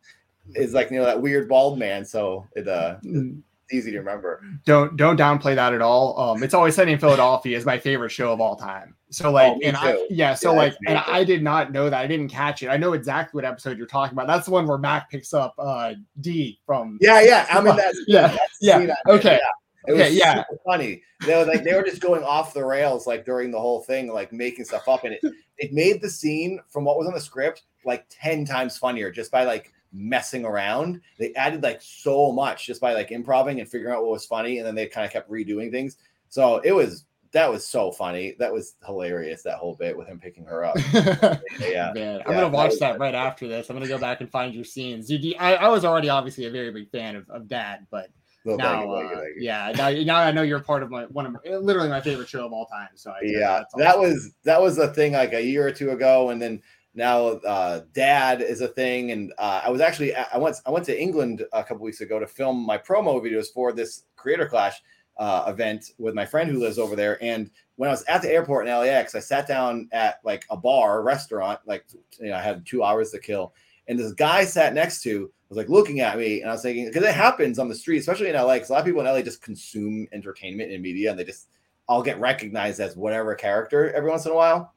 is 0.55 0.73
like 0.73 0.91
you 0.91 0.99
know 0.99 1.05
that 1.05 1.21
weird 1.21 1.49
bald 1.49 1.79
man." 1.79 2.05
So 2.05 2.47
it 2.57 2.67
uh. 2.67 2.97
Easy 3.73 3.91
to 3.91 3.99
remember. 3.99 4.43
Don't 4.65 4.97
don't 4.97 5.19
downplay 5.19 5.57
that 5.57 5.75
at 5.75 5.83
all. 5.83 6.19
Um, 6.19 6.43
it's 6.43 6.55
always 6.55 6.77
sunny 6.77 6.93
in 6.93 6.99
Philadelphia 6.99 7.57
is 7.57 7.67
my 7.67 7.79
favorite 7.79 8.11
show 8.11 8.33
of 8.33 8.41
all 8.41 8.55
time. 8.55 8.95
So 9.11 9.31
like, 9.31 9.55
oh, 9.57 9.61
and 9.63 9.77
I, 9.77 10.07
yeah, 10.09 10.35
so 10.35 10.53
yeah, 10.53 10.59
like, 10.59 10.77
and 10.87 10.99
I 10.99 11.25
did 11.25 11.43
not 11.43 11.73
know 11.73 11.91
that. 11.91 12.01
I 12.01 12.07
didn't 12.07 12.29
catch 12.29 12.63
it. 12.63 12.69
I 12.69 12.77
know 12.77 12.93
exactly 12.93 13.37
what 13.39 13.45
episode 13.45 13.77
you're 13.77 13.87
talking 13.89 14.15
about. 14.15 14.29
That's 14.29 14.47
the 14.47 14.53
one 14.53 14.67
where 14.67 14.79
Mac 14.79 15.11
picks 15.11 15.35
up 15.35 15.55
uh 15.59 15.95
Dee 16.21 16.61
from. 16.65 16.99
Yeah, 17.01 17.21
yeah. 17.23 17.47
I 17.51 17.61
mean, 17.61 17.77
that's 17.77 18.01
yeah, 18.07 18.37
yeah. 18.61 18.95
Okay. 19.09 19.41
Yeah. 19.43 19.51
It 19.87 19.93
was 19.93 20.15
yeah, 20.15 20.43
funny. 20.65 21.03
They 21.25 21.37
were 21.37 21.45
like 21.45 21.63
they 21.63 21.75
were 21.75 21.83
just 21.83 22.03
going 22.03 22.25
off 22.25 22.53
the 22.53 22.65
rails 22.65 23.07
like 23.07 23.25
during 23.25 23.51
the 23.51 23.61
whole 23.61 23.83
thing, 23.83 24.13
like 24.13 24.33
making 24.33 24.65
stuff 24.65 24.89
up, 24.89 25.05
and 25.05 25.15
it 25.15 25.21
it 25.59 25.73
made 25.73 26.01
the 26.01 26.11
scene 26.11 26.61
from 26.69 26.85
what 26.85 26.99
was 26.99 27.07
on 27.07 27.15
the 27.15 27.21
script 27.21 27.63
like 27.85 28.05
ten 28.11 28.45
times 28.45 28.77
funnier 28.77 29.11
just 29.11 29.31
by 29.31 29.45
like 29.45 29.73
messing 29.97 30.45
around. 30.45 31.01
They 31.19 31.35
added 31.35 31.63
like 31.63 31.81
so 31.81 32.31
much 32.31 32.67
just 32.67 32.81
by 32.81 32.95
like 32.95 33.11
improving 33.11 33.61
and 33.61 33.69
figuring 33.69 33.95
out 33.95 34.03
what 34.03 34.13
was 34.13 34.27
funny, 34.27 34.59
and 34.59 34.67
then 34.67 34.75
they 34.75 34.87
kind 34.87 35.07
of 35.07 35.13
kept 35.13 35.31
redoing 35.31 35.71
things. 35.71 35.97
So 36.29 36.59
it 36.59 36.73
was 36.73 37.05
that 37.33 37.51
was 37.51 37.67
so 37.67 37.91
funny. 37.91 38.35
That 38.39 38.53
was 38.53 38.77
hilarious. 38.85 39.43
That 39.43 39.57
whole 39.57 39.75
bit 39.75 39.97
with 39.97 40.09
him 40.09 40.19
picking 40.19 40.45
her 40.45 40.65
up. 40.65 40.77
yeah, 41.61 41.93
man, 41.95 42.23
I'm 42.27 42.35
gonna 42.35 42.49
watch 42.49 42.79
that, 42.81 42.99
right 42.99 43.15
after 43.15 43.49
this. 43.49 43.69
I'm 43.69 43.77
gonna 43.77 43.89
go 43.89 43.99
back 43.99 44.21
and 44.21 44.31
find 44.31 44.55
your 44.55 44.65
scenes. 44.65 45.11
I, 45.39 45.57
I 45.57 45.69
was 45.69 45.85
already 45.85 46.09
obviously 46.09 46.47
a 46.47 46.51
very 46.51 46.71
big 46.71 46.91
fan 46.91 47.17
of, 47.17 47.29
of 47.29 47.49
Dad, 47.49 47.87
but 47.91 48.09
well, 48.47 48.57
now, 48.57 48.73
thank 48.73 48.87
you, 48.87 48.95
thank 48.97 49.11
you, 49.11 49.17
thank 49.17 49.37
you. 49.37 49.43
yeah, 49.43 49.73
now, 49.77 49.91
now 49.91 50.17
I 50.19 50.31
know 50.31 50.43
you're 50.43 50.61
part 50.61 50.83
of 50.83 50.91
my 50.91 51.05
one 51.07 51.27
of 51.27 51.33
my, 51.33 51.57
literally 51.57 51.89
my 51.89 52.01
favorite 52.01 52.29
show 52.29 52.47
of 52.47 52.53
all 52.53 52.67
time. 52.67 52.89
So 52.95 53.11
I, 53.11 53.17
yeah, 53.23 53.65
that 53.77 53.99
was 53.99 54.33
that 54.45 54.61
was 54.61 54.79
a 54.79 54.89
thing 54.95 55.13
like 55.13 55.33
a 55.33 55.43
year 55.43 55.67
or 55.67 55.73
two 55.73 55.91
ago, 55.91 56.31
and 56.31 56.41
then 56.41 56.63
now 56.97 57.27
uh, 57.27 57.83
Dad 57.93 58.43
is 58.43 58.61
a 58.61 58.69
thing. 58.69 59.13
And 59.13 59.33
uh, 59.39 59.63
I 59.65 59.71
was 59.71 59.81
actually 59.81 60.15
I 60.15 60.37
went 60.39 60.57
I 60.67 60.71
went 60.71 60.85
to 60.87 61.01
England 61.01 61.45
a 61.53 61.63
couple 61.63 61.85
weeks 61.85 62.01
ago 62.01 62.19
to 62.19 62.27
film 62.27 62.65
my 62.65 62.79
promo 62.79 63.23
videos 63.23 63.47
for 63.53 63.73
this 63.73 64.05
Creator 64.17 64.49
Clash 64.49 64.83
uh, 65.19 65.45
event 65.47 65.93
with 65.99 66.15
my 66.15 66.27
friend 66.27 66.51
who 66.51 66.59
lives 66.59 66.79
over 66.79 66.97
there. 66.97 67.23
And 67.23 67.51
when 67.77 67.89
I 67.89 67.93
was 67.93 68.05
at 68.05 68.23
the 68.23 68.31
airport 68.31 68.67
in 68.67 68.73
LAX, 68.73 69.15
I 69.15 69.21
sat 69.21 69.47
down 69.47 69.89
at 69.93 70.21
like 70.25 70.45
a 70.51 70.57
bar, 70.57 71.03
restaurant, 71.03 71.61
like 71.67 71.85
you 72.19 72.29
know, 72.29 72.37
I 72.37 72.43
had 72.43 72.67
two 72.67 72.83
hours 72.83 73.11
to 73.13 73.19
kill, 73.19 73.55
and 73.87 73.99
this 73.99 74.13
guy 74.13 74.45
sat 74.45 74.75
next 74.75 75.03
to 75.03 75.31
was 75.49 75.57
like 75.57 75.69
looking 75.69 76.01
at 76.01 76.19
me 76.19 76.41
and 76.41 76.51
I 76.51 76.55
was 76.55 76.63
thinking, 76.63 76.87
because 76.87 77.05
it 77.05 77.15
happens 77.15 77.59
on 77.59 77.69
the 77.69 77.75
street, 77.75 77.99
especially 77.99 78.29
in 78.29 78.35
LA, 78.35 78.55
because 78.55 78.71
a 78.71 78.73
lot 78.73 78.81
of 78.81 78.87
people 78.87 79.01
in 79.01 79.07
LA 79.07 79.23
just 79.23 79.43
consume 79.43 80.09
entertainment 80.13 80.73
and 80.73 80.83
media 80.83 81.11
and 81.11 81.19
they 81.19 81.25
just 81.25 81.49
all 81.89 82.03
get 82.03 82.19
recognized 82.19 82.81
as 82.81 82.97
whatever 82.97 83.35
character 83.35 83.93
every 83.93 84.11
once 84.11 84.27
in 84.27 84.33
a 84.33 84.35
while. 84.35 84.75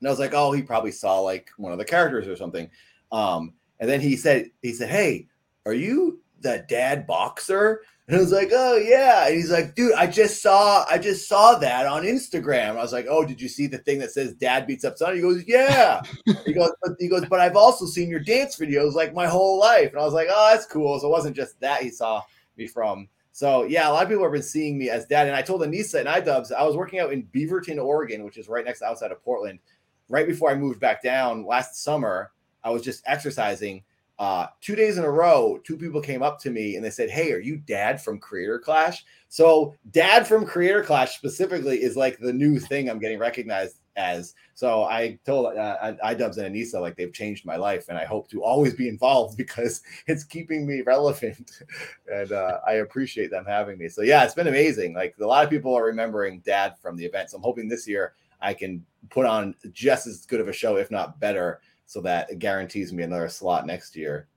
And 0.00 0.08
I 0.08 0.10
was 0.10 0.18
like, 0.18 0.34
oh, 0.34 0.52
he 0.52 0.62
probably 0.62 0.92
saw 0.92 1.20
like 1.20 1.50
one 1.56 1.72
of 1.72 1.78
the 1.78 1.84
characters 1.84 2.28
or 2.28 2.36
something. 2.36 2.68
Um, 3.12 3.54
and 3.80 3.88
then 3.88 4.00
he 4.00 4.16
said, 4.16 4.50
he 4.62 4.72
said, 4.72 4.90
Hey, 4.90 5.28
are 5.66 5.74
you 5.74 6.20
the 6.40 6.64
dad 6.68 7.06
boxer? 7.06 7.82
And 8.06 8.18
I 8.18 8.20
was 8.20 8.32
like, 8.32 8.50
oh 8.52 8.76
yeah. 8.76 9.26
And 9.26 9.34
he's 9.34 9.50
like, 9.50 9.74
dude, 9.74 9.94
I 9.94 10.06
just 10.06 10.42
saw, 10.42 10.84
I 10.90 10.98
just 10.98 11.26
saw 11.26 11.58
that 11.58 11.86
on 11.86 12.02
Instagram. 12.02 12.70
I 12.70 12.82
was 12.82 12.92
like, 12.92 13.06
oh, 13.08 13.24
did 13.24 13.40
you 13.40 13.48
see 13.48 13.66
the 13.66 13.78
thing 13.78 13.98
that 14.00 14.10
says 14.10 14.34
dad 14.34 14.66
beats 14.66 14.84
up 14.84 14.98
son? 14.98 15.14
He 15.14 15.22
goes, 15.22 15.42
yeah. 15.46 16.02
he 16.44 16.52
goes, 16.52 16.70
but 16.82 16.92
he 16.98 17.08
goes, 17.08 17.24
but 17.24 17.40
I've 17.40 17.56
also 17.56 17.86
seen 17.86 18.10
your 18.10 18.20
dance 18.20 18.56
videos 18.56 18.92
like 18.92 19.14
my 19.14 19.26
whole 19.26 19.58
life. 19.58 19.90
And 19.90 19.98
I 19.98 20.04
was 20.04 20.12
like, 20.12 20.28
oh, 20.30 20.50
that's 20.52 20.66
cool. 20.66 21.00
So 21.00 21.06
it 21.06 21.10
wasn't 21.10 21.34
just 21.34 21.58
that 21.60 21.82
he 21.82 21.88
saw 21.88 22.22
me 22.58 22.66
from. 22.66 23.08
So 23.32 23.64
yeah, 23.64 23.88
a 23.88 23.90
lot 23.90 24.02
of 24.02 24.10
people 24.10 24.24
have 24.24 24.32
been 24.32 24.42
seeing 24.42 24.76
me 24.76 24.90
as 24.90 25.06
dad. 25.06 25.26
And 25.26 25.34
I 25.34 25.40
told 25.40 25.62
Anisa 25.62 26.00
and 26.00 26.08
iDubbbz, 26.08 26.52
I 26.52 26.62
was 26.64 26.76
working 26.76 26.98
out 27.00 27.12
in 27.12 27.24
Beaverton, 27.34 27.82
Oregon, 27.82 28.22
which 28.22 28.36
is 28.36 28.48
right 28.48 28.66
next 28.66 28.82
outside 28.82 29.12
of 29.12 29.24
Portland. 29.24 29.60
Right 30.08 30.26
before 30.26 30.50
I 30.50 30.54
moved 30.54 30.80
back 30.80 31.02
down 31.02 31.46
last 31.46 31.82
summer, 31.82 32.30
I 32.62 32.70
was 32.70 32.82
just 32.82 33.02
exercising 33.06 33.82
uh, 34.18 34.46
two 34.60 34.76
days 34.76 34.96
in 34.96 35.04
a 35.04 35.10
row, 35.10 35.58
two 35.64 35.76
people 35.76 36.00
came 36.00 36.22
up 36.22 36.38
to 36.40 36.50
me 36.50 36.76
and 36.76 36.84
they 36.84 36.90
said, 36.90 37.10
Hey, 37.10 37.32
are 37.32 37.40
you 37.40 37.56
dad 37.56 38.00
from 38.00 38.18
Creator 38.18 38.60
Clash? 38.60 39.04
So, 39.28 39.74
dad 39.90 40.26
from 40.26 40.46
Creator 40.46 40.84
Clash 40.84 41.16
specifically 41.16 41.82
is 41.82 41.96
like 41.96 42.18
the 42.18 42.32
new 42.32 42.60
thing 42.60 42.88
I'm 42.88 43.00
getting 43.00 43.18
recognized 43.18 43.80
as. 43.96 44.34
So, 44.54 44.84
I 44.84 45.18
told 45.26 45.56
uh, 45.56 45.94
iDubbbz 46.04 46.38
and 46.38 46.54
Anisa, 46.54 46.80
like, 46.80 46.94
they've 46.96 47.12
changed 47.12 47.44
my 47.44 47.56
life 47.56 47.86
and 47.88 47.98
I 47.98 48.04
hope 48.04 48.30
to 48.30 48.44
always 48.44 48.74
be 48.74 48.88
involved 48.88 49.36
because 49.36 49.82
it's 50.06 50.22
keeping 50.22 50.64
me 50.64 50.82
relevant. 50.82 51.62
and 52.12 52.30
uh, 52.30 52.60
I 52.64 52.74
appreciate 52.74 53.32
them 53.32 53.44
having 53.44 53.78
me. 53.78 53.88
So, 53.88 54.02
yeah, 54.02 54.22
it's 54.22 54.34
been 54.34 54.46
amazing. 54.46 54.94
Like, 54.94 55.16
a 55.20 55.26
lot 55.26 55.42
of 55.42 55.50
people 55.50 55.74
are 55.74 55.84
remembering 55.84 56.38
dad 56.40 56.76
from 56.80 56.96
the 56.96 57.04
event. 57.04 57.30
So, 57.30 57.38
I'm 57.38 57.42
hoping 57.42 57.66
this 57.66 57.88
year 57.88 58.14
I 58.40 58.54
can 58.54 58.84
put 59.10 59.26
on 59.26 59.54
just 59.72 60.06
as 60.06 60.26
good 60.26 60.40
of 60.40 60.48
a 60.48 60.52
show, 60.52 60.76
if 60.76 60.90
not 60.90 61.20
better 61.20 61.60
so 61.86 62.00
that 62.00 62.30
it 62.30 62.38
guarantees 62.38 62.92
me 62.92 63.02
another 63.02 63.28
slot 63.28 63.66
next 63.66 63.96
year. 63.96 64.28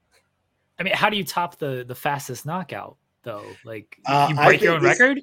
I 0.79 0.83
mean, 0.83 0.93
how 0.93 1.10
do 1.10 1.17
you 1.17 1.23
top 1.23 1.57
the 1.57 1.83
the 1.88 1.95
fastest 1.95 2.45
knockout 2.45 2.97
though? 3.23 3.45
Like 3.65 3.99
uh, 4.05 4.27
you 4.29 4.36
break 4.36 4.62
your 4.62 4.75
own 4.75 4.83
this, 4.83 4.99
record? 4.99 5.21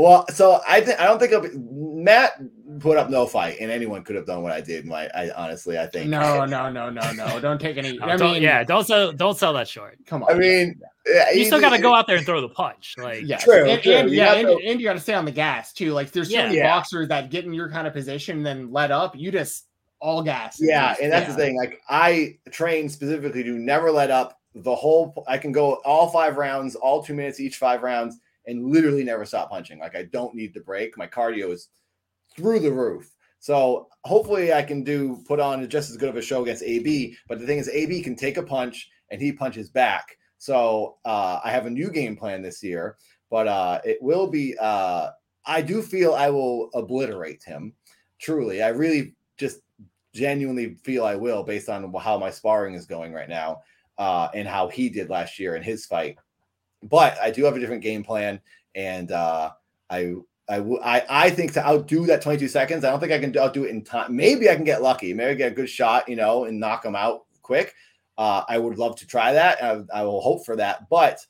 Well, 0.00 0.24
so 0.28 0.62
I 0.66 0.80
think 0.80 0.98
I 0.98 1.04
don't 1.04 1.18
think 1.18 1.30
be, 1.42 1.58
Matt 1.58 2.40
put 2.78 2.96
up 2.96 3.10
no 3.10 3.26
fight, 3.26 3.58
and 3.60 3.70
anyone 3.70 4.02
could 4.02 4.16
have 4.16 4.24
done 4.24 4.42
what 4.42 4.50
I 4.50 4.62
did. 4.62 4.86
My, 4.86 5.10
I 5.14 5.30
honestly, 5.36 5.78
I 5.78 5.86
think. 5.86 6.08
No, 6.08 6.46
no, 6.46 6.70
no, 6.70 6.88
no, 6.88 7.12
no. 7.12 7.38
Don't 7.38 7.60
take 7.60 7.76
any. 7.76 7.98
no, 7.98 8.06
I 8.06 8.16
mean, 8.16 8.42
yeah, 8.42 8.64
don't 8.64 8.86
sell, 8.86 9.12
don't 9.12 9.36
sell 9.36 9.52
that 9.52 9.68
short. 9.68 9.98
Come 10.06 10.22
on. 10.22 10.32
I 10.32 10.38
mean, 10.38 10.80
you 11.34 11.44
still 11.44 11.60
got 11.60 11.76
to 11.76 11.82
go 11.82 11.94
out 11.94 12.06
there 12.06 12.16
and 12.16 12.24
throw 12.24 12.40
the 12.40 12.48
punch. 12.48 12.94
Like, 12.96 13.24
yeah, 13.26 13.36
true, 13.36 13.68
and, 13.68 13.82
true. 13.82 13.92
And, 13.92 14.10
yeah, 14.10 14.36
and, 14.36 14.46
to... 14.46 14.70
and, 14.70 14.80
you 14.80 14.86
got 14.86 14.94
to 14.94 15.00
stay 15.00 15.12
on 15.12 15.26
the 15.26 15.32
gas 15.32 15.74
too. 15.74 15.92
Like, 15.92 16.12
there's 16.12 16.30
so 16.30 16.34
yeah. 16.34 16.48
many 16.48 16.62
boxers 16.62 17.08
that 17.08 17.28
get 17.28 17.44
in 17.44 17.52
your 17.52 17.68
kind 17.68 17.86
of 17.86 17.92
position, 17.92 18.38
and 18.38 18.46
then 18.46 18.72
let 18.72 18.90
up. 18.90 19.14
You 19.14 19.30
just 19.30 19.66
all 20.00 20.22
gas. 20.22 20.56
Yeah, 20.58 20.94
and 21.02 21.12
that's 21.12 21.28
yeah. 21.28 21.34
the 21.34 21.42
thing. 21.42 21.56
Like 21.58 21.82
I 21.90 22.38
train 22.50 22.88
specifically 22.88 23.42
to 23.42 23.58
never 23.58 23.90
let 23.90 24.10
up 24.10 24.40
the 24.54 24.74
whole. 24.74 25.26
I 25.28 25.36
can 25.36 25.52
go 25.52 25.74
all 25.84 26.08
five 26.08 26.38
rounds, 26.38 26.74
all 26.74 27.02
two 27.02 27.12
minutes 27.12 27.38
each, 27.38 27.58
five 27.58 27.82
rounds, 27.82 28.18
and 28.46 28.70
literally 28.70 29.04
never 29.04 29.24
stop 29.24 29.50
punching. 29.50 29.78
Like 29.78 29.96
I 29.96 30.04
don't 30.04 30.34
need 30.34 30.54
the 30.54 30.60
break. 30.60 30.96
My 30.96 31.06
cardio 31.06 31.52
is 31.52 31.68
through 32.36 32.60
the 32.60 32.72
roof. 32.72 33.10
So 33.38 33.88
hopefully 34.04 34.52
I 34.52 34.62
can 34.62 34.84
do 34.84 35.22
put 35.26 35.40
on 35.40 35.68
just 35.68 35.90
as 35.90 35.96
good 35.96 36.10
of 36.10 36.16
a 36.16 36.22
show 36.22 36.42
against 36.42 36.62
AB. 36.62 37.16
But 37.28 37.40
the 37.40 37.46
thing 37.46 37.58
is, 37.58 37.68
AB 37.68 38.02
can 38.02 38.14
take 38.14 38.36
a 38.36 38.42
punch 38.42 38.90
and 39.10 39.20
he 39.20 39.32
punches 39.32 39.70
back. 39.70 40.16
So 40.38 40.96
uh, 41.04 41.40
I 41.42 41.50
have 41.50 41.66
a 41.66 41.70
new 41.70 41.90
game 41.90 42.16
plan 42.16 42.42
this 42.42 42.62
year, 42.62 42.96
but 43.30 43.48
uh, 43.48 43.80
it 43.84 43.98
will 44.00 44.26
be. 44.26 44.56
Uh, 44.58 45.10
I 45.46 45.62
do 45.62 45.82
feel 45.82 46.14
I 46.14 46.30
will 46.30 46.70
obliterate 46.74 47.42
him. 47.42 47.74
Truly, 48.18 48.62
I 48.62 48.68
really 48.68 49.14
just 49.38 49.60
genuinely 50.14 50.74
feel 50.74 51.04
I 51.04 51.16
will, 51.16 51.42
based 51.42 51.68
on 51.68 51.92
how 51.94 52.18
my 52.18 52.30
sparring 52.30 52.74
is 52.74 52.86
going 52.86 53.12
right 53.12 53.28
now 53.28 53.62
uh, 53.98 54.28
and 54.34 54.46
how 54.46 54.68
he 54.68 54.88
did 54.88 55.10
last 55.10 55.38
year 55.38 55.56
in 55.56 55.62
his 55.62 55.86
fight. 55.86 56.18
But 56.82 57.18
I 57.20 57.30
do 57.30 57.44
have 57.44 57.56
a 57.56 57.60
different 57.60 57.82
game 57.82 58.02
plan, 58.02 58.40
and 58.74 59.12
uh, 59.12 59.50
I 59.88 60.14
I, 60.50 60.58
I, 60.82 61.06
I 61.08 61.30
think 61.30 61.52
to 61.52 61.66
outdo 61.66 62.06
that 62.06 62.22
22 62.22 62.48
seconds, 62.48 62.84
I 62.84 62.90
don't 62.90 62.98
think 62.98 63.12
I 63.12 63.20
can 63.20 63.36
outdo 63.38 63.64
it 63.64 63.70
in 63.70 63.84
time. 63.84 64.16
Maybe 64.16 64.50
I 64.50 64.56
can 64.56 64.64
get 64.64 64.82
lucky. 64.82 65.14
Maybe 65.14 65.30
I 65.30 65.34
get 65.34 65.52
a 65.52 65.54
good 65.54 65.70
shot, 65.70 66.08
you 66.08 66.16
know, 66.16 66.44
and 66.44 66.58
knock 66.58 66.84
him 66.84 66.96
out 66.96 67.26
quick. 67.42 67.72
Uh, 68.18 68.42
I 68.48 68.58
would 68.58 68.76
love 68.76 68.96
to 68.96 69.06
try 69.06 69.32
that. 69.32 69.62
I, 69.62 69.82
I, 69.94 70.02
will 70.02 70.20
hope 70.20 70.44
for 70.44 70.56
that. 70.56 70.90
But 70.90 71.24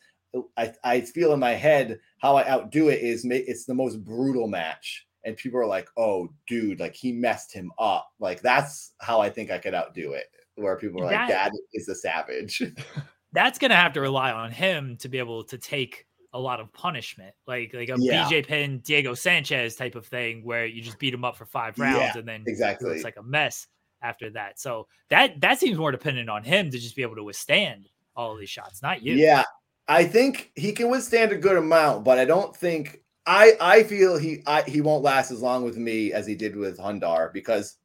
I, 0.56 0.72
I 0.82 1.02
feel 1.02 1.34
in 1.34 1.38
my 1.38 1.52
head 1.52 2.00
how 2.18 2.36
I 2.36 2.48
outdo 2.48 2.88
it 2.88 3.00
is 3.00 3.26
it's 3.26 3.66
the 3.66 3.74
most 3.74 4.02
brutal 4.02 4.48
match. 4.48 5.06
And 5.24 5.36
people 5.36 5.60
are 5.60 5.66
like, 5.66 5.88
oh, 5.98 6.30
dude, 6.48 6.80
like 6.80 6.94
he 6.94 7.12
messed 7.12 7.52
him 7.52 7.70
up. 7.78 8.10
Like 8.20 8.40
that's 8.40 8.94
how 9.00 9.20
I 9.20 9.28
think 9.28 9.50
I 9.50 9.58
could 9.58 9.74
outdo 9.74 10.12
it. 10.14 10.26
Where 10.54 10.76
people 10.76 11.02
are 11.02 11.10
that, 11.10 11.20
like, 11.20 11.28
Dad 11.28 11.52
is 11.74 11.88
a 11.88 11.94
savage. 11.94 12.62
that's 13.32 13.58
going 13.58 13.70
to 13.70 13.76
have 13.76 13.92
to 13.94 14.00
rely 14.00 14.32
on 14.32 14.50
him 14.50 14.96
to 14.98 15.08
be 15.08 15.18
able 15.18 15.44
to 15.44 15.58
take 15.58 16.06
a 16.32 16.38
lot 16.38 16.60
of 16.60 16.72
punishment, 16.72 17.34
like 17.46 17.74
like 17.74 17.88
a 17.88 17.96
yeah. 17.98 18.24
BJ 18.24 18.46
Penn, 18.46 18.78
Diego 18.78 19.14
Sanchez 19.14 19.74
type 19.76 19.94
of 19.94 20.06
thing, 20.06 20.44
where 20.44 20.66
you 20.66 20.80
just 20.80 20.98
beat 20.98 21.12
him 21.12 21.24
up 21.24 21.36
for 21.36 21.46
five 21.46 21.78
rounds 21.78 21.98
yeah, 21.98 22.18
and 22.18 22.28
then 22.28 22.44
exactly 22.46 22.94
it's 22.94 23.04
like 23.04 23.16
a 23.16 23.22
mess 23.22 23.66
after 24.02 24.30
that. 24.30 24.60
So 24.60 24.86
that 25.08 25.40
that 25.40 25.58
seems 25.58 25.76
more 25.76 25.90
dependent 25.92 26.30
on 26.30 26.44
him 26.44 26.70
to 26.70 26.78
just 26.78 26.94
be 26.94 27.02
able 27.02 27.16
to 27.16 27.24
withstand 27.24 27.88
all 28.14 28.32
of 28.32 28.38
these 28.38 28.50
shots, 28.50 28.82
not 28.82 29.02
you. 29.02 29.14
Yeah, 29.14 29.42
I 29.88 30.04
think 30.04 30.52
he 30.54 30.72
can 30.72 30.88
withstand 30.88 31.32
a 31.32 31.36
good 31.36 31.56
amount, 31.56 32.04
but 32.04 32.18
I 32.18 32.24
don't 32.24 32.56
think 32.56 33.02
I 33.26 33.52
I 33.60 33.82
feel 33.82 34.16
he 34.16 34.42
I, 34.46 34.62
he 34.62 34.80
won't 34.80 35.02
last 35.02 35.30
as 35.30 35.42
long 35.42 35.64
with 35.64 35.76
me 35.76 36.12
as 36.12 36.26
he 36.26 36.34
did 36.34 36.56
with 36.56 36.78
Hundar 36.78 37.32
because, 37.32 37.76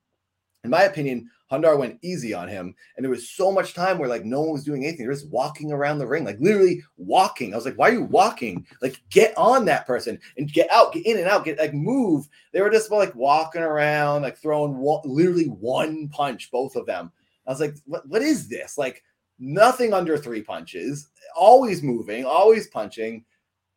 in 0.64 0.70
my 0.70 0.84
opinion, 0.84 1.30
Hundar 1.52 1.78
went 1.78 2.00
easy 2.02 2.34
on 2.34 2.48
him, 2.48 2.74
and 2.96 3.04
there 3.04 3.12
was 3.12 3.30
so 3.30 3.52
much 3.52 3.76
time 3.76 4.00
where 4.00 4.10
like 4.10 4.26
no 4.26 4.41
one 4.41 4.52
was 4.52 4.64
doing 4.64 4.84
anything. 4.84 5.06
They're 5.06 5.14
just 5.14 5.30
walking 5.30 5.72
around 5.72 6.00
the 6.00 6.08
ring, 6.08 6.26
like 6.26 6.39
literally 6.39 6.82
walking. 6.98 7.54
I 7.54 7.56
was 7.56 7.66
like, 7.66 7.78
"Why 7.78 7.89
are 7.89 7.93
you 7.93 8.04
walking? 8.04 8.66
Like, 8.82 9.00
get 9.12 9.38
on 9.38 9.66
that 9.66 9.86
person 9.86 10.20
and 10.38 10.52
get 10.52 10.72
out, 10.72 10.93
get 10.93 11.06
in 11.06 11.18
and 11.18 11.28
out, 11.28 11.46
get 11.46 11.60
like 11.60 11.74
move." 11.74 12.28
They 12.52 12.62
were 12.62 12.72
just 12.72 12.89
like 12.89 13.14
walking 13.14 13.62
around, 13.62 14.24
like 14.24 14.38
throwing 14.38 14.78
one, 14.78 15.02
literally 15.06 15.46
one 15.46 16.10
punch, 16.10 16.50
both 16.52 16.76
of 16.76 16.88
them. 16.88 17.12
I 17.46 17.52
was 17.52 17.60
like, 17.60 17.76
"What? 17.86 18.08
What 18.08 18.24
is 18.24 18.48
this? 18.48 18.78
Like 18.78 19.04
nothing 19.38 19.93
under 19.93 20.18
three 20.18 20.41
punches, 20.41 21.10
always 21.36 21.84
moving, 21.84 22.26
always 22.26 22.68
punching." 22.68 23.24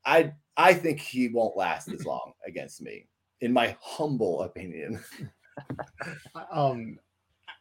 I 0.06 0.32
I 0.56 0.72
think 0.72 1.00
he 1.00 1.28
won't 1.28 1.56
last 1.56 1.88
as 1.88 2.06
long 2.06 2.32
against 2.46 2.80
me, 2.80 3.06
in 3.42 3.52
my 3.52 3.76
humble 3.80 4.42
opinion. 4.42 5.00
um 6.50 6.98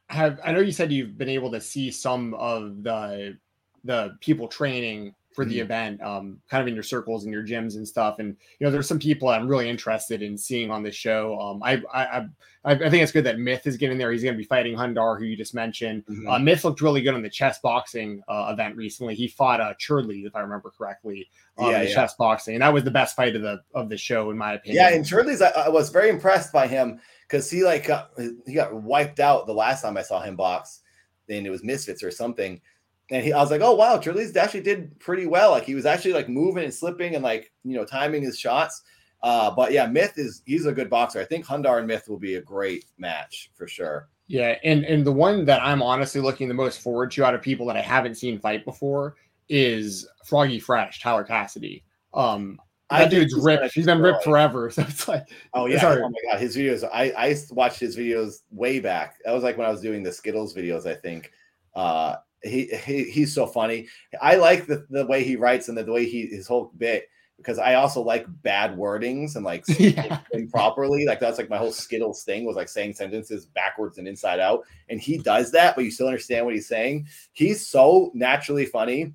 have 0.10 0.40
I 0.44 0.52
know 0.52 0.60
you 0.60 0.72
said 0.72 0.92
you've 0.92 1.18
been 1.18 1.30
able 1.30 1.52
to 1.52 1.62
see 1.62 1.92
some 1.92 2.34
of 2.36 2.84
the 2.84 3.38
the 3.84 4.18
people 4.22 4.48
training 4.48 5.14
for 5.38 5.46
the 5.46 5.58
mm-hmm. 5.58 5.66
event, 5.66 6.02
um, 6.02 6.42
kind 6.50 6.64
of 6.64 6.68
in 6.68 6.74
your 6.74 6.82
circles 6.82 7.26
and 7.26 7.32
your 7.32 7.44
gyms 7.44 7.76
and 7.76 7.88
stuff. 7.88 8.18
And 8.18 8.36
you 8.60 8.66
know, 8.66 8.72
there's 8.72 8.88
some 8.88 8.98
people 8.98 9.30
I'm 9.30 9.48
really 9.48 9.70
interested 9.70 10.24
in 10.24 10.36
seeing 10.36 10.72
on 10.72 10.82
the 10.82 10.92
show. 10.92 11.40
Um, 11.40 11.62
I, 11.62 11.80
I 11.94 12.26
I 12.66 12.72
I 12.72 12.90
think 12.90 13.04
it's 13.04 13.12
good 13.12 13.26
that 13.26 13.38
Myth 13.38 13.68
is 13.68 13.78
getting 13.78 14.00
there. 14.00 14.12
He's 14.12 14.24
going 14.24 14.34
to 14.34 14.38
be 14.38 14.46
fighting 14.46 14.76
Hundar, 14.76 15.20
who 15.20 15.26
you 15.26 15.38
just 15.38 15.54
mentioned. 15.54 16.06
Mm-hmm. 16.08 16.28
Uh, 16.28 16.40
Myth 16.40 16.64
looked 16.64 16.82
really 16.82 17.02
good 17.02 17.14
on 17.14 17.22
the 17.22 17.30
chess 17.30 17.60
boxing 17.60 18.24
uh, 18.28 18.50
event 18.52 18.76
recently. 18.76 19.14
He 19.14 19.28
fought 19.28 19.62
uh, 19.62 19.76
Churdley, 19.76 20.26
if 20.26 20.36
I 20.36 20.40
remember 20.40 20.72
correctly, 20.76 21.30
um, 21.60 21.70
yeah, 21.70 21.84
the 21.84 21.90
yeah. 21.90 21.94
chess 21.94 22.16
boxing, 22.16 22.56
and 22.56 22.64
that 22.64 22.74
was 22.74 22.84
the 22.84 22.92
best 22.92 23.16
fight 23.16 23.36
of 23.36 23.44
the 23.44 23.62
of 23.76 23.90
the 23.90 23.98
show, 23.98 24.32
in 24.32 24.38
my 24.38 24.54
opinion. 24.54 24.84
Yeah, 24.84 24.96
and 24.96 25.06
Churdley's, 25.06 25.44
I, 25.44 25.50
I 25.50 25.70
was 25.70 25.90
very 25.90 26.10
impressed 26.10 26.52
by 26.52 26.68
him 26.68 27.00
because 27.28 27.50
he 27.50 27.64
like 27.64 27.88
got, 27.88 28.12
he 28.46 28.54
got 28.54 28.74
wiped 28.74 29.20
out 29.20 29.48
the 29.48 29.54
last 29.54 29.82
time 29.82 29.98
I 29.98 30.02
saw 30.02 30.22
him 30.22 30.36
box, 30.36 30.82
and 31.30 31.46
it 31.46 31.50
was 31.50 31.64
Misfits 31.64 32.04
or 32.04 32.12
something. 32.12 32.62
And 33.10 33.24
he, 33.24 33.32
I 33.32 33.42
was 33.42 33.52
like, 33.52 33.62
oh 33.62 33.76
wow, 33.76 33.98
Churdley's 33.98 34.36
actually 34.36 34.62
did 34.62 34.98
pretty 35.00 35.26
well. 35.26 35.52
Like 35.52 35.64
he 35.64 35.76
was 35.76 35.86
actually 35.86 36.14
like 36.14 36.30
moving 36.30 36.64
and 36.64 36.74
slipping 36.74 37.16
and 37.16 37.24
like 37.24 37.52
you 37.64 37.76
know 37.76 37.86
timing 37.86 38.24
his 38.24 38.38
shots. 38.40 38.82
Uh, 39.24 39.50
but 39.52 39.72
yeah, 39.72 39.88
Myth 39.88 40.14
is 40.18 40.42
he's 40.46 40.66
a 40.66 40.72
good 40.72 40.90
boxer. 40.90 41.20
I 41.20 41.26
think 41.26 41.46
Hundar 41.46 41.80
and 41.80 41.88
Myth 41.88 42.08
will 42.08 42.20
be 42.20 42.36
a 42.36 42.42
great 42.42 42.86
match 42.98 43.52
for 43.56 43.68
sure. 43.68 44.10
Yeah, 44.28 44.56
and 44.64 44.84
and 44.86 45.06
the 45.06 45.12
one 45.12 45.46
that 45.46 45.62
I'm 45.64 45.82
honestly 45.82 46.22
looking 46.22 46.48
the 46.48 46.54
most 46.54 46.82
forward 46.82 47.12
to 47.12 47.26
out 47.26 47.34
of 47.34 47.42
people 47.42 47.66
that 47.68 47.78
I 47.78 47.82
haven't 47.82 48.16
seen 48.16 48.40
fight 48.40 48.66
before 48.66 49.16
is 49.50 50.08
Froggy 50.26 50.60
Fresh, 50.60 51.02
Tyler 51.02 51.24
Cassidy. 51.24 51.84
Um, 52.14 52.60
that 52.90 53.02
I 53.02 53.08
dude's 53.08 53.36
ripped. 53.36 53.74
He's 53.74 53.86
been 53.86 54.02
ripped 54.02 54.24
forever. 54.24 54.70
So 54.78 54.82
it's 54.84 55.08
like, 55.08 55.28
oh 55.54 55.66
yeah, 55.66 55.80
oh 55.84 56.10
my 56.10 56.32
god, 56.32 56.40
his 56.40 56.56
videos. 56.56 56.88
I 56.94 57.12
I 57.18 57.36
watched 57.52 57.80
his 57.80 57.98
videos 57.98 58.44
way 58.52 58.80
back. 58.80 59.18
That 59.26 59.34
was 59.34 59.44
like 59.44 59.58
when 59.58 59.68
I 59.68 59.72
was 59.72 59.82
doing 59.82 60.04
the 60.04 60.12
Skittles 60.12 60.54
videos. 60.54 60.86
I 60.86 60.96
think. 60.96 61.32
Uh, 61.76 62.16
he, 62.44 62.68
he 62.86 63.04
he's 63.06 63.34
so 63.34 63.48
funny. 63.48 63.88
I 64.22 64.36
like 64.36 64.68
the 64.68 64.86
the 64.90 65.06
way 65.06 65.24
he 65.24 65.36
writes 65.36 65.70
and 65.70 65.78
the, 65.78 65.84
the 65.84 65.92
way 65.92 66.06
he 66.06 66.28
his 66.28 66.48
whole 66.48 66.72
bit 66.78 67.08
because 67.38 67.60
I 67.60 67.76
also 67.76 68.02
like 68.02 68.26
bad 68.42 68.76
wordings 68.76 69.36
and 69.36 69.46
like 69.46 69.64
yeah. 69.80 70.20
improperly. 70.34 71.06
Like 71.06 71.20
that's 71.20 71.38
like 71.38 71.50
my 71.50 71.58
whole 71.58 71.72
Skittles 71.72 72.24
thing 72.24 72.46
was 72.46 72.56
like 72.56 72.70
saying 72.70 72.94
sentences 72.94 73.46
backwards 73.46 73.98
and 73.98 74.08
inside 74.08 74.40
out. 74.40 74.66
And 74.90 75.00
he 75.00 75.18
does 75.20 75.52
that, 75.52 75.76
but 75.76 75.86
you 75.86 75.92
still 75.92 76.08
understand 76.08 76.46
what 76.46 76.56
he's 76.56 76.68
saying. 76.68 77.08
He's 77.34 77.66
so 77.66 78.12
naturally 78.14 78.66
funny, 78.66 79.14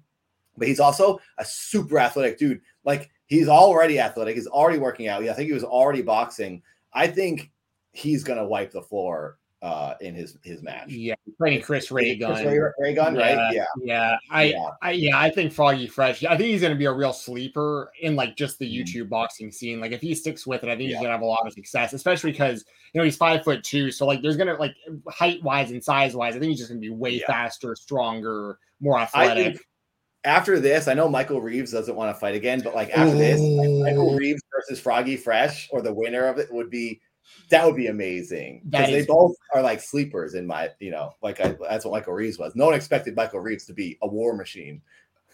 but 0.57 0.69
he's 0.69 0.81
also 0.81 1.21
a 1.39 1.45
super 1.45 1.99
athletic 1.99 2.39
dude. 2.39 2.61
Like 2.85 3.11
he's 3.33 3.49
already 3.49 3.99
athletic. 3.99 4.37
He's 4.37 4.47
already 4.47 4.79
working 4.79 5.09
out. 5.09 5.23
Yeah, 5.25 5.33
I 5.33 5.35
think 5.35 5.49
he 5.49 5.55
was 5.55 5.65
already 5.65 6.03
boxing. 6.03 6.63
I 6.93 7.07
think 7.07 7.51
he's 7.93 8.23
gonna 8.25 8.47
wipe 8.47 8.73
the 8.73 8.83
floor 8.83 9.39
uh, 9.63 9.95
in 10.01 10.15
his 10.15 10.37
his 10.43 10.63
match. 10.63 10.91
Yeah, 10.91 11.15
playing 11.39 11.63
Chris 11.63 11.91
Raygun. 11.91 12.35
Chris 12.35 12.45
Ray, 12.45 12.61
Raygun, 12.79 13.15
yeah, 13.15 13.21
right? 13.21 13.55
Yeah, 13.55 13.65
yeah. 13.83 14.17
I, 14.31 14.43
yeah. 14.43 14.69
I, 14.83 14.91
yeah, 14.91 15.19
I 15.19 15.31
think 15.31 15.53
Froggy 15.53 15.87
Fresh. 15.87 16.25
I 16.25 16.37
think 16.37 16.51
he's 16.51 16.61
going 16.61 16.73
to 16.73 16.79
be 16.79 16.85
a 16.85 16.93
real 16.93 17.13
sleeper 17.13 17.91
in 18.03 18.17
like 18.17 18.37
just 18.37 18.59
the 18.59 18.67
mm-hmm. 18.67 18.99
YouTube 18.99 19.09
boxing 19.09 19.51
scene. 19.51 19.81
Like 19.81 19.93
if 19.93 20.01
he 20.01 20.15
sticks 20.15 20.47
with 20.47 20.63
it, 20.65 20.69
I 20.69 20.77
think 20.77 20.89
he's 20.89 20.95
going 20.95 21.07
to 21.07 21.13
have 21.13 21.23
a 21.23 21.27
lot 21.27 21.47
of 21.47 21.53
success, 21.53 21.93
especially 21.93 22.33
because 22.33 22.65
you 22.93 22.99
know 22.99 23.05
he's 23.05 23.17
five 23.17 23.45
foot 23.45 23.65
two. 23.65 23.91
So 23.91 24.05
like 24.05 24.21
there's 24.21 24.37
going 24.37 24.49
to 24.49 24.55
like 24.55 24.75
height 25.09 25.43
wise 25.43 25.71
and 25.71 25.83
size 25.83 26.15
wise, 26.15 26.37
I 26.37 26.39
think 26.39 26.51
he's 26.51 26.59
just 26.59 26.71
going 26.71 26.83
to 26.83 26.87
be 26.87 26.95
way 26.95 27.21
faster, 27.21 27.75
stronger, 27.77 28.59
more 28.81 28.99
athletic 28.99 29.65
after 30.25 30.61
this, 30.61 30.89
I 30.89 30.95
know 30.95 31.09
Michael 31.09 31.41
Reeves 31.41 31.73
doesn't 31.73 31.97
want 31.97 32.15
to 32.15 32.19
fight 32.19 32.35
again, 32.35 32.61
but 32.63 32.75
like 32.75 32.91
after 32.91 33.15
Ooh. 33.15 33.19
this, 33.19 33.41
like 33.41 33.95
Michael 33.95 34.15
Reeves 34.15 34.43
versus 34.55 34.81
Froggy 34.81 35.17
Fresh 35.17 35.69
or 35.73 35.83
the 35.83 35.93
winner 35.93 36.27
of 36.27 36.39
it 36.39 36.53
would 36.53 36.71
be 36.71 37.01
that 37.51 37.65
would 37.65 37.77
be 37.77 37.87
amazing 37.87 38.63
because 38.69 38.89
they 38.89 39.05
both 39.05 39.35
are 39.55 39.63
like 39.63 39.81
sleepers 39.81 40.35
in 40.35 40.47
my, 40.47 40.71
you 40.81 40.91
know, 40.91 41.13
like 41.23 41.41
I, 41.41 41.57
that's 41.69 41.85
what 41.85 41.93
Michael 41.93 42.15
Reeves 42.15 42.39
was. 42.39 42.55
No 42.55 42.67
one 42.67 42.75
expected 42.75 43.15
Michael 43.15 43.41
Reeves 43.41 43.65
to 43.67 43.73
be 43.73 43.99
a 44.03 44.09
war 44.09 44.35
machine. 44.35 44.83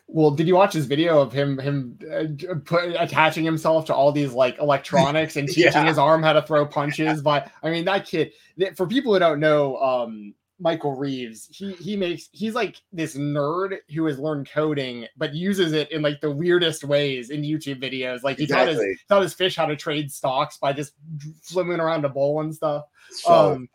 Well, 0.07 0.31
did 0.31 0.47
you 0.49 0.55
watch 0.55 0.73
his 0.73 0.87
video 0.87 1.21
of 1.21 1.33
him 1.33 1.59
him 1.59 1.99
uh, 2.11 2.55
put, 2.65 2.95
attaching 2.99 3.45
himself 3.45 3.85
to 3.87 3.95
all 3.95 4.11
these 4.11 4.33
like 4.33 4.59
electronics 4.59 5.37
and 5.37 5.47
teaching 5.47 5.65
yeah. 5.73 5.85
his 5.85 5.99
arm 5.99 6.23
how 6.23 6.33
to 6.33 6.43
throw 6.43 6.65
punches? 6.67 7.21
But 7.21 7.51
I 7.63 7.71
mean, 7.71 7.85
that 7.85 8.07
kid. 8.07 8.33
For 8.75 8.87
people 8.87 9.13
who 9.13 9.19
don't 9.19 9.39
know, 9.39 9.77
um, 9.77 10.35
Michael 10.61 10.97
Reeves, 10.97 11.49
he 11.51 11.73
he 11.75 11.97
makes 11.97 12.29
he's 12.33 12.55
like 12.55 12.81
this 12.93 13.17
nerd 13.17 13.79
who 13.95 14.05
has 14.07 14.19
learned 14.19 14.51
coding 14.51 15.07
but 15.17 15.35
uses 15.35 15.73
it 15.73 15.91
in 15.93 16.03
like 16.03 16.21
the 16.21 16.31
weirdest 16.31 16.85
ways 16.85 17.31
in 17.31 17.43
YouTube 17.43 17.81
videos. 17.83 18.23
Like 18.23 18.39
he 18.39 18.45
exactly. 18.45 18.75
taught 18.75 18.85
his 18.85 18.99
taught 19.09 19.23
his 19.23 19.35
fish 19.35 19.57
how 19.57 19.67
to 19.67 19.77
trade 19.77 20.11
stocks 20.11 20.59
by 20.59 20.73
just 20.73 20.95
swimming 21.43 21.81
around 21.81 22.05
a 22.05 22.09
bowl 22.09 22.41
and 22.41 22.55
stuff. 22.55 22.85
So 23.11 23.55
um, 23.55 23.69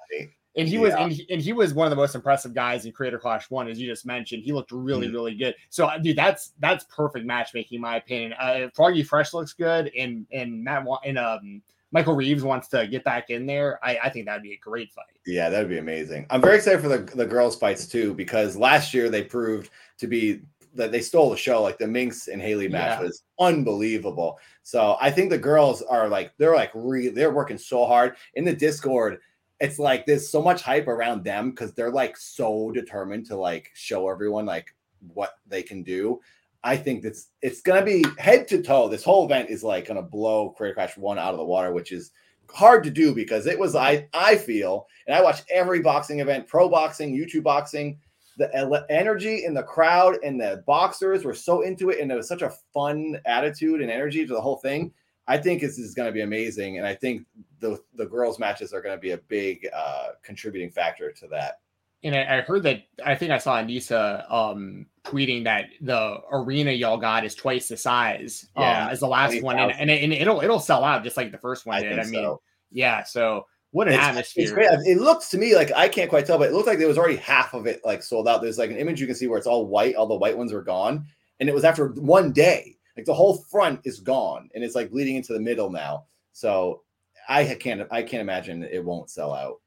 and 0.55 0.67
he 0.67 0.75
yeah. 0.75 0.81
was 0.81 0.93
and 0.93 1.11
he, 1.11 1.27
and 1.29 1.41
he 1.41 1.53
was 1.53 1.73
one 1.73 1.87
of 1.87 1.89
the 1.89 1.95
most 1.95 2.15
impressive 2.15 2.53
guys 2.53 2.85
in 2.85 2.91
Creator 2.91 3.19
Clash 3.19 3.49
One, 3.49 3.67
as 3.67 3.79
you 3.79 3.87
just 3.87 4.05
mentioned. 4.05 4.43
He 4.43 4.51
looked 4.51 4.71
really 4.71 5.07
mm 5.07 5.13
really 5.13 5.35
good. 5.35 5.55
So, 5.69 5.85
uh, 5.85 5.97
dude, 5.97 6.15
that's 6.15 6.53
that's 6.59 6.85
perfect 6.85 7.25
matchmaking, 7.25 7.77
in 7.77 7.81
my 7.81 7.97
opinion. 7.97 8.33
Uh, 8.33 8.67
Froggy 8.73 9.03
Fresh 9.03 9.33
looks 9.33 9.53
good, 9.53 9.91
and 9.97 10.25
and 10.31 10.63
Matt 10.63 10.85
and 11.05 11.17
um 11.17 11.61
Michael 11.93 12.15
Reeves 12.15 12.43
wants 12.43 12.67
to 12.69 12.87
get 12.87 13.03
back 13.03 13.29
in 13.29 13.45
there, 13.45 13.79
I, 13.83 13.97
I 14.05 14.09
think 14.09 14.25
that'd 14.25 14.41
be 14.41 14.53
a 14.53 14.57
great 14.57 14.91
fight. 14.91 15.05
Yeah, 15.27 15.49
that'd 15.49 15.69
be 15.69 15.77
amazing. 15.77 16.25
I'm 16.31 16.41
very 16.41 16.57
excited 16.57 16.81
for 16.81 16.89
the, 16.89 16.97
the 17.15 17.25
girls' 17.25 17.55
fights 17.55 17.87
too, 17.87 18.15
because 18.15 18.57
last 18.57 18.93
year 18.93 19.09
they 19.09 19.23
proved 19.23 19.69
to 19.99 20.07
be 20.07 20.41
that 20.75 20.91
they 20.91 21.01
stole 21.01 21.29
the 21.29 21.37
show. 21.37 21.61
Like 21.61 21.77
the 21.77 21.87
Minx 21.87 22.27
and 22.27 22.41
Haley 22.41 22.67
match 22.67 22.99
yeah. 22.99 23.05
was 23.05 23.23
unbelievable. 23.39 24.39
So 24.63 24.97
I 24.99 25.11
think 25.11 25.29
the 25.29 25.37
girls 25.37 25.83
are 25.83 26.09
like 26.09 26.33
they're 26.37 26.55
like 26.55 26.71
re 26.73 27.09
they're 27.09 27.31
working 27.31 27.59
so 27.59 27.85
hard 27.85 28.15
in 28.33 28.43
the 28.43 28.55
Discord. 28.55 29.19
It's 29.59 29.77
like 29.77 30.07
there's 30.07 30.27
so 30.27 30.41
much 30.41 30.63
hype 30.63 30.87
around 30.87 31.23
them 31.23 31.51
because 31.51 31.73
they're 31.73 31.91
like 31.91 32.17
so 32.17 32.71
determined 32.71 33.27
to 33.27 33.35
like 33.35 33.69
show 33.75 34.09
everyone 34.09 34.47
like 34.47 34.75
what 35.13 35.35
they 35.47 35.61
can 35.61 35.83
do. 35.83 36.19
I 36.63 36.77
think 36.77 37.03
that's 37.03 37.29
it's 37.41 37.61
gonna 37.61 37.83
be 37.83 38.05
head 38.17 38.47
to 38.49 38.61
toe. 38.61 38.87
This 38.87 39.03
whole 39.03 39.25
event 39.25 39.49
is 39.49 39.63
like 39.63 39.87
gonna 39.87 40.01
blow 40.01 40.51
Creator 40.51 40.75
Clash 40.75 40.97
one 40.97 41.19
out 41.19 41.33
of 41.33 41.37
the 41.37 41.45
water, 41.45 41.73
which 41.73 41.91
is 41.91 42.11
hard 42.49 42.83
to 42.83 42.91
do 42.91 43.13
because 43.13 43.47
it 43.47 43.57
was 43.57 43.75
I 43.75 44.07
I 44.13 44.35
feel, 44.37 44.87
and 45.07 45.15
I 45.15 45.21
watch 45.21 45.41
every 45.51 45.81
boxing 45.81 46.19
event, 46.19 46.47
pro 46.47 46.69
boxing, 46.69 47.15
YouTube 47.15 47.43
boxing. 47.43 47.99
The 48.35 48.83
energy 48.89 49.45
in 49.45 49.53
the 49.53 49.61
crowd 49.61 50.17
and 50.23 50.41
the 50.41 50.63
boxers 50.65 51.23
were 51.23 51.35
so 51.35 51.61
into 51.61 51.91
it, 51.91 51.99
and 51.99 52.11
it 52.11 52.15
was 52.15 52.27
such 52.27 52.41
a 52.41 52.53
fun 52.73 53.19
attitude 53.25 53.79
and 53.79 53.91
energy 53.91 54.25
to 54.25 54.33
the 54.33 54.41
whole 54.41 54.57
thing. 54.57 54.91
I 55.27 55.37
think 55.37 55.61
this 55.61 55.77
is 55.77 55.93
going 55.93 56.07
to 56.07 56.11
be 56.11 56.21
amazing, 56.21 56.77
and 56.77 56.87
I 56.87 56.95
think 56.95 57.25
the 57.59 57.79
the 57.95 58.05
girls' 58.05 58.39
matches 58.39 58.73
are 58.73 58.81
going 58.81 58.95
to 58.95 59.01
be 59.01 59.11
a 59.11 59.17
big 59.17 59.67
uh, 59.73 60.09
contributing 60.23 60.71
factor 60.71 61.11
to 61.11 61.27
that. 61.27 61.59
And 62.03 62.15
I, 62.15 62.39
I, 62.39 62.41
heard 62.41 62.63
that 62.63 62.83
I 63.05 63.15
think 63.15 63.31
I 63.31 63.37
saw 63.37 63.61
Anisa 63.61 64.29
um, 64.31 64.87
tweeting 65.03 65.43
that 65.43 65.65
the 65.81 66.21
arena 66.31 66.71
y'all 66.71 66.97
got 66.97 67.25
is 67.25 67.35
twice 67.35 67.67
the 67.67 67.77
size 67.77 68.47
um, 68.55 68.63
yeah, 68.63 68.89
as 68.89 69.01
the 69.01 69.07
last 69.07 69.41
one, 69.41 69.57
and, 69.59 69.71
and, 69.71 69.89
and, 69.89 70.13
it'll 70.13 70.41
it'll 70.41 70.59
sell 70.59 70.83
out 70.83 71.03
just 71.03 71.17
like 71.17 71.31
the 71.31 71.37
first 71.37 71.65
one 71.65 71.77
I 71.77 71.81
did. 71.81 71.99
I 71.99 72.03
mean, 72.03 72.13
so. 72.13 72.41
yeah. 72.71 73.03
So 73.03 73.45
what 73.71 73.87
an 73.87 73.95
it's, 73.95 74.03
atmosphere! 74.03 74.59
It's. 74.59 74.87
It 74.87 74.99
looks 74.99 75.29
to 75.29 75.37
me 75.37 75.55
like 75.55 75.71
I 75.73 75.87
can't 75.87 76.09
quite 76.09 76.25
tell, 76.25 76.37
but 76.37 76.49
it 76.49 76.53
looked 76.53 76.67
like 76.67 76.77
there 76.77 76.87
was 76.87 76.97
already 76.97 77.17
half 77.17 77.53
of 77.53 77.67
it 77.67 77.81
like 77.83 78.03
sold 78.03 78.27
out. 78.27 78.41
There's 78.41 78.57
like 78.57 78.69
an 78.69 78.77
image 78.77 79.01
you 79.01 79.07
can 79.07 79.15
see 79.15 79.27
where 79.27 79.37
it's 79.37 79.47
all 79.47 79.67
white, 79.67 79.95
all 79.95 80.07
the 80.07 80.15
white 80.15 80.37
ones 80.37 80.53
are 80.53 80.61
gone, 80.61 81.05
and 81.39 81.49
it 81.49 81.55
was 81.55 81.63
after 81.63 81.89
one 81.89 82.31
day. 82.31 82.77
Like 82.95 83.05
the 83.05 83.13
whole 83.13 83.37
front 83.49 83.79
is 83.85 83.99
gone, 83.99 84.49
and 84.53 84.63
it's 84.63 84.75
like 84.75 84.91
bleeding 84.91 85.15
into 85.15 85.33
the 85.33 85.39
middle 85.39 85.71
now. 85.71 86.05
So 86.31 86.83
I 87.27 87.55
can't 87.55 87.87
I 87.91 88.03
can't 88.03 88.21
imagine 88.21 88.63
it 88.63 88.83
won't 88.83 89.09
sell 89.09 89.33
out. 89.33 89.59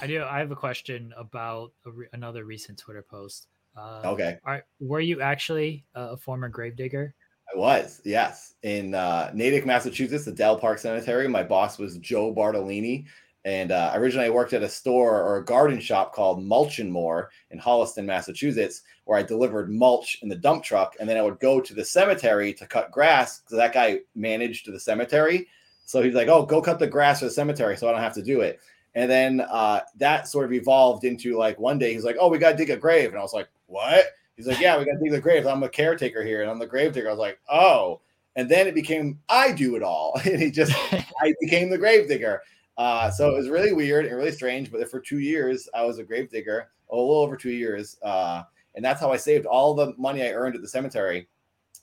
I 0.00 0.06
do. 0.06 0.22
I 0.22 0.38
have 0.38 0.50
a 0.50 0.56
question 0.56 1.12
about 1.16 1.72
a 1.86 1.90
re- 1.90 2.06
another 2.12 2.44
recent 2.44 2.78
Twitter 2.78 3.02
post. 3.02 3.48
Uh, 3.76 4.02
okay. 4.04 4.38
Are, 4.44 4.64
were 4.80 5.00
you 5.00 5.20
actually 5.20 5.84
a 5.94 6.16
former 6.16 6.48
gravedigger? 6.48 7.14
I 7.52 7.58
was, 7.58 8.00
yes. 8.04 8.54
In 8.62 8.94
uh, 8.94 9.30
Natick, 9.34 9.66
Massachusetts, 9.66 10.24
the 10.24 10.32
Dell 10.32 10.58
Park 10.58 10.78
Cemetery. 10.78 11.28
My 11.28 11.42
boss 11.42 11.78
was 11.78 11.98
Joe 11.98 12.32
Bartolini. 12.32 13.06
And 13.44 13.72
uh, 13.72 13.92
originally, 13.94 14.26
I 14.26 14.30
worked 14.30 14.54
at 14.54 14.62
a 14.62 14.68
store 14.68 15.22
or 15.22 15.36
a 15.36 15.44
garden 15.44 15.78
shop 15.78 16.14
called 16.14 16.42
Mulch 16.42 16.78
and 16.78 16.90
More 16.90 17.30
in 17.50 17.58
Holliston, 17.58 18.06
Massachusetts, 18.06 18.82
where 19.04 19.18
I 19.18 19.22
delivered 19.22 19.70
mulch 19.70 20.18
in 20.22 20.30
the 20.30 20.36
dump 20.36 20.64
truck. 20.64 20.94
And 20.98 21.06
then 21.06 21.18
I 21.18 21.22
would 21.22 21.38
go 21.40 21.60
to 21.60 21.74
the 21.74 21.84
cemetery 21.84 22.54
to 22.54 22.66
cut 22.66 22.90
grass 22.90 23.40
because 23.40 23.58
that 23.58 23.74
guy 23.74 24.00
managed 24.14 24.72
the 24.72 24.80
cemetery. 24.80 25.46
So 25.84 26.02
he's 26.02 26.14
like, 26.14 26.28
"Oh, 26.28 26.46
go 26.46 26.62
cut 26.62 26.78
the 26.78 26.86
grass 26.86 27.18
for 27.18 27.26
the 27.26 27.30
cemetery, 27.30 27.76
so 27.76 27.86
I 27.86 27.92
don't 27.92 28.00
have 28.00 28.14
to 28.14 28.22
do 28.22 28.40
it." 28.40 28.60
And 28.94 29.10
then 29.10 29.40
uh, 29.40 29.80
that 29.96 30.28
sort 30.28 30.44
of 30.44 30.52
evolved 30.52 31.04
into 31.04 31.36
like 31.36 31.58
one 31.58 31.78
day 31.78 31.92
he's 31.92 32.04
like, 32.04 32.16
"Oh, 32.20 32.28
we 32.28 32.38
got 32.38 32.52
to 32.52 32.56
dig 32.56 32.70
a 32.70 32.76
grave," 32.76 33.10
and 33.10 33.18
I 33.18 33.22
was 33.22 33.32
like, 33.32 33.48
"What?" 33.66 34.06
He's 34.36 34.46
like, 34.46 34.60
"Yeah, 34.60 34.78
we 34.78 34.84
got 34.84 34.92
to 34.92 35.00
dig 35.02 35.12
the 35.12 35.20
grave. 35.20 35.46
I'm 35.46 35.62
a 35.62 35.68
caretaker 35.68 36.22
here, 36.22 36.42
and 36.42 36.50
I'm 36.50 36.58
the 36.58 36.66
grave 36.66 36.92
digger." 36.92 37.08
I 37.08 37.12
was 37.12 37.18
like, 37.18 37.40
"Oh." 37.48 38.00
And 38.36 38.48
then 38.48 38.66
it 38.66 38.74
became 38.74 39.20
I 39.28 39.52
do 39.52 39.76
it 39.76 39.82
all, 39.82 40.20
and 40.24 40.40
he 40.40 40.50
just 40.50 40.72
I 40.92 41.34
became 41.40 41.70
the 41.70 41.78
grave 41.78 42.08
digger. 42.08 42.42
Uh, 42.76 43.10
so 43.10 43.30
it 43.30 43.36
was 43.36 43.48
really 43.48 43.72
weird 43.72 44.06
and 44.06 44.16
really 44.16 44.32
strange. 44.32 44.70
But 44.70 44.88
for 44.90 45.00
two 45.00 45.18
years, 45.18 45.68
I 45.74 45.84
was 45.84 45.98
a 45.98 46.04
grave 46.04 46.30
digger, 46.30 46.68
a 46.90 46.96
little 46.96 47.22
over 47.22 47.36
two 47.36 47.52
years, 47.52 47.96
uh, 48.02 48.42
and 48.74 48.84
that's 48.84 49.00
how 49.00 49.12
I 49.12 49.16
saved 49.16 49.46
all 49.46 49.74
the 49.74 49.94
money 49.96 50.22
I 50.22 50.32
earned 50.32 50.54
at 50.54 50.62
the 50.62 50.68
cemetery. 50.68 51.28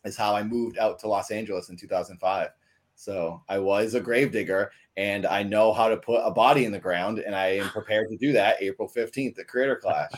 Is 0.04 0.18
how 0.18 0.34
I 0.34 0.44
moved 0.44 0.78
out 0.78 0.98
to 1.00 1.08
Los 1.08 1.30
Angeles 1.30 1.70
in 1.70 1.78
2005. 1.78 2.50
So 2.96 3.42
I 3.50 3.60
was 3.60 3.94
a 3.94 4.00
grave 4.00 4.32
digger 4.32 4.72
and 4.98 5.26
I 5.26 5.44
know 5.44 5.74
how 5.74 5.90
to 5.90 5.98
put 5.98 6.22
a 6.24 6.32
body 6.32 6.66
in 6.66 6.72
the 6.72 6.80
ground 6.80 7.20
and 7.20 7.36
I 7.36 7.48
am 7.48 7.70
prepared 7.70 8.10
to 8.10 8.18
do 8.18 8.34
that 8.34 8.62
April 8.62 8.90
15th 8.94 9.40
at 9.40 9.48
Creator 9.48 9.78
Clash. 9.78 10.12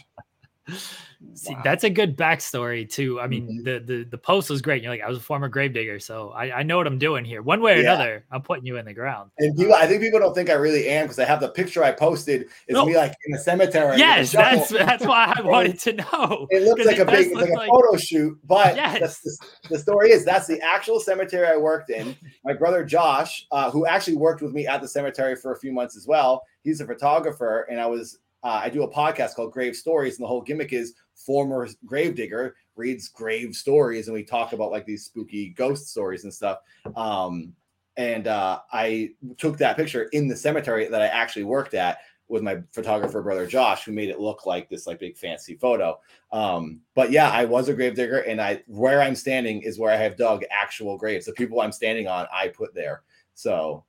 See, 1.35 1.53
wow. 1.53 1.61
that's 1.63 1.83
a 1.83 1.89
good 1.89 2.15
backstory 2.15 2.89
too. 2.89 3.19
I 3.19 3.27
mean, 3.27 3.43
mm-hmm. 3.43 3.63
the, 3.63 3.79
the 3.79 4.03
the 4.03 4.17
post 4.17 4.49
was 4.49 4.61
great. 4.61 4.83
You're 4.83 4.91
like, 4.91 5.01
I 5.01 5.09
was 5.09 5.17
a 5.17 5.21
former 5.21 5.47
gravedigger, 5.47 5.99
so 5.99 6.29
I, 6.29 6.59
I 6.59 6.63
know 6.63 6.77
what 6.77 6.87
I'm 6.87 6.99
doing 6.99 7.25
here. 7.25 7.41
One 7.41 7.61
way 7.61 7.73
or 7.73 7.81
yeah. 7.81 7.93
another, 7.93 8.25
I'm 8.31 8.41
putting 8.41 8.65
you 8.65 8.77
in 8.77 8.85
the 8.85 8.93
ground. 8.93 9.31
And 9.39 9.55
people, 9.57 9.73
I 9.73 9.87
think 9.87 10.01
people 10.01 10.19
don't 10.19 10.33
think 10.33 10.49
I 10.49 10.53
really 10.53 10.87
am 10.87 11.05
because 11.05 11.19
I 11.19 11.25
have 11.25 11.39
the 11.39 11.49
picture 11.49 11.83
I 11.83 11.91
posted 11.91 12.43
is 12.67 12.73
no. 12.73 12.85
me 12.85 12.95
like 12.95 13.15
in 13.25 13.31
the 13.31 13.39
cemetery. 13.39 13.97
Yes, 13.97 14.31
that's 14.31 14.69
that's 14.69 15.05
why 15.05 15.33
I 15.35 15.41
wanted 15.43 15.79
to 15.81 15.93
know. 15.93 16.47
It 16.51 16.63
looks 16.63 16.85
like 16.85 16.97
it 16.97 17.07
a 17.07 17.11
big 17.11 17.33
like 17.33 17.49
a 17.49 17.67
photo 17.67 17.97
shoot, 17.97 18.37
but 18.43 18.75
yes. 18.75 19.19
the, 19.19 19.37
the, 19.69 19.79
story 19.79 20.11
is 20.11 20.25
that's 20.25 20.47
the 20.47 20.61
actual 20.61 20.99
cemetery 20.99 21.47
I 21.47 21.57
worked 21.57 21.89
in. 21.89 22.15
My 22.45 22.53
brother 22.53 22.83
Josh, 22.83 23.47
uh, 23.51 23.71
who 23.71 23.85
actually 23.85 24.17
worked 24.17 24.41
with 24.41 24.53
me 24.53 24.67
at 24.67 24.81
the 24.81 24.87
cemetery 24.87 25.35
for 25.35 25.53
a 25.53 25.59
few 25.59 25.71
months 25.71 25.97
as 25.97 26.07
well, 26.07 26.43
he's 26.63 26.81
a 26.81 26.85
photographer, 26.85 27.67
and 27.69 27.79
I 27.79 27.85
was 27.85 28.19
uh, 28.43 28.59
I 28.63 28.69
do 28.69 28.83
a 28.83 28.91
podcast 28.91 29.35
called 29.35 29.53
Grave 29.53 29.75
Stories, 29.75 30.17
and 30.17 30.23
the 30.23 30.27
whole 30.27 30.41
gimmick 30.41 30.73
is 30.73 30.93
former 31.15 31.67
gravedigger 31.85 32.55
reads 32.75 33.09
grave 33.09 33.55
stories, 33.55 34.07
and 34.07 34.13
we 34.13 34.23
talk 34.23 34.53
about 34.53 34.71
like 34.71 34.85
these 34.85 35.05
spooky 35.05 35.49
ghost 35.49 35.89
stories 35.89 36.23
and 36.23 36.33
stuff. 36.33 36.59
Um, 36.95 37.53
and 37.97 38.27
uh, 38.27 38.59
I 38.71 39.11
took 39.37 39.57
that 39.59 39.77
picture 39.77 40.03
in 40.13 40.27
the 40.27 40.35
cemetery 40.35 40.87
that 40.87 41.01
I 41.01 41.07
actually 41.07 41.43
worked 41.43 41.73
at 41.73 41.99
with 42.27 42.41
my 42.41 42.57
photographer 42.71 43.21
brother 43.21 43.45
Josh, 43.45 43.85
who 43.85 43.91
made 43.91 44.09
it 44.09 44.19
look 44.19 44.45
like 44.45 44.69
this 44.69 44.87
like 44.87 44.99
big 44.99 45.17
fancy 45.17 45.55
photo. 45.55 45.99
Um, 46.31 46.81
but 46.95 47.11
yeah, 47.11 47.29
I 47.29 47.45
was 47.45 47.69
a 47.69 47.73
gravedigger, 47.73 48.19
and 48.19 48.41
I 48.41 48.63
where 48.67 49.01
I'm 49.01 49.15
standing 49.15 49.61
is 49.61 49.77
where 49.77 49.91
I 49.91 49.97
have 49.97 50.17
dug 50.17 50.43
actual 50.49 50.97
graves. 50.97 51.25
The 51.25 51.33
people 51.33 51.61
I'm 51.61 51.71
standing 51.71 52.07
on, 52.07 52.27
I 52.33 52.47
put 52.47 52.73
there. 52.73 53.03
So 53.35 53.83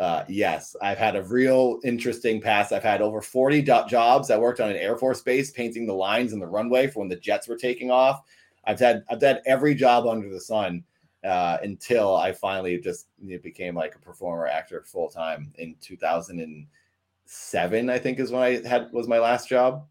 uh, 0.00 0.24
yes, 0.28 0.74
I've 0.80 0.96
had 0.96 1.14
a 1.14 1.22
real 1.22 1.78
interesting 1.84 2.40
past. 2.40 2.72
I've 2.72 2.82
had 2.82 3.02
over 3.02 3.20
40 3.20 3.60
do- 3.60 3.84
jobs. 3.86 4.30
I 4.30 4.38
worked 4.38 4.58
on 4.58 4.70
an 4.70 4.78
Air 4.78 4.96
Force 4.96 5.20
base 5.20 5.50
painting 5.50 5.86
the 5.86 5.92
lines 5.92 6.32
in 6.32 6.40
the 6.40 6.46
runway 6.46 6.86
for 6.86 7.00
when 7.00 7.10
the 7.10 7.16
jets 7.16 7.46
were 7.46 7.58
taking 7.58 7.90
off. 7.90 8.22
I've 8.64 8.80
had 8.80 9.04
I've 9.10 9.20
had 9.20 9.42
every 9.44 9.74
job 9.74 10.06
under 10.06 10.30
the 10.30 10.40
sun 10.40 10.84
uh, 11.22 11.58
until 11.62 12.16
I 12.16 12.32
finally 12.32 12.78
just 12.78 13.08
became 13.42 13.74
like 13.74 13.94
a 13.94 13.98
performer 13.98 14.46
actor 14.46 14.82
full 14.86 15.10
time 15.10 15.52
in 15.56 15.76
2007. 15.82 17.90
I 17.90 17.98
think 17.98 18.20
is 18.20 18.32
when 18.32 18.42
I 18.42 18.66
had 18.66 18.90
was 18.92 19.06
my 19.06 19.18
last 19.18 19.50
job. 19.50 19.86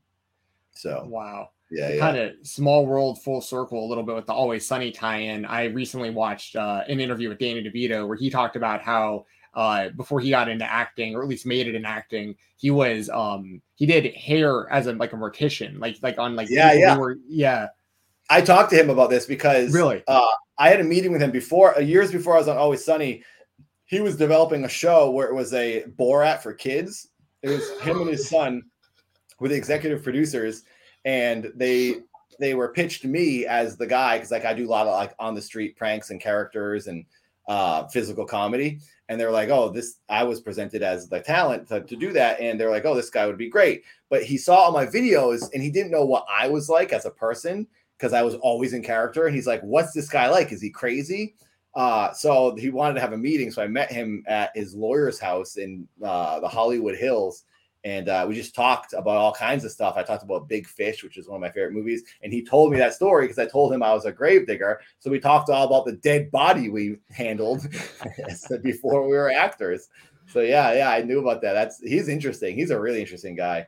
So 0.72 1.06
wow. 1.08 1.52
Yeah, 1.72 1.90
yeah. 1.90 2.00
kind 2.00 2.18
of 2.18 2.32
small 2.42 2.88
world 2.88 3.22
full 3.22 3.42
circle 3.42 3.86
a 3.86 3.88
little 3.88 4.04
bit 4.04 4.16
with 4.16 4.26
the 4.26 4.34
Always 4.34 4.66
Sunny 4.66 4.90
tie-in. 4.90 5.46
I 5.46 5.66
recently 5.66 6.10
watched 6.10 6.56
uh, 6.56 6.82
an 6.88 7.00
interview 7.00 7.30
with 7.30 7.38
Danny 7.38 7.62
DeVito 7.62 8.08
where 8.08 8.18
he 8.18 8.32
talked 8.32 8.56
about 8.56 8.82
how 8.82 9.28
uh, 9.54 9.90
before 9.90 10.20
he 10.20 10.30
got 10.30 10.50
into 10.50 10.66
acting, 10.66 11.16
or 11.16 11.24
at 11.24 11.28
least 11.28 11.46
made 11.46 11.68
it 11.68 11.76
in 11.76 11.86
acting. 11.86 12.36
He 12.58 12.72
was 12.72 13.10
um 13.10 13.62
he 13.76 13.86
did 13.86 14.14
hair 14.14 14.70
as 14.72 14.88
a 14.88 14.94
like 14.94 15.14
a 15.14 15.16
mortician, 15.16 15.80
like 15.80 15.98
like 16.02 16.18
on 16.20 16.36
like 16.36 16.50
yeah 16.50 16.74
yeah 16.74 16.98
were, 16.98 17.18
yeah. 17.28 17.68
I 18.30 18.42
talked 18.42 18.70
to 18.72 18.80
him 18.80 18.90
about 18.90 19.10
this 19.10 19.26
because 19.26 19.74
really 19.74 20.04
uh, 20.08 20.28
I 20.58 20.70
had 20.70 20.80
a 20.80 20.84
meeting 20.84 21.12
with 21.12 21.22
him 21.22 21.32
before 21.32 21.78
uh, 21.78 21.82
years 21.82 22.12
before 22.12 22.36
I 22.36 22.40
was 22.40 22.48
on 22.48 22.58
Always 22.58 22.86
Sunny. 22.86 23.24
He 23.86 24.02
was 24.02 24.16
developing 24.16 24.66
a 24.66 24.70
show 24.70 25.10
where 25.10 25.30
it 25.30 25.34
was 25.34 25.54
a 25.54 25.86
Borat 25.98 26.44
for 26.44 26.54
kids. 26.54 27.08
It 27.42 27.50
was 27.50 27.68
him 27.82 28.02
and 28.02 28.10
his 28.10 28.30
son 28.30 28.62
with 29.40 29.50
the 29.52 29.58
executive 29.58 30.04
producers, 30.04 30.64
and 31.06 31.52
they 31.56 31.96
they 32.40 32.54
were 32.54 32.70
pitched 32.70 33.04
me 33.04 33.46
as 33.46 33.78
the 33.78 33.88
guy 33.88 34.18
because 34.18 34.32
like 34.32 34.46
I 34.46 34.54
do 34.54 34.68
a 34.68 34.70
lot 34.70 34.88
of 34.88 34.94
like 34.94 35.16
on 35.20 35.34
the 35.34 35.42
street 35.42 35.76
pranks 35.76 36.10
and 36.12 36.22
characters 36.22 36.88
and 36.88 37.06
uh, 37.50 37.88
physical 37.88 38.26
comedy 38.26 38.80
and 39.10 39.20
they're 39.20 39.32
like, 39.32 39.50
oh, 39.50 39.70
this 39.70 39.98
I 40.08 40.24
was 40.24 40.40
presented 40.40 40.84
as 40.84 41.10
the 41.10 41.20
talent 41.20 41.68
to, 41.70 41.82
to 41.82 41.96
do 41.96 42.14
that, 42.14 42.40
and 42.40 42.60
they're 42.60 42.70
like, 42.70 42.86
oh, 42.86 42.94
this 42.94 43.10
guy 43.10 43.26
would 43.26 43.40
be 43.40 43.50
great. 43.50 43.84
But 44.10 44.24
he 44.24 44.38
saw 44.38 44.56
all 44.56 44.72
my 44.72 44.86
videos 44.86 45.50
and 45.54 45.62
he 45.62 45.72
didn't 45.72 45.92
know 45.92 46.06
what 46.06 46.26
I 46.30 46.48
was 46.48 46.70
like 46.70 46.94
as 46.94 47.06
a 47.06 47.12
person 47.12 47.68
because 47.98 48.14
I 48.14 48.22
was 48.22 48.36
always 48.36 48.74
in 48.74 48.84
character. 48.84 49.26
And 49.26 49.36
he's 49.36 49.48
like, 49.48 49.62
what's 49.62 49.94
this 49.94 50.10
guy 50.10 50.30
like? 50.30 50.52
Is 50.52 50.62
he 50.62 50.70
crazy? 50.70 51.36
Uh, 51.76 52.14
so 52.14 52.56
he 52.56 52.70
wanted 52.70 52.94
to 52.96 53.02
have 53.02 53.14
a 53.14 53.18
meeting. 53.18 53.52
So 53.52 53.64
I 53.64 53.68
met 53.68 53.92
him 53.92 54.24
at 54.28 54.56
his 54.56 54.76
lawyer's 54.76 55.20
house 55.20 55.58
in 55.58 55.88
uh, 56.04 56.40
the 56.40 56.48
Hollywood 56.48 56.96
Hills 56.96 57.46
and 57.84 58.10
uh, 58.10 58.26
we 58.28 58.36
just 58.36 58.54
talked 58.54 58.94
about 58.94 59.18
all 59.18 59.34
kinds 59.34 59.64
of 59.64 59.72
stuff. 59.72 59.96
I 59.96 60.04
talked 60.04 60.24
about 60.24 60.50
Big 60.50 60.68
Fish, 60.68 61.04
which 61.04 61.18
is 61.18 61.28
one 61.28 61.38
of 61.38 61.42
my 61.42 61.50
favorite 61.50 61.74
movies, 61.74 62.04
and 62.22 62.34
he 62.34 62.44
told 62.44 62.72
me 62.72 62.78
that 62.78 62.94
story 62.94 63.26
because 63.26 63.40
I 63.40 63.46
told 63.46 63.72
him 63.72 63.82
I 63.82 63.94
was 63.94 64.06
a 64.06 64.12
gravedigger. 64.12 64.82
So 65.00 65.10
we 65.10 65.20
talked 65.20 65.50
all 65.50 65.66
about 65.66 65.86
the 65.86 65.94
dead 65.94 66.30
body 66.32 66.70
we 66.70 66.98
handled 67.10 67.66
before 68.64 69.04
we 69.04 69.16
were 69.16 69.32
actors. 69.32 69.90
So 70.28 70.42
yeah, 70.42 70.74
yeah, 70.74 70.90
I 70.90 71.02
knew 71.02 71.20
about 71.20 71.42
that. 71.42 71.54
That's 71.54 71.80
he's 71.80 72.10
interesting. 72.10 72.56
He's 72.56 72.72
a 72.72 72.80
really 72.80 73.00
interesting 73.00 73.36
guy. 73.36 73.68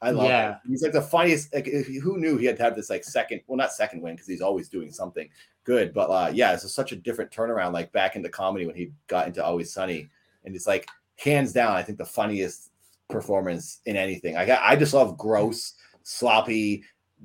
I 0.00 0.10
love 0.10 0.26
yeah. 0.26 0.52
him. 0.54 0.58
He's 0.68 0.82
like 0.82 0.92
the 0.92 1.02
funniest. 1.02 1.54
Like, 1.54 1.66
who 1.66 2.18
knew 2.18 2.36
he 2.36 2.46
had 2.46 2.56
to 2.56 2.62
have 2.64 2.74
this 2.74 2.90
like 2.90 3.04
second, 3.04 3.42
well, 3.46 3.56
not 3.56 3.72
second 3.72 4.00
win 4.00 4.14
because 4.14 4.26
he's 4.26 4.40
always 4.40 4.68
doing 4.68 4.90
something 4.90 5.28
good, 5.62 5.94
but 5.94 6.10
uh, 6.10 6.30
yeah, 6.34 6.52
it's 6.52 6.70
such 6.74 6.90
a 6.90 6.96
different 6.96 7.30
turnaround. 7.30 7.72
Like 7.72 7.92
back 7.92 8.16
into 8.16 8.28
comedy 8.28 8.66
when 8.66 8.74
he 8.74 8.90
got 9.06 9.28
into 9.28 9.44
Always 9.44 9.72
Sunny, 9.72 10.08
and 10.44 10.56
it's 10.56 10.66
like 10.66 10.88
hands 11.16 11.52
down, 11.52 11.76
I 11.76 11.82
think 11.82 11.98
the 11.98 12.04
funniest 12.04 12.71
performance 13.12 13.80
in 13.86 13.96
anything. 13.96 14.36
I 14.36 14.50
I 14.56 14.76
just 14.76 14.94
love 14.94 15.16
gross, 15.16 15.74
sloppy, 16.02 16.82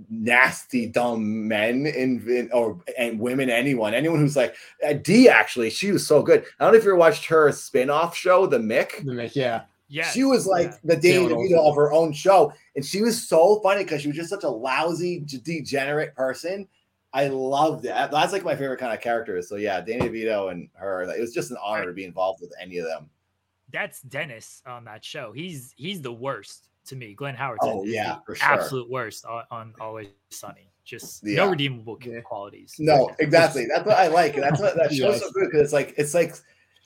nasty, 0.09 0.87
dumb 0.87 1.47
men 1.47 1.87
in, 1.87 2.23
in, 2.29 2.49
or 2.53 2.79
and 2.97 3.19
women, 3.19 3.49
anyone, 3.49 3.93
anyone 3.93 4.19
who's 4.19 4.35
like 4.35 4.55
uh, 4.87 4.93
Dee. 4.93 5.29
Actually, 5.29 5.69
she 5.71 5.91
was 5.91 6.05
so 6.05 6.21
good. 6.21 6.45
I 6.59 6.63
don't 6.63 6.73
know 6.73 6.77
if 6.77 6.83
you 6.83 6.91
ever 6.91 6.99
watched 6.99 7.25
her 7.25 7.51
spin-off 7.51 8.15
show, 8.15 8.45
The 8.45 8.59
Mick. 8.59 9.03
The 9.03 9.11
Mick, 9.11 9.35
yeah. 9.35 9.63
Yeah, 9.89 10.09
she 10.11 10.25
was 10.25 10.45
like 10.45 10.67
yeah. 10.67 10.77
the 10.83 10.95
Danny 10.97 11.27
DeVito 11.29 11.59
of 11.59 11.75
her 11.77 11.93
own 11.93 12.11
show, 12.11 12.51
and 12.75 12.85
she 12.85 13.01
was 13.01 13.27
so 13.27 13.61
funny 13.61 13.85
because 13.85 14.01
she 14.01 14.09
was 14.09 14.17
just 14.17 14.29
such 14.29 14.43
a 14.43 14.49
lousy, 14.49 15.21
degenerate 15.21 16.13
person. 16.13 16.67
I 17.13 17.29
loved 17.29 17.85
it. 17.85 17.93
That's 18.11 18.33
like 18.33 18.43
my 18.43 18.55
favorite 18.55 18.81
kind 18.81 18.93
of 18.93 18.99
characters. 18.99 19.47
So 19.47 19.55
yeah, 19.55 19.79
Danny 19.79 20.09
DeVito 20.09 20.51
and 20.51 20.67
her. 20.73 21.03
It 21.03 21.21
was 21.21 21.33
just 21.33 21.51
an 21.51 21.57
honor 21.63 21.85
to 21.85 21.93
be 21.93 22.03
involved 22.03 22.41
with 22.41 22.53
any 22.61 22.79
of 22.79 22.85
them. 22.85 23.09
That's 23.71 24.01
Dennis 24.01 24.61
on 24.65 24.85
that 24.85 25.03
show. 25.03 25.31
He's 25.31 25.73
he's 25.75 26.01
the 26.01 26.11
worst 26.11 26.69
to 26.87 26.95
me. 26.95 27.13
Glenn 27.13 27.35
Howerton. 27.35 27.57
Oh 27.61 27.83
yeah, 27.83 28.17
for 28.25 28.35
sure. 28.35 28.47
absolute 28.47 28.89
worst 28.89 29.25
on, 29.25 29.43
on 29.51 29.73
Always 29.79 30.07
Sunny. 30.31 30.71
Just 30.85 31.21
yeah. 31.23 31.37
no 31.37 31.49
redeemable 31.49 31.97
yeah. 32.01 32.21
qualities. 32.21 32.75
No, 32.79 33.13
exactly. 33.19 33.65
That's 33.65 33.85
what 33.85 33.97
I 33.97 34.07
like. 34.07 34.35
That's 34.35 34.61
what 34.61 34.75
that 34.77 34.89
show's 34.93 35.15
yes. 35.15 35.19
so 35.19 35.31
good 35.31 35.47
because 35.51 35.61
it's 35.61 35.73
like 35.73 35.93
it's 35.97 36.13
like 36.13 36.33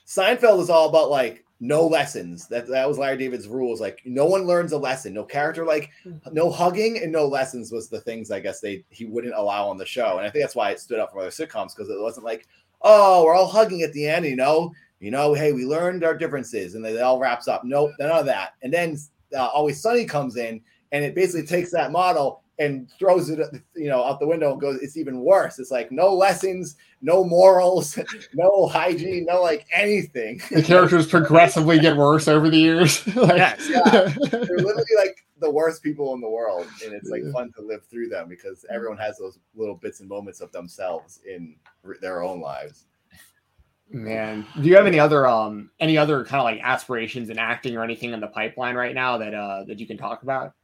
Seinfeld 0.06 0.60
is 0.60 0.70
all 0.70 0.88
about 0.88 1.08
like 1.10 1.44
no 1.60 1.86
lessons. 1.86 2.48
That 2.48 2.66
that 2.66 2.88
was 2.88 2.98
Larry 2.98 3.16
David's 3.16 3.46
rules. 3.46 3.80
Like 3.80 4.02
no 4.04 4.26
one 4.26 4.42
learns 4.42 4.72
a 4.72 4.78
lesson. 4.78 5.14
No 5.14 5.22
character 5.22 5.64
like 5.64 5.90
hmm. 6.02 6.16
no 6.32 6.50
hugging 6.50 6.98
and 6.98 7.12
no 7.12 7.26
lessons 7.26 7.70
was 7.70 7.88
the 7.88 8.00
things 8.00 8.32
I 8.32 8.40
guess 8.40 8.60
they 8.60 8.84
he 8.90 9.04
wouldn't 9.04 9.34
allow 9.34 9.68
on 9.68 9.78
the 9.78 9.86
show. 9.86 10.18
And 10.18 10.26
I 10.26 10.30
think 10.30 10.42
that's 10.42 10.56
why 10.56 10.70
it 10.72 10.80
stood 10.80 10.98
out 10.98 11.12
from 11.12 11.20
other 11.20 11.30
sitcoms 11.30 11.76
because 11.76 11.88
it 11.88 12.00
wasn't 12.00 12.26
like, 12.26 12.48
oh, 12.82 13.24
we're 13.24 13.36
all 13.36 13.46
hugging 13.46 13.82
at 13.82 13.92
the 13.92 14.08
end, 14.08 14.24
you 14.24 14.34
know, 14.34 14.72
you 15.02 15.10
know, 15.10 15.34
hey, 15.34 15.52
we 15.52 15.66
learned 15.66 16.04
our 16.04 16.16
differences, 16.16 16.76
and 16.76 16.86
it 16.86 17.00
all 17.02 17.18
wraps 17.18 17.48
up. 17.48 17.64
Nope, 17.64 17.90
none 17.98 18.12
of 18.12 18.24
that. 18.26 18.54
And 18.62 18.72
then 18.72 18.96
uh, 19.36 19.48
Always 19.48 19.82
Sunny 19.82 20.04
comes 20.04 20.36
in, 20.36 20.60
and 20.92 21.04
it 21.04 21.16
basically 21.16 21.44
takes 21.44 21.72
that 21.72 21.90
model 21.90 22.44
and 22.60 22.88
throws 23.00 23.28
it, 23.28 23.40
you 23.74 23.88
know, 23.88 24.04
out 24.04 24.20
the 24.20 24.26
window 24.28 24.52
and 24.52 24.60
goes, 24.60 24.80
it's 24.80 24.96
even 24.96 25.20
worse. 25.20 25.58
It's 25.58 25.72
like 25.72 25.90
no 25.90 26.14
lessons, 26.14 26.76
no 27.00 27.24
morals, 27.24 27.98
no 28.34 28.68
hygiene, 28.68 29.24
no 29.24 29.42
like 29.42 29.66
anything. 29.72 30.40
The 30.52 30.62
characters 30.62 31.06
progressively 31.10 31.80
get 31.80 31.96
worse 31.96 32.28
over 32.28 32.48
the 32.48 32.58
years. 32.58 33.04
like, 33.16 33.38
yes. 33.38 33.68
yeah, 33.68 34.14
they're 34.30 34.42
literally 34.42 34.84
like 34.96 35.26
the 35.40 35.50
worst 35.50 35.82
people 35.82 36.14
in 36.14 36.20
the 36.20 36.30
world, 36.30 36.68
and 36.84 36.94
it's 36.94 37.10
like 37.10 37.24
fun 37.32 37.50
to 37.56 37.62
live 37.62 37.84
through 37.86 38.08
them 38.08 38.28
because 38.28 38.64
everyone 38.70 38.98
has 38.98 39.18
those 39.18 39.36
little 39.56 39.74
bits 39.74 39.98
and 39.98 40.08
moments 40.08 40.40
of 40.40 40.52
themselves 40.52 41.18
in 41.28 41.56
their 42.00 42.22
own 42.22 42.40
lives. 42.40 42.84
Man, 43.92 44.46
do 44.60 44.68
you 44.68 44.76
have 44.76 44.86
any 44.86 44.98
other 44.98 45.26
um 45.26 45.70
any 45.80 45.98
other 45.98 46.24
kind 46.24 46.40
of 46.40 46.44
like 46.44 46.60
aspirations 46.62 47.28
in 47.30 47.38
acting 47.38 47.76
or 47.76 47.84
anything 47.84 48.12
in 48.12 48.20
the 48.20 48.28
pipeline 48.28 48.74
right 48.74 48.94
now 48.94 49.18
that 49.18 49.34
uh 49.34 49.64
that 49.64 49.78
you 49.78 49.86
can 49.86 49.98
talk 49.98 50.22
about? 50.22 50.54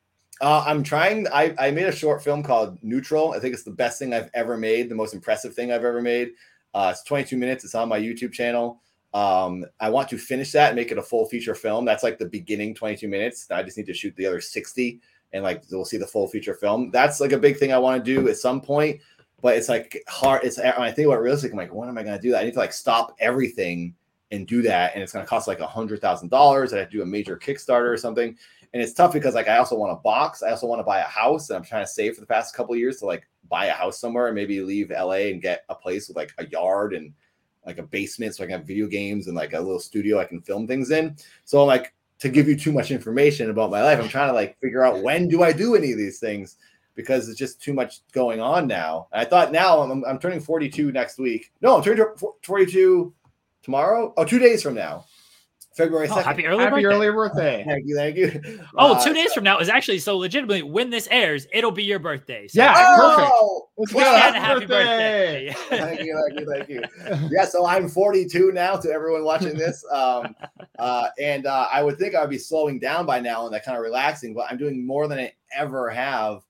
Uh, 0.41 0.63
I'm 0.67 0.85
trying. 0.85 1.27
I, 1.29 1.55
I 1.59 1.71
made 1.73 1.87
a 1.87 1.93
short 1.93 2.23
film 2.23 2.43
called 2.45 2.79
Neutral. 2.83 3.33
I 3.33 3.41
think 3.41 3.55
it's 3.55 3.65
the 3.65 3.73
best 3.73 3.99
thing 3.99 4.15
I've 4.15 4.31
ever 4.35 4.57
made, 4.57 4.89
the 4.89 4.95
most 4.95 5.13
impressive 5.13 5.53
thing 5.53 5.73
I've 5.73 5.85
ever 5.85 6.01
made. 6.01 6.31
Uh, 6.75 6.91
it's 6.93 7.03
22 7.03 7.37
minutes. 7.37 7.65
It's 7.65 7.75
on 7.75 7.89
my 7.89 7.99
YouTube 7.99 8.33
channel. 8.33 8.81
Um, 9.15 9.65
I 9.81 9.91
want 9.91 10.09
to 10.11 10.19
finish 10.19 10.53
that 10.53 10.69
and 10.69 10.77
make 10.77 10.93
it 10.93 10.99
a 10.99 11.03
full 11.03 11.27
feature 11.27 11.55
film. 11.55 11.85
That's 11.85 12.03
like 12.03 12.19
the 12.19 12.27
beginning 12.27 12.75
22 12.75 13.09
minutes. 13.09 13.51
I 13.51 13.63
just 13.63 13.77
need 13.77 13.87
to 13.87 13.95
shoot 13.95 14.15
the 14.17 14.27
other 14.27 14.41
60 14.41 15.01
and 15.33 15.43
like 15.43 15.63
we'll 15.71 15.85
see 15.85 15.97
the 15.97 16.07
full 16.07 16.29
feature 16.29 16.55
film. 16.55 16.91
That's 16.91 17.21
like 17.21 17.33
a 17.33 17.39
big 17.39 17.57
thing 17.57 17.73
I 17.73 17.79
want 17.79 18.05
to 18.05 18.15
do 18.15 18.29
at 18.29 18.37
some 18.37 18.61
point, 18.61 19.01
but 19.41 19.57
it's 19.57 19.69
like 19.69 20.03
hard. 20.09 20.45
It's 20.45 20.59
when 20.59 20.73
I 20.73 20.91
think 20.91 21.07
about 21.07 21.21
realistic, 21.21 21.53
I'm 21.53 21.59
like, 21.59 21.73
when 21.73 21.89
am 21.89 21.99
I 21.99 22.03
going 22.03 22.17
to 22.17 22.23
do 22.23 22.31
that? 22.33 22.41
I 22.41 22.45
need 22.45 22.55
to 22.55 22.59
like 22.59 22.73
stop 22.73 23.17
everything 23.21 23.95
and 24.31 24.47
do 24.47 24.63
that, 24.63 24.93
and 24.95 25.03
it's 25.03 25.13
going 25.13 25.25
to 25.25 25.29
cost 25.29 25.49
like 25.49 25.61
a 25.61 25.67
hundred 25.67 26.01
thousand 26.01 26.29
dollars. 26.29 26.73
I 26.73 26.79
have 26.79 26.91
to 26.91 26.97
do 26.97 27.03
a 27.03 27.07
major 27.07 27.37
Kickstarter 27.37 27.91
or 27.91 27.97
something 27.97 28.37
and 28.73 28.83
it's 28.83 28.93
tough 28.93 29.13
because 29.13 29.35
like 29.35 29.49
I 29.49 29.59
also 29.59 29.77
want 29.77 29.93
a 29.93 29.97
box. 29.97 30.43
I 30.43 30.51
also 30.51 30.67
want 30.67 30.81
to 30.81 30.85
buy 30.85 30.99
a 30.99 31.05
house, 31.05 31.51
and 31.51 31.57
I'm 31.57 31.65
trying 31.65 31.85
to 31.85 31.91
save 31.91 32.15
for 32.15 32.21
the 32.21 32.27
past 32.27 32.55
couple 32.55 32.77
years 32.77 32.99
to 32.99 33.07
like 33.07 33.27
buy 33.49 33.67
a 33.67 33.73
house 33.73 33.99
somewhere 33.99 34.27
and 34.27 34.35
maybe 34.35 34.61
leave 34.61 34.91
LA 34.91 35.31
and 35.31 35.41
get 35.41 35.65
a 35.69 35.75
place 35.75 36.09
with 36.09 36.17
like 36.17 36.33
a 36.39 36.47
yard 36.49 36.95
and 36.95 37.13
like 37.65 37.79
a 37.79 37.83
basement 37.83 38.35
so 38.35 38.45
I 38.45 38.47
can 38.47 38.59
have 38.59 38.67
video 38.67 38.87
games 38.87 39.27
and 39.27 39.37
like 39.37 39.53
a 39.53 39.61
little 39.61 39.81
studio 39.81 40.19
I 40.19 40.25
can 40.25 40.41
film 40.41 40.67
things 40.67 40.91
in. 40.91 41.17
So 41.45 41.61
I'm 41.61 41.67
like 41.67 41.95
to 42.19 42.29
give 42.29 42.49
you 42.49 42.57
too 42.57 42.73
much 42.73 42.91
information 42.91 43.51
about 43.51 43.71
my 43.71 43.83
life. 43.83 43.99
I'm 43.99 44.09
trying 44.09 44.29
to 44.29 44.35
like 44.35 44.59
figure 44.61 44.85
out 44.85 45.03
when 45.03 45.29
do 45.29 45.43
I 45.43 45.53
do 45.53 45.75
any 45.75 45.93
of 45.93 45.99
these 45.99 46.19
things 46.19 46.57
because 46.99 47.29
it's 47.29 47.39
just 47.39 47.63
too 47.63 47.73
much 47.73 48.01
going 48.11 48.41
on 48.41 48.67
now. 48.67 49.07
And 49.13 49.21
I 49.21 49.25
thought 49.25 49.53
now 49.53 49.81
I'm, 49.81 50.05
I'm 50.05 50.19
turning 50.19 50.41
42 50.41 50.91
next 50.91 51.17
week. 51.17 51.53
No, 51.63 51.77
I'm 51.77 51.83
turning 51.85 52.05
42 52.43 53.15
tomorrow. 53.63 54.13
Oh, 54.17 54.25
two 54.25 54.41
days 54.41 54.65
from 54.65 54.75
now. 54.75 55.05
February 55.77 56.09
2nd. 56.09 56.17
Oh, 56.17 56.23
happy 56.23 56.45
early 56.45 56.65
happy 56.65 56.83
birthday. 56.83 56.97
early 56.97 57.11
birthday. 57.13 57.65
Thank 57.69 57.85
you. 57.87 57.95
Thank 57.95 58.17
you. 58.17 58.61
Oh, 58.77 58.95
uh, 58.95 59.05
two 59.05 59.15
days 59.15 59.33
from 59.33 59.45
now 59.45 59.61
is 59.61 59.69
actually 59.69 60.01
so 60.01 60.17
legitimately 60.17 60.65
when 60.65 60.91
this 60.91 61.07
airs, 61.13 61.47
it'll 61.53 61.71
be 61.71 61.85
your 61.85 62.01
birthday. 62.01 62.49
So. 62.49 62.61
Yeah, 62.61 62.75
oh, 62.77 63.69
perfect. 63.77 63.93
Let's 63.93 63.93
go. 63.93 64.01
Happy 64.01 64.67
birthday. 64.67 65.55
birthday. 65.55 65.79
thank 65.79 66.01
you. 66.01 66.25
Thank 66.27 66.41
you. 66.41 66.53
Thank 66.53 66.69
you. 66.69 67.29
Yeah, 67.31 67.45
so 67.45 67.65
I'm 67.65 67.89
42 67.89 68.51
now 68.51 68.75
to 68.75 68.91
everyone 68.91 69.23
watching 69.23 69.57
this. 69.57 69.85
Um, 69.93 70.35
uh, 70.81 71.11
and 71.21 71.47
uh, 71.47 71.69
I 71.73 71.85
would 71.85 71.97
think 71.97 72.17
I 72.17 72.23
would 72.23 72.31
be 72.31 72.39
slowing 72.39 72.81
down 72.81 73.07
by 73.07 73.21
now 73.21 73.45
and 73.45 73.55
that 73.55 73.65
kind 73.65 73.77
of 73.77 73.85
relaxing, 73.85 74.35
but 74.35 74.47
I'm 74.51 74.59
doing 74.59 74.85
more 74.85 75.07
than 75.07 75.21
I 75.21 75.33
ever 75.57 75.91
have. 75.91 76.43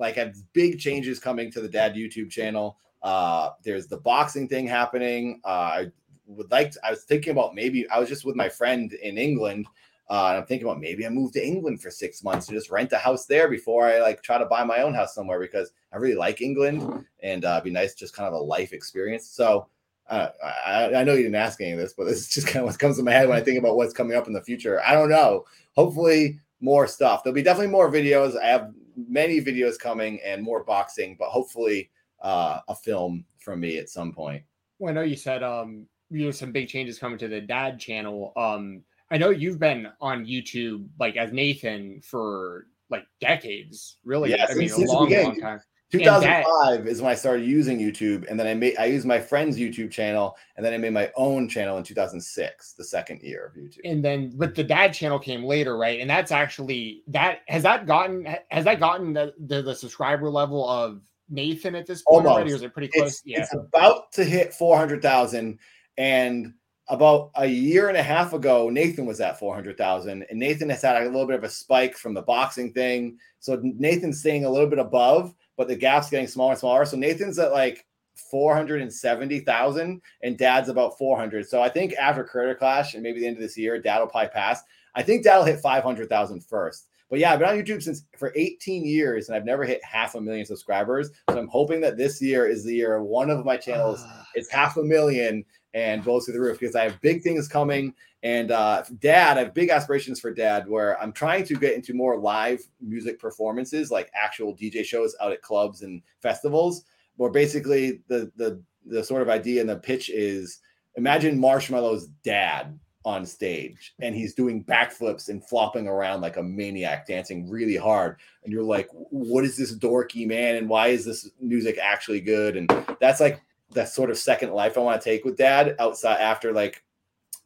Like, 0.00 0.16
I 0.16 0.20
have 0.20 0.36
big 0.52 0.78
changes 0.78 1.20
coming 1.20 1.52
to 1.52 1.60
the 1.60 1.68
dad 1.68 1.94
YouTube 1.94 2.30
channel. 2.30 2.78
Uh, 3.02 3.50
there's 3.62 3.86
the 3.86 3.98
boxing 3.98 4.48
thing 4.48 4.66
happening. 4.66 5.40
Uh, 5.44 5.48
I 5.48 5.92
would 6.26 6.50
like 6.50 6.72
to, 6.72 6.80
I 6.84 6.90
was 6.90 7.04
thinking 7.04 7.32
about 7.32 7.54
maybe 7.54 7.88
I 7.88 8.00
was 8.00 8.08
just 8.08 8.24
with 8.24 8.36
my 8.36 8.48
friend 8.48 8.92
in 8.92 9.18
England. 9.18 9.66
Uh, 10.08 10.30
and 10.30 10.38
I'm 10.38 10.46
thinking 10.46 10.66
about 10.66 10.80
maybe 10.80 11.06
I 11.06 11.08
move 11.08 11.32
to 11.32 11.46
England 11.46 11.80
for 11.80 11.90
six 11.90 12.24
months 12.24 12.46
to 12.46 12.52
just 12.52 12.68
rent 12.68 12.92
a 12.92 12.98
house 12.98 13.26
there 13.26 13.48
before 13.48 13.86
I 13.86 14.00
like 14.00 14.22
try 14.24 14.38
to 14.38 14.46
buy 14.46 14.64
my 14.64 14.82
own 14.82 14.92
house 14.92 15.14
somewhere 15.14 15.38
because 15.38 15.70
I 15.92 15.98
really 15.98 16.16
like 16.16 16.40
England 16.40 17.04
and 17.22 17.44
uh, 17.44 17.60
be 17.60 17.70
nice, 17.70 17.94
just 17.94 18.16
kind 18.16 18.26
of 18.26 18.34
a 18.34 18.42
life 18.42 18.72
experience. 18.72 19.28
So 19.28 19.68
uh, 20.08 20.30
I, 20.66 20.94
I 20.96 21.04
know 21.04 21.12
you 21.12 21.22
didn't 21.22 21.36
ask 21.36 21.60
any 21.60 21.72
of 21.72 21.78
this, 21.78 21.92
but 21.92 22.04
this 22.04 22.18
is 22.18 22.28
just 22.34 22.48
kind 22.48 22.58
of 22.58 22.66
what 22.66 22.78
comes 22.78 22.96
to 22.96 23.04
my 23.04 23.12
head 23.12 23.28
when 23.28 23.38
I 23.38 23.42
think 23.42 23.58
about 23.58 23.76
what's 23.76 23.94
coming 23.94 24.16
up 24.16 24.26
in 24.26 24.32
the 24.32 24.42
future. 24.42 24.82
I 24.84 24.94
don't 24.94 25.10
know. 25.10 25.44
Hopefully, 25.76 26.40
more 26.60 26.88
stuff. 26.88 27.22
There'll 27.22 27.34
be 27.34 27.42
definitely 27.42 27.70
more 27.70 27.90
videos. 27.90 28.38
I 28.38 28.46
have 28.48 28.72
many 29.08 29.40
videos 29.40 29.78
coming 29.78 30.20
and 30.24 30.42
more 30.42 30.64
boxing, 30.64 31.16
but 31.18 31.28
hopefully 31.28 31.90
uh, 32.22 32.60
a 32.68 32.74
film 32.74 33.24
from 33.38 33.60
me 33.60 33.78
at 33.78 33.88
some 33.88 34.12
point. 34.12 34.42
Well, 34.78 34.90
I 34.90 34.94
know 34.94 35.02
you 35.02 35.16
said 35.16 35.42
um, 35.42 35.86
you 36.10 36.24
know 36.24 36.30
some 36.30 36.52
big 36.52 36.68
changes 36.68 36.98
coming 36.98 37.18
to 37.18 37.28
the 37.28 37.40
dad 37.40 37.78
channel. 37.78 38.32
Um 38.36 38.82
i 39.12 39.18
know 39.18 39.30
you've 39.30 39.58
been 39.58 39.88
on 40.00 40.24
youtube 40.24 40.86
like 40.98 41.16
as 41.16 41.32
nathan 41.32 42.00
for 42.02 42.66
like 42.90 43.04
decades 43.20 43.98
really. 44.04 44.30
Yeah, 44.30 44.46
i 44.48 44.54
mean 44.54 44.70
a 44.70 44.78
long 44.78 45.10
long 45.10 45.40
time 45.40 45.60
2005 45.90 46.86
is 46.86 47.02
when 47.02 47.10
I 47.10 47.14
started 47.14 47.44
using 47.44 47.78
YouTube, 47.78 48.28
and 48.30 48.38
then 48.38 48.46
I 48.46 48.54
made 48.54 48.76
I 48.78 48.86
used 48.86 49.06
my 49.06 49.18
friend's 49.18 49.58
YouTube 49.58 49.90
channel, 49.90 50.36
and 50.56 50.64
then 50.64 50.72
I 50.72 50.78
made 50.78 50.92
my 50.92 51.10
own 51.16 51.48
channel 51.48 51.78
in 51.78 51.84
2006, 51.84 52.72
the 52.74 52.84
second 52.84 53.22
year 53.22 53.46
of 53.46 53.60
YouTube. 53.60 53.80
And 53.84 54.04
then, 54.04 54.32
but 54.36 54.54
the 54.54 54.62
dad 54.62 54.94
channel 54.94 55.18
came 55.18 55.42
later, 55.42 55.76
right? 55.76 56.00
And 56.00 56.08
that's 56.08 56.30
actually 56.30 57.02
that 57.08 57.40
has 57.48 57.64
that 57.64 57.86
gotten 57.86 58.36
has 58.50 58.64
that 58.64 58.78
gotten 58.78 59.12
the 59.12 59.34
the, 59.38 59.62
the 59.62 59.74
subscriber 59.74 60.30
level 60.30 60.68
of 60.68 61.00
Nathan 61.28 61.74
at 61.74 61.86
this 61.86 62.02
point 62.02 62.26
Almost. 62.26 62.52
Or 62.52 62.54
is 62.56 62.62
it 62.62 62.72
pretty 62.72 62.88
close? 62.88 63.14
It's, 63.14 63.22
yeah, 63.24 63.42
it's 63.42 63.54
about 63.54 64.12
to 64.12 64.24
hit 64.24 64.54
400,000, 64.54 65.58
and 65.98 66.54
about 66.90 67.30
a 67.36 67.46
year 67.46 67.88
and 67.88 67.96
a 67.96 68.02
half 68.02 68.32
ago, 68.32 68.68
Nathan 68.68 69.06
was 69.06 69.20
at 69.20 69.38
400,000, 69.38 70.26
and 70.28 70.38
Nathan 70.38 70.68
has 70.70 70.82
had 70.82 71.00
a 71.00 71.06
little 71.06 71.26
bit 71.26 71.36
of 71.36 71.44
a 71.44 71.48
spike 71.48 71.96
from 71.96 72.14
the 72.14 72.22
boxing 72.22 72.72
thing. 72.72 73.16
So 73.38 73.60
Nathan's 73.62 74.18
staying 74.20 74.44
a 74.44 74.50
little 74.50 74.68
bit 74.68 74.80
above, 74.80 75.32
but 75.60 75.68
the 75.68 75.76
gap's 75.76 76.08
getting 76.08 76.26
smaller 76.26 76.52
and 76.52 76.58
smaller. 76.58 76.86
So 76.86 76.96
Nathan's 76.96 77.38
at 77.38 77.52
like 77.52 77.84
470,000, 78.30 80.00
and 80.22 80.38
Dad's 80.38 80.70
about 80.70 80.96
400. 80.96 81.46
So 81.46 81.60
I 81.60 81.68
think 81.68 81.92
after 82.00 82.24
Creator 82.24 82.54
Clash 82.54 82.94
and 82.94 83.02
maybe 83.02 83.20
the 83.20 83.26
end 83.26 83.36
of 83.36 83.42
this 83.42 83.58
year, 83.58 83.78
Dad 83.78 83.98
will 83.98 84.06
probably 84.06 84.30
pass. 84.30 84.62
I 84.94 85.02
think 85.02 85.22
Dad 85.22 85.36
will 85.36 85.44
hit 85.44 85.60
500,000 85.60 86.40
first. 86.42 86.86
But 87.10 87.18
yeah, 87.18 87.30
I've 87.30 87.40
been 87.40 87.50
on 87.50 87.56
YouTube 87.56 87.82
since 87.82 88.04
for 88.16 88.32
18 88.36 88.86
years 88.86 89.28
and 89.28 89.36
I've 89.36 89.44
never 89.44 89.66
hit 89.66 89.84
half 89.84 90.14
a 90.14 90.20
million 90.22 90.46
subscribers. 90.46 91.10
So 91.28 91.38
I'm 91.38 91.48
hoping 91.48 91.82
that 91.82 91.98
this 91.98 92.22
year 92.22 92.46
is 92.46 92.64
the 92.64 92.76
year 92.76 93.02
one 93.02 93.28
of 93.28 93.44
my 93.44 93.58
channels 93.58 94.02
ah. 94.02 94.26
is 94.34 94.48
half 94.48 94.78
a 94.78 94.82
million 94.82 95.44
and 95.74 96.02
blows 96.02 96.24
through 96.24 96.34
the 96.34 96.40
roof 96.40 96.58
because 96.58 96.74
I 96.74 96.84
have 96.84 97.00
big 97.00 97.22
things 97.22 97.48
coming. 97.48 97.94
And 98.22 98.50
uh, 98.50 98.82
dad, 99.00 99.38
I 99.38 99.44
have 99.44 99.54
big 99.54 99.70
aspirations 99.70 100.20
for 100.20 100.32
dad 100.32 100.68
where 100.68 101.00
I'm 101.00 101.12
trying 101.12 101.44
to 101.44 101.54
get 101.54 101.74
into 101.74 101.94
more 101.94 102.18
live 102.18 102.60
music 102.80 103.18
performances, 103.18 103.90
like 103.90 104.10
actual 104.14 104.54
DJ 104.54 104.84
shows 104.84 105.16
out 105.22 105.32
at 105.32 105.42
clubs 105.42 105.82
and 105.82 106.02
festivals, 106.20 106.84
where 107.16 107.30
basically 107.30 108.00
the 108.08 108.30
the 108.36 108.62
the 108.86 109.04
sort 109.04 109.22
of 109.22 109.28
idea 109.28 109.60
and 109.60 109.70
the 109.70 109.76
pitch 109.76 110.10
is 110.10 110.60
imagine 110.96 111.38
Marshmello's 111.38 112.08
dad 112.24 112.78
on 113.04 113.24
stage 113.24 113.94
and 114.00 114.14
he's 114.14 114.34
doing 114.34 114.62
backflips 114.64 115.30
and 115.30 115.42
flopping 115.46 115.88
around 115.88 116.20
like 116.20 116.36
a 116.36 116.42
maniac 116.42 117.06
dancing 117.06 117.48
really 117.48 117.76
hard 117.76 118.18
and 118.44 118.52
you're 118.52 118.62
like 118.62 118.88
what 118.92 119.42
is 119.42 119.56
this 119.56 119.74
dorky 119.74 120.26
man 120.26 120.56
and 120.56 120.68
why 120.68 120.88
is 120.88 121.06
this 121.06 121.30
music 121.40 121.78
actually 121.82 122.20
good 122.20 122.58
and 122.58 122.70
that's 123.00 123.18
like 123.18 123.40
that 123.72 123.88
sort 123.88 124.10
of 124.10 124.18
second 124.18 124.52
life 124.52 124.76
I 124.76 124.80
want 124.80 125.00
to 125.00 125.04
take 125.04 125.24
with 125.24 125.36
dad 125.36 125.76
outside 125.78 126.18
after 126.20 126.52
like 126.52 126.82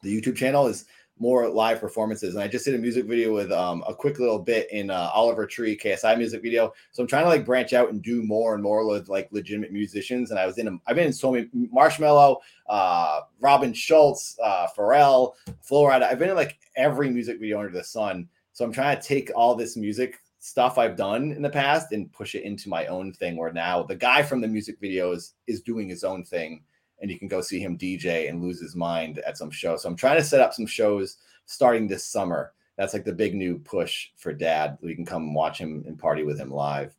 the 0.03 0.21
YouTube 0.21 0.37
channel 0.37 0.67
is 0.67 0.87
more 1.19 1.49
live 1.49 1.81
performances. 1.81 2.35
And 2.35 2.43
I 2.43 2.49
just 2.49 2.65
did 2.65 2.75
a 2.75 2.79
music 2.79 3.07
video 3.07 3.33
with 3.33 3.53
um, 3.53 3.85
a 3.87 3.95
quick 3.95 4.19
little 4.19 4.39
bit 4.39 4.71
in 4.73 4.91
uh, 4.91 5.11
Oliver 5.15 5.47
Tree 5.47 5.77
KSI 5.77 6.19
music 6.19 6.43
video. 6.43 6.73
So 6.91 7.03
I'm 7.03 7.09
trying 7.09 7.25
to 7.25 7.29
like 7.29 7.47
branch 7.47 7.73
out 7.73 7.91
and 7.91 8.03
do 8.03 8.23
more 8.23 8.55
and 8.55 8.63
more 8.63 8.87
with 8.87 9.09
like 9.09 9.29
legitimate 9.31 9.73
musicians. 9.73 10.31
And 10.31 10.41
I 10.41 10.47
was 10.47 10.59
in, 10.59 10.67
a, 10.67 10.73
I've 10.87 10.97
been 10.97 11.07
in 11.07 11.13
so 11.13 11.33
many 11.33 11.49
Marshmello, 11.73 12.39
uh, 12.69 13.21
Robin 13.41 13.73
Schulz, 13.73 14.37
uh, 14.43 14.67
Pharrell, 14.77 15.35
Flo 15.63 15.85
Rida. 15.85 16.03
I've 16.03 16.19
been 16.19 16.31
in 16.31 16.37
like 16.37 16.59
every 16.77 17.11
music 17.11 17.39
video 17.39 17.61
under 17.61 17.73
the 17.73 17.85
sun. 17.85 18.29
So 18.53 18.65
I'm 18.65 18.73
trying 18.73 19.01
to 19.01 19.03
take 19.03 19.31
all 19.37 19.55
this 19.55 19.77
music 19.77 20.21
stuff 20.45 20.77
I've 20.77 20.95
done 20.95 21.33
in 21.33 21.41
the 21.41 21.49
past 21.49 21.93
and 21.93 22.13
push 22.13 22.35
it 22.35 22.43
into 22.43 22.69
my 22.69 22.85
own 22.85 23.15
thing. 23.15 23.35
Where 23.35 23.51
now 23.51 23.83
the 23.83 23.97
guy 23.97 24.23
from 24.23 24.43
the 24.43 24.47
music 24.47 24.79
videos 24.79 25.33
is 25.47 25.63
doing 25.63 25.89
his 25.89 26.05
own 26.05 26.23
thing, 26.23 26.63
and 27.01 27.11
you 27.11 27.19
can 27.19 27.29
go 27.29 27.41
see 27.41 27.61
him 27.61 27.79
DJ 27.79 28.29
and 28.29 28.43
lose 28.43 28.61
his 28.61 28.77
mind 28.77 29.21
at 29.21 29.39
some 29.39 29.51
show. 29.51 29.79
So 29.79 29.89
I'm 29.89 29.97
trying 29.97 30.19
to 30.19 30.23
set 30.23 30.43
up 30.43 30.53
some 30.53 30.67
shows 30.67 31.17
starting 31.47 31.89
this 31.89 32.05
summer. 32.05 32.53
That's 32.77 32.93
like 32.93 33.07
the 33.07 33.13
big 33.13 33.35
new 33.35 33.59
push 33.59 34.11
for 34.17 34.35
Dad. 34.35 34.77
We 34.83 34.95
can 34.95 35.07
come 35.07 35.33
watch 35.33 35.57
him 35.57 35.83
and 35.87 35.99
party 35.99 36.25
with 36.25 36.39
him 36.39 36.51
live. 36.51 36.95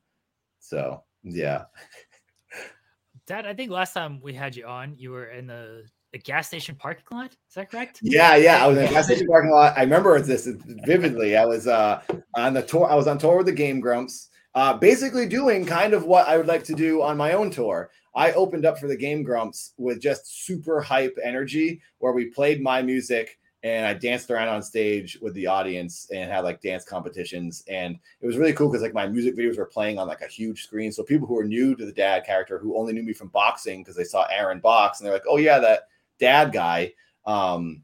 So 0.60 1.04
yeah. 1.22 1.66
Dad, 3.28 3.46
I 3.46 3.54
think 3.54 3.70
last 3.70 3.94
time 3.94 4.22
we 4.24 4.34
had 4.34 4.56
you 4.56 4.66
on, 4.66 4.96
you 4.98 5.12
were 5.12 5.28
in 5.28 5.46
the 5.46 5.86
a 6.16 6.18
gas 6.18 6.48
station 6.48 6.76
parking 6.76 7.04
lot. 7.12 7.32
Is 7.32 7.56
that 7.56 7.70
correct? 7.70 8.00
Yeah, 8.02 8.36
yeah. 8.38 8.64
I 8.64 8.68
was 8.68 8.78
in 8.78 8.86
a 8.86 8.90
gas 8.90 9.06
station 9.08 9.28
parking 9.28 9.52
lot. 9.52 9.78
I 9.78 9.82
remember 9.82 10.20
this 10.22 10.48
vividly. 10.86 11.38
I 11.38 11.46
was 11.46 11.68
uh, 11.68 12.02
on 12.36 12.54
the 12.54 12.64
tour. 12.64 12.90
I 12.90 12.96
was 12.96 13.08
on 13.08 13.18
tour 13.18 13.38
with 13.38 13.46
the 13.46 13.52
Game 13.52 13.80
Grumps, 13.80 14.30
uh, 14.56 14.74
basically 14.74 15.28
doing 15.28 15.66
kind 15.66 15.94
of 15.94 16.06
what 16.06 16.28
I 16.28 16.38
would 16.38 16.48
like 16.48 16.64
to 16.66 16.74
do 16.74 17.02
on 17.04 17.18
my 17.18 17.34
own 17.34 17.52
tour. 17.52 17.92
I 18.16 18.32
opened 18.32 18.66
up 18.66 18.80
for 18.80 18.88
the 18.88 18.96
Game 18.96 19.24
Grumps 19.24 19.74
with 19.78 20.02
just 20.02 20.46
super 20.46 20.80
hype 20.80 21.16
energy, 21.22 21.82
where 22.00 22.14
we 22.14 22.26
played 22.26 22.62
my 22.62 22.82
music 22.82 23.38
and 23.66 23.86
I 23.86 23.96
danced 23.96 24.30
around 24.30 24.48
on 24.48 24.62
stage 24.62 25.18
with 25.22 25.34
the 25.34 25.48
audience 25.48 26.08
and 26.14 26.32
had 26.32 26.44
like 26.44 26.62
dance 26.62 26.86
competitions. 26.86 27.64
And 27.68 27.98
it 28.22 28.28
was 28.28 28.38
really 28.38 28.54
cool 28.54 28.70
because 28.70 28.84
like 28.84 28.94
my 28.94 29.08
music 29.08 29.36
videos 29.36 29.58
were 29.58 29.66
playing 29.66 29.98
on 29.98 30.08
like 30.08 30.22
a 30.22 30.28
huge 30.28 30.62
screen. 30.62 30.92
So 30.92 31.02
people 31.02 31.28
who 31.28 31.38
are 31.40 31.44
new 31.44 31.76
to 31.76 31.84
the 31.84 31.92
dad 31.92 32.26
character 32.26 32.60
who 32.60 32.78
only 32.78 32.94
knew 32.94 33.02
me 33.02 33.12
from 33.12 33.30
boxing 33.30 33.82
because 33.82 33.96
they 33.96 34.04
saw 34.04 34.28
Aaron 34.32 34.60
box 34.60 35.00
and 35.00 35.08
they're 35.08 35.16
like, 35.16 35.26
oh 35.28 35.38
yeah, 35.38 35.58
that 35.58 35.88
dad 36.20 36.52
guy. 36.52 36.94
Um, 37.26 37.84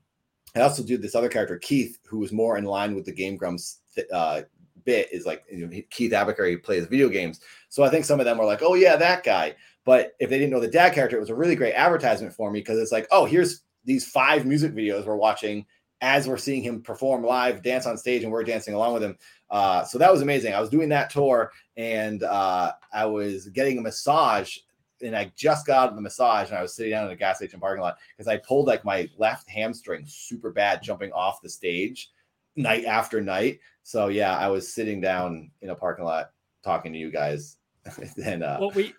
I 0.56 0.62
also 0.62 0.84
do 0.84 0.98
this 0.98 1.16
other 1.16 1.30
character, 1.30 1.58
Keith, 1.58 1.98
who 2.06 2.20
was 2.20 2.32
more 2.32 2.58
in 2.58 2.66
line 2.66 2.94
with 2.94 3.06
the 3.06 3.12
Game 3.12 3.38
Grumps 3.38 3.80
uh, 4.14 4.42
bit. 4.84 5.12
Is 5.12 5.26
like 5.26 5.44
you 5.52 5.66
know, 5.66 5.82
Keith 5.90 6.14
Apicary 6.14 6.58
plays 6.58 6.86
video 6.86 7.10
games, 7.10 7.40
so 7.70 7.84
I 7.84 7.90
think 7.90 8.06
some 8.06 8.20
of 8.20 8.26
them 8.26 8.38
were 8.38 8.46
like, 8.46 8.62
"Oh 8.62 8.76
yeah, 8.76 8.96
that 8.98 9.24
guy." 9.24 9.56
But 9.84 10.14
if 10.20 10.30
they 10.30 10.38
didn't 10.38 10.52
know 10.52 10.60
the 10.60 10.68
dad 10.68 10.94
character, 10.94 11.18
it 11.18 11.22
was 11.22 11.30
a 11.30 11.36
really 11.36 11.56
great 11.56 11.74
advertisement 11.74 12.34
for 12.34 12.52
me 12.52 12.60
because 12.60 12.80
it's 12.80 12.92
like, 12.92 13.08
"Oh, 13.12 13.26
here's 13.26 13.64
these 13.86 14.06
five 14.06 14.46
music 14.46 14.74
videos 14.74 15.06
we're 15.06 15.16
watching 15.16 15.66
as 16.02 16.28
we're 16.28 16.38
seeing 16.38 16.64
him 16.64 16.82
perform 16.82 17.24
live, 17.24 17.64
dance 17.64 17.86
on 17.86 17.98
stage, 17.98 18.24
and 18.24 18.32
we're 18.32 18.44
dancing 18.44 18.74
along 18.74 18.94
with 18.94 19.04
him." 19.04 19.18
Uh, 19.50 19.84
so 19.84 19.98
that 19.98 20.12
was 20.12 20.22
amazing. 20.22 20.54
I 20.54 20.60
was 20.60 20.70
doing 20.70 20.90
that 20.90 21.10
tour, 21.10 21.52
and 21.78 22.24
uh, 22.24 22.74
I 22.94 23.06
was 23.06 23.48
getting 23.50 23.78
a 23.78 23.82
massage 23.82 24.58
and 25.04 25.16
I 25.16 25.32
just 25.36 25.66
got 25.66 25.84
out 25.84 25.90
of 25.90 25.96
the 25.96 26.02
massage 26.02 26.50
and 26.50 26.58
I 26.58 26.62
was 26.62 26.76
sitting 26.76 26.92
down 26.92 27.06
in 27.06 27.12
a 27.12 27.16
gas 27.16 27.38
station 27.38 27.60
parking 27.60 27.82
lot 27.82 27.98
because 28.16 28.28
I 28.28 28.38
pulled 28.38 28.68
like 28.68 28.86
my 28.86 29.10
left 29.18 29.50
hamstring 29.50 30.06
super 30.08 30.52
bad 30.52 30.82
jumping 30.82 31.12
off 31.12 31.42
the 31.42 31.50
stage 31.50 32.10
night 32.56 32.86
after 32.86 33.22
night. 33.22 33.60
So 33.84 34.08
yeah, 34.08 34.38
I 34.38 34.48
was 34.48 34.74
sitting 34.74 35.02
down 35.02 35.52
in 35.62 35.70
a 35.70 35.76
parking 35.76 36.06
lot 36.06 36.32
talking 36.64 36.94
to 36.94 37.00
you 37.00 37.12
guys. 37.12 37.58
and 38.26 38.44
uh, 38.44 38.58
well, 38.60 38.72
we 38.72 38.94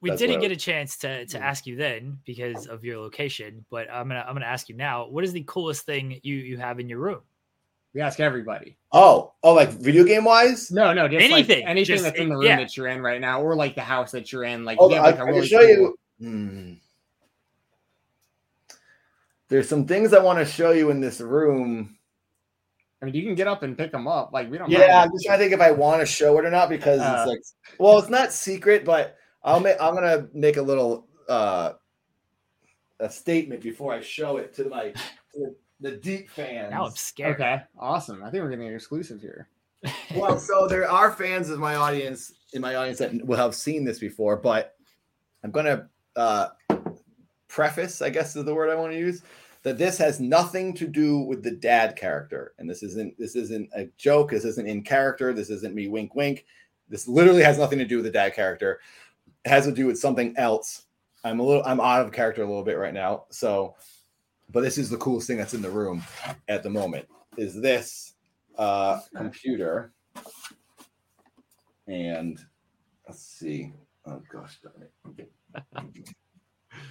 we 0.00 0.14
didn't 0.14 0.40
get 0.40 0.52
a 0.52 0.56
chance 0.56 0.96
to 0.98 1.26
to 1.26 1.38
mm. 1.38 1.42
ask 1.42 1.66
you 1.66 1.76
then 1.76 2.18
because 2.24 2.66
of 2.66 2.84
your 2.84 2.98
location, 2.98 3.64
but 3.70 3.90
I'm 3.90 4.08
gonna 4.08 4.24
I'm 4.26 4.34
gonna 4.34 4.46
ask 4.46 4.68
you 4.68 4.76
now. 4.76 5.08
What 5.08 5.24
is 5.24 5.32
the 5.32 5.42
coolest 5.44 5.86
thing 5.86 6.20
you 6.22 6.36
you 6.36 6.56
have 6.58 6.78
in 6.78 6.88
your 6.88 6.98
room? 6.98 7.20
We 7.94 8.00
ask 8.00 8.20
everybody. 8.20 8.76
Oh, 8.92 9.32
oh, 9.42 9.54
like 9.54 9.70
video 9.70 10.04
game 10.04 10.24
wise? 10.24 10.70
No, 10.70 10.92
no, 10.92 11.08
just 11.08 11.24
anything, 11.24 11.60
like 11.60 11.70
anything 11.70 11.96
just, 11.96 12.04
that's 12.04 12.18
in 12.18 12.28
the 12.28 12.36
room 12.36 12.44
yeah. 12.44 12.56
that 12.56 12.76
you're 12.76 12.88
in 12.88 13.00
right 13.00 13.20
now, 13.20 13.40
or 13.40 13.54
like 13.54 13.74
the 13.74 13.82
house 13.82 14.12
that 14.12 14.30
you're 14.30 14.44
in. 14.44 14.64
Like, 14.64 14.78
oh, 14.80 14.88
have, 14.90 15.02
like 15.02 15.18
I, 15.18 15.22
really 15.24 15.40
can 15.40 15.48
show 15.48 15.58
cool... 15.58 15.68
you. 15.68 15.98
Hmm. 16.20 16.72
There's 19.48 19.68
some 19.68 19.86
things 19.86 20.12
I 20.12 20.18
want 20.18 20.38
to 20.38 20.44
show 20.44 20.72
you 20.72 20.90
in 20.90 21.00
this 21.00 21.20
room. 21.20 21.96
I 23.00 23.06
mean, 23.06 23.14
you 23.14 23.22
can 23.22 23.34
get 23.34 23.46
up 23.46 23.62
and 23.62 23.78
pick 23.78 23.92
them 23.92 24.06
up. 24.06 24.32
Like 24.32 24.50
we 24.50 24.58
don't. 24.58 24.70
Yeah, 24.70 25.02
I'm 25.02 25.10
just 25.10 25.24
trying 25.24 25.38
to 25.38 25.44
think 25.44 25.54
if 25.54 25.60
I 25.60 25.70
want 25.70 26.00
to 26.00 26.06
show 26.06 26.38
it 26.38 26.44
or 26.44 26.50
not 26.50 26.68
because 26.68 27.00
uh, 27.00 27.16
it's 27.18 27.28
like, 27.28 27.40
well, 27.78 27.98
it's 27.98 28.10
not 28.10 28.32
secret, 28.32 28.84
but 28.84 29.16
I'll 29.42 29.60
make. 29.60 29.76
I'm 29.80 29.94
gonna 29.94 30.28
make 30.34 30.56
a 30.58 30.62
little 30.62 31.06
uh 31.28 31.72
a 33.00 33.08
statement 33.08 33.62
before 33.62 33.94
I 33.94 34.00
show 34.00 34.36
it 34.38 34.54
to 34.54 34.68
my 34.68 34.92
to 35.34 35.54
the 35.80 35.92
deep 35.92 36.30
fans. 36.30 36.70
Now 36.70 36.86
I'm 36.86 36.92
scared. 36.92 37.36
Okay, 37.36 37.62
awesome. 37.78 38.22
I 38.22 38.30
think 38.30 38.42
we're 38.42 38.50
getting 38.50 38.68
an 38.68 38.74
exclusive 38.74 39.20
here. 39.20 39.48
well, 40.16 40.38
so 40.38 40.66
there 40.66 40.90
are 40.90 41.12
fans 41.12 41.50
of 41.50 41.58
my 41.58 41.76
audience 41.76 42.32
in 42.52 42.60
my 42.60 42.74
audience 42.74 42.98
that 42.98 43.24
will 43.24 43.36
have 43.36 43.54
seen 43.54 43.84
this 43.84 43.98
before, 43.98 44.36
but 44.36 44.74
I'm 45.44 45.50
gonna 45.50 45.88
uh, 46.16 46.48
preface, 47.46 48.02
I 48.02 48.10
guess 48.10 48.34
is 48.34 48.44
the 48.44 48.54
word 48.54 48.70
I 48.70 48.74
want 48.74 48.92
to 48.92 48.98
use, 48.98 49.22
that 49.62 49.78
this 49.78 49.98
has 49.98 50.20
nothing 50.20 50.74
to 50.74 50.86
do 50.86 51.20
with 51.20 51.42
the 51.42 51.52
dad 51.52 51.96
character, 51.96 52.54
and 52.58 52.68
this 52.68 52.82
isn't 52.82 53.16
this 53.18 53.36
isn't 53.36 53.70
a 53.74 53.88
joke. 53.96 54.30
This 54.30 54.44
isn't 54.44 54.68
in 54.68 54.82
character. 54.82 55.32
This 55.32 55.50
isn't 55.50 55.74
me 55.74 55.88
wink 55.88 56.14
wink. 56.14 56.44
This 56.88 57.06
literally 57.06 57.42
has 57.42 57.58
nothing 57.58 57.78
to 57.78 57.84
do 57.84 57.96
with 57.96 58.04
the 58.04 58.10
dad 58.10 58.34
character. 58.34 58.80
It 59.44 59.50
has 59.50 59.66
to 59.66 59.72
do 59.72 59.86
with 59.86 59.98
something 59.98 60.34
else. 60.36 60.86
I'm 61.22 61.40
a 61.40 61.42
little 61.42 61.62
I'm 61.64 61.80
out 61.80 62.04
of 62.04 62.12
character 62.12 62.42
a 62.42 62.46
little 62.46 62.64
bit 62.64 62.78
right 62.78 62.94
now, 62.94 63.24
so 63.30 63.74
but 64.50 64.62
this 64.62 64.78
is 64.78 64.88
the 64.88 64.96
coolest 64.96 65.26
thing 65.26 65.36
that's 65.36 65.54
in 65.54 65.62
the 65.62 65.70
room 65.70 66.02
at 66.48 66.62
the 66.62 66.70
moment 66.70 67.06
is 67.36 67.60
this 67.60 68.14
uh, 68.56 69.00
computer. 69.14 69.92
And 71.86 72.38
let's 73.06 73.22
see. 73.22 73.72
Oh 74.06 74.22
gosh 74.30 74.58
darn 74.62 74.88
it. 75.16 75.28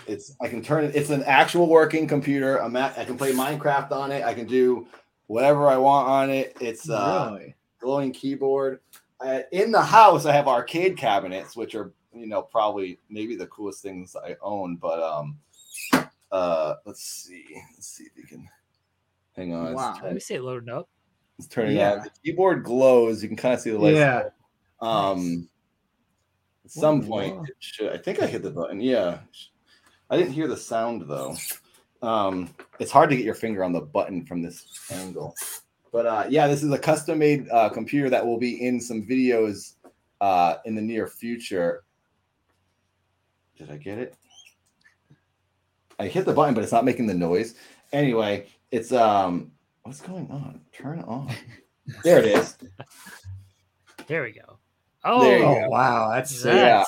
It's 0.07 0.35
i 0.41 0.47
can 0.47 0.61
turn 0.61 0.85
it 0.85 0.95
it's 0.95 1.09
an 1.09 1.23
actual 1.23 1.67
working 1.67 2.07
computer. 2.07 2.61
I'm 2.61 2.75
at 2.75 2.97
i 2.97 3.05
can 3.05 3.17
play 3.17 3.31
minecraft 3.31 3.91
on 3.91 4.11
it. 4.11 4.23
I 4.23 4.33
can 4.33 4.47
do 4.47 4.87
whatever 5.27 5.67
i 5.67 5.77
want 5.77 6.07
on 6.07 6.29
it. 6.29 6.55
It's 6.59 6.89
uh 6.89 7.31
really? 7.33 7.55
glowing 7.79 8.11
keyboard. 8.11 8.79
I, 9.19 9.45
in 9.51 9.71
the 9.71 9.81
house 9.81 10.25
i 10.25 10.31
have 10.31 10.47
arcade 10.47 10.95
cabinets 10.95 11.55
which 11.55 11.73
are 11.73 11.91
you 12.13 12.27
know 12.27 12.43
probably 12.43 12.99
maybe 13.09 13.35
the 13.35 13.47
coolest 13.47 13.81
things 13.81 14.15
i 14.15 14.35
own 14.41 14.75
but 14.75 15.01
um 15.01 15.39
uh, 16.31 16.75
let's 16.85 17.03
see. 17.03 17.45
Let's 17.73 17.87
see 17.87 18.05
if 18.05 18.11
we 18.15 18.23
can 18.23 18.47
hang 19.35 19.53
on. 19.53 19.73
Wow. 19.73 19.99
Let 20.03 20.13
me 20.13 20.19
see 20.19 20.35
it 20.35 20.43
loading 20.43 20.69
up. 20.69 20.89
It's 21.37 21.47
turning 21.47 21.77
yeah. 21.77 21.93
out. 21.93 22.03
The 22.03 22.11
keyboard 22.23 22.63
glows. 22.63 23.21
You 23.21 23.29
can 23.29 23.37
kind 23.37 23.53
of 23.53 23.59
see 23.59 23.71
the 23.71 23.79
lights. 23.79 23.97
Yeah. 23.97 24.29
Um, 24.81 25.49
at 26.65 26.71
some 26.71 27.03
point, 27.05 27.49
should, 27.59 27.91
I 27.93 27.97
think 27.97 28.21
I 28.21 28.27
hit 28.27 28.43
the 28.43 28.51
button. 28.51 28.81
Yeah. 28.81 29.19
I 30.09 30.17
didn't 30.17 30.33
hear 30.33 30.47
the 30.47 30.57
sound 30.57 31.03
though. 31.07 31.35
Um, 32.01 32.53
it's 32.79 32.91
hard 32.91 33.09
to 33.09 33.15
get 33.15 33.25
your 33.25 33.35
finger 33.35 33.63
on 33.63 33.73
the 33.73 33.81
button 33.81 34.25
from 34.25 34.41
this 34.41 34.65
angle. 34.91 35.33
But 35.91 36.05
uh, 36.05 36.25
yeah, 36.29 36.47
this 36.47 36.63
is 36.63 36.71
a 36.71 36.77
custom 36.77 37.19
made 37.19 37.49
uh, 37.49 37.69
computer 37.69 38.09
that 38.09 38.25
will 38.25 38.37
be 38.37 38.65
in 38.65 38.79
some 38.79 39.05
videos 39.05 39.75
uh, 40.21 40.55
in 40.65 40.75
the 40.75 40.81
near 40.81 41.07
future. 41.07 41.83
Did 43.57 43.71
I 43.71 43.77
get 43.77 43.97
it? 43.97 44.15
I 45.99 46.07
hit 46.07 46.25
the 46.25 46.33
button, 46.33 46.53
but 46.53 46.63
it's 46.63 46.71
not 46.71 46.85
making 46.85 47.07
the 47.07 47.13
noise. 47.13 47.55
Anyway, 47.91 48.47
it's 48.71 48.91
um, 48.91 49.51
what's 49.83 50.01
going 50.01 50.29
on? 50.29 50.61
Turn 50.73 50.99
it 50.99 51.07
on. 51.07 51.33
there 52.03 52.19
it 52.19 52.25
is. 52.25 52.57
There 54.07 54.23
we 54.23 54.31
go. 54.31 54.59
Oh, 55.03 55.21
there 55.21 55.39
go. 55.39 55.63
Oh, 55.65 55.69
wow, 55.69 56.09
that's 56.13 56.41
that. 56.43 56.55
yeah. 56.55 56.83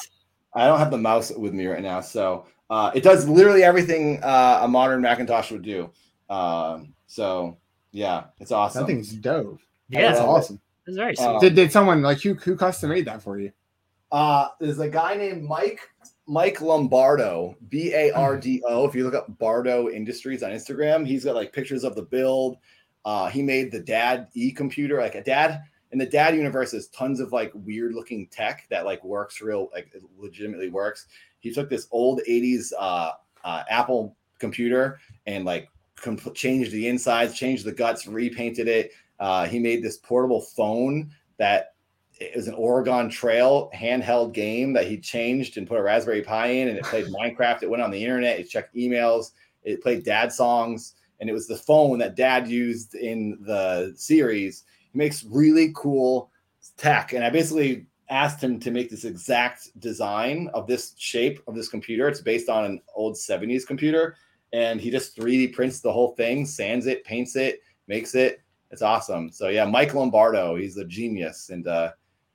I 0.54 0.68
don't 0.68 0.80
have 0.80 0.92
the 0.92 0.98
mouse 0.98 1.32
with 1.32 1.54
me 1.54 1.68
right 1.68 1.82
now, 1.82 2.02
so 2.02 2.46
uh, 2.70 2.92
it 2.94 3.04
does 3.04 3.28
literally 3.28 3.64
everything 3.64 4.22
uh, 4.24 4.60
a 4.64 4.68
modern 4.68 5.02
Macintosh 5.02 5.52
would 5.52 5.62
do. 5.62 5.92
Um, 6.30 6.94
so 7.08 7.58
yeah, 7.92 8.26
it's 8.40 8.52
awesome. 8.52 8.82
That 8.82 8.88
thing's 8.88 9.12
dope. 9.14 9.60
Yeah, 9.90 10.02
that's 10.02 10.20
awesome. 10.20 10.60
It's 10.86 10.98
very 10.98 11.18
um, 11.18 11.40
did, 11.40 11.56
did 11.56 11.72
someone 11.72 12.02
like 12.02 12.22
who 12.22 12.34
who 12.36 12.56
custom 12.56 12.90
made 12.90 13.06
that 13.06 13.22
for 13.22 13.40
you? 13.40 13.52
Uh, 14.12 14.48
there's 14.60 14.80
a 14.80 14.90
guy 14.90 15.16
named 15.16 15.44
Mike 15.44 15.82
Mike 16.30 16.62
Lombardo, 16.62 17.58
B 17.70 17.92
A 17.94 18.12
R 18.12 18.38
D 18.38 18.62
O. 18.68 18.86
If 18.86 18.94
you 18.94 19.04
look 19.04 19.16
up 19.16 19.38
Bardo 19.40 19.90
Industries 19.90 20.44
on 20.44 20.52
Instagram, 20.52 21.06
he's 21.06 21.26
got 21.26 21.36
like 21.36 21.52
pictures 21.52 21.84
of 21.84 21.96
the 21.96 22.04
build. 22.04 22.58
Uh, 23.04 23.30
he 23.30 23.42
made 23.42 23.72
the 23.72 23.80
dad 23.80 24.28
e 24.36 24.52
computer, 24.52 25.00
like 25.00 25.16
a 25.16 25.24
dad 25.24 25.64
in 25.92 25.98
the 25.98 26.06
dad 26.06 26.36
universe 26.36 26.74
is 26.74 26.88
tons 26.90 27.20
of 27.20 27.32
like 27.32 27.52
weird 27.56 27.94
looking 27.94 28.28
tech 28.28 28.68
that 28.70 28.86
like 28.86 29.04
works 29.04 29.42
real, 29.42 29.70
like 29.74 29.92
legitimately 30.18 30.70
works. 30.70 31.08
He 31.40 31.52
took 31.52 31.70
this 31.70 31.88
old 31.92 32.22
80s 32.30 32.72
uh, 32.78 33.14
uh, 33.44 33.64
Apple 33.70 34.16
computer 34.38 35.00
and 35.26 35.46
like 35.46 35.70
comp- 35.96 36.36
changed 36.36 36.72
the 36.72 36.88
insides, 36.88 37.34
changed 37.34 37.66
the 37.66 37.72
guts, 37.72 38.06
repainted 38.06 38.68
it. 38.68 38.92
Uh, 39.20 39.48
he 39.48 39.60
made 39.60 39.84
this 39.84 39.98
portable 39.98 40.42
phone 40.42 41.12
that 41.38 41.74
it 42.20 42.36
was 42.36 42.48
an 42.48 42.54
Oregon 42.56 43.10
Trail 43.10 43.72
handheld 43.74 44.34
game 44.34 44.74
that 44.74 44.88
he 44.88 44.98
changed 44.98 45.58
and 45.58 45.68
put 45.68 45.80
a 45.80 45.82
Raspberry 45.82 46.22
Pi 46.22 46.48
in, 46.48 46.68
and 46.68 46.78
it 46.78 46.84
played 46.84 47.06
Minecraft. 47.20 47.64
It 47.64 47.70
went 47.70 47.82
on 47.82 47.92
the 47.92 48.04
internet. 48.04 48.40
It 48.40 48.50
checked 48.50 48.76
emails. 48.76 49.32
It 49.64 49.82
played 49.82 50.04
dad 50.04 50.32
songs, 50.32 50.96
and 51.20 51.30
it 51.30 51.34
was 51.34 51.48
the 51.48 51.56
phone 51.56 51.98
that 52.00 52.16
dad 52.16 52.48
used 52.48 52.96
in 52.96 53.38
the 53.42 53.94
series. 53.96 54.64
He 54.92 54.98
makes 54.98 55.24
really 55.24 55.72
cool 55.76 56.32
tech, 56.78 57.14
and 57.14 57.24
I 57.24 57.30
basically 57.30 57.86
asked 58.10 58.44
him 58.44 58.60
to 58.60 58.72
make 58.72 58.90
this 58.90 59.06
exact 59.06 59.80
design 59.80 60.50
of 60.54 60.66
this 60.68 60.96
shape 60.98 61.42
of 61.48 61.56
this 61.56 61.70
computer. 61.70 62.08
It's 62.08 62.22
based 62.22 62.50
on 62.50 62.66
an 62.66 62.82
old 62.96 63.16
70s 63.16 63.66
computer, 63.66 64.16
and 64.52 64.82
he 64.82 64.90
just 64.90 65.16
3D 65.16 65.54
prints 65.54 65.80
the 65.80 65.92
whole 65.92 66.16
thing, 66.16 66.46
sands 66.46 66.88
it, 66.88 67.04
paints 67.06 67.36
it, 67.36 67.62
makes 67.88 68.16
it. 68.16 68.42
It's 68.72 68.82
awesome. 68.82 69.32
So 69.32 69.50
yeah, 69.50 69.66
Mike 69.66 69.94
Lombardo, 69.94 70.56
he's 70.56 70.78
a 70.78 70.86
genius, 70.86 71.50
and 71.50 71.68
uh, 71.68 71.92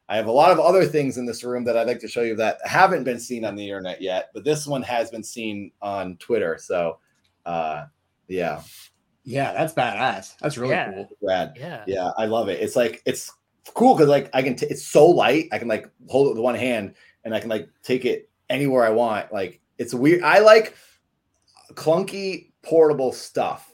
I 0.08 0.16
have 0.16 0.26
a 0.26 0.32
lot 0.32 0.50
of 0.50 0.60
other 0.60 0.84
things 0.84 1.16
in 1.16 1.24
this 1.26 1.42
room 1.44 1.64
that 1.64 1.76
I'd 1.76 1.86
like 1.86 2.00
to 2.00 2.08
show 2.08 2.20
you 2.22 2.36
that 2.36 2.58
haven't 2.64 3.04
been 3.04 3.18
seen 3.18 3.44
on 3.44 3.56
the 3.56 3.64
internet 3.64 4.02
yet, 4.02 4.30
but 4.34 4.44
this 4.44 4.66
one 4.66 4.82
has 4.82 5.10
been 5.10 5.22
seen 5.24 5.70
on 5.80 6.16
Twitter. 6.18 6.58
So, 6.60 6.98
uh, 7.46 7.86
yeah, 8.28 8.62
yeah, 9.24 9.52
that's 9.54 9.72
badass. 9.72 10.36
That's 10.38 10.58
really 10.58 10.72
Yeah. 10.74 10.92
cool. 10.92 11.08
rad. 11.22 11.54
Yeah. 11.58 11.84
Yeah, 11.86 12.10
I 12.18 12.26
love 12.26 12.48
it. 12.50 12.60
It's 12.60 12.76
like 12.76 13.00
it's 13.06 13.32
cool 13.72 13.94
because 13.94 14.08
like 14.08 14.28
I 14.34 14.42
can. 14.42 14.56
T- 14.56 14.66
it's 14.66 14.84
so 14.86 15.06
light. 15.06 15.48
I 15.52 15.58
can 15.58 15.68
like 15.68 15.88
hold 16.08 16.26
it 16.26 16.30
with 16.34 16.38
one 16.42 16.54
hand 16.54 16.94
and 17.24 17.34
I 17.34 17.40
can 17.40 17.48
like 17.48 17.68
take 17.82 18.04
it 18.04 18.28
anywhere 18.50 18.84
I 18.84 18.90
want. 18.90 19.32
Like 19.32 19.60
it's 19.78 19.94
weird. 19.94 20.22
I 20.22 20.40
like 20.40 20.74
clunky 21.72 22.52
portable 22.62 23.12
stuff. 23.12 23.73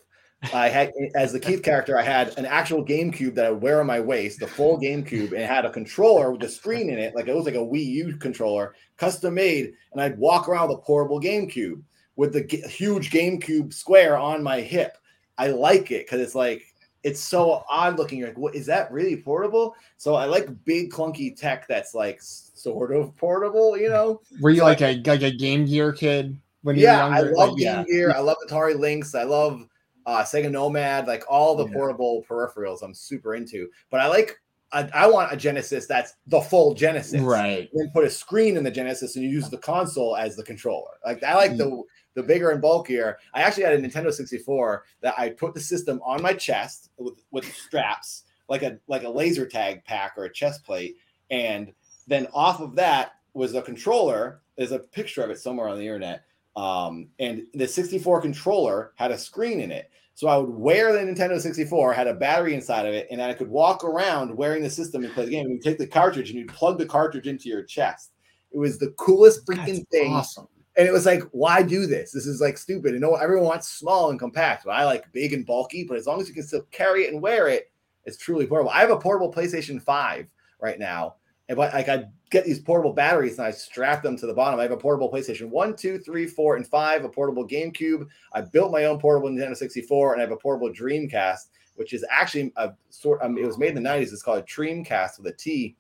I 0.55 0.69
had 0.69 0.93
as 1.15 1.33
the 1.33 1.41
Keith 1.41 1.63
character, 1.63 1.99
I 1.99 2.03
had 2.03 2.37
an 2.39 2.47
actual 2.47 2.85
GameCube 2.85 3.35
that 3.35 3.45
I 3.47 3.51
would 3.51 3.63
wear 3.63 3.81
on 3.81 3.87
my 3.87 4.01
waist, 4.01 4.41
the 4.41 4.47
full 4.47 4.81
GameCube, 4.81 5.33
and 5.33 5.43
it 5.43 5.47
had 5.49 5.65
a 5.67 5.71
controller 5.71 6.33
with 6.33 6.43
a 6.43 6.49
screen 6.49 6.89
in 6.89 6.99
it, 6.99 7.15
like 7.15 7.29
it 7.29 7.35
was 7.35 7.45
like 7.45 7.55
a 7.55 7.59
Wii 7.59 7.85
U 7.85 8.17
controller, 8.17 8.75
custom 8.97 9.35
made, 9.35 9.75
and 9.93 10.01
I'd 10.01 10.19
walk 10.19 10.49
around 10.49 10.69
with 10.69 10.79
a 10.79 10.81
portable 10.81 11.21
GameCube 11.21 11.83
with 12.17 12.33
the 12.33 12.45
g- 12.45 12.63
huge 12.63 13.11
GameCube 13.11 13.73
square 13.75 14.17
on 14.17 14.43
my 14.43 14.61
hip. 14.61 14.97
I 15.37 15.49
like 15.49 15.91
it 15.91 16.07
because 16.07 16.21
it's 16.21 16.35
like 16.35 16.63
it's 17.03 17.21
so 17.21 17.65
odd 17.71 17.99
looking. 17.99 18.19
You're 18.19 18.29
like, 18.29 18.39
what 18.39 18.55
is 18.55 18.67
that 18.67 18.91
really 18.93 19.17
portable? 19.17 19.75
So 19.97 20.15
I 20.15 20.25
like 20.27 20.49
big 20.65 20.91
clunky 20.91 21.35
tech 21.37 21.67
that's 21.69 21.95
like 21.95 22.19
sort 22.21 22.93
of 22.95 23.17
portable, 23.17 23.77
you 23.77 23.89
know? 23.89 24.21
Were 24.41 24.51
you 24.51 24.59
So 24.59 24.65
like 24.65 24.83
a 24.83 25.03
like 25.07 25.23
a 25.23 25.31
Game 25.31 25.65
Gear 25.65 25.93
kid 25.93 26.39
when 26.63 26.77
you 26.77 26.83
Yeah, 26.83 27.09
were 27.09 27.15
I 27.15 27.19
younger? 27.21 27.35
love 27.37 27.49
Like, 27.51 27.59
Game 27.59 27.67
yeah. 27.67 27.85
Gear. 27.85 28.13
I 28.15 28.21
love 28.21 28.37
Atari 28.47 28.79
Lynx. 28.79 29.15
I 29.15 29.23
love 29.23 29.67
uh, 30.07 30.23
Sega 30.23 30.51
Nomad. 30.51 31.07
Like 31.07 31.25
all 31.29 31.57
the 31.57 31.67
Yeah. 31.67 31.73
portable 31.75 32.25
peripherals, 32.29 32.83
I'm 32.83 32.95
super 32.95 33.35
into. 33.35 33.69
But 33.91 34.01
I 34.01 34.09
like. 34.09 34.41
I, 34.73 34.89
I 34.95 35.07
want 35.09 35.33
a 35.33 35.37
Genesis 35.37 35.89
that's 35.89 36.15
the 36.29 36.41
full 36.41 36.75
Genesis. 36.75 37.21
Right. 37.21 37.69
Then 37.75 37.91
put 37.93 38.05
a 38.05 38.11
screen 38.11 38.57
in 38.57 38.63
the 38.63 38.71
Genesis 38.71 39.17
and 39.17 39.25
you 39.25 39.29
use 39.29 39.51
the 39.51 39.59
console 39.59 40.17
as 40.17 40.37
the 40.37 40.45
controller. 40.45 40.93
Like 41.05 41.25
I 41.25 41.35
like 41.35 41.57
the 41.57 41.83
the 42.15 42.23
bigger 42.23 42.51
and 42.51 42.63
bulkier. 42.63 43.19
I 43.35 43.43
actually 43.43 43.65
had 43.65 43.73
a 43.73 43.79
Nintendo 43.83 44.13
64 44.13 44.85
that 45.01 45.15
I 45.19 45.31
put 45.31 45.55
the 45.55 45.61
system 45.61 46.01
on 46.05 46.23
my 46.23 46.35
chest 46.35 46.91
with, 46.99 47.15
with 47.33 47.53
straps, 47.53 48.23
like 48.49 48.63
a 48.63 48.79
like 48.87 49.03
a 49.03 49.09
laser 49.09 49.45
tag 49.45 49.85
pack 49.85 50.13
or 50.17 50.27
a 50.27 50.33
chest 50.33 50.63
plate, 50.65 50.95
and 51.33 51.73
then 52.07 52.29
off 52.33 52.61
of 52.61 52.77
that 52.77 53.15
was 53.35 53.57
a 53.57 53.63
controller. 53.63 54.41
There's 54.57 54.71
a 54.71 54.79
picture 54.79 55.25
of 55.25 55.31
it 55.31 55.41
somewhere 55.41 55.69
on 55.69 55.79
the 55.79 55.85
internet. 55.85 56.23
Um, 56.57 57.09
and 57.19 57.47
the 57.55 57.67
64 57.67 58.21
controller 58.21 58.93
had 58.97 59.11
a 59.11 59.19
screen 59.19 59.61
in 59.61 59.71
it. 59.71 59.91
So 60.15 60.29
I 60.29 60.37
would 60.37 60.51
wear 60.51 60.93
the 60.93 60.99
Nintendo 60.99 61.41
64, 61.41 61.93
had 61.95 62.07
a 62.07 62.15
battery 62.15 62.55
inside 62.55 62.85
of 62.85 62.93
it, 62.93 63.07
and 63.11 63.21
then 63.21 63.31
I 63.31 63.35
could 63.35 63.49
walk 63.49 63.85
around 63.85 64.37
wearing 64.37 64.63
the 64.63 64.69
system 64.69 65.03
and 65.03 65.15
play 65.15 65.25
the 65.25 65.31
game. 65.31 65.47
And 65.47 65.55
you 65.55 65.61
take 65.63 65.79
the 65.79 65.87
cartridge 65.87 66.29
and 66.29 66.39
you'd 66.39 66.53
plug 66.53 66.77
the 66.79 66.85
cartridge 66.85 67.27
into 67.27 67.49
your 67.49 67.63
chest. 67.63 68.13
It 68.53 68.59
was 68.59 68.79
the 68.79 68.91
coolest 68.99 69.47
freaking 69.47 69.77
That's 69.77 69.89
thing. 69.91 70.13
awesome. 70.13 70.49
And 70.77 70.87
it 70.87 70.93
was 70.93 71.07
like, 71.07 71.23
why 71.33 71.63
do 71.63 71.87
this? 71.87 72.13
This 72.13 72.27
is 72.27 72.41
like 72.41 72.59
stupid. 72.59 72.93
You 72.93 73.01
know, 73.01 73.15
everyone 73.15 73.47
wants 73.47 73.69
small 73.69 74.11
and 74.11 74.19
compact, 74.19 74.65
but 74.65 74.73
I 74.73 74.85
like 74.85 75.11
big 75.13 75.33
and 75.33 75.47
bulky. 75.47 75.85
But 75.85 75.97
as 75.97 76.07
long 76.07 76.21
as 76.21 76.29
you 76.29 76.35
can 76.35 76.43
still 76.43 76.67
carry 76.71 77.05
it 77.05 77.13
and 77.13 77.23
wear 77.23 77.49
it, 77.49 77.71
it's 78.05 78.17
truly 78.17 78.47
portable. 78.47 78.71
I 78.71 78.81
have 78.81 78.91
a 78.91 78.97
portable 78.97 79.33
PlayStation 79.33 79.81
5 79.81 80.27
right 80.61 80.79
now. 80.79 81.17
And 81.51 81.57
but 81.57 81.75
like 81.75 81.89
I 81.89 82.05
get 82.31 82.45
these 82.45 82.61
portable 82.61 82.93
batteries 82.93 83.39
and 83.39 83.47
I 83.47 83.51
strap 83.51 84.05
them 84.05 84.17
to 84.19 84.27
the 84.27 84.33
bottom. 84.33 84.61
I 84.61 84.63
have 84.63 84.71
a 84.71 84.77
portable 84.77 85.11
PlayStation 85.11 85.49
1, 85.49 85.75
2, 85.75 85.99
3, 85.99 86.27
4, 86.29 86.57
and 86.57 86.65
5, 86.65 87.05
a 87.05 87.09
portable 87.09 87.45
GameCube. 87.47 88.07
I 88.33 88.43
built 88.43 88.71
my 88.71 88.85
own 88.85 89.01
portable 89.01 89.29
Nintendo 89.29 89.57
64, 89.57 90.13
and 90.13 90.23
I 90.23 90.25
have 90.25 90.31
a 90.31 90.37
portable 90.37 90.71
Dreamcast, 90.71 91.49
which 91.75 91.93
is 91.93 92.05
actually 92.09 92.53
a 92.55 92.71
sort 92.91 93.21
um, 93.21 93.37
it 93.37 93.45
was 93.45 93.59
made 93.59 93.77
in 93.77 93.83
the 93.83 93.89
90s. 93.91 94.13
It's 94.13 94.23
called 94.23 94.39
a 94.39 94.43
Dreamcast 94.43 95.19
with 95.19 95.27
a 95.27 95.37
T 95.37 95.77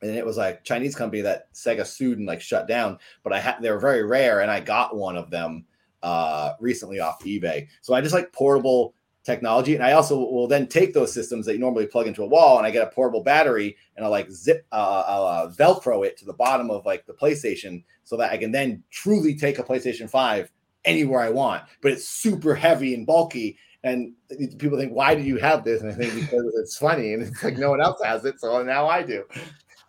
and 0.00 0.16
it 0.16 0.24
was 0.24 0.38
like 0.38 0.64
Chinese 0.64 0.96
company 0.96 1.20
that 1.22 1.52
Sega 1.52 1.86
sued 1.86 2.18
and 2.18 2.26
like 2.26 2.40
shut 2.40 2.66
down. 2.66 2.98
But 3.22 3.34
I 3.34 3.40
had 3.40 3.60
they 3.60 3.70
were 3.70 3.78
very 3.78 4.04
rare, 4.04 4.40
and 4.40 4.50
I 4.50 4.60
got 4.60 4.96
one 4.96 5.16
of 5.16 5.30
them 5.30 5.66
uh 6.02 6.52
recently 6.60 7.00
off 7.00 7.22
eBay. 7.24 7.68
So 7.82 7.92
I 7.92 8.00
just 8.00 8.14
like 8.14 8.32
portable 8.32 8.94
technology, 9.24 9.74
and 9.74 9.82
I 9.82 9.92
also 9.92 10.18
will 10.18 10.46
then 10.46 10.66
take 10.66 10.92
those 10.92 11.12
systems 11.12 11.46
that 11.46 11.54
you 11.54 11.58
normally 11.58 11.86
plug 11.86 12.06
into 12.06 12.22
a 12.22 12.26
wall, 12.26 12.58
and 12.58 12.66
I 12.66 12.70
get 12.70 12.86
a 12.86 12.90
portable 12.90 13.22
battery, 13.22 13.76
and 13.96 14.04
I'll 14.04 14.10
like 14.10 14.30
zip, 14.30 14.66
uh, 14.70 15.04
I'll 15.06 15.26
uh, 15.26 15.50
Velcro 15.50 16.06
it 16.06 16.16
to 16.18 16.24
the 16.24 16.32
bottom 16.32 16.70
of 16.70 16.84
like 16.84 17.06
the 17.06 17.14
PlayStation, 17.14 17.84
so 18.04 18.16
that 18.18 18.32
I 18.32 18.36
can 18.36 18.52
then 18.52 18.82
truly 18.90 19.34
take 19.34 19.58
a 19.58 19.62
PlayStation 19.62 20.08
Five 20.08 20.52
anywhere 20.84 21.20
I 21.20 21.30
want. 21.30 21.64
But 21.82 21.92
it's 21.92 22.08
super 22.08 22.54
heavy 22.54 22.94
and 22.94 23.06
bulky. 23.06 23.58
And 23.82 24.14
people 24.58 24.78
think, 24.78 24.92
why 24.92 25.14
do 25.14 25.20
you 25.20 25.36
have 25.36 25.62
this? 25.62 25.82
And 25.82 25.90
I 25.90 25.94
think 25.94 26.14
because 26.14 26.54
it's 26.56 26.76
funny, 26.76 27.12
and 27.12 27.22
it's 27.22 27.42
like 27.42 27.58
no 27.58 27.70
one 27.70 27.82
else 27.82 28.00
has 28.02 28.24
it, 28.24 28.40
so 28.40 28.62
now 28.62 28.86
I 28.86 29.02
do. 29.02 29.24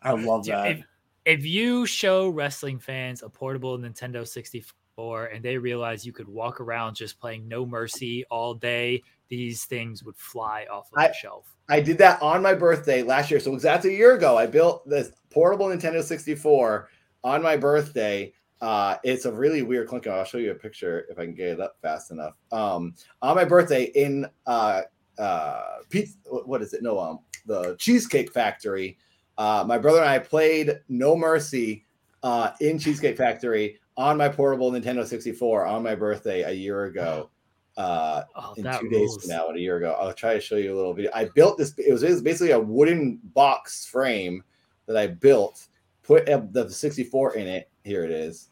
I 0.01 0.11
love 0.11 0.45
that. 0.45 0.67
if, 0.71 0.83
if 1.25 1.45
you 1.45 1.86
show 1.86 2.29
wrestling 2.29 2.79
fans 2.79 3.23
a 3.23 3.29
portable 3.29 3.77
Nintendo 3.77 4.27
64 4.27 5.25
and 5.25 5.43
they 5.43 5.57
realize 5.57 6.05
you 6.05 6.13
could 6.13 6.27
walk 6.27 6.61
around 6.61 6.95
just 6.95 7.19
playing 7.19 7.47
No 7.47 7.65
Mercy 7.65 8.23
all 8.29 8.53
day, 8.53 9.01
these 9.30 9.65
things 9.65 10.03
would 10.03 10.17
fly 10.17 10.65
off 10.71 10.89
of 10.91 10.99
I- 10.99 11.07
the 11.07 11.13
shelf. 11.13 11.51
I 11.67 11.80
did 11.82 11.97
that 11.97 12.21
on 12.21 12.43
my 12.43 12.53
birthday 12.53 13.01
last 13.01 13.32
year. 13.32 13.39
So 13.39 13.53
exactly 13.53 13.95
a 13.95 13.97
year 13.97 14.13
ago, 14.13 14.38
I 14.38 14.45
built 14.45 14.88
this 14.88 15.11
portable 15.32 15.65
Nintendo 15.67 16.03
64 16.03 16.89
on 17.23 17.41
my 17.41 17.57
birthday. 17.57 18.34
Uh, 18.61 18.97
it's 19.03 19.26
a 19.26 19.32
really 19.32 19.63
weird 19.63 19.88
clunker. 19.88 20.09
I'll 20.09 20.26
show 20.26 20.38
you 20.38 20.51
a 20.51 20.55
picture 20.55 21.07
if 21.09 21.17
I 21.17 21.26
can 21.26 21.34
get 21.34 21.47
it 21.47 21.59
up 21.59 21.78
fast 21.82 22.11
enough. 22.11 22.36
Um, 22.51 22.93
on 23.23 23.36
my 23.36 23.45
birthday 23.45 23.86
in 23.95 24.28
uh, 24.45 24.84
uh, 25.17 25.63
pizza, 25.89 26.17
what 26.30 26.61
is 26.61 26.73
it? 26.73 26.84
No, 26.84 26.99
um, 26.99 27.19
the 27.47 27.76
Cheesecake 27.80 28.32
Factory. 28.32 28.97
Uh, 29.38 29.65
my 29.67 29.78
brother 29.80 29.99
and 29.99 30.09
I 30.09 30.19
played 30.19 30.80
No 30.88 31.15
Mercy 31.15 31.86
uh, 32.21 32.51
in 32.61 32.78
Cheesecake 32.78 33.17
Factory 33.17 33.80
on 33.97 34.17
my 34.17 34.30
portable 34.30 34.71
Nintendo 34.71 35.05
64 35.05 35.65
on 35.65 35.82
my 35.84 35.95
birthday 35.95 36.43
a 36.43 36.51
year 36.51 36.86
ago. 36.86 37.30
Uh, 37.78 38.23
Oh, 38.36 38.53
in 38.57 38.63
two 38.80 38.89
days 38.89 39.15
from 39.17 39.30
now, 39.30 39.47
and 39.49 39.57
a 39.57 39.59
year 39.59 39.78
ago. 39.78 39.95
I'll 39.99 40.13
try 40.13 40.34
to 40.34 40.39
show 40.41 40.55
you 40.55 40.73
a 40.73 40.78
little 40.78 40.93
video. 40.93 41.11
I 41.13 41.26
built 41.26 41.57
this. 41.57 41.73
It 41.78 41.91
was, 41.91 42.03
it 42.03 42.09
was 42.09 42.21
basically 42.21 42.51
a 42.51 42.59
wooden 42.59 43.19
box 43.34 43.86
frame 43.86 44.43
that 44.88 44.95
I 44.97 45.07
built, 45.07 45.67
put 46.03 46.26
the 46.26 46.69
64 46.69 47.36
in 47.36 47.47
it. 47.47 47.69
Here 47.84 48.03
it 48.03 48.11
is. 48.11 48.49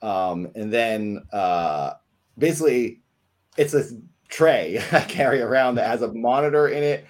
Um, 0.00 0.50
and 0.54 0.72
then 0.72 1.22
uh, 1.32 1.94
basically, 2.38 3.00
it's 3.56 3.74
a 3.74 3.84
tray 4.28 4.82
I 4.92 5.00
carry 5.00 5.40
around 5.40 5.74
that 5.76 5.86
has 5.86 6.02
a 6.02 6.12
monitor 6.12 6.68
in 6.68 6.82
it. 6.82 7.06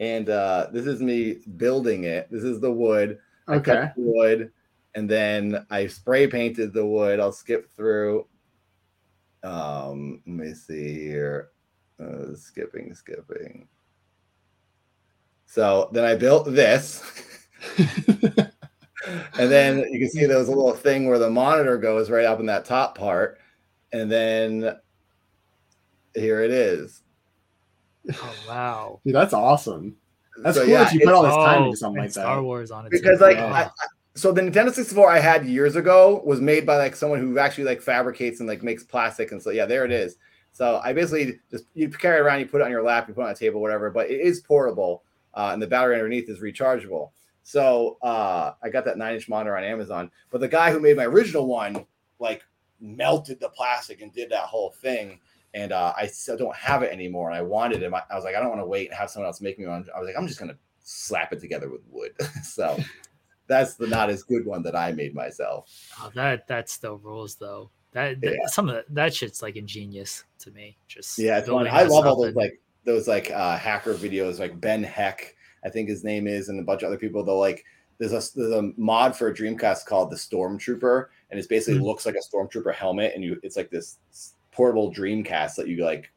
And 0.00 0.28
uh, 0.28 0.68
this 0.72 0.86
is 0.86 1.00
me 1.00 1.38
building 1.56 2.04
it. 2.04 2.30
This 2.30 2.44
is 2.44 2.60
the 2.60 2.70
wood. 2.72 3.18
I 3.48 3.58
cut 3.58 3.76
Okay. 3.76 3.92
the 3.96 4.02
wood, 4.02 4.52
and 4.94 5.08
then 5.08 5.64
I 5.70 5.86
spray 5.86 6.26
painted 6.26 6.72
the 6.74 6.84
wood. 6.84 7.18
I'll 7.20 7.32
skip 7.32 7.70
through. 7.70 8.26
Um, 9.46 10.20
let 10.26 10.34
me 10.36 10.54
see 10.54 10.94
here. 11.04 11.50
Uh, 12.00 12.34
skipping, 12.34 12.92
skipping. 12.94 13.68
So 15.46 15.88
then 15.92 16.04
I 16.04 16.16
built 16.16 16.46
this, 16.52 17.02
and 17.78 18.50
then 19.36 19.78
you 19.90 20.00
can 20.00 20.10
see 20.10 20.26
there 20.26 20.38
was 20.38 20.48
a 20.48 20.52
little 20.54 20.72
thing 20.74 21.08
where 21.08 21.18
the 21.20 21.30
monitor 21.30 21.78
goes 21.78 22.10
right 22.10 22.24
up 22.24 22.40
in 22.40 22.46
that 22.46 22.64
top 22.64 22.98
part, 22.98 23.38
and 23.92 24.10
then 24.10 24.76
here 26.14 26.42
it 26.42 26.50
is. 26.50 27.02
Oh, 28.12 28.34
wow. 28.48 29.00
Dude, 29.06 29.14
that's 29.14 29.32
awesome. 29.32 29.96
That's 30.42 30.56
So, 30.56 30.64
cool 30.64 30.72
yeah, 30.72 30.84
that 30.84 30.92
you 30.92 31.00
put 31.00 31.14
all 31.14 31.22
this 31.22 31.34
time 31.34 31.62
Oh, 31.62 31.66
into 31.66 31.76
something 31.76 31.98
and 31.98 32.04
like 32.06 32.10
Star 32.12 32.36
that. 32.36 32.42
Wars 32.42 32.70
on 32.70 32.86
it. 32.86 32.90
because 32.90 33.18
too. 33.18 33.24
like 33.24 33.36
Yeah. 33.36 33.46
I, 33.52 33.62
I- 33.64 33.70
so 34.16 34.32
the 34.32 34.40
Nintendo 34.40 34.72
64 34.72 35.10
I 35.10 35.18
had 35.18 35.46
years 35.46 35.76
ago 35.76 36.22
was 36.24 36.40
made 36.40 36.64
by 36.64 36.76
like 36.76 36.96
someone 36.96 37.20
who 37.20 37.38
actually 37.38 37.64
like 37.64 37.82
fabricates 37.82 38.40
and 38.40 38.48
like 38.48 38.62
makes 38.62 38.82
plastic 38.82 39.30
and 39.30 39.42
so 39.42 39.50
yeah 39.50 39.66
there 39.66 39.84
it 39.84 39.92
is. 39.92 40.16
So 40.52 40.80
I 40.82 40.94
basically 40.94 41.38
just 41.50 41.64
you 41.74 41.90
carry 41.90 42.16
it 42.16 42.22
around, 42.22 42.40
you 42.40 42.46
put 42.46 42.62
it 42.62 42.64
on 42.64 42.70
your 42.70 42.82
lap, 42.82 43.08
you 43.08 43.14
put 43.14 43.20
it 43.20 43.26
on 43.26 43.32
a 43.32 43.36
table, 43.36 43.60
whatever. 43.60 43.90
But 43.90 44.10
it 44.10 44.22
is 44.22 44.40
portable, 44.40 45.04
uh, 45.34 45.50
and 45.52 45.60
the 45.60 45.66
battery 45.66 45.96
underneath 45.96 46.30
is 46.30 46.40
rechargeable. 46.40 47.10
So 47.42 47.98
uh, 48.00 48.54
I 48.62 48.70
got 48.70 48.86
that 48.86 48.96
nine 48.96 49.14
inch 49.14 49.28
monitor 49.28 49.54
on 49.54 49.64
Amazon. 49.64 50.10
But 50.30 50.40
the 50.40 50.48
guy 50.48 50.72
who 50.72 50.80
made 50.80 50.96
my 50.96 51.04
original 51.04 51.46
one 51.46 51.84
like 52.18 52.42
melted 52.80 53.38
the 53.38 53.50
plastic 53.50 54.00
and 54.00 54.12
did 54.14 54.30
that 54.30 54.46
whole 54.46 54.70
thing. 54.70 55.20
And 55.52 55.72
uh, 55.72 55.92
I 55.94 56.06
still 56.06 56.38
don't 56.38 56.56
have 56.56 56.82
it 56.82 56.90
anymore. 56.90 57.28
And 57.28 57.38
I 57.38 57.42
wanted 57.42 57.82
it. 57.82 57.92
I 57.92 58.14
was 58.14 58.24
like, 58.24 58.34
I 58.34 58.40
don't 58.40 58.48
want 58.48 58.62
to 58.62 58.66
wait 58.66 58.88
and 58.88 58.96
have 58.96 59.10
someone 59.10 59.26
else 59.26 59.42
make 59.42 59.58
me 59.58 59.66
one. 59.66 59.86
I 59.94 60.00
was 60.00 60.06
like, 60.06 60.16
I'm 60.18 60.26
just 60.26 60.40
gonna 60.40 60.56
slap 60.80 61.34
it 61.34 61.40
together 61.40 61.68
with 61.68 61.82
wood. 61.90 62.12
so 62.42 62.78
that's 63.46 63.74
the 63.74 63.86
not 63.86 64.10
as 64.10 64.22
good 64.22 64.44
one 64.46 64.62
that 64.64 64.74
I 64.76 64.92
made 64.92 65.14
myself. 65.14 65.70
Oh, 66.00 66.10
that 66.14 66.46
that 66.48 66.68
still 66.68 66.96
rules 66.98 67.34
though. 67.36 67.70
That, 67.92 68.20
that- 68.20 68.32
Yeah. 68.32 68.46
some 68.48 68.68
of 68.68 68.74
that, 68.76 68.94
that 68.94 69.14
shit's 69.14 69.42
like 69.42 69.56
ingenious 69.56 70.24
to 70.40 70.50
me. 70.50 70.76
Just 70.88 71.18
Yeah, 71.18 71.38
it's 71.38 71.48
fun. 71.48 71.66
I 71.68 71.82
love 71.84 72.06
all 72.06 72.16
those 72.16 72.28
and- 72.28 72.36
like 72.36 72.60
those 72.84 73.08
like 73.08 73.30
uh 73.30 73.56
hacker 73.56 73.94
videos, 73.94 74.38
like 74.38 74.60
Ben 74.60 74.82
Heck, 74.82 75.34
I 75.64 75.68
think 75.70 75.88
his 75.88 76.04
name 76.04 76.26
is, 76.26 76.48
and 76.48 76.60
a 76.60 76.62
bunch 76.62 76.82
of 76.82 76.88
other 76.88 76.98
people. 76.98 77.24
They'll 77.24 77.38
like 77.38 77.64
there's 77.98 78.12
a 78.12 78.22
there's 78.38 78.52
a 78.52 78.72
mod 78.76 79.16
for 79.16 79.28
a 79.28 79.34
Dreamcast 79.34 79.86
called 79.86 80.10
the 80.10 80.16
Stormtrooper, 80.16 81.06
and 81.30 81.40
it 81.40 81.48
basically 81.48 81.80
Mhm. 81.80 81.84
looks 81.84 82.04
like 82.06 82.16
a 82.16 82.36
Stormtrooper 82.36 82.74
helmet, 82.74 83.12
and 83.14 83.24
you 83.24 83.40
it's 83.42 83.56
like 83.56 83.70
this 83.70 83.98
portable 84.52 84.92
Dreamcast 84.92 85.54
that 85.56 85.68
you 85.68 85.84
like. 85.84 86.10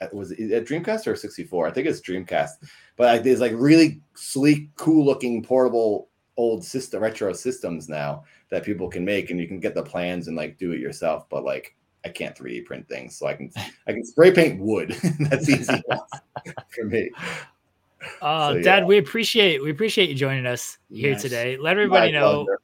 uh, 0.00 0.06
Was 0.12 0.32
it 0.32 0.52
a 0.52 0.60
Dreamcast 0.62 1.06
or 1.06 1.14
64? 1.16 1.66
I 1.66 1.70
think 1.70 1.86
it's 1.86 2.00
Dreamcast, 2.00 2.50
but 2.96 3.04
like, 3.06 3.22
there's 3.22 3.40
like 3.40 3.52
really 3.54 4.00
sleek, 4.14 4.68
cool 4.76 5.04
looking 5.04 5.42
portable 5.42 6.08
old 6.40 6.64
system 6.64 7.02
retro 7.02 7.34
systems 7.34 7.86
now 7.88 8.24
that 8.48 8.64
people 8.64 8.88
can 8.88 9.04
make 9.04 9.30
and 9.30 9.38
you 9.38 9.46
can 9.46 9.60
get 9.60 9.74
the 9.74 9.82
plans 9.82 10.26
and 10.26 10.36
like 10.36 10.56
do 10.56 10.72
it 10.72 10.80
yourself 10.80 11.28
but 11.28 11.44
like 11.44 11.76
i 12.04 12.08
can't 12.08 12.34
3d 12.34 12.64
print 12.64 12.88
things 12.88 13.14
so 13.14 13.26
i 13.26 13.34
can 13.34 13.50
i 13.86 13.92
can 13.92 14.02
spray 14.02 14.32
paint 14.32 14.58
wood 14.58 14.90
that's 15.20 15.50
easy 15.50 15.82
for 16.70 16.84
me 16.84 17.10
uh 18.22 18.52
so, 18.52 18.56
yeah. 18.56 18.62
dad 18.62 18.86
we 18.86 18.96
appreciate 18.96 19.62
we 19.62 19.70
appreciate 19.70 20.08
you 20.08 20.14
joining 20.14 20.46
us 20.46 20.78
here 20.88 21.12
yes. 21.12 21.20
today 21.20 21.58
let 21.58 21.72
everybody 21.72 22.10
My 22.10 22.18
know 22.18 22.44
pleasure. 22.44 22.60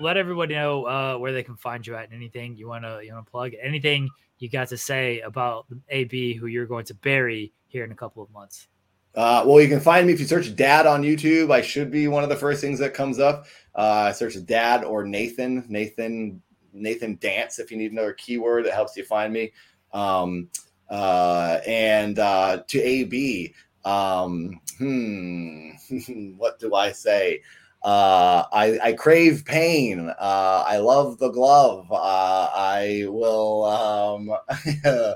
let 0.00 0.16
everybody 0.16 0.54
know 0.56 0.84
uh 0.86 1.16
where 1.16 1.32
they 1.32 1.44
can 1.44 1.56
find 1.56 1.86
you 1.86 1.94
at 1.94 2.06
and 2.06 2.14
anything 2.14 2.56
you 2.56 2.66
want 2.66 2.82
to 2.82 3.00
you 3.04 3.14
want 3.14 3.24
to 3.24 3.30
plug 3.30 3.52
anything 3.62 4.10
you 4.40 4.48
got 4.48 4.66
to 4.68 4.76
say 4.76 5.20
about 5.20 5.66
ab 5.92 6.10
who 6.10 6.46
you're 6.46 6.66
going 6.66 6.86
to 6.86 6.94
bury 6.94 7.52
here 7.68 7.84
in 7.84 7.92
a 7.92 7.94
couple 7.94 8.20
of 8.20 8.30
months 8.32 8.66
uh, 9.14 9.44
well, 9.46 9.60
you 9.60 9.68
can 9.68 9.80
find 9.80 10.06
me 10.06 10.12
if 10.12 10.20
you 10.20 10.26
search 10.26 10.54
Dad 10.56 10.86
on 10.86 11.02
YouTube. 11.02 11.52
I 11.52 11.60
should 11.60 11.90
be 11.90 12.08
one 12.08 12.22
of 12.22 12.30
the 12.30 12.36
first 12.36 12.60
things 12.60 12.78
that 12.78 12.94
comes 12.94 13.18
up. 13.18 13.46
Uh, 13.74 14.12
search 14.12 14.34
Dad 14.46 14.84
or 14.84 15.04
Nathan, 15.04 15.64
Nathan, 15.68 16.40
Nathan 16.72 17.16
Dance. 17.16 17.58
If 17.58 17.70
you 17.70 17.76
need 17.76 17.92
another 17.92 18.14
keyword 18.14 18.64
that 18.64 18.72
helps 18.72 18.96
you 18.96 19.04
find 19.04 19.32
me. 19.32 19.52
Um, 19.92 20.48
uh, 20.88 21.58
and 21.66 22.18
uh, 22.18 22.62
to 22.68 22.80
AB, 22.80 23.54
um, 23.84 24.60
hmm, 24.78 25.70
what 26.36 26.58
do 26.58 26.74
I 26.74 26.92
say? 26.92 27.42
Uh, 27.82 28.44
I, 28.52 28.78
I 28.82 28.92
crave 28.92 29.44
pain. 29.44 30.08
Uh, 30.08 30.64
I 30.66 30.78
love 30.78 31.18
the 31.18 31.30
glove. 31.30 31.90
Uh, 31.90 32.48
I 32.54 33.04
will. 33.08 33.64
Um, 33.64 34.36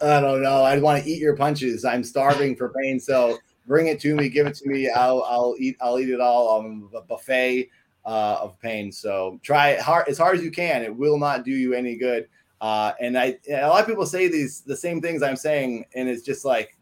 I 0.00 0.20
don't 0.20 0.42
know. 0.42 0.64
I'd 0.64 0.82
want 0.82 1.02
to 1.02 1.08
eat 1.08 1.20
your 1.20 1.36
punches. 1.36 1.84
I'm 1.84 2.04
starving 2.04 2.56
for 2.56 2.70
pain. 2.70 2.98
So 2.98 3.38
bring 3.66 3.86
it 3.86 4.00
to 4.00 4.14
me. 4.14 4.28
Give 4.28 4.46
it 4.46 4.54
to 4.56 4.68
me. 4.68 4.90
I'll 4.90 5.22
I'll 5.22 5.54
eat. 5.58 5.76
I'll 5.80 5.98
eat 5.98 6.10
it 6.10 6.20
all. 6.20 6.58
Um, 6.60 6.90
a 6.94 7.00
buffet 7.00 7.70
uh, 8.04 8.38
of 8.40 8.58
pain. 8.60 8.92
So 8.92 9.40
try 9.42 9.70
it 9.70 9.80
hard 9.80 10.08
as 10.08 10.18
hard 10.18 10.36
as 10.36 10.44
you 10.44 10.50
can. 10.50 10.82
It 10.82 10.94
will 10.94 11.18
not 11.18 11.44
do 11.44 11.52
you 11.52 11.74
any 11.74 11.96
good. 11.96 12.28
Uh, 12.60 12.92
and 13.00 13.18
I 13.18 13.38
a 13.48 13.68
lot 13.68 13.80
of 13.80 13.86
people 13.86 14.06
say 14.06 14.28
these 14.28 14.60
the 14.60 14.76
same 14.76 15.00
things 15.00 15.22
I'm 15.22 15.36
saying, 15.36 15.86
and 15.94 16.08
it's 16.08 16.22
just 16.22 16.44
like, 16.44 16.76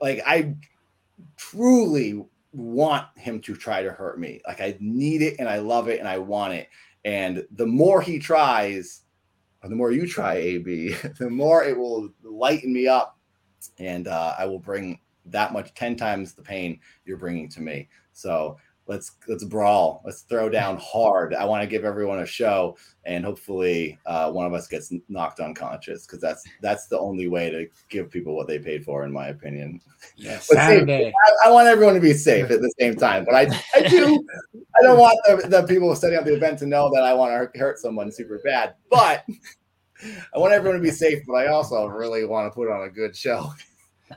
like 0.00 0.22
I 0.26 0.54
truly 1.36 2.24
want 2.52 3.06
him 3.16 3.40
to 3.40 3.54
try 3.54 3.82
to 3.82 3.90
hurt 3.90 4.18
me. 4.18 4.40
Like 4.46 4.60
I 4.60 4.76
need 4.80 5.22
it 5.22 5.36
and 5.38 5.48
I 5.48 5.58
love 5.58 5.88
it 5.88 6.00
and 6.00 6.08
I 6.08 6.18
want 6.18 6.54
it. 6.54 6.68
And 7.04 7.46
the 7.52 7.66
more 7.66 8.02
he 8.02 8.18
tries, 8.18 9.02
the 9.68 9.76
more 9.76 9.92
you 9.92 10.06
try 10.06 10.34
AB, 10.34 10.94
the 11.18 11.30
more 11.30 11.64
it 11.64 11.76
will 11.76 12.10
lighten 12.22 12.72
me 12.72 12.86
up, 12.88 13.18
and 13.78 14.08
uh, 14.08 14.34
I 14.38 14.46
will 14.46 14.58
bring 14.58 15.00
that 15.26 15.52
much 15.52 15.74
ten 15.74 15.96
times 15.96 16.32
the 16.32 16.42
pain 16.42 16.80
you're 17.04 17.18
bringing 17.18 17.48
to 17.50 17.60
me. 17.60 17.88
So 18.12 18.56
let's 18.90 19.12
let's 19.28 19.44
brawl. 19.44 20.02
Let's 20.04 20.22
throw 20.22 20.48
down 20.48 20.76
hard. 20.78 21.32
I 21.32 21.44
want 21.44 21.62
to 21.62 21.66
give 21.68 21.84
everyone 21.84 22.18
a 22.18 22.26
show, 22.26 22.76
and 23.04 23.24
hopefully 23.24 23.96
uh, 24.04 24.32
one 24.32 24.46
of 24.46 24.52
us 24.52 24.66
gets 24.66 24.92
knocked 25.08 25.38
unconscious 25.38 26.04
because 26.04 26.20
that's 26.20 26.42
that's 26.60 26.88
the 26.88 26.98
only 26.98 27.28
way 27.28 27.50
to 27.50 27.68
give 27.88 28.10
people 28.10 28.36
what 28.36 28.48
they 28.48 28.58
paid 28.58 28.84
for, 28.84 29.04
in 29.04 29.12
my 29.12 29.28
opinion. 29.28 29.80
Yes, 30.16 30.48
Saturday. 30.48 31.12
I, 31.44 31.48
I, 31.48 31.50
want 31.52 31.68
everyone 31.68 31.94
to 31.94 32.00
be 32.00 32.12
safe 32.12 32.50
at 32.50 32.60
the 32.60 32.74
same 32.80 32.96
time, 32.96 33.24
but 33.24 33.34
I 33.34 33.42
I 33.74 33.88
do 33.88 34.26
I 34.76 34.82
don't 34.82 34.98
want 34.98 35.18
the, 35.24 35.48
the 35.48 35.62
people 35.68 35.94
setting 35.94 36.18
up 36.18 36.24
the 36.24 36.34
event 36.34 36.58
to 36.58 36.66
know 36.66 36.90
that 36.92 37.04
I 37.04 37.14
want 37.14 37.52
to 37.52 37.58
hurt 37.58 37.78
someone 37.78 38.12
super 38.12 38.40
bad, 38.44 38.74
but. 38.90 39.24
I 40.34 40.38
want 40.38 40.54
everyone 40.54 40.80
to 40.80 40.82
be 40.82 40.90
safe, 40.90 41.22
but 41.26 41.34
I 41.34 41.48
also 41.48 41.84
really 41.84 42.24
want 42.24 42.50
to 42.50 42.54
put 42.54 42.70
on 42.70 42.84
a 42.84 42.90
good 42.90 43.14
show. 43.14 43.52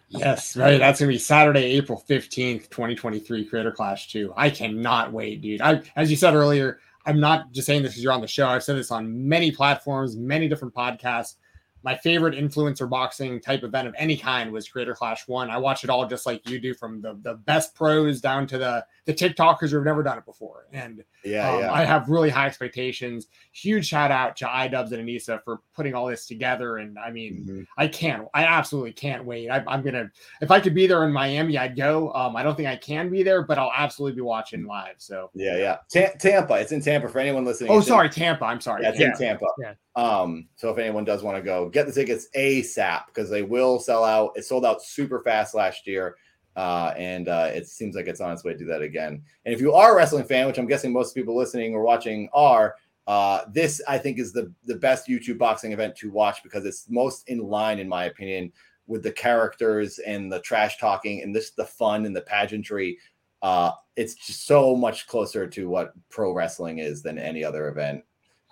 Yes, 0.10 0.56
right. 0.58 0.78
That's 0.78 1.00
gonna 1.00 1.12
be 1.12 1.18
Saturday, 1.18 1.64
April 1.64 2.00
fifteenth, 2.00 2.70
twenty 2.70 2.96
twenty 2.96 3.20
three, 3.20 3.46
Creator 3.46 3.72
Clash 3.72 4.12
two. 4.12 4.34
I 4.36 4.50
cannot 4.50 5.12
wait, 5.12 5.42
dude. 5.42 5.62
I, 5.62 5.82
as 5.96 6.10
you 6.10 6.18
said 6.18 6.36
earlier, 6.36 6.80
I'm 7.06 7.20
not 7.20 7.52
just 7.52 7.66
saying 7.66 7.84
this 7.84 7.92
because 7.94 8.04
you're 8.04 8.14
on 8.14 8.22
the 8.22 8.28
show. 8.28 8.48
I've 8.48 8.64
said 8.64 8.78
this 8.78 8.92
on 8.92 9.28
many 9.28 9.52
platforms, 9.52 10.16
many 10.16 10.48
different 10.48 10.74
podcasts 10.74 11.36
my 11.84 11.96
favorite 11.98 12.34
influencer 12.36 12.90
boxing 12.90 13.40
type 13.40 13.64
event 13.64 13.88
of 13.88 13.96
any 13.98 14.18
kind 14.18 14.52
was 14.52 14.68
Creator 14.68 14.96
Clash 14.96 15.28
One. 15.28 15.50
I 15.50 15.58
watch 15.58 15.84
it 15.84 15.90
all 15.90 16.08
just 16.08 16.26
like 16.26 16.48
you 16.50 16.60
do, 16.60 16.74
from 16.74 17.02
the 17.02 17.20
the 17.22 17.36
best 17.36 17.76
pros 17.76 18.22
down 18.22 18.48
to 18.48 18.58
the 18.58 18.86
the 19.06 19.14
TikTokers 19.14 19.72
who've 19.72 19.84
never 19.84 20.02
done 20.02 20.18
it 20.18 20.26
before. 20.26 20.68
And 20.72 21.04
yeah, 21.26 21.50
um, 21.50 21.60
yeah. 21.60 21.74
I 21.74 21.84
have 21.84 22.10
really 22.10 22.30
high 22.30 22.48
expectations. 22.48 23.28
Huge 23.52 23.86
shout 23.86 24.12
out 24.12 24.38
to 24.38 24.46
iDubbbz 24.46 24.92
and 24.92 25.08
Anisa 25.08 25.44
for 25.44 25.62
putting 25.76 25.94
all 25.94 26.08
this 26.08 26.26
together. 26.26 26.78
And 26.78 26.98
I 26.98 27.12
mean, 27.12 27.46
mm-hmm. 27.46 27.62
I 27.78 27.88
can't, 27.88 28.28
I 28.34 28.46
absolutely 28.46 28.94
can't 28.94 29.26
wait. 29.26 29.50
I, 29.50 29.64
am 29.68 29.84
gonna, 29.84 30.10
if 30.42 30.52
I 30.52 30.60
could 30.60 30.74
be 30.74 30.88
there 30.88 31.04
in 31.04 31.12
Miami, 31.12 31.58
I'd 31.58 31.76
go. 31.76 32.14
Um, 32.14 32.36
I 32.36 32.44
don't 32.44 32.56
think 32.56 32.70
I 32.70 32.78
can 32.78 33.10
be 33.10 33.24
there, 33.24 33.44
but 33.44 33.58
I'll 33.58 33.74
absolutely 33.76 34.16
be 34.16 34.22
watching 34.22 34.66
live. 34.66 34.96
So 34.98 35.32
yeah, 35.34 35.58
yeah, 35.58 35.78
T- 35.90 36.18
Tampa. 36.20 36.56
It's 36.56 36.72
in 36.72 36.82
Tampa 36.82 37.10
for 37.10 37.20
anyone 37.20 37.44
listening. 37.46 37.72
Oh, 37.72 37.82
sorry, 37.82 38.10
Tampa. 38.10 38.46
I'm 38.46 38.62
sorry. 38.62 38.84
Yeah, 38.84 38.90
it's 38.90 39.00
in 39.00 39.14
Tampa. 39.18 39.48
Yeah. 39.60 39.74
Um, 39.96 40.48
so 40.56 40.70
if 40.70 40.78
anyone 40.78 41.04
does 41.04 41.22
want 41.24 41.38
to 41.38 41.44
go, 41.44 41.70
get 41.74 41.88
the 41.88 41.92
tickets 41.92 42.28
ASAP 42.36 43.08
because 43.08 43.30
they 43.30 43.42
will 43.42 43.80
sell 43.80 44.04
out. 44.04 44.32
It 44.36 44.46
sold 44.46 44.66
out 44.66 44.84
super 44.84 45.20
fast 45.20 45.54
last 45.54 45.88
year. 45.88 46.16
Uh, 46.56 46.94
and 46.98 47.30
uh, 47.30 47.50
it 47.52 47.68
seems 47.68 47.96
like 47.96 48.06
it's 48.06 48.22
on 48.22 48.32
its 48.32 48.44
way 48.44 48.54
to 48.54 48.60
do 48.60 48.66
that 48.66 48.82
again. 48.82 49.24
And 49.46 49.54
if 49.54 49.60
you 49.60 49.74
are 49.74 49.92
a 49.92 49.96
wrestling 49.96 50.26
fan, 50.26 50.46
which 50.46 50.60
I'm 50.60 50.68
guessing 50.68 50.94
most 50.94 51.16
people 51.16 51.36
listening 51.36 51.74
or 51.74 51.82
watching 51.82 52.30
are, 52.32 52.76
uh, 53.08 53.42
this 53.52 53.82
I 53.88 53.98
think 53.98 54.20
is 54.20 54.32
the 54.32 54.54
the 54.64 54.76
best 54.76 55.08
YouTube 55.08 55.38
boxing 55.38 55.74
event 55.74 55.96
to 55.98 56.12
watch 56.12 56.42
because 56.44 56.66
it's 56.66 56.90
most 56.90 57.28
in 57.28 57.40
line, 57.40 57.80
in 57.80 57.90
my 57.90 58.06
opinion, 58.06 58.52
with 58.88 59.04
the 59.04 59.12
characters 59.12 60.00
and 60.00 60.32
the 60.32 60.40
trash 60.40 60.78
talking 60.78 61.22
and 61.22 61.36
this 61.36 61.52
the 61.52 61.66
fun 61.66 62.06
and 62.06 62.16
the 62.16 62.22
pageantry. 62.22 62.98
Uh, 63.42 63.72
it's 63.98 64.16
just 64.16 64.46
so 64.46 64.74
much 64.76 65.06
closer 65.08 65.46
to 65.48 65.68
what 65.68 65.94
pro 66.10 66.32
wrestling 66.32 66.78
is 66.78 67.02
than 67.02 67.18
any 67.18 67.44
other 67.44 67.68
event 67.68 68.04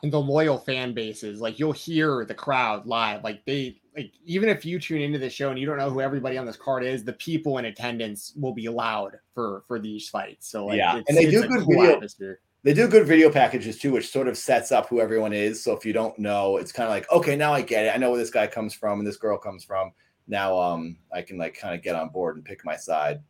and 0.04 0.12
the 0.12 0.20
loyal 0.20 0.58
fan 0.58 0.94
bases. 0.94 1.42
Like 1.42 1.60
you'll 1.60 1.72
hear 1.72 2.26
the 2.26 2.34
crowd 2.34 2.86
live. 2.86 3.24
Like 3.24 3.46
they 3.46 3.82
like 3.96 4.14
even 4.26 4.50
if 4.50 4.66
you 4.66 4.80
tune 4.80 5.02
into 5.02 5.20
the 5.20 5.30
show 5.30 5.50
and 5.50 5.60
you 5.60 5.66
don't 5.66 5.78
know 5.78 5.90
who 5.90 6.02
everybody 6.02 6.38
on 6.38 6.46
this 6.46 6.58
card 6.58 6.84
is, 6.84 7.04
the 7.04 7.14
people 7.14 7.58
in 7.58 7.66
attendance 7.66 8.34
will 8.36 8.54
be 8.54 8.70
loud 8.70 9.20
for 9.34 9.64
for 9.68 9.80
these 9.80 10.10
fights. 10.10 10.48
So 10.48 10.68
like, 10.68 10.78
yeah, 10.78 11.02
and 11.08 11.18
they 11.18 11.30
do 11.30 11.42
good 11.42 11.64
cool 11.64 11.82
video. 11.82 11.94
Atmosphere. 11.94 12.40
They 12.64 12.74
do 12.74 12.88
good 12.88 13.08
video 13.08 13.32
packages 13.32 13.80
too, 13.80 13.92
which 13.92 14.10
sort 14.10 14.28
of 14.28 14.38
sets 14.38 14.72
up 14.72 14.88
who 14.88 15.02
everyone 15.02 15.34
is. 15.34 15.64
So 15.64 15.76
if 15.76 15.84
you 15.84 15.94
don't 15.94 16.18
know, 16.20 16.58
it's 16.58 16.72
kind 16.72 16.86
of 16.86 16.92
like, 16.92 17.12
okay, 17.12 17.36
now 17.36 17.54
I 17.54 17.62
get 17.62 17.86
it. 17.86 17.96
I 17.96 17.98
know 17.98 18.12
where 18.12 18.20
this 18.20 18.30
guy 18.30 18.46
comes 18.46 18.74
from 18.74 19.00
and 19.00 19.08
this 19.08 19.18
girl 19.18 19.38
comes 19.38 19.64
from. 19.64 19.92
Now 20.28 20.58
um 20.58 20.98
I 21.12 21.22
can 21.24 21.38
like 21.38 21.58
kind 21.58 21.76
of 21.76 21.82
get 21.82 21.96
on 21.96 22.10
board 22.10 22.36
and 22.36 22.46
pick 22.46 22.64
my 22.64 22.76
side. 22.76 23.22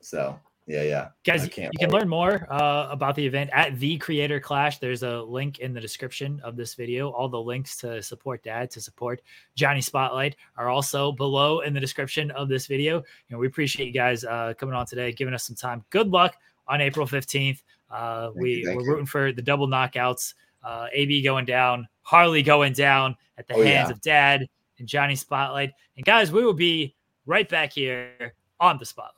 So 0.00 0.38
yeah, 0.70 0.82
yeah. 0.82 1.08
Guys, 1.24 1.44
you 1.44 1.50
wait. 1.64 1.70
can 1.78 1.90
learn 1.90 2.08
more 2.08 2.46
uh, 2.50 2.88
about 2.90 3.16
the 3.16 3.26
event 3.26 3.50
at 3.52 3.78
the 3.80 3.98
Creator 3.98 4.38
Clash. 4.40 4.78
There's 4.78 5.02
a 5.02 5.20
link 5.22 5.58
in 5.58 5.74
the 5.74 5.80
description 5.80 6.40
of 6.44 6.56
this 6.56 6.74
video. 6.74 7.10
All 7.10 7.28
the 7.28 7.40
links 7.40 7.76
to 7.78 8.00
support 8.00 8.44
Dad, 8.44 8.70
to 8.70 8.80
support 8.80 9.20
Johnny 9.56 9.80
Spotlight 9.80 10.36
are 10.56 10.68
also 10.68 11.10
below 11.10 11.60
in 11.60 11.74
the 11.74 11.80
description 11.80 12.30
of 12.30 12.48
this 12.48 12.66
video. 12.66 12.98
You 12.98 13.02
know, 13.30 13.38
we 13.38 13.48
appreciate 13.48 13.86
you 13.86 13.92
guys 13.92 14.24
uh, 14.24 14.54
coming 14.56 14.74
on 14.74 14.86
today, 14.86 15.12
giving 15.12 15.34
us 15.34 15.44
some 15.44 15.56
time. 15.56 15.84
Good 15.90 16.08
luck 16.08 16.36
on 16.68 16.80
April 16.80 17.06
15th. 17.06 17.62
Uh, 17.90 18.30
we, 18.36 18.62
we're 18.64 18.80
you. 18.80 18.88
rooting 18.88 19.06
for 19.06 19.32
the 19.32 19.42
double 19.42 19.66
knockouts. 19.66 20.34
Uh, 20.62 20.86
AB 20.92 21.22
going 21.22 21.46
down, 21.46 21.88
Harley 22.02 22.42
going 22.42 22.74
down 22.74 23.16
at 23.38 23.48
the 23.48 23.54
oh, 23.54 23.62
hands 23.62 23.88
yeah. 23.88 23.92
of 23.92 24.00
Dad 24.02 24.48
and 24.78 24.86
Johnny 24.86 25.16
Spotlight. 25.16 25.72
And 25.96 26.06
guys, 26.06 26.30
we 26.30 26.44
will 26.44 26.52
be 26.52 26.94
right 27.26 27.48
back 27.48 27.72
here 27.72 28.34
on 28.60 28.78
the 28.78 28.84
Spotlight. 28.84 29.08